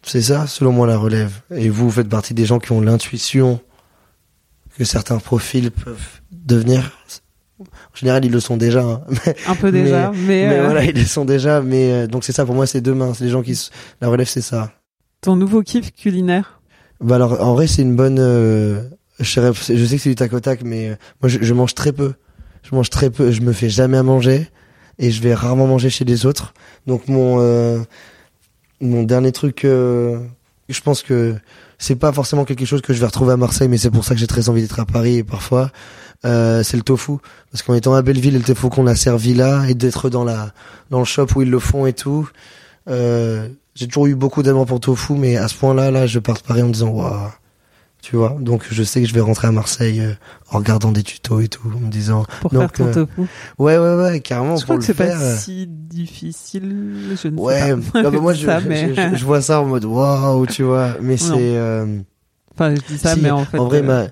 c'est 0.03 0.21
ça, 0.21 0.47
selon 0.47 0.71
moi, 0.71 0.87
la 0.87 0.97
relève. 0.97 1.31
Et 1.53 1.69
vous, 1.69 1.85
vous 1.85 1.91
faites 1.91 2.07
partie 2.09 2.33
des 2.33 2.45
gens 2.45 2.59
qui 2.59 2.71
ont 2.71 2.81
l'intuition 2.81 3.59
que 4.77 4.85
certains 4.85 5.17
profils 5.17 5.71
peuvent 5.71 6.21
devenir. 6.31 6.91
En 7.59 7.65
général, 7.95 8.23
ils 8.23 8.31
le 8.31 8.39
sont 8.39 8.55
déjà. 8.55 8.81
hein. 8.81 9.01
Mais, 9.25 9.35
Un 9.47 9.55
peu 9.55 9.71
déjà, 9.71 10.11
mais, 10.11 10.47
mais 10.47 10.59
euh, 10.59 10.63
voilà, 10.65 10.83
ils 10.85 10.95
le 10.97 11.03
sont 11.05 11.25
déjà. 11.25 11.61
Mais 11.61 11.91
euh, 11.91 12.07
donc 12.07 12.23
c'est 12.23 12.31
ça 12.31 12.45
pour 12.45 12.55
moi, 12.55 12.65
c'est 12.65 12.79
demain. 12.81 13.13
C'est 13.13 13.25
les 13.25 13.29
gens 13.29 13.41
qui. 13.43 13.69
La 13.99 14.07
relève, 14.07 14.27
c'est 14.27 14.41
ça. 14.41 14.71
ton 15.21 15.35
nouveau 15.35 15.61
kiff 15.63 15.91
culinaire? 15.93 16.58
Bah 17.01 17.15
alors 17.15 17.41
en 17.41 17.53
vrai 17.53 17.67
c'est 17.67 17.81
une 17.81 17.95
bonne. 17.95 18.19
euh, 18.19 18.83
je, 19.19 19.25
sais, 19.29 19.95
que 19.95 20.01
c'est 20.01 20.09
du 20.09 20.15
tac 20.15 20.33
au 20.33 20.39
tac, 20.39 20.61
mais 20.63 20.89
euh, 20.89 20.95
moi 21.21 21.29
je, 21.29 21.39
je 21.41 21.53
mange 21.53 21.75
très 21.75 21.91
peu. 21.91 22.13
Je 22.63 22.75
mange 22.75 22.89
très 22.89 23.09
peu. 23.09 23.31
Je 23.31 23.41
me 23.41 23.53
fais 23.53 23.69
jamais 23.69 23.97
à 23.97 24.03
manger 24.03 24.49
et 24.97 25.11
je 25.11 25.21
vais 25.21 25.33
rarement 25.33 25.67
manger 25.67 25.89
chez 25.89 26.05
les 26.05 26.25
autres. 26.25 26.53
Donc 26.87 27.07
mon 27.07 27.37
euh, 27.39 27.79
mon 28.81 29.03
dernier 29.03 29.31
truc, 29.31 29.65
euh, 29.65 30.19
je 30.67 30.81
pense 30.81 31.01
que 31.03 31.35
c'est 31.77 31.95
pas 31.95 32.11
forcément 32.11 32.45
quelque 32.45 32.65
chose 32.65 32.81
que 32.81 32.93
je 32.93 32.99
vais 32.99 33.05
retrouver 33.05 33.33
à 33.33 33.37
Marseille, 33.37 33.69
mais 33.69 33.77
c'est 33.77 33.89
pour 33.89 34.03
ça 34.03 34.13
que 34.13 34.19
j'ai 34.19 34.27
très 34.27 34.49
envie 34.49 34.61
d'être 34.61 34.79
à 34.79 34.85
Paris 34.85 35.17
et 35.17 35.23
parfois. 35.23 35.71
Euh, 36.25 36.63
c'est 36.63 36.75
le 36.75 36.83
tofu 36.83 37.13
parce 37.49 37.63
qu'en 37.63 37.73
étant 37.75 37.93
à 37.93 38.01
Belleville 38.01 38.33
le 38.33 38.41
tofu 38.41 38.67
qu'on 38.67 38.87
a 38.87 38.95
servi 38.95 39.33
là 39.33 39.63
et 39.69 39.73
d'être 39.73 40.09
dans 40.09 40.25
la 40.25 40.51
dans 40.89 40.99
le 40.99 41.05
shop 41.05 41.27
où 41.37 41.43
ils 41.43 41.49
le 41.49 41.59
font 41.59 41.85
et 41.85 41.93
tout 41.93 42.27
euh, 42.89 43.47
j'ai 43.79 43.87
toujours 43.87 44.07
eu 44.07 44.15
beaucoup 44.15 44.43
d'amour 44.43 44.65
pour 44.65 44.79
tofu 44.79 45.13
mais 45.13 45.37
à 45.37 45.47
ce 45.47 45.55
point-là 45.55 45.89
là 45.91 46.05
je 46.07 46.19
pars 46.19 46.35
de 46.37 46.41
Paris 46.41 46.61
en 46.61 46.67
me 46.67 46.73
disant 46.73 46.89
waouh 46.89 47.29
tu 48.01 48.15
vois 48.15 48.37
donc 48.39 48.65
je 48.71 48.83
sais 48.83 49.01
que 49.01 49.07
je 49.07 49.13
vais 49.13 49.19
rentrer 49.21 49.47
à 49.47 49.51
Marseille 49.51 49.99
euh, 50.01 50.13
en 50.51 50.57
regardant 50.59 50.91
des 50.91 51.03
tutos 51.03 51.41
et 51.41 51.47
tout 51.49 51.61
en 51.75 51.79
me 51.79 51.89
disant 51.89 52.25
Pour 52.41 52.51
Donc, 52.51 52.61
faire 52.77 52.93
ton 52.93 52.99
euh, 53.01 53.05
tofu. 53.05 53.21
ouais 53.57 53.77
ouais 53.77 53.95
ouais 53.95 54.19
carrément 54.21 54.55
Je 54.55 54.65
pour 54.65 54.75
crois 54.75 54.75
que 54.77 54.81
le 54.81 54.85
c'est 54.87 54.93
faire 54.93 55.17
pas 55.17 55.23
euh, 55.23 55.37
si 55.37 55.65
difficile. 55.67 57.15
Je 57.21 57.27
ne 57.27 57.37
ouais 57.39 57.59
sais 57.75 57.91
pas. 57.91 58.03
non, 58.03 58.11
mais 58.11 58.19
moi 58.19 58.33
je, 58.33 58.45
Ça, 58.45 58.59
mais- 58.61 58.93
je- 58.95 59.15
je 59.17 59.25
vois 59.25 59.41
ça 59.41 59.61
en 59.61 59.65
mode 59.65 59.85
waouh 59.85 60.45
tu 60.47 60.63
vois 60.63 60.95
mais 61.01 61.17
c'est 61.17 61.33
euh, 61.35 61.99
Enfin, 62.55 62.75
je 62.75 62.81
dis 62.93 62.97
ça, 62.97 63.15
Si, 63.15 63.21
mais 63.21 63.31
en 63.31 63.45
fait. 63.45 63.57
en 63.57 63.65
vrai, 63.67 63.81
ma, 63.81 64.07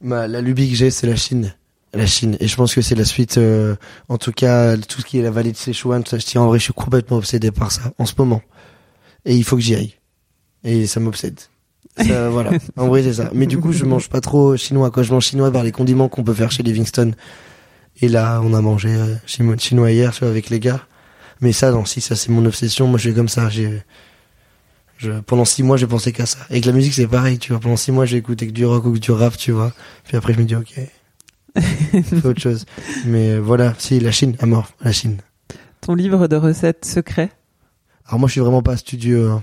ma, 0.00 0.26
la 0.26 0.40
lubie 0.40 0.68
que 0.70 0.74
j'ai, 0.76 0.90
c'est 0.90 1.06
la 1.06 1.14
Chine. 1.14 1.54
La 1.94 2.04
Chine. 2.06 2.36
Et 2.40 2.48
je 2.48 2.56
pense 2.56 2.74
que 2.74 2.80
c'est 2.80 2.96
la 2.96 3.04
suite, 3.04 3.38
euh, 3.38 3.76
en 4.08 4.18
tout 4.18 4.32
cas, 4.32 4.76
tout 4.76 5.00
ce 5.00 5.06
qui 5.06 5.20
est 5.20 5.22
la 5.22 5.30
vallée 5.30 5.52
de 5.52 5.56
Sichuan, 5.56 6.02
tout 6.02 6.10
ça, 6.10 6.18
je 6.18 6.26
dis, 6.26 6.36
en 6.36 6.46
vrai, 6.48 6.58
je 6.58 6.64
suis 6.64 6.72
complètement 6.72 7.18
obsédé 7.18 7.52
par 7.52 7.70
ça, 7.70 7.92
en 7.98 8.04
ce 8.06 8.14
moment. 8.18 8.42
Et 9.24 9.36
il 9.36 9.44
faut 9.44 9.56
que 9.56 9.62
j'y 9.62 9.74
aille. 9.74 9.94
Et 10.64 10.86
ça 10.86 11.00
m'obsède. 11.00 11.38
Ça, 11.96 12.30
voilà. 12.30 12.52
En 12.76 12.88
vrai, 12.88 13.02
c'est 13.02 13.14
ça. 13.14 13.30
Mais 13.34 13.46
du 13.46 13.58
coup, 13.58 13.72
je 13.72 13.84
mange 13.84 14.08
pas 14.08 14.20
trop 14.20 14.56
chinois, 14.56 14.90
quoi. 14.90 15.02
Je 15.02 15.12
mange 15.12 15.24
chinois 15.26 15.50
par 15.50 15.62
les 15.62 15.72
condiments 15.72 16.08
qu'on 16.08 16.24
peut 16.24 16.34
faire 16.34 16.50
chez 16.50 16.62
Livingston. 16.62 17.12
Et 18.00 18.08
là, 18.08 18.40
on 18.42 18.54
a 18.54 18.60
mangé 18.60 18.88
euh, 18.94 19.14
chino- 19.26 19.56
chinois 19.58 19.90
hier, 19.92 20.12
tu 20.12 20.20
vois, 20.20 20.28
avec 20.30 20.50
les 20.50 20.58
gars. 20.60 20.80
Mais 21.40 21.52
ça, 21.52 21.70
non, 21.72 21.84
si, 21.84 22.00
ça, 22.00 22.16
c'est 22.16 22.30
mon 22.30 22.44
obsession. 22.46 22.86
Moi, 22.86 22.98
je 22.98 23.08
suis 23.08 23.14
comme 23.14 23.28
ça. 23.28 23.48
J'ai, 23.48 23.82
je, 24.96 25.10
pendant 25.20 25.44
six 25.44 25.62
mois, 25.62 25.76
j'ai 25.76 25.86
pensé 25.86 26.12
qu'à 26.12 26.26
ça. 26.26 26.38
Et 26.48 26.54
avec 26.54 26.64
la 26.64 26.72
musique, 26.72 26.94
c'est 26.94 27.06
pareil, 27.06 27.38
tu 27.38 27.52
vois. 27.52 27.60
Pendant 27.60 27.76
six 27.76 27.92
mois, 27.92 28.06
j'ai 28.06 28.16
écouté 28.16 28.46
que 28.46 28.52
du 28.52 28.64
rock 28.64 28.86
ou 28.86 28.92
que 28.92 28.98
du 28.98 29.10
rap, 29.10 29.36
tu 29.36 29.52
vois. 29.52 29.72
Puis 30.04 30.16
après, 30.16 30.32
je 30.34 30.38
me 30.38 30.44
dis, 30.44 30.54
ok, 30.56 30.74
fais 31.60 32.26
autre 32.26 32.40
chose. 32.40 32.64
Mais 33.06 33.30
euh, 33.32 33.38
voilà, 33.40 33.74
si, 33.78 34.00
la 34.00 34.10
Chine, 34.12 34.36
à 34.40 34.46
mort, 34.46 34.70
la 34.80 34.92
Chine. 34.92 35.18
Ton 35.80 35.94
livre 35.94 36.28
de 36.28 36.36
recettes 36.36 36.84
secret. 36.84 37.30
Alors 38.06 38.18
moi, 38.20 38.26
je 38.28 38.32
suis 38.32 38.40
vraiment 38.40 38.62
pas 38.62 38.76
studieux. 38.76 39.30
hein. 39.30 39.42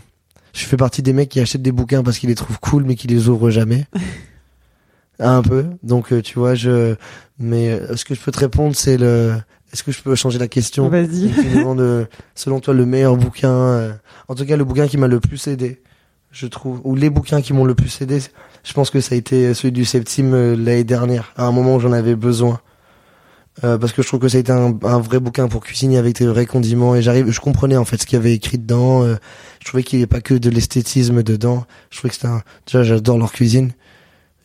Je 0.54 0.66
fais 0.66 0.78
partie 0.78 1.02
des 1.02 1.14
mecs 1.14 1.30
qui 1.30 1.40
achètent 1.40 1.62
des 1.62 1.72
bouquins 1.72 2.04
parce 2.04 2.18
qu'ils 2.20 2.30
les 2.30 2.36
trouvent 2.36 2.60
cool, 2.60 2.84
mais 2.84 2.96
qui 2.96 3.08
les 3.08 3.28
ouvrent 3.30 3.50
jamais. 3.52 3.86
Un 5.20 5.42
peu. 5.42 5.66
Donc, 5.84 6.14
euh, 6.14 6.22
tu 6.22 6.40
vois, 6.40 6.56
je. 6.56 6.96
Mais 7.40 7.70
euh, 7.72 7.96
ce 7.98 8.06
que 8.06 8.16
je 8.16 8.22
peux 8.22 8.32
te 8.32 8.40
répondre, 8.40 8.76
c'est 8.76 8.98
le. 8.98 9.34
Est-ce 9.74 9.84
que 9.84 9.92
je 9.92 10.02
peux 10.02 10.16
changer 10.16 10.40
la 10.40 10.48
question? 10.48 10.90
Vas-y. 10.90 11.32
Euh, 11.58 12.06
selon 12.36 12.60
toi, 12.60 12.74
le 12.74 12.86
meilleur 12.86 13.18
bouquin. 13.18 13.52
euh, 13.52 13.94
En 14.30 14.36
tout 14.36 14.46
cas, 14.46 14.56
le 14.58 14.64
bouquin 14.64 14.88
qui 14.88 14.98
m'a 14.98 15.08
le 15.08 15.20
plus 15.20 15.46
aidé, 15.48 15.82
je 16.32 16.48
trouve, 16.48 16.82
ou 16.86 16.96
les 16.96 17.10
bouquins 17.10 17.42
qui 17.42 17.54
m'ont 17.54 17.66
le 17.66 17.76
plus 17.76 18.02
aidé, 18.02 18.20
je 18.64 18.74
pense 18.74 18.90
que 18.90 19.02
ça 19.02 19.14
a 19.14 19.18
été 19.18 19.54
celui 19.54 19.72
du 19.74 19.86
Septime 19.86 20.34
euh, 20.34 20.56
l'année 20.56 20.84
dernière, 20.86 21.34
à 21.36 21.46
un 21.46 21.52
moment 21.52 21.76
où 21.76 21.80
j'en 21.80 21.92
avais 21.92 22.16
besoin. 22.16 22.62
Euh, 23.64 23.78
parce 23.78 23.92
que 23.92 24.02
je 24.02 24.08
trouve 24.08 24.20
que 24.22 24.30
ça 24.30 24.38
a 24.38 24.40
été 24.40 24.52
un, 24.52 24.78
un 24.84 25.00
vrai 25.00 25.20
bouquin 25.20 25.48
pour 25.48 25.62
cuisiner 25.62 25.98
avec 25.98 26.16
des 26.18 26.28
vrais 26.28 26.46
condiments 26.46 26.96
et 26.96 27.02
j'arrive, 27.02 27.30
je 27.30 27.40
comprenais 27.42 27.76
en 27.78 27.84
fait 27.86 28.02
ce 28.02 28.06
qu'il 28.06 28.16
y 28.16 28.20
avait 28.20 28.34
écrit 28.34 28.58
dedans. 28.58 29.04
euh, 29.04 29.16
je 29.60 29.66
trouvais 29.68 29.84
qu'il 29.84 30.00
n'y 30.00 30.04
avait 30.04 30.08
pas 30.08 30.22
que 30.22 30.34
de 30.34 30.50
l'esthétisme 30.50 31.24
dedans. 31.24 31.66
Je 31.90 31.98
trouvais 31.98 32.10
que 32.10 32.16
c'était 32.16 32.28
un, 32.28 32.42
déjà 32.66 32.84
j'adore 32.84 33.18
leur 33.18 33.32
cuisine, 33.34 33.72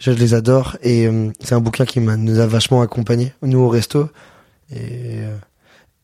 je 0.00 0.10
les 0.10 0.34
adore 0.34 0.76
et 0.82 1.06
euh, 1.06 1.30
c'est 1.40 1.54
un 1.54 1.60
bouquin 1.60 1.84
qui 1.84 2.00
m'a, 2.00 2.16
nous 2.16 2.40
a 2.40 2.46
vachement 2.46 2.82
accompagnés 2.82 3.32
nous 3.42 3.60
au 3.60 3.68
resto 3.68 4.08
et 4.72 5.20
euh, 5.20 5.36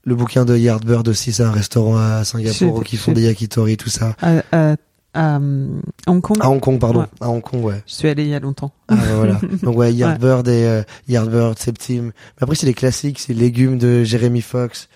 le 0.05 0.15
bouquin 0.15 0.45
de 0.45 0.57
Yardbird 0.57 1.07
aussi, 1.09 1.33
c'est 1.33 1.43
un 1.43 1.51
restaurant 1.51 1.97
à 1.99 2.25
Singapour 2.25 2.77
où 2.77 2.81
qui 2.83 2.97
font 2.97 3.13
des 3.13 3.23
yakitori 3.23 3.77
tout 3.77 3.91
ça. 3.91 4.15
À, 4.23 4.43
à 4.53 4.77
à 5.15 5.37
euh, 5.37 5.67
Hong 6.07 6.21
Kong. 6.21 6.37
À 6.41 6.49
Hong 6.51 6.61
Kong, 6.61 6.79
pardon. 6.79 7.01
Ouais. 7.01 7.07
À 7.21 7.29
Hong 7.31 7.43
Kong, 7.43 7.65
ouais. 7.65 7.83
Je 7.87 7.95
suis 7.95 8.09
allée 8.09 8.25
il 8.25 8.31
y 8.31 8.35
a 8.35 8.41
longtemps. 8.41 8.73
Ah, 8.89 8.95
ouais, 8.95 9.01
voilà. 9.17 9.41
Donc 9.63 9.77
ouais, 9.77 9.93
Yardbird 9.93 10.47
et 10.49 10.65
euh, 10.67 10.83
Yardbird, 11.09 11.59
Septime. 11.59 12.07
Mais 12.07 12.43
après 12.43 12.55
c'est 12.57 12.67
les 12.67 12.75
classiques, 12.75 13.19
c'est 13.19 13.35
Légumes 13.35 13.79
de 13.79 14.05
Jeremy 14.05 14.41
Fox. 14.41 14.89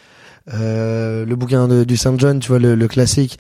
Euh, 0.53 1.25
le 1.25 1.37
bouquin 1.37 1.67
de, 1.69 1.85
du 1.85 1.97
Saint 1.97 2.19
John, 2.19 2.39
tu 2.39 2.49
vois, 2.49 2.59
le, 2.59 2.75
le 2.75 2.87
classique. 2.89 3.39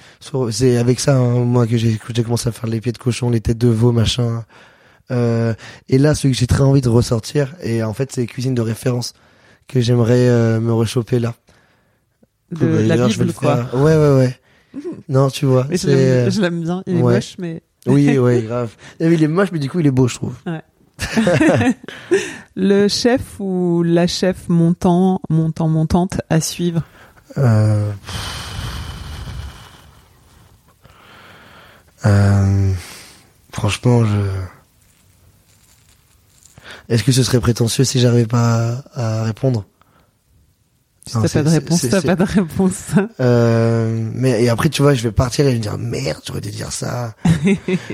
C'est 0.50 0.78
avec 0.78 1.00
ça, 1.00 1.16
hein, 1.16 1.40
moi, 1.44 1.66
que 1.66 1.76
j'ai 1.76 1.96
que 1.96 2.14
j'ai 2.14 2.22
commencé 2.22 2.48
à 2.48 2.52
faire 2.52 2.68
les 2.68 2.80
pieds 2.80 2.92
de 2.92 2.98
cochon, 2.98 3.28
les 3.30 3.40
têtes 3.40 3.58
de 3.58 3.68
veau, 3.68 3.92
machin. 3.92 4.44
Euh, 5.10 5.52
et 5.90 5.98
là, 5.98 6.14
celui 6.14 6.32
que 6.32 6.38
j'ai 6.40 6.46
très 6.46 6.62
envie 6.62 6.80
de 6.80 6.88
ressortir, 6.88 7.54
et 7.62 7.82
en 7.82 7.92
fait, 7.92 8.10
c'est 8.10 8.24
cuisine 8.26 8.54
de 8.54 8.62
référence 8.62 9.12
que 9.68 9.80
j'aimerais 9.80 10.28
euh, 10.28 10.60
me 10.60 10.72
rechoper 10.72 11.18
là. 11.18 11.34
De 12.52 12.66
Bah, 12.66 12.80
la 12.80 12.88
d'ailleurs, 12.88 13.10
je 13.10 13.18
vais 13.18 13.24
Bible, 13.26 13.36
le 13.36 13.38
quoi. 13.38 13.66
Ouais, 13.74 13.96
ouais, 13.96 14.16
ouais. 14.16 14.38
Non, 15.08 15.28
tu 15.30 15.46
vois. 15.46 15.66
Mais 15.68 15.76
je 15.76 16.40
l'aime- 16.40 16.62
bien. 16.62 16.82
Il 16.86 16.96
est 16.96 17.02
ouais. 17.02 17.14
moche, 17.14 17.34
mais 17.38 17.62
Oui, 17.86 18.18
ouais, 18.18 18.42
grave. 18.42 18.74
Il 19.00 19.22
est 19.22 19.28
moche, 19.28 19.50
mais 19.52 19.58
du 19.58 19.68
coup, 19.68 19.80
il 19.80 19.86
est 19.86 19.90
beau, 19.90 20.08
je 20.08 20.14
trouve. 20.14 20.34
le 22.56 22.88
chef 22.88 23.38
ou 23.40 23.82
la 23.84 24.06
chef 24.06 24.48
montant, 24.48 25.20
montant, 25.28 25.68
montante 25.68 26.20
à 26.30 26.40
suivre. 26.40 26.82
Euh... 27.36 27.90
Euh... 32.06 32.72
Franchement, 33.52 34.04
je. 34.04 34.20
Est-ce 36.88 37.02
que 37.02 37.12
ce 37.12 37.22
serait 37.22 37.40
prétentieux 37.40 37.84
si 37.84 37.98
j'arrivais 38.00 38.26
pas 38.26 38.82
à 38.94 39.22
répondre? 39.24 39.64
Si 41.06 41.12
t'as 41.12 41.28
pas 41.28 41.42
de 41.42 41.48
réponse, 41.50 41.86
t'as 41.90 42.00
pas 42.00 42.16
de 42.16 42.24
réponse. 42.24 42.84
euh... 43.20 44.08
Mais 44.14 44.42
et 44.42 44.48
après, 44.48 44.70
tu 44.70 44.80
vois, 44.80 44.94
je 44.94 45.02
vais 45.02 45.12
partir 45.12 45.46
et 45.46 45.50
je 45.50 45.54
vais 45.56 45.60
dire 45.60 45.76
merde, 45.76 46.20
j'aurais 46.26 46.40
dû 46.40 46.50
dire 46.50 46.72
ça. 46.72 47.14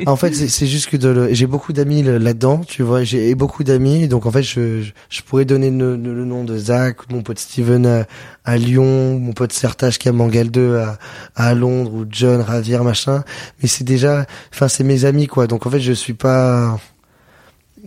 en 0.06 0.14
fait, 0.14 0.32
c'est 0.32 0.66
juste 0.68 0.88
que 0.88 0.96
le... 0.96 1.34
j'ai 1.34 1.46
beaucoup 1.46 1.72
d'amis 1.72 2.04
là-dedans, 2.04 2.60
tu 2.60 2.84
vois, 2.84 3.02
j'ai 3.02 3.34
beaucoup 3.34 3.64
d'amis, 3.64 4.06
donc 4.06 4.26
en 4.26 4.30
fait, 4.30 4.44
je, 4.44 4.82
je, 4.82 4.92
je 5.08 5.22
pourrais 5.22 5.44
donner 5.44 5.70
le, 5.70 5.96
nom 5.96 6.44
de 6.44 6.56
Zach, 6.56 7.10
mon 7.10 7.22
pote 7.22 7.40
Steven 7.40 7.84
à, 7.84 8.06
à 8.44 8.56
Lyon, 8.56 9.18
mon 9.18 9.32
pote 9.32 9.52
Sertage 9.52 9.98
qui 9.98 10.08
à 10.08 10.12
Mangal 10.12 10.48
2 10.48 10.76
à, 10.76 10.98
à 11.34 11.54
Londres, 11.54 11.92
ou 11.92 12.06
John 12.08 12.40
Ravière, 12.40 12.84
machin. 12.84 13.24
Mais 13.60 13.68
c'est 13.68 13.84
déjà, 13.84 14.26
enfin, 14.52 14.68
c'est 14.68 14.84
mes 14.84 15.04
amis, 15.04 15.26
quoi. 15.26 15.48
Donc 15.48 15.66
en 15.66 15.70
fait, 15.70 15.80
je 15.80 15.92
suis 15.92 16.14
pas, 16.14 16.78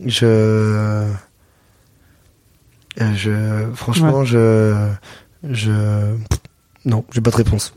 je, 0.06 1.08
je, 2.98 3.70
franchement, 3.74 4.24
je, 4.24 4.90
je, 5.50 6.16
non, 6.86 7.04
j'ai 7.12 7.22
pas 7.22 7.32
de 7.32 7.36
réponse. 7.36 7.74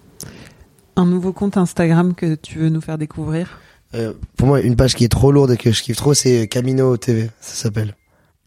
Un 0.97 1.07
nouveau 1.07 1.33
compte 1.33 1.57
Instagram 1.57 2.15
que 2.15 2.35
tu 2.35 2.59
veux 2.59 2.69
nous 2.69 2.81
faire 2.81 2.99
découvrir? 2.99 3.61
Euh, 3.95 4.13
pour 4.37 4.49
moi, 4.49 4.61
une 4.61 4.77
page 4.77 4.95
qui 4.95 5.05
est 5.05 5.09
trop 5.09 5.31
lourde 5.31 5.51
et 5.53 5.57
que 5.57 5.73
je 5.73 5.83
kiffe 5.83 5.97
trop, 5.97 6.15
c'est 6.15 6.49
Camino 6.49 6.97
TV, 6.97 7.31
ça 7.41 7.55
s'appelle. 7.55 7.95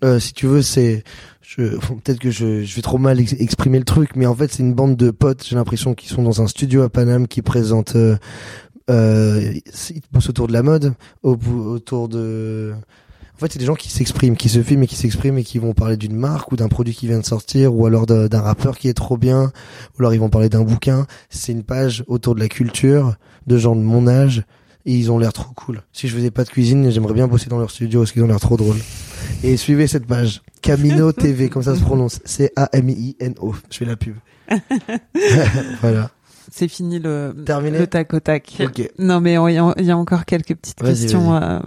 Euh, 0.04 0.20
si 0.20 0.34
tu 0.34 0.48
veux, 0.48 0.62
c'est, 0.62 1.04
je, 1.42 1.78
peut-être 1.78 2.20
que 2.20 2.32
je, 2.32 2.64
je 2.64 2.76
vais 2.76 2.82
trop 2.82 2.98
mal 2.98 3.20
ex- 3.20 3.36
exprimer 3.40 3.80
le 3.80 3.86
truc, 3.86 4.12
mais 4.16 4.26
en 4.26 4.36
fait, 4.36 4.52
c'est 4.52 4.64
une 4.64 4.74
bande 4.74 4.96
de 4.96 5.12
potes. 5.12 5.46
J'ai 5.46 5.56
l'impression 5.56 5.94
qu'ils 5.94 6.10
sont 6.10 6.24
dans 6.24 6.42
un 6.42 6.48
studio 6.48 6.82
à 6.84 6.90
Paname 6.90 7.28
qui 7.28 7.42
présente, 7.42 7.96
euh, 7.96 8.18
euh, 8.90 9.54
ils 9.90 10.02
bossent 10.12 10.30
autour 10.30 10.48
de 10.48 10.54
la 10.54 10.64
mode, 10.64 10.94
au, 11.24 11.36
autour 11.36 12.10
de. 12.10 12.74
En 13.40 13.46
fait, 13.46 13.54
c'est 13.54 13.60
des 13.60 13.66
gens 13.66 13.76
qui 13.76 13.90
s'expriment, 13.90 14.36
qui 14.36 14.50
se 14.50 14.62
filment 14.62 14.84
et 14.84 14.88
qui 14.88 14.98
s'expriment 14.98 15.38
et 15.38 15.44
qui 15.46 15.60
vont 15.60 15.74
parler 15.74 15.96
d'une 15.96 16.16
marque 16.16 16.52
ou 16.52 16.58
d'un 16.58 16.68
produit 16.68 16.94
qui 16.94 17.08
vient 17.08 17.20
de 17.20 17.26
sortir 17.26 17.74
ou 17.74 17.86
alors 17.86 18.06
d'un 18.06 18.42
rappeur 18.42 18.78
qui 18.78 18.90
est 18.90 18.94
trop 18.94 19.16
bien 19.18 19.54
ou 19.94 20.00
alors 20.02 20.14
ils 20.14 20.20
vont 20.20 20.30
parler 20.30 20.50
d'un 20.50 20.64
bouquin. 20.64 21.06
C'est 21.30 21.54
une 21.54 21.64
page 21.64 22.04
autour 22.08 22.36
de 22.36 22.42
la 22.42 22.50
culture 22.50 23.16
de 23.48 23.58
gens 23.58 23.78
de 23.78 23.82
mon 23.82 24.08
âge 24.10 24.44
et 24.86 24.94
ils 24.94 25.10
ont 25.10 25.18
l'air 25.20 25.32
trop 25.32 25.54
cool. 25.54 25.84
Si 25.94 26.10
je 26.10 26.16
faisais 26.16 26.32
pas 26.32 26.44
de 26.44 26.50
cuisine, 26.50 26.90
j'aimerais 26.92 27.14
bien 27.14 27.28
bosser 27.28 27.50
dans 27.50 27.60
leur 27.60 27.72
studio 27.72 28.02
parce 28.02 28.12
qu'ils 28.12 28.24
ont 28.24 28.28
l'air 28.28 28.40
trop 28.42 28.58
drôles. 28.58 28.78
Et 29.44 29.56
suivez 29.56 29.88
cette 29.88 30.06
page. 30.06 30.42
Camino 30.62 31.12
TV, 31.14 31.48
comme 31.50 31.64
ça 31.64 31.76
se 31.76 31.82
prononce. 31.82 32.20
C-A-M-I-N-O. 32.26 33.56
Je 33.72 33.78
fais 33.78 33.86
la 33.86 33.96
pub. 33.96 34.16
voilà. 35.82 36.12
C'est 36.52 36.68
fini 36.68 37.00
le, 37.00 37.36
Terminé 37.46 37.78
le 37.80 37.88
tac 37.88 38.14
au 38.14 38.20
tac. 38.20 38.58
Ok. 38.60 38.90
Non, 38.98 39.22
mais 39.22 39.34
il 39.34 39.54
y, 39.54 39.58
a- 39.60 39.74
il 39.78 39.86
y 39.86 39.92
a 39.92 39.98
encore 39.98 40.26
quelques 40.26 40.56
petites 40.56 40.82
questions. 40.82 41.36
euh, 41.36 41.60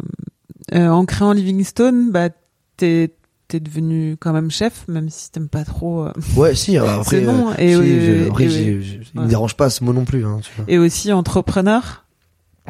euh, 0.72 0.88
en 0.88 1.04
créant 1.04 1.32
Livingstone, 1.32 2.10
bah, 2.10 2.28
t'es 2.76 3.14
t'es 3.48 3.60
devenu 3.60 4.16
quand 4.18 4.32
même 4.32 4.50
chef, 4.50 4.86
même 4.88 5.10
si 5.10 5.30
t'aimes 5.30 5.48
pas 5.50 5.64
trop. 5.64 6.06
euh, 6.06 6.12
Ouais, 6.36 6.54
si, 6.54 6.76
après, 6.78 7.20
bon, 7.20 7.50
euh, 7.50 7.54
et 7.58 7.74
si, 7.74 7.80
oui, 7.80 8.00
je- 8.06 8.28
après, 8.28 8.44
et 8.44 8.70
il 8.70 9.18
Ouais. 9.18 9.24
me 9.24 9.28
dérange 9.28 9.54
pas 9.56 9.68
ce 9.68 9.84
mot 9.84 9.92
non 9.92 10.04
plus, 10.06 10.24
hein, 10.24 10.40
tu 10.42 10.50
vois. 10.56 10.64
Et 10.68 10.78
aussi 10.78 11.12
entrepreneur. 11.12 12.04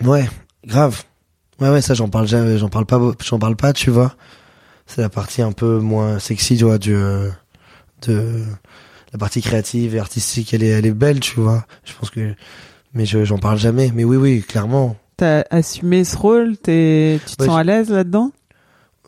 Ouais, 0.03 0.29
grave. 0.67 1.05
Ouais, 1.61 1.71
ouais, 1.71 1.81
ça, 1.83 1.95
j'en 1.95 2.09
parle 2.09 2.27
j'en 2.27 2.69
parle 2.69 2.87
pas, 2.87 3.01
j'en 3.25 3.39
parle 3.39 3.55
pas, 3.57 3.73
tu 3.73 3.91
vois. 3.91 4.17
C'est 4.87 5.03
la 5.03 5.09
partie 5.09 5.43
un 5.43 5.53
peu 5.53 5.79
moins 5.79 6.19
sexy, 6.19 6.57
tu 6.57 6.65
vois, 6.65 6.79
du, 6.79 6.95
de, 8.09 8.43
la 9.13 9.19
partie 9.19 9.41
créative 9.43 9.95
et 9.95 10.01
artistique, 10.01 10.53
elle 10.55 10.63
est, 10.65 10.69
elle 10.69 10.87
est 10.87 10.93
belle, 10.93 11.21
tu 11.21 11.39
vois. 11.39 11.65
Je 11.85 11.93
pense 11.93 12.11
que, 12.11 12.35
mais 12.95 13.07
je, 13.07 13.25
j'en 13.25 13.39
parle 13.39 13.59
jamais. 13.59 13.93
Mais 13.95 14.03
oui, 14.05 14.17
oui, 14.17 14.43
clairement. 14.43 14.97
T'as 15.23 15.45
assumé 15.51 16.03
ce 16.03 16.17
rôle. 16.17 16.57
T'es, 16.57 17.21
tu 17.25 17.37
te 17.37 17.43
Ouais, 17.45 17.49
sens 17.49 17.57
à 17.57 17.63
l'aise 17.63 17.91
là-dedans? 17.91 18.33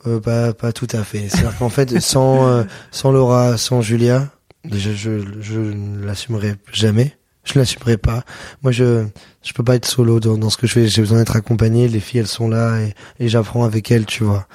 Euh, 0.06 0.20
pas, 0.20 0.52
pas 0.54 0.70
tout 0.70 0.86
à 0.92 1.02
fait. 1.02 1.28
C'est-à-dire 1.28 1.58
qu'en 1.58 1.70
fait, 1.70 1.98
sans, 1.98 2.46
euh, 2.46 2.62
sans 2.92 3.10
Laura, 3.10 3.56
sans 3.56 3.80
Julia, 3.80 4.28
je, 4.70 4.92
je 4.92 5.58
ne 5.58 6.06
l'assumerai 6.06 6.54
jamais. 6.72 7.16
Je 7.42 7.54
ne 7.56 7.62
l'assumerai 7.62 7.96
pas. 7.96 8.22
Moi, 8.62 8.70
je, 8.70 9.04
je 9.42 9.52
peux 9.54 9.64
pas 9.64 9.74
être 9.74 9.86
solo 9.86 10.20
dans, 10.20 10.38
dans 10.38 10.50
ce 10.50 10.56
que 10.56 10.68
je 10.68 10.74
fais. 10.74 10.86
J'ai 10.86 11.02
besoin 11.02 11.18
d'être 11.18 11.34
accompagné. 11.34 11.88
Les 11.88 11.98
filles, 11.98 12.20
elles 12.20 12.28
sont 12.28 12.48
là 12.48 12.78
et, 12.80 12.94
et 13.18 13.28
j'apprends 13.28 13.64
avec 13.64 13.90
elles, 13.90 14.06
tu 14.06 14.22
vois. 14.22 14.46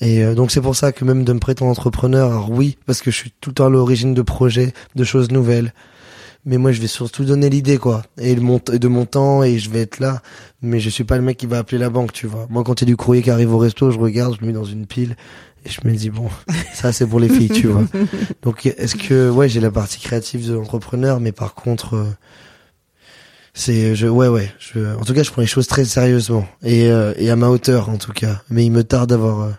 Et 0.00 0.24
euh, 0.24 0.34
donc, 0.34 0.50
c'est 0.50 0.62
pour 0.62 0.76
ça 0.76 0.92
que 0.92 1.04
même 1.04 1.24
de 1.24 1.32
me 1.34 1.40
prétendre 1.40 1.70
entrepreneur, 1.70 2.30
alors 2.30 2.50
oui, 2.50 2.78
parce 2.86 3.02
que 3.02 3.10
je 3.10 3.16
suis 3.16 3.34
tout 3.42 3.50
le 3.50 3.54
temps 3.54 3.66
à 3.66 3.68
l'origine 3.70 4.14
de 4.14 4.22
projets, 4.22 4.72
de 4.96 5.04
choses 5.04 5.30
nouvelles. 5.30 5.74
Mais 6.46 6.56
moi, 6.56 6.72
je 6.72 6.80
vais 6.80 6.86
surtout 6.86 7.24
donner 7.24 7.50
l'idée, 7.50 7.76
quoi. 7.76 8.02
Et, 8.18 8.34
le 8.34 8.78
de 8.78 8.88
mon 8.88 9.04
temps, 9.04 9.42
et 9.42 9.58
je 9.58 9.70
vais 9.70 9.80
être 9.80 10.00
là. 10.00 10.22
Mais 10.62 10.80
je 10.80 10.88
suis 10.88 11.04
pas 11.04 11.16
le 11.16 11.22
mec 11.22 11.36
qui 11.36 11.46
va 11.46 11.58
appeler 11.58 11.78
la 11.78 11.90
banque, 11.90 12.12
tu 12.12 12.26
vois. 12.26 12.46
Moi, 12.48 12.64
quand 12.64 12.80
il 12.80 12.84
y 12.84 12.88
a 12.88 12.92
du 12.92 12.96
courrier 12.96 13.22
qui 13.22 13.30
arrive 13.30 13.52
au 13.52 13.58
resto, 13.58 13.90
je 13.90 13.98
regarde, 13.98 14.36
je 14.36 14.40
le 14.40 14.46
mets 14.46 14.52
dans 14.52 14.64
une 14.64 14.86
pile. 14.86 15.16
Et 15.66 15.70
je 15.70 15.80
me 15.84 15.94
dis, 15.94 16.08
bon, 16.08 16.28
ça, 16.74 16.92
c'est 16.92 17.06
pour 17.06 17.20
les 17.20 17.28
filles, 17.28 17.50
tu 17.50 17.66
vois. 17.66 17.84
Donc, 18.42 18.66
est-ce 18.66 18.96
que, 18.96 19.28
ouais, 19.28 19.48
j'ai 19.48 19.60
la 19.60 19.70
partie 19.70 20.00
créative 20.00 20.48
de 20.48 20.54
l'entrepreneur, 20.54 21.20
mais 21.20 21.32
par 21.32 21.54
contre, 21.54 21.96
euh, 21.96 22.06
c'est, 23.52 23.94
je, 23.94 24.06
ouais, 24.06 24.28
ouais, 24.28 24.50
je, 24.58 24.96
en 24.96 25.04
tout 25.04 25.12
cas, 25.12 25.22
je 25.22 25.30
prends 25.30 25.42
les 25.42 25.46
choses 25.46 25.66
très 25.66 25.84
sérieusement. 25.84 26.46
Et, 26.62 26.90
euh, 26.90 27.12
et 27.16 27.30
à 27.30 27.36
ma 27.36 27.48
hauteur, 27.48 27.90
en 27.90 27.98
tout 27.98 28.12
cas. 28.12 28.40
Mais 28.48 28.64
il 28.64 28.70
me 28.70 28.84
tarde 28.84 29.10
d'avoir, 29.10 29.40
euh, 29.40 29.50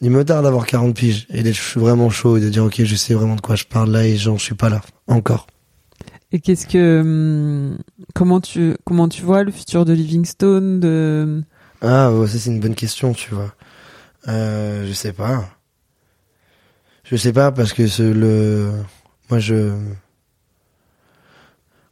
il 0.00 0.10
me 0.10 0.24
tarde 0.24 0.44
d'avoir 0.44 0.64
40 0.64 0.94
piges 0.94 1.26
et 1.30 1.42
d'être 1.42 1.60
vraiment 1.76 2.08
chaud 2.08 2.38
et 2.38 2.40
de 2.40 2.48
dire, 2.48 2.64
ok, 2.64 2.82
je 2.84 2.96
sais 2.96 3.12
vraiment 3.12 3.36
de 3.36 3.42
quoi 3.42 3.56
je 3.56 3.64
parle 3.64 3.90
là 3.90 4.06
et 4.06 4.16
j'en 4.16 4.38
suis 4.38 4.54
pas 4.54 4.70
là. 4.70 4.80
Encore. 5.06 5.46
Et 6.32 6.40
qu'est-ce 6.40 6.66
que, 6.66 7.00
hum, 7.00 7.78
comment 8.14 8.40
tu, 8.40 8.76
comment 8.84 9.08
tu 9.08 9.22
vois 9.22 9.42
le 9.42 9.50
futur 9.50 9.84
de 9.84 9.92
Livingstone 9.92 10.78
de, 10.80 11.42
Ah, 11.80 12.12
ça 12.26 12.38
c'est 12.38 12.50
une 12.50 12.60
bonne 12.60 12.74
question, 12.74 13.12
tu 13.12 13.34
vois. 13.34 13.54
Euh, 14.28 14.86
je 14.86 14.92
sais 14.92 15.12
pas. 15.12 15.48
Je 17.04 17.16
sais 17.16 17.32
pas 17.32 17.50
parce 17.50 17.72
que 17.72 17.88
ce, 17.88 18.02
le, 18.02 18.70
moi 19.28 19.40
je, 19.40 19.72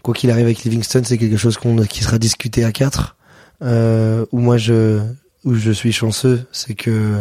quoi 0.03 0.15
qu'il 0.15 0.31
arrive 0.31 0.45
avec 0.45 0.63
Livingston, 0.63 1.03
c'est 1.05 1.19
quelque 1.19 1.37
chose 1.37 1.57
qu'on, 1.57 1.77
qui 1.85 2.05
sera 2.05 2.19
discuté 2.19 2.65
à 2.65 2.71
quatre. 2.71 3.17
Euh, 3.61 4.25
où 4.31 4.39
moi 4.39 4.57
je, 4.57 5.01
où 5.45 5.55
je 5.55 5.73
suis 5.73 5.91
chanceux, 5.91 6.47
c'est 6.53 6.75
que 6.75 7.21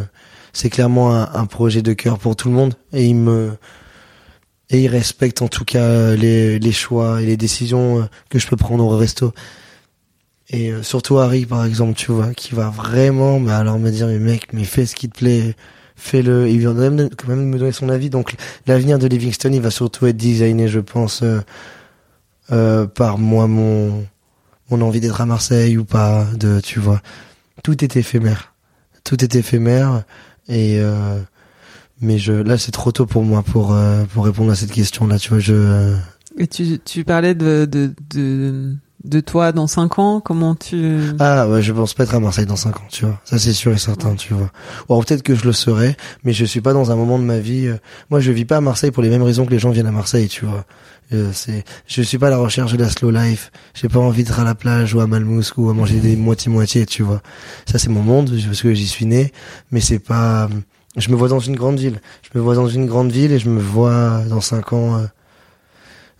c'est 0.53 0.69
clairement 0.69 1.15
un, 1.15 1.33
un 1.33 1.45
projet 1.47 1.81
de 1.81 1.93
cœur 1.93 2.19
pour 2.19 2.35
tout 2.35 2.49
le 2.49 2.53
monde 2.53 2.75
et 2.93 3.07
il 3.07 3.15
me, 3.15 3.57
et 4.69 4.81
il 4.81 4.87
respecte 4.87 5.41
en 5.41 5.47
tout 5.47 5.65
cas 5.65 6.15
les, 6.15 6.59
les 6.59 6.71
choix 6.71 7.21
et 7.21 7.25
les 7.25 7.37
décisions 7.37 8.01
euh, 8.01 8.05
que 8.29 8.39
je 8.39 8.47
peux 8.47 8.57
prendre 8.57 8.85
au 8.85 8.97
resto. 8.97 9.33
Et 10.49 10.71
euh, 10.71 10.81
surtout 10.83 11.17
Harry, 11.19 11.45
par 11.45 11.65
exemple, 11.65 11.93
tu 11.93 12.11
vois, 12.11 12.33
qui 12.33 12.55
va 12.55 12.69
vraiment, 12.69 13.39
mais 13.39 13.51
alors 13.51 13.79
me 13.79 13.89
dire, 13.91 14.07
mais 14.07 14.19
mec, 14.19 14.53
mais 14.53 14.63
fais 14.63 14.85
ce 14.85 14.95
qui 14.95 15.09
te 15.09 15.17
plaît, 15.17 15.55
fais-le. 15.95 16.47
Il 16.49 16.59
vient 16.59 16.73
de 16.73 16.87
même, 16.87 17.09
quand 17.09 17.27
même 17.27 17.45
me 17.45 17.57
donner 17.57 17.73
son 17.73 17.89
avis. 17.89 18.09
Donc, 18.09 18.35
l'avenir 18.65 18.97
de 18.99 19.07
Livingstone, 19.07 19.53
il 19.53 19.61
va 19.61 19.71
surtout 19.71 20.05
être 20.07 20.15
designé, 20.15 20.69
je 20.69 20.79
pense, 20.79 21.21
euh, 21.21 21.41
euh, 22.51 22.87
par 22.87 23.17
moi, 23.17 23.47
mon, 23.47 24.05
mon 24.69 24.81
envie 24.81 25.01
d'être 25.01 25.19
à 25.19 25.25
Marseille 25.25 25.77
ou 25.77 25.83
pas, 25.83 26.25
de, 26.35 26.61
tu 26.61 26.79
vois. 26.79 27.01
Tout 27.63 27.83
est 27.83 27.97
éphémère. 27.97 28.53
Tout 29.03 29.21
est 29.23 29.35
éphémère. 29.35 30.03
Et, 30.47 30.79
euh, 30.79 31.19
mais 32.01 32.17
je, 32.17 32.33
là, 32.33 32.57
c'est 32.57 32.71
trop 32.71 32.91
tôt 32.91 33.05
pour 33.05 33.23
moi 33.23 33.43
pour, 33.43 33.73
euh, 33.73 34.03
pour 34.13 34.25
répondre 34.25 34.51
à 34.51 34.55
cette 34.55 34.71
question-là, 34.71 35.17
tu 35.19 35.29
vois, 35.29 35.39
je, 35.39 35.53
euh, 35.55 35.95
et 36.37 36.47
tu, 36.47 36.79
tu 36.85 37.03
parlais 37.03 37.33
de, 37.33 37.65
de, 37.65 37.91
de, 38.13 38.75
de 39.03 39.19
toi 39.21 39.51
dans 39.51 39.65
5 39.65 39.97
ans 39.97 40.21
Comment 40.21 40.53
tu 40.53 40.99
Ah 41.19 41.47
ouais, 41.49 41.61
je 41.63 41.71
pense 41.73 41.95
pas 41.95 42.03
être 42.03 42.13
à 42.13 42.19
Marseille 42.19 42.45
dans 42.45 42.55
5 42.55 42.77
ans, 42.77 42.87
tu 42.91 43.05
vois. 43.05 43.19
Ça 43.25 43.39
c'est 43.39 43.53
sûr 43.53 43.71
et 43.73 43.77
certain, 43.79 44.13
tu 44.15 44.33
vois. 44.35 44.51
Ou 44.87 44.93
alors 44.93 45.03
peut-être 45.05 45.23
que 45.23 45.33
je 45.33 45.45
le 45.45 45.53
serai, 45.53 45.95
mais 46.23 46.33
je 46.33 46.45
suis 46.45 46.61
pas 46.61 46.73
dans 46.73 46.91
un 46.91 46.95
moment 46.95 47.17
de 47.17 47.23
ma 47.23 47.39
vie. 47.39 47.65
euh, 47.67 47.77
Moi, 48.11 48.19
je 48.19 48.31
vis 48.31 48.45
pas 48.45 48.57
à 48.57 48.61
Marseille 48.61 48.91
pour 48.91 49.01
les 49.01 49.09
mêmes 49.09 49.23
raisons 49.23 49.45
que 49.47 49.51
les 49.51 49.57
gens 49.59 49.71
viennent 49.71 49.87
à 49.87 49.91
Marseille, 49.91 50.27
tu 50.27 50.45
vois. 50.45 50.65
Euh, 51.13 51.31
c'est, 51.33 51.63
je 51.87 52.01
suis 52.03 52.17
pas 52.19 52.27
à 52.27 52.31
la 52.31 52.37
recherche 52.37 52.73
de 52.73 52.77
la 52.77 52.89
slow 52.89 53.09
life. 53.11 53.51
J'ai 53.73 53.87
pas 53.89 53.99
envie 53.99 54.23
d'être 54.23 54.39
à 54.39 54.43
la 54.43 54.53
plage 54.55 54.93
ou 54.93 54.99
à 54.99 55.07
Malmousk 55.07 55.57
ou 55.57 55.69
à 55.69 55.73
manger 55.73 55.99
des 55.99 56.15
moitié 56.17 56.51
moitié, 56.51 56.85
tu 56.85 57.01
vois. 57.01 57.21
Ça 57.65 57.79
c'est 57.79 57.89
mon 57.89 58.03
monde 58.03 58.29
parce 58.45 58.61
que 58.61 58.73
j'y 58.75 58.87
suis 58.87 59.05
né, 59.07 59.31
mais 59.71 59.79
c'est 59.79 59.99
pas. 59.99 60.49
Je 60.97 61.09
me 61.11 61.15
vois 61.15 61.27
dans 61.29 61.39
une 61.39 61.55
grande 61.55 61.79
ville. 61.79 62.01
Je 62.23 62.37
me 62.37 62.43
vois 62.43 62.55
dans 62.55 62.67
une 62.67 62.85
grande 62.87 63.11
ville 63.11 63.31
et 63.31 63.39
je 63.39 63.49
me 63.49 63.59
vois 63.59 64.23
dans 64.29 64.41
5 64.41 64.73
ans. 64.73 64.97
euh, 64.97 65.05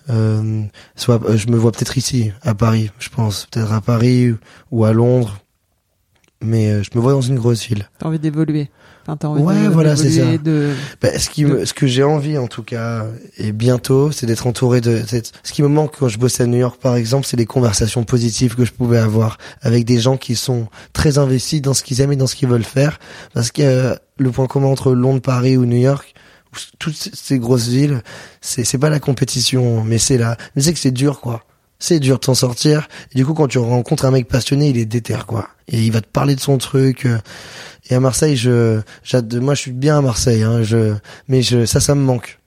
euh, 0.10 0.64
soit 0.96 1.22
euh, 1.26 1.36
je 1.36 1.48
me 1.48 1.58
vois 1.58 1.72
peut-être 1.74 1.98
ici 1.98 2.32
à 2.44 2.56
Paris 2.56 2.92
je 2.98 3.10
pense 3.10 3.46
peut-être 3.52 3.74
à 3.74 3.82
Paris 3.82 4.34
ou- 4.72 4.86
à 4.86 4.94
Londres 4.94 5.38
mais 6.42 6.82
je 6.82 6.90
me 6.96 7.02
vois 7.02 7.12
dans 7.12 7.20
une 7.20 7.36
grosse 7.36 7.66
ville 7.68 7.90
T'as 8.00 8.08
envie 8.08 8.18
d'évoluer 8.20 8.70
enfin, 9.08 9.30
envie 9.30 9.42
Ouais, 9.42 9.64
de- 9.64 9.68
voilà, 9.70 9.96
c'est 9.96 10.12
ça. 10.12 10.38
De... 10.38 10.72
bah, 11.02 11.18
ce 11.18 11.30
qui 11.30 11.46
me, 11.46 11.66
ce 11.66 11.74
que 11.74 11.88
j'ai 11.88 12.04
envie 12.04 12.38
en 12.38 12.48
tout 12.48 12.64
cas 12.64 13.06
et 13.38 13.52
bientôt 13.52 14.12
c'est 14.12 14.26
d'être 14.26 14.46
entouré 14.48 14.82
de 14.82 15.02
c'est- 15.08 15.32
ce 15.44 15.52
qui 15.54 15.62
me 15.64 15.68
manque 15.68 15.96
quand 16.00 16.08
je 16.08 16.18
bossais 16.20 16.44
à 16.44 16.46
New 16.48 16.58
York 16.60 16.80
par 16.82 16.96
exemple 16.96 17.26
c'est 17.26 17.38
les 17.38 17.46
conversations 17.46 18.04
positives 18.04 18.56
que 18.56 18.66
je 18.66 18.72
pouvais 18.74 18.98
avoir 19.00 19.38
avec 19.62 19.86
des 19.86 20.00
gens 20.00 20.18
qui 20.18 20.36
sont 20.36 20.68
très 20.94 21.18
investis 21.18 21.62
dans 21.62 21.74
ce 21.74 21.84
qu'ils 21.84 22.02
aiment 22.02 22.12
et 22.14 22.16
dans 22.18 22.28
ce 22.28 22.36
qu'ils 22.36 22.50
veulent 22.50 22.64
faire. 22.64 23.00
Parce 23.34 23.52
que 23.52 23.62
euh, 23.62 23.96
le 24.18 24.32
point 24.32 24.48
commun 24.48 24.68
entre 24.68 24.92
Londres 24.94 25.22
Paris 25.22 25.58
ou 25.58 25.66
New 25.66 25.78
York 25.78 26.14
toutes 26.80 26.96
ces- 26.96 27.38
grosses 27.40 27.68
villes 27.68 28.02
c'est 28.42 28.64
c'est 28.64 28.78
pas 28.80 28.90
la 28.90 29.00
compétition 29.00 29.84
mais 29.84 29.98
c'est 30.00 30.18
la 30.18 30.38
mais 30.56 30.62
c'est 30.62 30.74
que 30.74 30.80
c'est 30.80 30.92
dur 30.92 31.20
quoi. 31.22 31.44
C'est 31.80 32.00
dur 32.00 32.18
de 32.18 32.26
s'en 32.26 32.34
sortir. 32.34 32.88
Et 33.12 33.16
du 33.20 33.24
coup 33.26 33.36
quand 33.36 33.48
tu 33.48 33.60
rencontres 33.60 34.06
un 34.06 34.10
mec 34.12 34.28
passionné 34.28 34.70
il 34.70 34.78
est 34.80 34.86
déter 34.86 35.18
quoi. 35.28 35.50
Et 35.68 35.84
il 35.84 35.92
va 35.92 36.02
te 36.02 36.08
parler 36.08 36.34
de 36.36 36.40
son 36.40 36.58
truc 36.58 37.06
euh, 37.06 37.20
et 37.90 37.96
à 37.96 38.00
Marseille 38.00 38.36
je 38.36 38.82
moi 39.40 39.54
je 39.56 39.62
suis 39.62 39.72
bien 39.72 39.98
à 39.98 40.02
Marseille 40.02 40.44
hein, 40.44 40.64
je 40.64 40.94
mais 41.28 41.42
je 41.42 41.66
ça 41.66 41.80
ça 41.80 41.96
me 41.96 42.02
manque. 42.02 42.40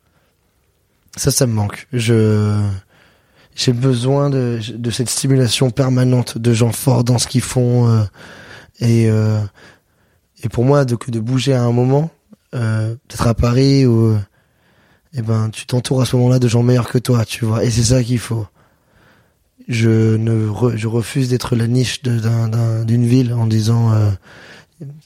Ça 1.16 1.30
ça 1.30 1.46
me 1.46 1.52
manque. 1.52 1.88
Je 1.92 2.60
j'ai 3.56 3.72
besoin 3.72 4.30
de 4.30 4.60
de 4.72 4.90
cette 4.90 5.10
stimulation 5.10 5.70
permanente 5.70 6.38
de 6.38 6.52
gens 6.52 6.72
forts 6.72 7.04
dans 7.04 7.18
ce 7.18 7.26
qu'ils 7.26 7.40
font 7.40 7.88
euh, 7.88 8.04
et 8.78 9.10
euh, 9.10 9.40
et 10.42 10.48
pour 10.48 10.64
moi 10.64 10.84
de 10.84 10.96
bouger 11.20 11.52
à 11.54 11.62
un 11.62 11.72
moment 11.72 12.10
euh, 12.54 12.94
peut-être 13.08 13.26
à 13.26 13.34
Paris 13.34 13.86
ou 13.86 14.16
eh 15.14 15.22
ben 15.22 15.50
tu 15.50 15.66
t'entoures 15.66 16.00
à 16.02 16.06
ce 16.06 16.16
moment-là 16.16 16.38
de 16.38 16.48
gens 16.48 16.62
meilleurs 16.62 16.88
que 16.88 16.98
toi 16.98 17.24
tu 17.24 17.44
vois 17.44 17.64
et 17.64 17.70
c'est 17.70 17.82
ça 17.82 18.02
qu'il 18.02 18.18
faut. 18.18 18.46
Je 19.68 20.16
ne 20.16 20.48
je 20.76 20.88
refuse 20.88 21.28
d'être 21.28 21.54
la 21.54 21.66
niche 21.66 22.02
d'une 22.02 23.06
ville 23.06 23.32
en 23.32 23.46
disant 23.46 23.92
euh, 23.92 24.10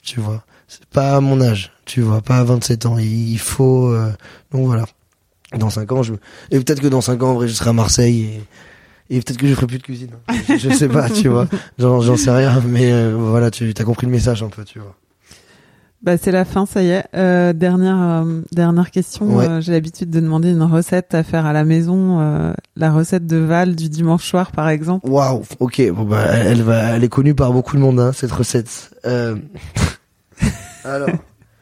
tu 0.01 0.19
vois. 0.19 0.43
C'est 0.67 0.85
pas 0.85 1.15
à 1.15 1.21
mon 1.21 1.41
âge 1.41 1.71
tu 1.85 2.01
vois 2.01 2.21
pas 2.21 2.37
à 2.37 2.43
27 2.43 2.85
ans. 2.85 2.97
Il, 2.97 3.37
faut 3.39 3.89
euh, 3.89 4.11
donc 4.51 4.65
voilà. 4.65 4.85
Dans 5.57 5.69
5 5.69 5.91
ans 5.91 6.03
je 6.03 6.13
et 6.51 6.59
peut-être 6.59 6.81
que 6.81 6.87
dans 6.87 7.01
5 7.01 7.21
ans 7.23 7.31
en 7.31 7.33
vrai 7.35 7.47
je 7.47 7.53
serai 7.53 7.69
à 7.69 7.73
Marseille 7.73 8.21
et 8.21 8.41
et 9.07 9.21
peut-être 9.21 9.37
que 9.37 9.47
je 9.47 9.53
ferai 9.53 9.67
plus 9.67 9.77
de 9.77 9.83
cuisine. 9.83 10.09
Je, 10.47 10.57
je 10.57 10.69
sais 10.71 10.89
pas 10.89 11.09
tu 11.09 11.27
vois. 11.27 11.47
J'en 11.77 12.01
j'en 12.01 12.17
sais 12.17 12.31
rien 12.31 12.61
mais 12.65 12.91
euh, 12.91 13.15
voilà 13.15 13.51
tu 13.51 13.71
as 13.77 13.83
compris 13.83 14.07
le 14.07 14.11
message 14.11 14.41
un 14.41 14.49
peu 14.49 14.63
tu 14.63 14.79
vois 14.79 14.95
Bah, 16.05 16.17
c'est 16.17 16.31
la 16.31 16.45
fin, 16.45 16.65
ça 16.67 16.83
y 16.83 16.89
est. 16.89 17.03
Euh, 17.15 17.51
dernière, 17.51 17.99
euh, 17.99 18.41
dernière 18.51 18.91
question. 18.91 19.35
Ouais. 19.37 19.49
Euh, 19.49 19.59
J'ai 19.61 19.71
l'habitude 19.71 20.11
de 20.11 20.19
demander 20.19 20.51
une 20.51 20.61
recette 20.61 21.15
à 21.15 21.23
faire 21.23 21.45
à 21.47 21.51
la 21.53 21.63
maison. 21.65 22.19
euh, 22.21 22.53
la 22.75 22.91
recette 22.91 23.25
de 23.25 23.37
Val 23.37 23.75
du 23.75 23.89
dimanche 23.89 24.23
soir, 24.23 24.51
par 24.51 24.69
exemple. 24.69 25.09
Waouh, 25.09 25.41
ok, 25.59 25.81
bon 25.91 26.03
bah 26.03 26.23
elle, 26.27 26.61
va, 26.61 26.95
elle 26.95 27.03
est 27.03 27.09
connue 27.09 27.33
par 27.33 27.51
beaucoup 27.53 27.75
de 27.75 27.81
monde 27.81 27.99
hein, 27.99 28.11
cette 28.13 28.31
recette. 28.31 28.91
Euh... 29.05 29.35
Alors, 30.83 31.09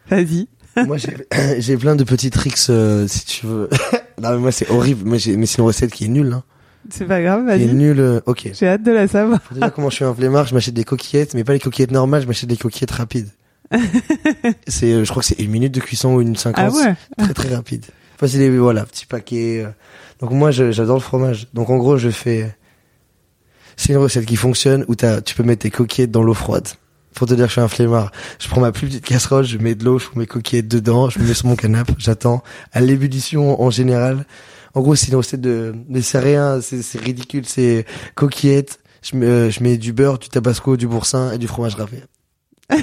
Vas-y. 0.09 0.47
moi 0.75 0.97
j'ai 0.97 1.15
j'ai 1.61 1.77
plein 1.77 1.95
de 1.95 2.03
petits 2.03 2.29
tricks 2.29 2.57
euh, 2.69 3.07
si 3.07 3.25
tu 3.25 3.45
veux. 3.45 3.69
non 4.21 4.31
mais 4.31 4.37
moi 4.39 4.51
c'est 4.51 4.69
horrible, 4.69 5.09
mais 5.09 5.19
j'ai 5.19 5.37
mais 5.37 5.45
c'est 5.45 5.59
une 5.59 5.65
recette 5.65 5.91
qui 5.91 6.05
est 6.05 6.09
nulle, 6.09 6.33
hein. 6.33 6.43
C'est 6.89 7.05
pas 7.05 7.21
grave, 7.21 7.45
Qui 7.45 7.51
est 7.63 7.65
vas-y. 7.67 7.73
nulle. 7.75 7.99
euh, 8.01 8.19
Ok. 8.25 8.49
J'ai 8.53 8.67
hâte 8.67 8.83
de 8.83 8.91
la 8.91 9.07
savoir. 9.07 9.41
Faut 9.41 9.55
déjà 9.55 9.69
comment 9.69 9.89
je 9.89 9.95
suis 9.95 10.03
un 10.05 10.13
flemmard, 10.13 10.47
je 10.47 10.53
m'achète 10.53 10.73
des 10.73 10.83
coquillettes, 10.83 11.33
mais 11.33 11.45
pas 11.45 11.53
les 11.53 11.59
coquillettes 11.59 11.91
normales, 11.91 12.23
je 12.23 12.27
m'achète 12.27 12.49
des 12.49 12.57
coquillettes 12.57 12.91
rapides. 12.91 13.29
C'est, 14.67 14.91
euh, 14.93 15.03
je 15.03 15.09
crois 15.09 15.21
que 15.21 15.27
c'est 15.27 15.39
une 15.39 15.51
minute 15.51 15.73
de 15.73 15.79
cuisson 15.79 16.15
ou 16.15 16.21
une 16.21 16.35
cinquante. 16.35 16.73
Ah 16.73 16.75
ouais. 16.75 16.95
très 17.25 17.33
très 17.33 17.55
rapide. 17.55 17.85
Enfin, 18.15 18.27
c'est 18.27 18.37
des 18.37 18.49
voilà, 18.57 18.85
petits 18.85 19.05
paquets. 19.05 19.63
euh. 19.65 19.69
Donc 20.19 20.31
moi, 20.31 20.51
j'adore 20.51 20.97
le 20.97 21.01
fromage. 21.01 21.47
Donc 21.53 21.69
en 21.69 21.77
gros, 21.77 21.97
je 21.97 22.09
fais. 22.09 22.55
C'est 23.75 23.93
une 23.93 23.97
recette 23.99 24.25
qui 24.25 24.35
fonctionne 24.35 24.85
où 24.87 24.95
t'as, 24.95 25.21
tu 25.21 25.35
peux 25.35 25.43
mettre 25.43 25.63
tes 25.63 25.71
coquillettes 25.71 26.11
dans 26.11 26.23
l'eau 26.23 26.35
froide. 26.35 26.67
Pour 27.15 27.27
te 27.27 27.33
dire 27.33 27.45
que 27.45 27.49
je 27.49 27.53
suis 27.53 27.61
un 27.61 27.67
flemmard. 27.67 28.11
Je 28.39 28.47
prends 28.47 28.61
ma 28.61 28.71
plus 28.71 28.87
petite 28.87 29.05
casserole, 29.05 29.45
je 29.45 29.57
mets 29.57 29.75
de 29.75 29.83
l'eau, 29.83 29.99
je 29.99 30.05
mets 30.15 30.21
mes 30.21 30.25
coquillettes 30.25 30.67
dedans, 30.67 31.09
je 31.09 31.19
me 31.19 31.25
mets 31.25 31.33
sur 31.33 31.47
mon 31.47 31.55
canapé, 31.55 31.93
j'attends. 31.97 32.43
À 32.71 32.81
l'ébullition, 32.81 33.61
en 33.61 33.69
général. 33.69 34.25
En 34.73 34.81
gros, 34.81 34.95
c'est 34.95 35.09
une 35.09 35.15
recette 35.15 35.41
de, 35.41 35.75
mais 35.89 36.01
c'est 36.01 36.19
rien, 36.19 36.59
c'est, 36.61 36.81
c'est 36.81 36.99
ridicule, 36.99 37.45
c'est 37.45 37.85
coquillettes. 38.15 38.79
Je 39.03 39.15
mets, 39.15 39.25
euh, 39.25 39.51
je 39.51 39.61
mets 39.61 39.77
du 39.77 39.93
beurre, 39.93 40.17
du 40.17 40.29
tabasco, 40.29 40.77
du 40.77 40.87
boursin 40.87 41.31
et 41.33 41.37
du 41.37 41.47
fromage 41.47 41.75
râpé. 41.75 41.97
Et 42.72 42.76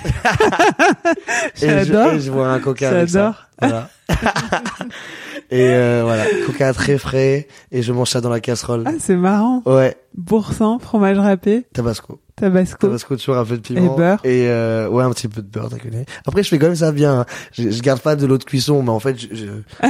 je, 1.55 1.67
J'adore. 1.67 2.13
et 2.13 2.21
je 2.21 2.31
bois 2.31 2.49
un 2.49 2.59
coca. 2.61 2.91
J'adore. 3.07 3.47
Voilà. 3.61 3.91
et 5.51 5.69
euh, 5.71 6.03
voilà, 6.05 6.25
coca 6.47 6.73
très 6.73 6.99
frais 6.99 7.49
et 7.73 7.83
je 7.83 7.93
mange 7.93 8.11
ça 8.11 8.21
dans 8.21 8.31
la 8.31 8.41
casserole. 8.41 8.85
Ah, 8.87 8.93
c'est 8.99 9.17
marrant. 9.17 9.63
Ouais, 9.67 9.97
Boursin, 10.17 10.79
fromage 10.81 11.19
râpé, 11.19 11.67
tabasco. 11.73 12.21
tabasco. 12.37 12.87
Tabasco 12.89 13.17
toujours 13.17 13.37
un 13.39 13.45
peu 13.45 13.57
de 13.57 13.61
piment 13.63 13.95
Et 13.95 13.97
beurre. 13.97 14.19
et 14.25 14.49
euh, 14.49 14.89
ouais 14.89 15.05
un 15.05 15.11
petit 15.11 15.29
peu 15.29 15.41
de 15.43 15.47
beurre, 15.49 15.69
t'as 15.71 15.79
connu. 15.79 16.05
Après 16.27 16.43
je 16.43 16.49
fais 16.49 16.59
quand 16.59 16.67
même 16.67 16.75
ça 16.77 16.91
bien. 16.93 17.21
hein. 17.21 17.27
Je, 17.53 17.71
je 17.71 17.83
garde 17.83 18.01
pas 18.01 18.17
de 18.17 18.27
l'eau 18.27 18.39
de 18.39 18.45
cuisson, 18.45 18.83
mais 18.83 18.91
en 18.91 18.99
fait 19.01 19.17
je, 19.19 19.29
je- 19.35 19.47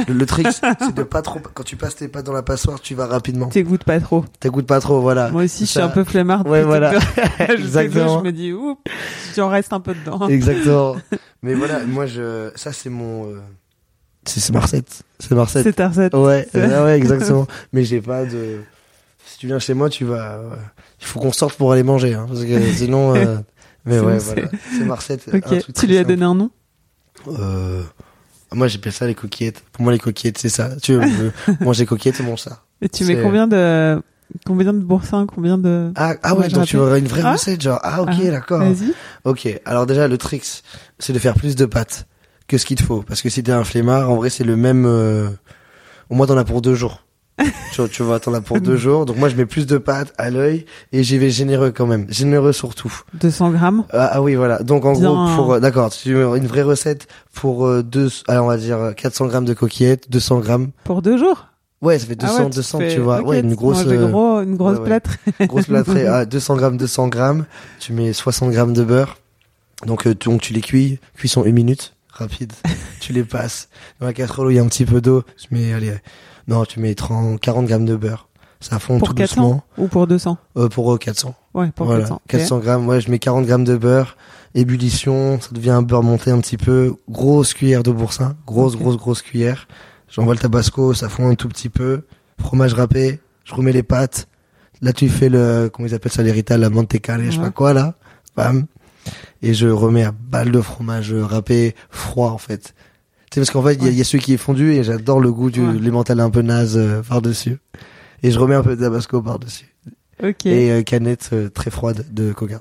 le, 0.07 0.13
le 0.13 0.25
trick 0.25 0.47
c'est 0.51 0.93
de 0.95 1.03
pas 1.03 1.21
trop 1.21 1.39
quand 1.53 1.63
tu 1.63 1.75
passes 1.75 1.95
tes 1.95 2.07
pâtes 2.07 2.25
dans 2.25 2.33
la 2.33 2.43
passoire, 2.43 2.79
tu 2.81 2.93
vas 2.95 3.07
rapidement. 3.07 3.47
T'écoutes 3.47 3.83
pas 3.83 3.99
trop. 3.99 4.25
T'écoutes 4.39 4.67
pas 4.67 4.79
trop, 4.79 5.01
voilà. 5.01 5.29
Moi 5.31 5.43
aussi, 5.43 5.65
je 5.65 5.71
suis 5.71 5.79
un 5.79 5.89
peu 5.89 6.03
flemmarde. 6.03 6.47
Ouais, 6.47 6.63
voilà. 6.63 6.99
sais 7.37 7.47
Exactement. 7.53 8.19
Je 8.19 8.23
me 8.25 8.31
dis, 8.31 8.53
oups, 8.53 8.79
j'en 9.35 9.49
reste 9.49 9.73
un 9.73 9.79
peu 9.79 9.93
dedans. 9.95 10.27
Exactement. 10.27 10.95
Mais 11.43 11.55
voilà, 11.55 11.79
moi 11.85 12.05
je 12.05 12.51
ça 12.55 12.71
c'est 12.71 12.89
mon 12.91 13.25
euh, 13.25 13.39
c'est 14.25 14.39
c'est 14.39 14.53
ma 14.53 14.59
recette. 14.61 15.03
C'est 15.19 15.31
ma 15.31 15.43
recette. 15.43 15.63
C'est 15.63 15.73
ta 15.73 15.89
recette. 15.89 16.13
Ouais, 16.13 16.47
ouais, 16.53 16.97
exactement. 16.97 17.47
Mais 17.73 17.83
j'ai 17.83 18.01
pas 18.01 18.25
de. 18.25 18.59
Si 19.25 19.37
tu 19.39 19.47
viens 19.47 19.59
chez 19.59 19.73
moi, 19.73 19.89
tu 19.89 20.05
vas. 20.05 20.39
Il 20.99 21.05
faut 21.07 21.19
qu'on 21.19 21.31
sorte 21.31 21.55
pour 21.55 21.71
aller 21.71 21.83
manger, 21.83 22.13
hein, 22.13 22.25
parce 22.27 22.43
que 22.43 22.73
sinon. 22.75 23.15
euh, 23.15 23.37
Mais 23.85 23.99
ouais, 23.99 24.19
c'est- 24.19 24.33
voilà. 24.33 24.49
C'est 24.77 24.85
ma 24.85 24.95
recette. 24.95 25.29
un 25.33 25.37
Ok. 25.37 25.59
truc 25.59 25.75
Tu 25.75 25.87
lui 25.87 25.97
as 25.97 26.03
donné 26.03 26.23
un 26.23 26.35
nom? 26.35 26.49
Euh... 27.27 27.83
Moi, 28.53 28.67
j'appelle 28.67 28.91
ça 28.91 29.07
les 29.07 29.15
coquillettes. 29.15 29.63
Pour 29.71 29.83
moi, 29.83 29.93
les 29.93 29.99
coquillettes, 29.99 30.37
c'est 30.37 30.49
ça. 30.49 30.71
Tu 30.81 30.93
veux 30.93 31.05
veux 31.07 31.31
manger 31.61 31.85
coquillettes, 31.85 32.17
c'est 32.17 32.23
bon 32.23 32.35
ça. 32.35 32.63
Et 32.81 32.89
tu 32.89 33.05
mets 33.05 33.21
combien 33.21 33.47
de 33.47 34.01
combien 34.45 34.73
de 34.73 34.79
boursins, 34.79 35.25
combien 35.25 35.57
de 35.57 35.91
Ah, 35.95 36.15
ah 36.23 36.35
ouais, 36.35 36.47
donc 36.49 36.65
tu 36.65 36.77
aurais 36.77 36.99
une 36.99 37.07
vraie 37.07 37.21
Ah. 37.23 37.33
recette, 37.33 37.61
genre. 37.61 37.79
Ah, 37.83 38.01
ok, 38.01 38.09
Ah, 38.11 38.31
d'accord. 38.31 38.59
Vas-y. 38.59 38.93
Ok. 39.23 39.47
Alors 39.65 39.85
déjà, 39.85 40.07
le 40.07 40.17
trick, 40.17 40.43
c'est 40.99 41.13
de 41.13 41.19
faire 41.19 41.35
plus 41.35 41.55
de 41.55 41.65
pâtes 41.65 42.07
que 42.51 42.57
ce 42.57 42.65
qu'il 42.65 42.77
te 42.77 42.83
faut, 42.83 43.01
parce 43.01 43.21
que 43.21 43.29
si 43.29 43.41
t'es 43.41 43.51
un 43.51 43.63
flemmard, 43.63 44.09
en 44.11 44.15
vrai, 44.17 44.29
c'est 44.29 44.43
le 44.43 44.55
même. 44.57 44.85
euh, 44.85 45.29
Au 46.09 46.15
moins, 46.15 46.27
t'en 46.27 46.37
as 46.37 46.43
pour 46.43 46.61
deux 46.61 46.75
jours. 46.75 47.03
tu, 47.71 47.77
vois, 47.77 47.87
tu 47.87 48.03
vois, 48.03 48.19
t'en 48.19 48.33
as 48.33 48.41
pour 48.41 48.59
deux 48.61 48.75
jours. 48.77 49.05
Donc 49.05 49.17
moi, 49.17 49.29
je 49.29 49.35
mets 49.35 49.45
plus 49.45 49.65
de 49.65 49.77
pâtes 49.77 50.13
à 50.17 50.29
l'œil 50.29 50.65
et 50.91 51.01
j'y 51.03 51.17
vais 51.17 51.29
généreux 51.31 51.71
quand 51.71 51.87
même. 51.87 52.05
Généreux 52.09 52.51
surtout. 52.53 52.93
200 53.15 53.51
grammes? 53.51 53.83
Ah, 53.93 54.11
ah 54.13 54.21
oui, 54.21 54.35
voilà. 54.35 54.61
Donc 54.61 54.85
en 54.85 54.91
Bien. 54.93 55.13
gros, 55.15 55.35
pour 55.35 55.53
euh, 55.53 55.59
d'accord, 55.59 55.89
tu 55.89 56.11
une 56.11 56.45
vraie 56.45 56.61
recette 56.61 57.07
pour 57.33 57.65
euh, 57.65 57.81
deux, 57.81 58.09
alors 58.27 58.45
on 58.45 58.49
va 58.49 58.57
dire 58.57 58.77
euh, 58.77 58.91
400 58.91 59.25
grammes 59.27 59.45
de 59.45 59.53
coquillettes, 59.53 60.11
200 60.11 60.39
grammes. 60.39 60.69
Pour 60.83 61.01
deux 61.01 61.17
jours? 61.17 61.47
Ouais, 61.81 61.97
ça 61.97 62.05
fait 62.05 62.15
200, 62.15 62.33
Ah 62.37 62.43
ouais, 62.43 62.49
200, 62.49 62.77
fais- 62.79 62.93
tu 62.93 62.99
vois. 62.99 63.21
ouais, 63.23 63.39
une 63.39 63.55
grosse, 63.55 63.85
euh, 63.87 64.07
gros, 64.09 64.41
une 64.41 64.55
grosse 64.57 64.73
ouais, 64.73 64.79
ouais. 64.79 64.85
plâtre. 64.85 65.11
grosse 65.47 65.65
plâtrée. 65.65 66.05
Ah, 66.07 66.25
200 66.25 66.57
grammes, 66.57 66.77
200 66.77 67.07
grammes. 67.07 67.45
Tu 67.79 67.93
mets 67.93 68.13
60 68.13 68.51
grammes 68.51 68.73
de 68.73 68.83
beurre. 68.83 69.17
Donc, 69.87 70.05
euh, 70.05 70.13
tu- 70.13 70.29
donc 70.29 70.41
tu 70.41 70.53
les 70.53 70.61
cuis. 70.61 70.99
Cuisson 71.15 71.43
une 71.43 71.55
minute, 71.55 71.93
rapide. 72.21 72.53
tu 73.01 73.13
les 73.13 73.23
passes 73.23 73.69
dans 73.99 74.05
la 74.07 74.13
casserole 74.13 74.47
où 74.47 74.49
il 74.51 74.55
y 74.55 74.59
a 74.59 74.63
un 74.63 74.67
petit 74.67 74.85
peu 74.85 75.01
d'eau. 75.01 75.23
Tu 75.37 75.47
mets, 75.53 75.73
allez, 75.73 75.93
non, 76.47 76.63
tu 76.65 76.79
mets 76.79 76.95
30, 76.95 77.39
40 77.39 77.65
grammes 77.65 77.85
de 77.85 77.95
beurre. 77.95 78.27
Ça 78.59 78.77
fond 78.79 78.99
Pour 78.99 79.07
tout 79.09 79.13
400 79.15 79.41
doucement. 79.41 79.63
ou 79.77 79.87
pour 79.87 80.05
200 80.07 80.37
Euh, 80.57 80.69
pour 80.69 80.93
euh, 80.93 80.97
400. 80.99 81.33
Ouais, 81.55 81.71
pour 81.75 81.87
voilà, 81.87 82.01
400. 82.01 82.15
ok. 82.15 82.21
400 82.27 82.59
grammes. 82.59 82.87
Ouais, 82.87 83.01
je 83.01 83.09
mets 83.09 83.17
40 83.19 83.45
grammes 83.47 83.63
de 83.63 83.75
beurre. 83.75 84.15
Ébullition, 84.53 85.39
ça 85.41 85.49
devient 85.51 85.71
un 85.71 85.81
beurre 85.81 86.03
monté 86.03 86.29
un 86.29 86.39
petit 86.39 86.57
peu. 86.57 86.93
Grosse 87.09 87.53
cuillère 87.55 87.81
de 87.83 87.91
boursin. 87.91 88.35
Grosse, 88.45 88.75
grosse, 88.77 88.97
grosse 88.97 89.21
cuillère. 89.23 89.67
J'envoie 90.09 90.33
le 90.35 90.39
tabasco, 90.39 90.93
ça 90.93 91.09
fond 91.09 91.27
un 91.29 91.35
tout 91.35 91.47
petit 91.49 91.69
peu. 91.69 92.03
Fromage 92.39 92.73
râpé. 92.73 93.19
Je 93.45 93.55
remets 93.55 93.71
les 93.71 93.81
pâtes. 93.83 94.27
Là, 94.81 94.93
tu 94.93 95.09
fais 95.09 95.29
le, 95.29 95.69
comment 95.73 95.87
ils 95.87 95.95
appellent 95.95 96.11
ça, 96.11 96.21
l'héritage, 96.21 96.59
la 96.59 96.69
mantecale, 96.69 97.23
je 97.25 97.31
sais 97.31 97.37
Ouais. 97.37 97.45
pas 97.45 97.51
quoi, 97.51 97.73
là. 97.73 97.95
Bam. 98.35 98.65
Et 99.41 99.53
je 99.53 99.67
remets 99.67 100.03
à 100.03 100.11
balle 100.11 100.51
de 100.51 100.61
fromage 100.61 101.13
râpé 101.13 101.75
froid, 101.89 102.29
en 102.31 102.37
fait. 102.37 102.73
Tu 103.31 103.35
sais, 103.35 103.41
parce 103.41 103.51
qu'en 103.51 103.63
fait, 103.63 103.75
il 103.75 103.83
y 103.83 103.87
a- 103.87 103.91
il 103.91 103.97
y, 103.97 104.01
a 104.01 104.03
celui 104.03 104.21
qui 104.23 104.33
est 104.33 104.37
fondu 104.37 104.71
et 104.73 104.83
j'adore 104.83 105.19
le 105.19 105.31
goût 105.31 105.49
du 105.49 105.61
Ouais. 105.61 105.79
l'emmental 105.79 106.19
un 106.19 106.29
peu 106.29 106.41
naze 106.41 106.77
euh, 106.77 107.01
par-dessus. 107.01 107.57
Et 108.23 108.29
je 108.31 108.37
remets 108.37 108.55
un 108.55 108.61
peu 108.63 108.75
de 108.75 108.81
tabasco 108.81 109.21
par-dessus. 109.21 109.73
Ok. 110.23 110.45
et 110.45 110.71
euh, 110.71 110.83
canette 110.83 111.29
euh, 111.33 111.49
très 111.49 111.71
froide 111.71 112.05
de 112.11 112.31
coca. 112.33 112.59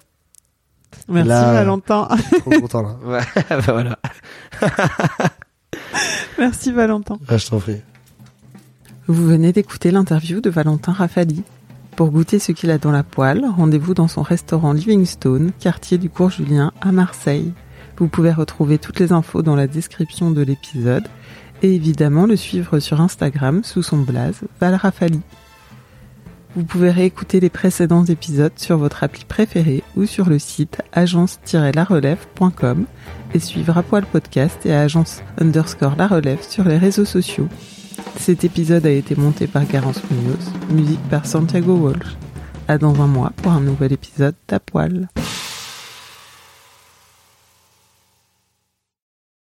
Merci 1.08 1.28
là, 1.28 1.50
euh, 1.50 1.52
Valentin. 1.54 2.08
Trop 2.40 2.50
content 2.60 2.82
là. 2.82 2.96
Ouais, 3.04 3.20
bah 3.50 3.60
voilà. 3.66 3.98
Merci 6.38 6.72
Valentin. 6.72 7.18
Ah, 7.28 7.36
je 7.36 7.46
t'en 7.48 7.58
prie. 7.60 7.80
Vous 9.06 9.26
venez 9.26 9.52
d'écouter 9.52 9.90
l'interview 9.90 10.40
de 10.40 10.48
Valentin 10.50 10.92
Rafali. 10.92 11.42
Pour 11.96 12.10
goûter 12.10 12.38
ce 12.38 12.52
qu'il 12.52 12.70
a 12.70 12.78
dans 12.78 12.92
la 12.92 13.02
poêle, 13.02 13.44
rendez-vous 13.56 13.94
dans 13.94 14.08
son 14.08 14.22
restaurant 14.22 14.72
Livingstone, 14.72 15.52
quartier 15.58 15.98
du 15.98 16.08
Cours 16.08 16.30
Julien 16.30 16.72
à 16.80 16.92
Marseille. 16.92 17.52
Vous 17.98 18.08
pouvez 18.08 18.32
retrouver 18.32 18.78
toutes 18.78 18.98
les 18.98 19.12
infos 19.12 19.42
dans 19.42 19.56
la 19.56 19.66
description 19.66 20.30
de 20.30 20.40
l'épisode 20.40 21.06
et 21.62 21.74
évidemment 21.74 22.24
le 22.24 22.36
suivre 22.36 22.78
sur 22.80 23.02
Instagram 23.02 23.62
sous 23.62 23.82
son 23.82 23.98
blaze 23.98 24.40
Val 24.60 24.74
Rafali. 24.74 25.20
Vous 26.56 26.64
pouvez 26.64 26.90
réécouter 26.90 27.38
les 27.38 27.50
précédents 27.50 28.04
épisodes 28.04 28.52
sur 28.56 28.76
votre 28.78 29.04
appli 29.04 29.24
préférée 29.24 29.84
ou 29.96 30.04
sur 30.06 30.28
le 30.28 30.40
site 30.40 30.82
agence-larelève.com 30.92 32.86
et 33.34 33.38
suivre 33.38 33.78
à 33.78 33.82
poil 33.82 34.04
podcast 34.04 34.66
et 34.66 34.74
agence 34.74 35.22
underscore 35.38 35.94
la 35.96 36.08
relève 36.08 36.42
sur 36.42 36.64
les 36.64 36.78
réseaux 36.78 37.04
sociaux. 37.04 37.48
Cet 38.16 38.44
épisode 38.44 38.86
a 38.86 38.90
été 38.90 39.16
monté 39.16 39.46
par 39.46 39.66
Garance 39.66 40.00
Munoz, 40.10 40.52
musique 40.70 41.02
par 41.08 41.26
Santiago 41.26 41.74
Walsh. 41.74 42.16
À 42.68 42.78
dans 42.78 43.00
un 43.00 43.06
mois 43.06 43.32
pour 43.36 43.52
un 43.52 43.60
nouvel 43.60 43.92
épisode 43.92 44.34
d'Apoil. 44.48 45.08